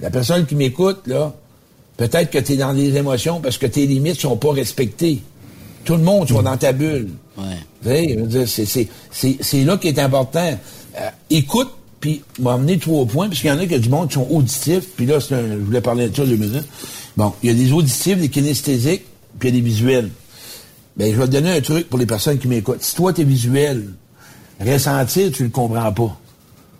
La 0.00 0.10
personne 0.10 0.44
qui 0.44 0.54
m'écoute, 0.54 1.06
là, 1.06 1.32
peut-être 1.96 2.30
que 2.30 2.38
tu 2.38 2.52
es 2.52 2.56
dans 2.56 2.74
des 2.74 2.96
émotions 2.96 3.40
parce 3.40 3.58
que 3.58 3.66
tes 3.66 3.86
limites 3.86 4.20
sont 4.20 4.36
pas 4.36 4.52
respectées. 4.52 5.22
Tout 5.84 5.94
le 5.94 6.02
monde 6.02 6.28
soit 6.28 6.42
dans 6.42 6.56
ta 6.56 6.72
bulle. 6.72 7.10
Ouais. 7.36 8.16
Tu 8.26 8.88
c'est 9.10 9.64
là 9.64 9.76
qui 9.76 9.88
est 9.88 9.98
important. 9.98 10.58
Euh, 10.98 11.10
écoute, 11.30 11.70
puis 12.04 12.22
m'emmener 12.38 12.78
trois 12.78 13.06
points, 13.06 13.28
parce 13.28 13.40
qu'il 13.40 13.48
y 13.48 13.50
en 13.50 13.58
a 13.58 13.64
qui 13.64 13.74
a 13.74 13.78
du 13.78 13.88
monde 13.88 14.08
qui 14.08 14.14
sont 14.16 14.26
auditifs, 14.28 14.90
puis 14.94 15.06
là, 15.06 15.16
un- 15.16 15.52
je 15.52 15.56
voulais 15.64 15.80
parler 15.80 16.10
de 16.10 16.14
ça 16.14 16.26
deux 16.26 16.36
minutes. 16.36 16.66
Bon, 17.16 17.32
il 17.42 17.48
y 17.48 17.50
a 17.50 17.54
des 17.54 17.72
auditifs, 17.72 18.18
des 18.18 18.28
kinesthésiques, 18.28 19.04
puis 19.38 19.48
il 19.48 19.54
y 19.54 19.58
a 19.58 19.60
des 19.62 19.66
visuels. 19.66 20.10
Ben, 20.98 21.10
je 21.14 21.18
vais 21.18 21.24
te 21.26 21.30
donner 21.32 21.50
un 21.56 21.62
truc 21.62 21.88
pour 21.88 21.98
les 21.98 22.04
personnes 22.04 22.38
qui 22.38 22.46
m'écoutent. 22.46 22.82
Si 22.82 22.94
toi, 22.94 23.14
t'es 23.14 23.24
visuel, 23.24 23.88
ressentir, 24.60 25.32
tu 25.32 25.44
le 25.44 25.48
comprends 25.48 25.90
pas. 25.94 26.20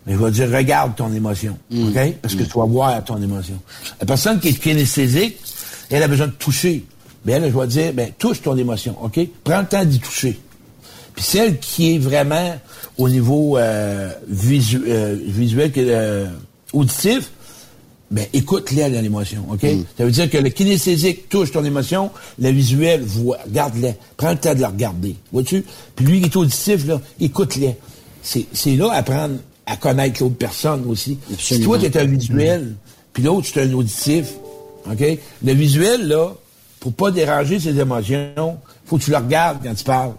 Mais 0.07 0.13
je 0.13 0.19
vais 0.19 0.27
te 0.27 0.35
dire, 0.35 0.51
regarde 0.55 0.95
ton 0.95 1.11
émotion. 1.15 1.57
OK? 1.73 2.15
Parce 2.21 2.35
que 2.35 2.43
tu 2.43 2.59
vas 2.59 2.67
voir 2.67 3.03
ton 3.03 3.17
émotion. 3.23 3.59
La 4.01 4.05
personne 4.07 4.39
qui 4.41 4.49
est 4.49 4.61
kinesthésique, 4.61 5.39
elle 5.89 6.03
a 6.03 6.09
besoin 6.09 6.27
de 6.27 6.33
toucher. 6.33 6.85
bien 7.25 7.39
là, 7.39 7.49
je 7.51 7.59
vais 7.59 7.67
dire, 7.67 7.95
ben, 7.95 8.11
touche 8.19 8.43
ton 8.43 8.59
émotion, 8.59 8.95
OK? 9.03 9.19
Prends 9.43 9.61
le 9.61 9.67
temps 9.67 9.87
d'y 9.87 9.99
toucher. 10.01 10.39
Puis 11.15 11.25
celle 11.25 11.59
qui 11.59 11.95
est 11.95 11.99
vraiment 11.99 12.57
au 12.99 13.09
niveau 13.09 13.57
euh, 13.57 14.11
visu- 14.29 14.83
euh, 14.89 15.17
visuel, 15.25 15.73
euh, 15.77 16.27
auditif, 16.73 17.31
ben 18.11 18.27
écoute-les 18.33 18.83
à 18.83 18.89
l'émotion, 18.89 19.45
OK? 19.51 19.61
Ça 19.97 20.05
veut 20.05 20.11
dire 20.11 20.29
que 20.31 20.39
le 20.39 20.51
kinesthésique 20.51 21.29
touche 21.29 21.51
ton 21.53 21.65
émotion, 21.65 22.11
le 22.39 22.51
visuel 22.51 23.03
voit, 23.03 23.39
regarde-les, 23.47 23.95
prends 24.17 24.31
le 24.33 24.37
temps 24.39 24.55
de 24.55 24.61
le 24.61 24.67
regarder, 24.67 25.17
vois-tu? 25.33 25.65
Puis 25.97 26.05
lui 26.07 26.21
qui 26.21 26.27
est 26.27 26.37
auditif, 26.37 26.87
là, 26.87 27.01
écoute-les. 27.21 27.77
C'est 28.23 28.47
c'est 28.53 28.77
là 28.77 28.91
apprendre 28.93 29.37
à 29.67 29.77
connaître 29.77 30.23
l'autre 30.23 30.37
personne 30.37 30.85
aussi. 30.89 31.19
Si 31.39 31.61
toi, 31.65 31.79
tu 31.79 31.87
es 31.87 31.97
un 31.97 32.05
visuel, 32.05 32.75
puis 33.13 33.23
l'autre, 33.23 33.49
tu 33.53 33.59
es 33.59 33.63
un 33.63 33.73
auditif, 33.73 34.27
OK? 34.91 35.19
Le 35.45 35.53
visuel, 35.53 36.07
là, 36.09 36.33
pour 36.81 36.93
pas 36.93 37.11
déranger 37.11 37.59
ses 37.61 37.79
émotions, 37.79 38.59
faut 38.85 38.99
que 38.99 39.05
tu 39.05 39.11
le 39.11 39.17
regardes 39.17 39.59
quand 39.65 39.75
tu 39.75 39.85
parles. 39.85 40.13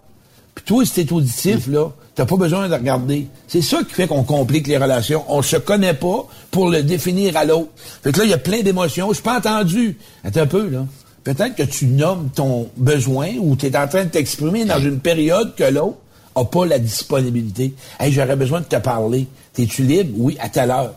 Toi, 0.65 0.85
si 0.85 0.93
t'es 0.93 1.13
auditif, 1.13 1.67
là, 1.67 1.91
t'as 2.15 2.25
pas 2.25 2.37
besoin 2.37 2.67
de 2.67 2.73
regarder. 2.73 3.27
C'est 3.47 3.61
ça 3.61 3.83
qui 3.83 3.93
fait 3.93 4.07
qu'on 4.07 4.23
complique 4.23 4.67
les 4.67 4.77
relations. 4.77 5.23
On 5.27 5.41
se 5.41 5.57
connaît 5.57 5.93
pas 5.93 6.27
pour 6.49 6.69
le 6.69 6.81
définir 6.81 7.37
à 7.37 7.45
l'autre. 7.45 7.69
Fait 7.75 8.11
que 8.11 8.19
là, 8.19 8.25
il 8.25 8.31
y 8.31 8.33
a 8.33 8.39
plein 8.39 8.61
d'émotions. 8.61 9.09
Je 9.09 9.15
suis 9.15 9.23
pas 9.23 9.37
entendu. 9.37 9.97
Attends 10.23 10.41
un 10.41 10.47
peu, 10.47 10.69
là. 10.69 10.85
Peut-être 11.23 11.55
que 11.55 11.63
tu 11.63 11.87
nommes 11.87 12.29
ton 12.33 12.69
besoin 12.77 13.29
ou 13.39 13.55
tu 13.55 13.67
es 13.67 13.77
en 13.77 13.87
train 13.87 14.05
de 14.05 14.09
t'exprimer 14.09 14.65
dans 14.65 14.79
une 14.79 14.99
période 14.99 15.55
que 15.55 15.63
l'autre 15.63 15.97
a 16.35 16.45
pas 16.45 16.65
la 16.65 16.79
disponibilité. 16.79 17.73
Hey, 17.99 18.11
j'aurais 18.11 18.35
besoin 18.35 18.59
de 18.59 18.65
te 18.65 18.75
parler. 18.75 19.27
T'es-tu 19.53 19.83
libre? 19.83 20.13
Oui, 20.17 20.37
à 20.39 20.49
telle 20.49 20.69
heure. 20.69 20.93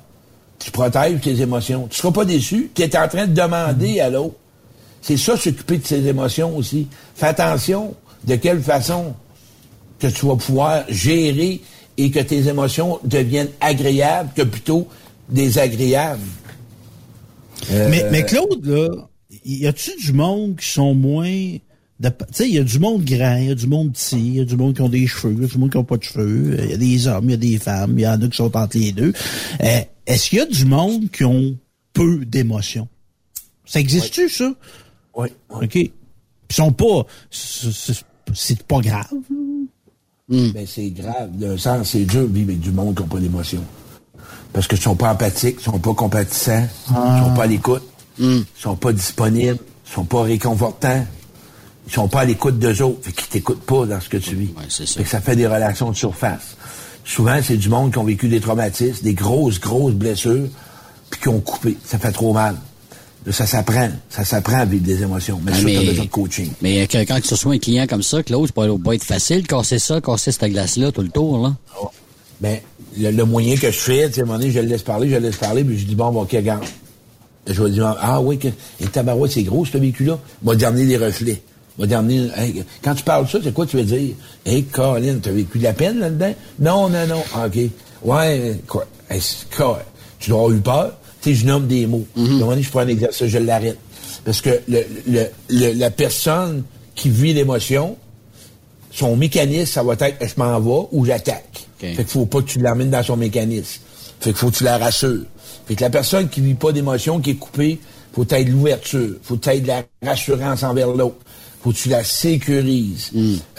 Tu 0.58 0.70
protèges 0.70 1.20
tes 1.20 1.40
émotions. 1.40 1.86
Tu 1.88 1.98
seras 1.98 2.10
pas 2.10 2.24
déçu. 2.24 2.70
Tu 2.74 2.82
es 2.82 2.98
en 2.98 3.08
train 3.08 3.26
de 3.26 3.32
demander 3.32 4.00
à 4.00 4.10
l'autre. 4.10 4.34
C'est 5.00 5.16
ça, 5.16 5.36
s'occuper 5.36 5.78
de 5.78 5.86
ses 5.86 6.06
émotions 6.06 6.56
aussi. 6.56 6.88
Fais 7.14 7.28
attention 7.28 7.94
de 8.24 8.36
quelle 8.36 8.60
façon 8.60 9.14
que 9.98 10.06
tu 10.06 10.26
vas 10.26 10.36
pouvoir 10.36 10.84
gérer 10.88 11.60
et 11.96 12.10
que 12.10 12.20
tes 12.20 12.46
émotions 12.48 13.00
deviennent 13.04 13.50
agréables 13.60 14.30
que 14.34 14.42
plutôt 14.42 14.86
désagréables. 15.28 16.22
Euh, 17.70 17.88
Mais, 17.90 18.04
mais 18.10 18.24
Claude, 18.24 18.64
là, 18.64 18.88
y 19.44 19.66
a-tu 19.66 19.90
du 20.00 20.12
monde 20.12 20.56
qui 20.56 20.68
sont 20.68 20.94
moins... 20.94 21.28
de- 22.00 22.08
Tu 22.08 22.14
sais, 22.30 22.48
il 22.48 22.54
y 22.54 22.58
a 22.58 22.64
du 22.64 22.78
monde 22.78 23.04
grand, 23.04 23.36
il 23.36 23.48
y 23.48 23.50
a 23.50 23.54
du 23.56 23.66
monde 23.66 23.92
petit, 23.92 24.16
il 24.16 24.34
y 24.36 24.40
a 24.40 24.44
du 24.44 24.56
monde 24.56 24.74
qui 24.76 24.80
ont 24.82 24.88
des 24.88 25.06
cheveux, 25.08 25.34
il 25.36 25.42
y 25.42 25.44
a 25.44 25.48
du 25.48 25.58
monde 25.58 25.72
qui 25.72 25.78
n'a 25.78 25.84
pas 25.84 25.96
de 25.96 26.04
cheveux, 26.04 26.56
il 26.64 26.70
y 26.70 26.74
a 26.74 26.76
des 26.76 27.06
hommes, 27.08 27.24
il 27.24 27.30
y 27.32 27.34
a 27.34 27.36
des 27.36 27.58
femmes, 27.58 27.98
il 27.98 28.02
y 28.02 28.06
en 28.06 28.22
a 28.22 28.28
qui 28.28 28.36
sont 28.36 28.56
entre 28.56 28.78
les 28.78 28.92
deux. 28.92 29.12
Euh, 29.62 29.80
Est-ce 30.06 30.28
qu'il 30.30 30.38
y 30.38 30.42
a 30.42 30.46
du 30.46 30.64
monde 30.66 31.10
qui 31.10 31.24
ont 31.24 31.56
peu 31.92 32.24
d'émotions? 32.24 32.86
Ça 33.66 33.80
existe-tu, 33.80 34.28
ça? 34.28 34.54
Oui. 35.16 35.28
OK. 35.50 35.74
Ils 35.74 35.90
sont 36.54 36.72
pas... 36.72 37.04
c'est 37.30 38.62
pas 38.62 38.80
grave. 38.80 39.08
Ben, 40.28 40.66
c'est 40.66 40.90
grave. 40.90 41.30
D'un 41.32 41.56
sens, 41.56 41.90
c'est 41.90 42.04
dur 42.04 42.22
de 42.22 42.34
vivre 42.34 42.50
avec 42.50 42.60
du 42.60 42.70
monde 42.70 42.94
qui 42.94 43.02
n'a 43.02 43.08
pas 43.08 43.18
d'émotion. 43.18 43.62
Parce 44.52 44.66
que 44.66 44.76
ils 44.76 44.82
sont 44.82 44.96
pas 44.96 45.10
empathiques, 45.12 45.56
ils 45.60 45.64
sont 45.64 45.78
pas 45.78 45.94
compatissants, 45.94 46.66
ils 46.90 47.24
sont 47.24 47.34
pas 47.34 47.44
à 47.44 47.46
l'écoute, 47.46 47.82
ils 48.18 48.44
sont 48.62 48.76
pas 48.76 48.92
disponibles, 48.92 49.58
ils 49.86 49.92
sont 49.92 50.04
pas 50.04 50.22
réconfortants, 50.22 51.06
ils 51.86 51.92
sont 51.92 52.08
pas 52.08 52.20
à 52.20 52.24
l'écoute 52.24 52.58
d'eux 52.58 52.82
autres, 52.82 52.98
fait 53.02 53.12
qu'ils 53.12 53.28
t'écoutent 53.28 53.62
pas 53.62 53.86
dans 53.86 54.00
ce 54.00 54.08
que 54.08 54.16
tu 54.16 54.34
vis. 54.34 54.50
Fait 54.68 55.02
que 55.02 55.08
ça 55.08 55.20
fait 55.20 55.36
des 55.36 55.46
relations 55.46 55.90
de 55.90 55.96
surface. 55.96 56.56
Souvent, 57.04 57.38
c'est 57.42 57.56
du 57.56 57.70
monde 57.70 57.92
qui 57.92 57.98
ont 57.98 58.04
vécu 58.04 58.28
des 58.28 58.40
traumatismes, 58.40 59.02
des 59.02 59.14
grosses, 59.14 59.60
grosses 59.60 59.94
blessures, 59.94 60.48
puis 61.10 61.20
qui 61.20 61.28
ont 61.28 61.40
coupé. 61.40 61.76
Ça 61.84 61.98
fait 61.98 62.12
trop 62.12 62.34
mal. 62.34 62.56
Ça 63.30 63.46
s'apprend. 63.46 63.90
Ça 64.08 64.24
s'apprend 64.24 64.58
à 64.60 64.64
vivre 64.64 64.84
des 64.84 65.02
émotions. 65.02 65.40
Mais 65.44 65.52
Ah, 65.54 65.58
ça, 65.58 65.62
mais- 65.64 65.74
t'as 65.74 65.84
besoin 65.84 66.04
de 66.04 66.10
coaching. 66.10 66.50
Mais 66.62 66.86
que- 66.86 67.04
quand 67.04 67.20
tu 67.20 67.34
reçois 67.34 67.54
un 67.54 67.58
client 67.58 67.86
comme 67.86 68.02
ça, 68.02 68.22
Claude, 68.22 68.46
ça 68.46 68.52
peut 68.54 68.78
pas 68.78 68.94
être 68.94 69.04
facile, 69.04 69.46
casser 69.46 69.78
ça, 69.78 70.00
casser 70.00 70.32
cette 70.32 70.50
glace-là 70.50 70.92
tout 70.92 71.02
le 71.02 71.10
tour, 71.10 71.38
là. 71.42 71.54
Ben, 72.40 72.58
le, 72.96 73.10
le 73.10 73.24
moyen 73.24 73.56
que 73.56 73.70
je 73.70 73.78
fais, 73.78 74.08
tu 74.08 74.14
sais, 74.14 74.20
à 74.20 74.24
un 74.24 74.26
moment 74.26 74.38
donné, 74.38 74.50
je 74.50 74.60
le 74.60 74.66
laisse 74.66 74.82
parler, 74.82 75.08
je 75.10 75.14
le 75.16 75.20
laisse 75.20 75.36
parler, 75.36 75.64
puis 75.64 75.78
je 75.78 75.84
dis, 75.84 75.94
bon, 75.96 76.10
bon, 76.12 76.22
ok, 76.22 76.30
regarde. 76.32 76.64
Je 77.46 77.62
vais 77.62 77.70
dire, 77.70 77.96
ah 78.00 78.20
oui, 78.20 78.38
que, 78.38 78.48
et 78.80 78.86
tabarouette, 78.86 79.32
c'est 79.32 79.42
gros, 79.42 79.64
ce 79.64 79.76
véhicule-là. 79.78 80.18
M'a 80.42 80.52
amener 80.66 80.86
des 80.86 80.96
reflets. 80.96 81.42
M'a 81.78 81.86
hey, 81.86 82.64
quand 82.82 82.94
tu 82.94 83.02
parles 83.02 83.26
de 83.26 83.30
ça, 83.30 83.38
c'est 83.42 83.52
quoi 83.54 83.66
tu 83.66 83.76
veux 83.76 83.84
dire? 83.84 84.14
Hey, 84.44 84.64
Colin, 84.64 85.18
t'as 85.22 85.30
vécu 85.32 85.58
de 85.58 85.64
la 85.64 85.72
peine 85.72 85.98
là-dedans? 85.98 86.34
Non, 86.60 86.88
non, 86.88 87.06
non. 87.06 87.22
Ah, 87.34 87.46
OK. 87.46 87.58
Ouais, 88.04 88.60
quoi? 88.66 88.86
Hey, 89.10 89.20
quoi? 89.56 89.82
Tu 90.18 90.30
dois 90.30 90.40
avoir 90.40 90.52
eu 90.56 90.60
peur? 90.60 90.97
Tu 91.22 91.30
sais, 91.30 91.34
je 91.40 91.46
nomme 91.46 91.66
des 91.66 91.86
mots. 91.86 92.06
À 92.16 92.20
un 92.20 92.22
moment 92.24 92.46
donné, 92.50 92.62
je 92.62 92.70
prends 92.70 92.80
un 92.80 92.88
exercice, 92.88 93.26
je 93.26 93.38
l'arrête. 93.38 93.78
Parce 94.24 94.40
que 94.40 94.60
le, 94.68 94.82
le, 95.08 95.26
le- 95.48 95.72
la 95.72 95.90
personne 95.90 96.62
qui 96.94 97.08
vit 97.10 97.32
l'émotion, 97.34 97.96
son 98.92 99.16
mécanisme, 99.16 99.66
ça 99.72 99.82
va 99.82 99.94
être 100.00 100.16
je 100.26 100.34
m'en 100.36 100.58
vais 100.60 100.88
ou 100.92 101.04
j'attaque? 101.04 101.66
Fait 101.94 102.04
qu'il 102.04 102.06
faut 102.12 102.26
pas 102.26 102.40
que 102.42 102.46
tu 102.48 102.58
l'amènes 102.58 102.90
dans 102.90 103.02
son 103.02 103.16
mécanisme. 103.16 103.80
Fait 104.20 104.30
qu'il 104.30 104.38
faut 104.38 104.50
que 104.50 104.56
tu 104.56 104.64
la 104.64 104.78
rassures. 104.78 105.24
Fait 105.66 105.74
que 105.76 105.82
la 105.82 105.90
personne 105.90 106.28
qui 106.28 106.40
vit 106.40 106.54
pas 106.54 106.72
d'émotion, 106.72 107.20
qui 107.20 107.30
est 107.30 107.34
coupée, 107.34 107.78
faut 108.12 108.26
être 108.28 108.46
de 108.46 108.50
l'ouverture, 108.50 109.16
faut 109.22 109.38
être 109.44 109.62
de 109.62 109.68
la 109.68 109.82
rassurance 110.02 110.62
envers 110.62 110.88
l'autre. 110.88 111.16
Faut 111.62 111.70
que 111.72 111.76
tu 111.76 111.88
la 111.88 112.02
sécurises. 112.04 113.10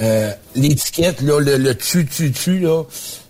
Euh, 0.02 0.31
L'étiquette, 0.56 1.22
là, 1.22 1.40
le, 1.40 1.57
le 1.57 1.76
tu, 1.76 2.06
tu, 2.06 2.31
tu, 2.31 2.60
là, 2.60 2.84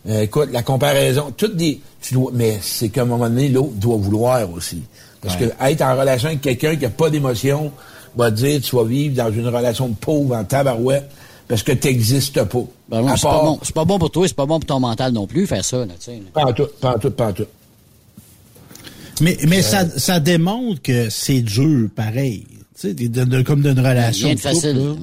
euh, 0.08 0.22
écoute, 0.22 0.50
la 0.52 0.64
comparaison, 0.64 1.34
toutes 1.36 1.56
des. 1.56 1.80
Tu 2.02 2.14
dois, 2.14 2.32
mais 2.34 2.60
c'est 2.62 2.90
qu'à 2.90 3.02
un 3.02 3.06
moment 3.06 3.30
donné, 3.30 3.50
l'autre 3.50 3.74
doit 3.76 3.98
vouloir 3.98 4.52
aussi. 4.54 4.82
Parce 5.22 5.36
Ouais. 5.40 5.50
que 5.60 5.66
être 5.72 5.82
en 5.82 5.98
relation 5.98 6.30
avec 6.30 6.42
quelqu'un 6.42 6.76
qui 6.78 6.86
a 6.86 6.90
pas 6.90 7.10
d'émotion 7.10 7.72
va 8.16 8.32
te 8.32 8.38
dire 8.38 8.62
tu 8.62 8.76
vas 8.76 8.86
vivre 8.86 9.16
dans 9.16 9.32
une 9.32 9.48
relation 9.48 9.90
de 9.90 9.96
pauvre 9.96 10.36
en 10.36 10.44
tabarouette 10.46 11.10
parce 11.48 11.62
que 11.64 11.74
tu 11.74 11.88
n'existes 11.88 12.44
pas. 12.46 12.60
Ben 12.88 13.16
c'est 13.18 13.24
pas 13.24 13.42
bon. 13.44 13.60
C'est 13.62 13.76
pas 13.76 13.86
bon 13.86 14.00
pour 14.00 14.12
toi, 14.12 14.28
c'est 14.28 14.36
pas 14.36 14.46
bon 14.46 14.60
pour 14.60 14.68
ton 14.68 14.80
mental 14.80 15.12
non 15.12 15.28
plus, 15.28 15.46
faire 15.46 15.66
ça, 15.66 15.80
là, 15.80 15.94
tu 16.00 16.06
sais. 16.12 16.22
Pas 16.34 16.46
en 16.46 16.54
tout, 16.54 16.68
pas 16.80 16.96
en 16.96 17.00
tout, 17.00 17.12
pas 17.12 17.28
en 17.28 17.34
tout. 17.34 17.46
Mais, 19.22 19.38
mais 19.48 19.62
ça, 19.62 19.86
ça 19.98 20.20
démontre 20.22 20.82
que 20.82 21.10
c'est 21.10 21.42
dur, 21.42 21.90
pareil. 21.94 22.46
Tu 22.80 22.88
sais, 22.88 22.94
de- 22.94 23.26
de- 23.26 23.42
comme 23.42 23.62
d'une 23.62 23.78
relation. 23.80 24.28
Rien 24.28 24.36
de 24.36 24.40
facile, 24.40 24.78
là. 24.78 24.94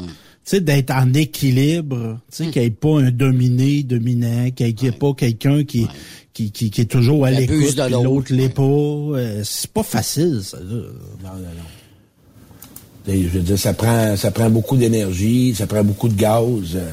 Sais, 0.50 0.60
d'être 0.60 0.90
en 0.92 1.12
équilibre, 1.14 2.18
tu 2.30 2.44
sais, 2.44 2.50
qu'il 2.50 2.62
n'y 2.62 2.68
ait 2.68 2.70
pas 2.70 3.00
un 3.00 3.10
dominé, 3.10 3.82
dominant, 3.82 4.50
qu'il 4.50 4.74
n'y 4.80 4.88
ait 4.88 4.92
pas 4.92 5.12
quelqu'un 5.14 5.64
qui, 5.64 5.86
qui, 6.32 6.50
qui, 6.52 6.70
qui 6.70 6.80
est 6.82 6.84
toujours 6.90 7.26
à 7.26 7.30
l'écoute, 7.30 7.76
l'autre. 7.90 8.32
l'est 8.32 8.48
pas. 8.48 8.62
Euh, 8.62 9.42
c'est 9.44 9.70
pas 9.70 9.82
facile, 9.82 10.40
ça. 10.44 10.58
là. 10.58 10.64
Non, 10.64 11.30
non, 11.34 11.40
non. 11.40 13.12
Et 13.12 13.22
Je 13.22 13.28
veux 13.28 13.40
dire, 13.40 13.58
ça 13.58 13.72
prend, 13.72 14.16
ça 14.16 14.30
prend 14.30 14.50
beaucoup 14.50 14.76
d'énergie, 14.76 15.54
ça 15.54 15.66
prend 15.66 15.84
beaucoup 15.84 16.08
de 16.08 16.14
gaz. 16.14 16.74
euh, 16.74 16.90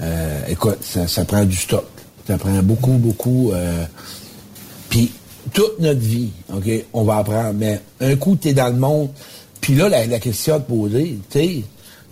euh, 0.00 0.40
écoute, 0.48 0.78
ça, 0.80 1.06
ça 1.06 1.24
prend 1.24 1.44
du 1.44 1.56
stock. 1.56 1.84
Ça 2.26 2.38
prend 2.38 2.62
beaucoup, 2.62 2.92
beaucoup. 2.94 3.52
euh, 3.52 3.84
Puis 4.88 5.10
toute 5.52 5.78
notre 5.80 6.00
vie, 6.00 6.30
OK, 6.52 6.68
on 6.94 7.04
va 7.04 7.18
apprendre. 7.18 7.52
Mais 7.54 7.80
un 8.00 8.16
coup, 8.16 8.36
tu 8.40 8.48
es 8.48 8.54
dans 8.54 8.68
le 8.68 8.76
monde. 8.78 9.10
Puis 9.60 9.74
là, 9.74 9.88
la, 9.88 10.06
la 10.06 10.18
question 10.18 10.54
à 10.54 10.60
te 10.60 10.68
poser, 10.68 11.18
tu 11.30 11.38
sais, 11.38 11.62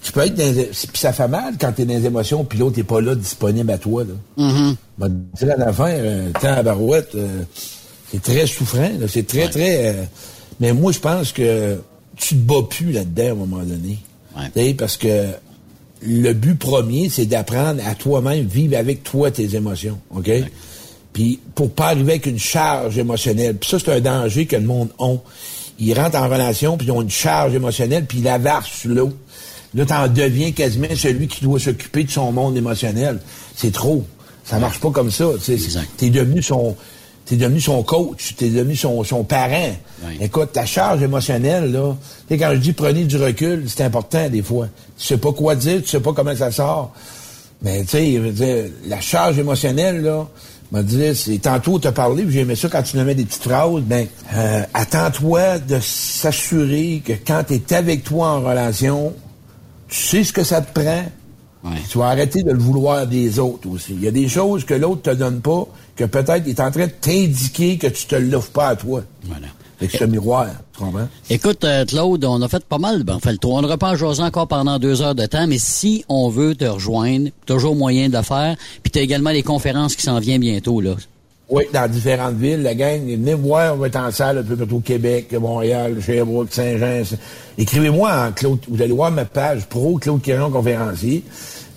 tu 0.02 0.12
peux 0.12 0.20
être 0.20 0.34
dans 0.34 0.52
les- 0.54 0.64
Puis 0.66 0.88
ça 0.94 1.12
fait 1.12 1.28
mal 1.28 1.54
quand 1.60 1.72
tu 1.72 1.82
es 1.82 1.84
dans 1.84 1.94
les 1.94 2.06
émotions, 2.06 2.44
puis 2.44 2.58
l'autre 2.58 2.76
n'est 2.76 2.82
pas 2.84 3.00
là, 3.00 3.14
disponible 3.14 3.70
à 3.70 3.78
toi. 3.78 4.04
Là. 4.04 4.44
Mm-hmm. 4.44 5.08
Dire 5.38 5.52
à 5.52 5.56
la 5.56 5.72
fin, 5.72 5.90
euh, 5.90 6.30
temps 6.32 6.52
à 6.54 6.62
barouette, 6.62 7.14
euh, 7.14 7.42
c'est 8.10 8.22
très 8.22 8.46
souffrant. 8.46 8.90
là. 8.98 9.06
C'est 9.08 9.26
très, 9.26 9.48
très... 9.48 9.86
euh, 9.88 10.04
mais 10.60 10.72
moi, 10.72 10.92
je 10.92 10.98
pense 10.98 11.32
que 11.32 11.78
tu 12.16 12.34
te 12.34 12.40
bats 12.40 12.66
plus 12.68 12.92
là-dedans 12.92 13.26
à 13.28 13.30
un 13.30 13.34
moment 13.34 13.62
donné. 13.62 13.98
Tu 14.54 14.60
sais, 14.60 14.74
Parce 14.74 14.96
que 14.96 15.26
le 16.02 16.32
but 16.32 16.58
premier, 16.58 17.08
c'est 17.08 17.26
d'apprendre 17.26 17.80
à 17.86 17.94
toi-même 17.94 18.44
vivre 18.46 18.76
avec 18.76 19.02
toi 19.04 19.30
tes 19.30 19.54
émotions. 19.56 19.98
OK? 20.14 20.30
Puis 21.12 21.38
pour 21.54 21.70
pas 21.70 21.88
arriver 21.88 22.12
avec 22.12 22.26
une 22.26 22.38
charge 22.38 22.96
émotionnelle. 22.98 23.56
Puis 23.56 23.68
ça, 23.70 23.78
c'est 23.78 23.92
un 23.92 24.00
danger 24.00 24.46
que 24.46 24.56
le 24.56 24.62
monde 24.66 24.88
a. 24.98 25.14
Ils 25.78 25.92
rentrent 25.98 26.16
en 26.18 26.28
relation, 26.28 26.76
puis 26.76 26.86
ils 26.86 26.90
ont 26.90 27.02
une 27.02 27.10
charge 27.10 27.54
émotionnelle, 27.54 28.04
puis 28.06 28.18
ils 28.18 28.24
la 28.24 28.38
versent 28.38 28.66
sur 28.70 28.90
l'autre. 28.90 29.16
Là, 29.74 29.86
t'en 29.86 30.08
deviens 30.08 30.52
quasiment 30.52 30.94
celui 30.94 31.28
qui 31.28 31.44
doit 31.44 31.58
s'occuper 31.58 32.04
de 32.04 32.10
son 32.10 32.32
monde 32.32 32.56
émotionnel. 32.56 33.20
C'est 33.56 33.72
trop. 33.72 34.04
Ça 34.44 34.58
marche 34.58 34.80
pas 34.80 34.90
comme 34.90 35.10
ça. 35.10 35.26
T'es 35.96 36.10
devenu 36.10 36.42
son... 36.42 36.76
T'es 37.24 37.36
devenu 37.36 37.60
son 37.60 37.84
coach, 37.84 38.34
t'es 38.36 38.48
devenu 38.48 38.74
son, 38.74 39.04
son 39.04 39.22
parent. 39.22 39.70
Écoute, 40.20 40.50
ta 40.52 40.66
charge 40.66 41.02
émotionnelle, 41.02 41.70
là, 41.70 41.96
tu 42.26 42.34
sais, 42.34 42.38
quand 42.38 42.50
je 42.52 42.58
dis 42.58 42.72
prenez 42.72 43.04
du 43.04 43.16
recul, 43.16 43.62
c'est 43.68 43.84
important 43.84 44.28
des 44.28 44.42
fois. 44.42 44.66
Tu 44.98 45.06
sais 45.06 45.18
pas 45.18 45.32
quoi 45.32 45.54
dire, 45.54 45.82
tu 45.82 45.88
sais 45.88 46.00
pas 46.00 46.12
comment 46.12 46.34
ça 46.34 46.50
sort. 46.50 46.92
Mais 47.62 47.84
tu 47.84 47.90
sais, 48.36 48.72
la 48.88 49.00
charge 49.00 49.38
émotionnelle, 49.38 50.02
là, 50.02 50.26
m'a 50.72 50.82
dit, 50.82 51.14
c'est 51.14 51.38
tantôt 51.38 51.78
t'as 51.78 51.92
parlé, 51.92 52.24
puis 52.24 52.32
j'aimais 52.32 52.56
ça 52.56 52.68
quand 52.68 52.82
tu 52.82 52.96
nommais 52.96 53.14
des 53.14 53.24
petites 53.24 53.44
phrases, 53.44 53.82
ben, 53.82 54.08
euh, 54.34 54.62
attends-toi 54.74 55.60
de 55.60 55.78
s'assurer 55.80 57.02
que 57.06 57.12
quand 57.12 57.44
tu 57.46 57.54
es 57.54 57.74
avec 57.74 58.02
toi 58.02 58.30
en 58.30 58.40
relation, 58.40 59.14
tu 59.92 59.98
sais 59.98 60.24
ce 60.24 60.32
que 60.32 60.42
ça 60.42 60.62
te 60.62 60.80
prend. 60.80 61.04
Tu 61.88 61.98
vas 61.98 62.06
arrêter 62.06 62.42
de 62.42 62.50
le 62.50 62.58
vouloir 62.58 63.06
des 63.06 63.38
autres 63.38 63.68
aussi. 63.68 63.92
Il 63.92 64.02
y 64.02 64.08
a 64.08 64.10
des 64.10 64.26
choses 64.26 64.64
que 64.64 64.74
l'autre 64.74 65.02
te 65.02 65.10
donne 65.10 65.40
pas, 65.40 65.68
que 65.94 66.04
peut-être 66.04 66.42
il 66.44 66.50
est 66.50 66.60
en 66.60 66.70
train 66.72 66.86
de 66.86 66.92
t'indiquer 66.92 67.78
que 67.78 67.86
tu 67.86 68.06
te 68.06 68.16
l'offres 68.16 68.50
pas 68.50 68.68
à 68.68 68.76
toi. 68.76 69.04
Voilà. 69.24 69.46
C'est 69.80 70.02
un 70.02 70.06
miroir, 70.06 70.46
tu 70.72 70.80
comprends? 70.80 71.08
Écoute, 71.28 71.64
euh, 71.64 71.84
Claude, 71.84 72.24
on 72.24 72.40
a 72.40 72.48
fait 72.48 72.64
pas 72.64 72.78
mal. 72.78 73.02
Ben, 73.02 73.16
on 73.16 73.20
fait 73.20 73.32
le 73.32 73.38
tour. 73.38 73.52
On 73.52 73.78
pas 73.78 73.90
à 73.90 73.96
jaser 73.96 74.22
encore 74.22 74.46
pendant 74.46 74.78
deux 74.78 75.02
heures 75.02 75.14
de 75.14 75.26
temps, 75.26 75.46
mais 75.46 75.58
si 75.58 76.04
on 76.08 76.28
veut 76.28 76.54
te 76.54 76.64
rejoindre, 76.64 77.30
toujours 77.46 77.74
moyen 77.74 78.08
de 78.08 78.16
le 78.16 78.22
faire. 78.22 78.56
Puis 78.82 78.92
tu 78.92 78.98
as 79.00 79.02
également 79.02 79.30
les 79.30 79.42
conférences 79.42 79.96
qui 79.96 80.02
s'en 80.02 80.20
viennent 80.20 80.40
bientôt, 80.40 80.80
là. 80.80 80.94
Oui, 81.52 81.64
dans 81.70 81.86
différentes 81.86 82.36
villes. 82.36 82.62
La 82.62 82.74
gang, 82.74 82.98
venez 83.02 83.16
me 83.18 83.34
voir, 83.34 83.74
on 83.74 83.76
va 83.76 83.88
être 83.88 83.96
en 83.96 84.10
salle 84.10 84.38
un 84.38 84.42
peu 84.42 84.56
partout 84.56 84.76
au 84.76 84.80
Québec, 84.80 85.30
Montréal, 85.34 85.98
Sherbrooke, 86.00 86.50
Saint-Jean. 86.50 87.02
Écrivez-moi 87.58 88.10
en 88.10 88.32
Claude. 88.32 88.60
Vous 88.66 88.80
allez 88.80 88.94
voir 88.94 89.10
ma 89.10 89.26
page 89.26 89.66
pro 89.66 89.98
Claude 89.98 90.22
Quéron, 90.22 90.50
conférencier. 90.50 91.22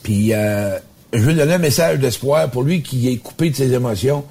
Puis 0.01 0.33
euh, 0.33 0.77
je 1.11 1.19
veux 1.19 1.33
donner 1.33 1.55
un 1.55 1.57
message 1.57 1.99
d'espoir 1.99 2.49
pour 2.51 2.63
lui 2.63 2.81
qui 2.83 3.09
est 3.09 3.17
coupé 3.17 3.49
de 3.49 3.55
ses 3.57 3.73
émotions. 3.73 4.23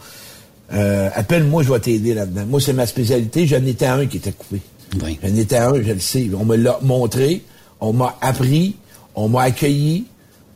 Euh, 0.73 1.11
appelle-moi, 1.15 1.63
je 1.63 1.71
vais 1.71 1.81
t'aider 1.81 2.15
là-dedans. 2.15 2.47
Moi, 2.49 2.63
c'est 2.63 2.73
ma 2.73 2.87
spécialité. 2.87 3.47
J'en 3.47 3.67
étais 3.67 3.85
un 3.85 4.07
qui 4.07 4.17
était 4.17 4.33
coupé. 4.33 4.63
Oui. 5.03 5.19
J'en 5.23 5.37
étais 5.37 5.59
un, 5.59 5.75
je 5.75 5.93
le 5.93 6.01
sais. 6.01 6.27
On 6.35 6.47
me 6.47 6.57
l'a 6.57 6.79
montré, 6.81 7.43
on 7.81 7.93
m'a 7.93 8.17
appris, 8.23 8.77
on 9.15 9.29
m'a 9.29 9.43
accueilli. 9.43 10.07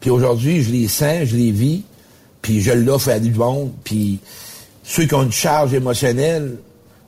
Puis 0.01 0.09
aujourd'hui, 0.09 0.63
je 0.63 0.73
les 0.73 0.89
sens, 0.89 1.27
je 1.27 1.37
les 1.37 1.51
vis, 1.51 1.83
puis 2.41 2.63
je 2.63 2.73
l'offre 2.73 3.11
à 3.11 3.19
du 3.19 3.33
monde. 3.33 3.71
Puis 3.85 4.21
ceux 4.89 5.05
qui 5.05 5.15
ont 5.15 5.23
une 5.23 5.33
charge 5.33 5.75
émotionnelle 5.75 6.57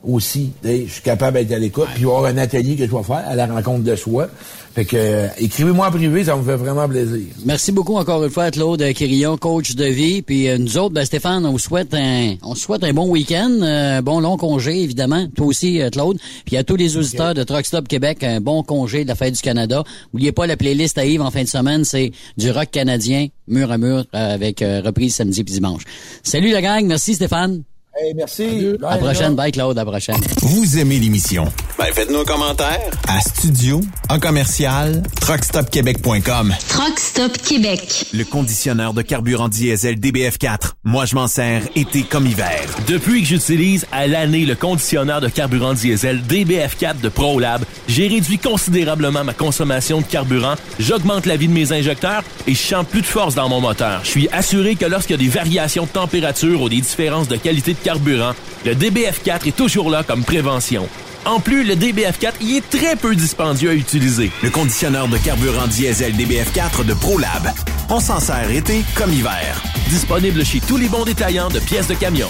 aussi, 0.07 0.51
je 0.63 0.85
suis 0.87 1.01
capable 1.01 1.37
d'être 1.37 1.51
à 1.51 1.59
l'écoute. 1.59 1.87
Puis 1.95 2.03
avoir 2.03 2.25
un 2.25 2.37
atelier 2.37 2.75
que 2.75 2.85
je 2.85 2.91
vais 2.91 3.03
faire 3.03 3.23
à 3.27 3.35
la 3.35 3.47
rencontre 3.47 3.83
de 3.83 3.95
soi. 3.95 4.27
Fait 4.73 4.85
que 4.85 4.95
euh, 4.95 5.27
écrivez-moi 5.37 5.87
en 5.87 5.91
privé, 5.91 6.23
ça 6.23 6.35
me 6.37 6.43
fait 6.43 6.55
vraiment 6.55 6.87
plaisir. 6.87 7.25
Merci 7.45 7.71
beaucoup 7.71 7.97
encore 7.97 8.23
une 8.23 8.29
fois, 8.29 8.51
Claude 8.51 8.81
Quirillon, 8.93 9.35
coach 9.35 9.75
de 9.75 9.85
vie. 9.85 10.21
Puis 10.21 10.47
euh, 10.47 10.57
nous 10.57 10.77
autres, 10.77 10.93
ben, 10.93 11.03
Stéphane, 11.03 11.45
on 11.45 11.57
souhaite 11.57 11.93
un, 11.93 12.35
on 12.41 12.55
souhaite 12.55 12.83
un 12.83 12.93
bon 12.93 13.09
week-end, 13.09 13.51
un 13.61 13.99
euh, 13.99 14.01
bon 14.01 14.21
long 14.21 14.37
congé, 14.37 14.81
évidemment. 14.81 15.27
Toi 15.35 15.47
aussi, 15.47 15.81
Claude. 15.91 16.17
Puis 16.45 16.55
à 16.55 16.63
tous 16.63 16.77
les 16.77 16.97
auditeurs 16.97 17.33
de 17.33 17.43
Truck 17.43 17.65
Stop 17.65 17.87
Québec, 17.87 18.23
un 18.23 18.39
bon 18.39 18.63
congé 18.63 19.03
de 19.03 19.09
la 19.09 19.15
fête 19.15 19.33
du 19.33 19.41
Canada. 19.41 19.83
N'oubliez 20.13 20.31
pas 20.31 20.47
la 20.47 20.55
playlist 20.55 20.97
à 20.97 21.05
Yves 21.05 21.21
en 21.21 21.31
fin 21.31 21.43
de 21.43 21.49
semaine, 21.49 21.83
c'est 21.83 22.11
du 22.37 22.49
rock 22.51 22.71
canadien, 22.71 23.27
mur 23.47 23.71
à 23.71 23.77
mur, 23.77 24.05
avec 24.13 24.61
reprise 24.61 25.15
samedi 25.15 25.41
et 25.41 25.43
dimanche. 25.43 25.83
Salut 26.23 26.51
la 26.51 26.61
gang, 26.61 26.85
merci 26.85 27.15
Stéphane. 27.15 27.63
Hey, 27.93 28.13
merci. 28.15 28.77
à 28.87 28.91
la 28.91 28.97
prochaine. 28.97 29.35
Bye, 29.35 29.51
Claude. 29.51 29.77
À 29.77 29.81
la 29.83 29.85
prochaine. 29.91 30.15
Vous 30.41 30.77
aimez 30.79 30.97
l'émission? 30.97 31.45
Ben, 31.77 31.87
faites-nous 31.93 32.19
un 32.19 32.23
commentaire. 32.23 32.79
À 33.07 33.19
studio, 33.19 33.81
en 34.09 34.17
commercial, 34.17 35.03
truckstopquebec.com. 35.19 36.53
Truck 36.69 36.99
Stop 36.99 37.37
Québec. 37.39 38.05
Le 38.13 38.23
conditionneur 38.23 38.93
de 38.93 39.01
carburant 39.01 39.49
diesel 39.49 39.99
DBF4. 39.99 40.71
Moi, 40.85 41.05
je 41.05 41.15
m'en 41.15 41.27
sers 41.27 41.63
été 41.75 42.03
comme 42.03 42.27
hiver. 42.27 42.61
Depuis 42.87 43.21
que 43.23 43.27
j'utilise 43.27 43.85
à 43.91 44.07
l'année 44.07 44.45
le 44.45 44.55
conditionneur 44.55 45.19
de 45.19 45.27
carburant 45.27 45.73
diesel 45.73 46.21
DBF4 46.29 47.01
de 47.01 47.09
ProLab, 47.09 47.63
j'ai 47.89 48.07
réduit 48.07 48.37
considérablement 48.37 49.25
ma 49.25 49.33
consommation 49.33 49.99
de 49.99 50.05
carburant, 50.05 50.55
j'augmente 50.79 51.25
la 51.25 51.35
vie 51.35 51.47
de 51.49 51.53
mes 51.53 51.73
injecteurs 51.73 52.23
et 52.47 52.53
je 52.53 52.61
sens 52.61 52.85
plus 52.85 53.01
de 53.01 53.05
force 53.05 53.35
dans 53.35 53.49
mon 53.49 53.59
moteur. 53.59 53.99
Je 54.03 54.09
suis 54.09 54.29
assuré 54.31 54.75
que 54.75 54.85
lorsqu'il 54.85 55.17
y 55.17 55.19
a 55.19 55.23
des 55.23 55.29
variations 55.29 55.83
de 55.83 55.89
température 55.89 56.61
ou 56.61 56.69
des 56.69 56.79
différences 56.79 57.27
de 57.27 57.35
qualité 57.35 57.73
de 57.73 57.79
carburant, 57.81 58.33
le 58.65 58.73
DBF4 58.73 59.47
est 59.47 59.55
toujours 59.55 59.89
là 59.89 60.03
comme 60.03 60.23
prévention. 60.23 60.87
En 61.25 61.39
plus, 61.39 61.63
le 61.63 61.75
DBF4 61.75 62.33
y 62.41 62.57
est 62.57 62.69
très 62.69 62.95
peu 62.95 63.15
dispendieux 63.15 63.69
à 63.69 63.73
utiliser. 63.73 64.31
Le 64.41 64.49
conditionneur 64.49 65.07
de 65.07 65.17
carburant 65.17 65.67
diesel 65.67 66.13
DBF4 66.13 66.85
de 66.85 66.93
ProLab. 66.93 67.51
On 67.89 67.99
s'en 67.99 68.19
sert 68.19 68.49
été 68.49 68.83
comme 68.95 69.13
hiver. 69.13 69.61
Disponible 69.89 70.43
chez 70.43 70.59
tous 70.61 70.77
les 70.77 70.87
bons 70.87 71.05
détaillants 71.05 71.49
de 71.49 71.59
pièces 71.59 71.87
de 71.87 71.95
camion. 71.95 72.29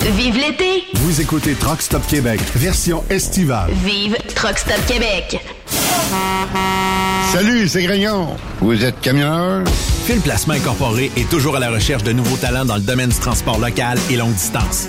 Vive 0.00 0.36
l'été! 0.36 0.84
Vous 0.94 1.20
écoutez 1.20 1.54
Truck 1.54 1.82
Stop 1.82 2.06
Québec, 2.06 2.40
version 2.54 3.04
estivale. 3.10 3.70
Vive 3.84 4.16
Truck 4.34 4.58
Stop 4.58 4.84
Québec! 4.86 5.40
Salut, 7.32 7.66
c'est 7.68 7.82
Grignon. 7.82 8.36
Vous 8.60 8.84
êtes 8.84 9.00
camionneur? 9.00 9.64
Fil 10.06 10.20
Placement 10.20 10.54
Incorporé 10.54 11.10
est 11.16 11.28
toujours 11.28 11.56
à 11.56 11.60
la 11.60 11.70
recherche 11.70 12.02
de 12.04 12.12
nouveaux 12.12 12.36
talents 12.36 12.64
dans 12.64 12.76
le 12.76 12.82
domaine 12.82 13.10
du 13.10 13.18
transport 13.18 13.58
local 13.58 13.98
et 14.10 14.16
longue 14.16 14.34
distance. 14.34 14.88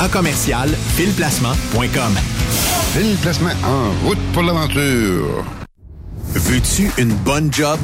à 0.00 0.08
commercial 0.08 0.68
filplacement.com. 0.96 2.14
Fil 2.94 3.16
Placement 3.16 3.50
en 3.64 4.06
route 4.06 4.18
pour 4.32 4.42
l'aventure. 4.42 5.44
Veux-tu 6.34 6.90
une 6.98 7.14
bonne 7.14 7.52
job? 7.52 7.78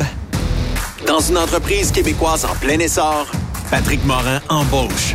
Dans 1.07 1.21
une 1.21 1.39
entreprise 1.39 1.91
québécoise 1.93 2.45
en 2.45 2.55
plein 2.55 2.79
essor, 2.79 3.27
Patrick 3.71 4.05
Morin 4.05 4.41
embauche. 4.49 5.15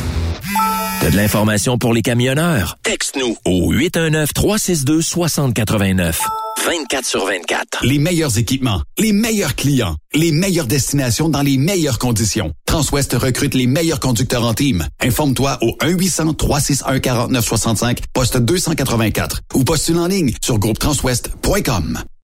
T'as 1.01 1.09
de 1.09 1.15
l'information 1.15 1.79
pour 1.79 1.95
les 1.95 2.03
camionneurs? 2.03 2.77
Texte-nous 2.83 3.35
au 3.43 3.73
819-362-6089. 3.73 6.19
24 6.63 7.05
sur 7.05 7.25
24. 7.25 7.83
Les 7.83 7.97
meilleurs 7.97 8.37
équipements, 8.37 8.83
les 8.99 9.11
meilleurs 9.11 9.55
clients, 9.55 9.95
les 10.13 10.31
meilleures 10.31 10.67
destinations 10.67 11.27
dans 11.27 11.41
les 11.41 11.57
meilleures 11.57 11.97
conditions. 11.97 12.53
Transwest 12.67 13.13
recrute 13.13 13.55
les 13.55 13.65
meilleurs 13.65 13.99
conducteurs 13.99 14.45
en 14.45 14.53
team. 14.53 14.87
Informe-toi 15.01 15.57
au 15.61 15.75
1-800-361-4965, 15.81 17.97
poste 18.13 18.37
284 18.37 19.41
ou 19.55 19.63
postule 19.63 19.97
en 19.97 20.05
ligne 20.05 20.35
sur 20.39 20.59
groupetranswest.com. 20.59 22.03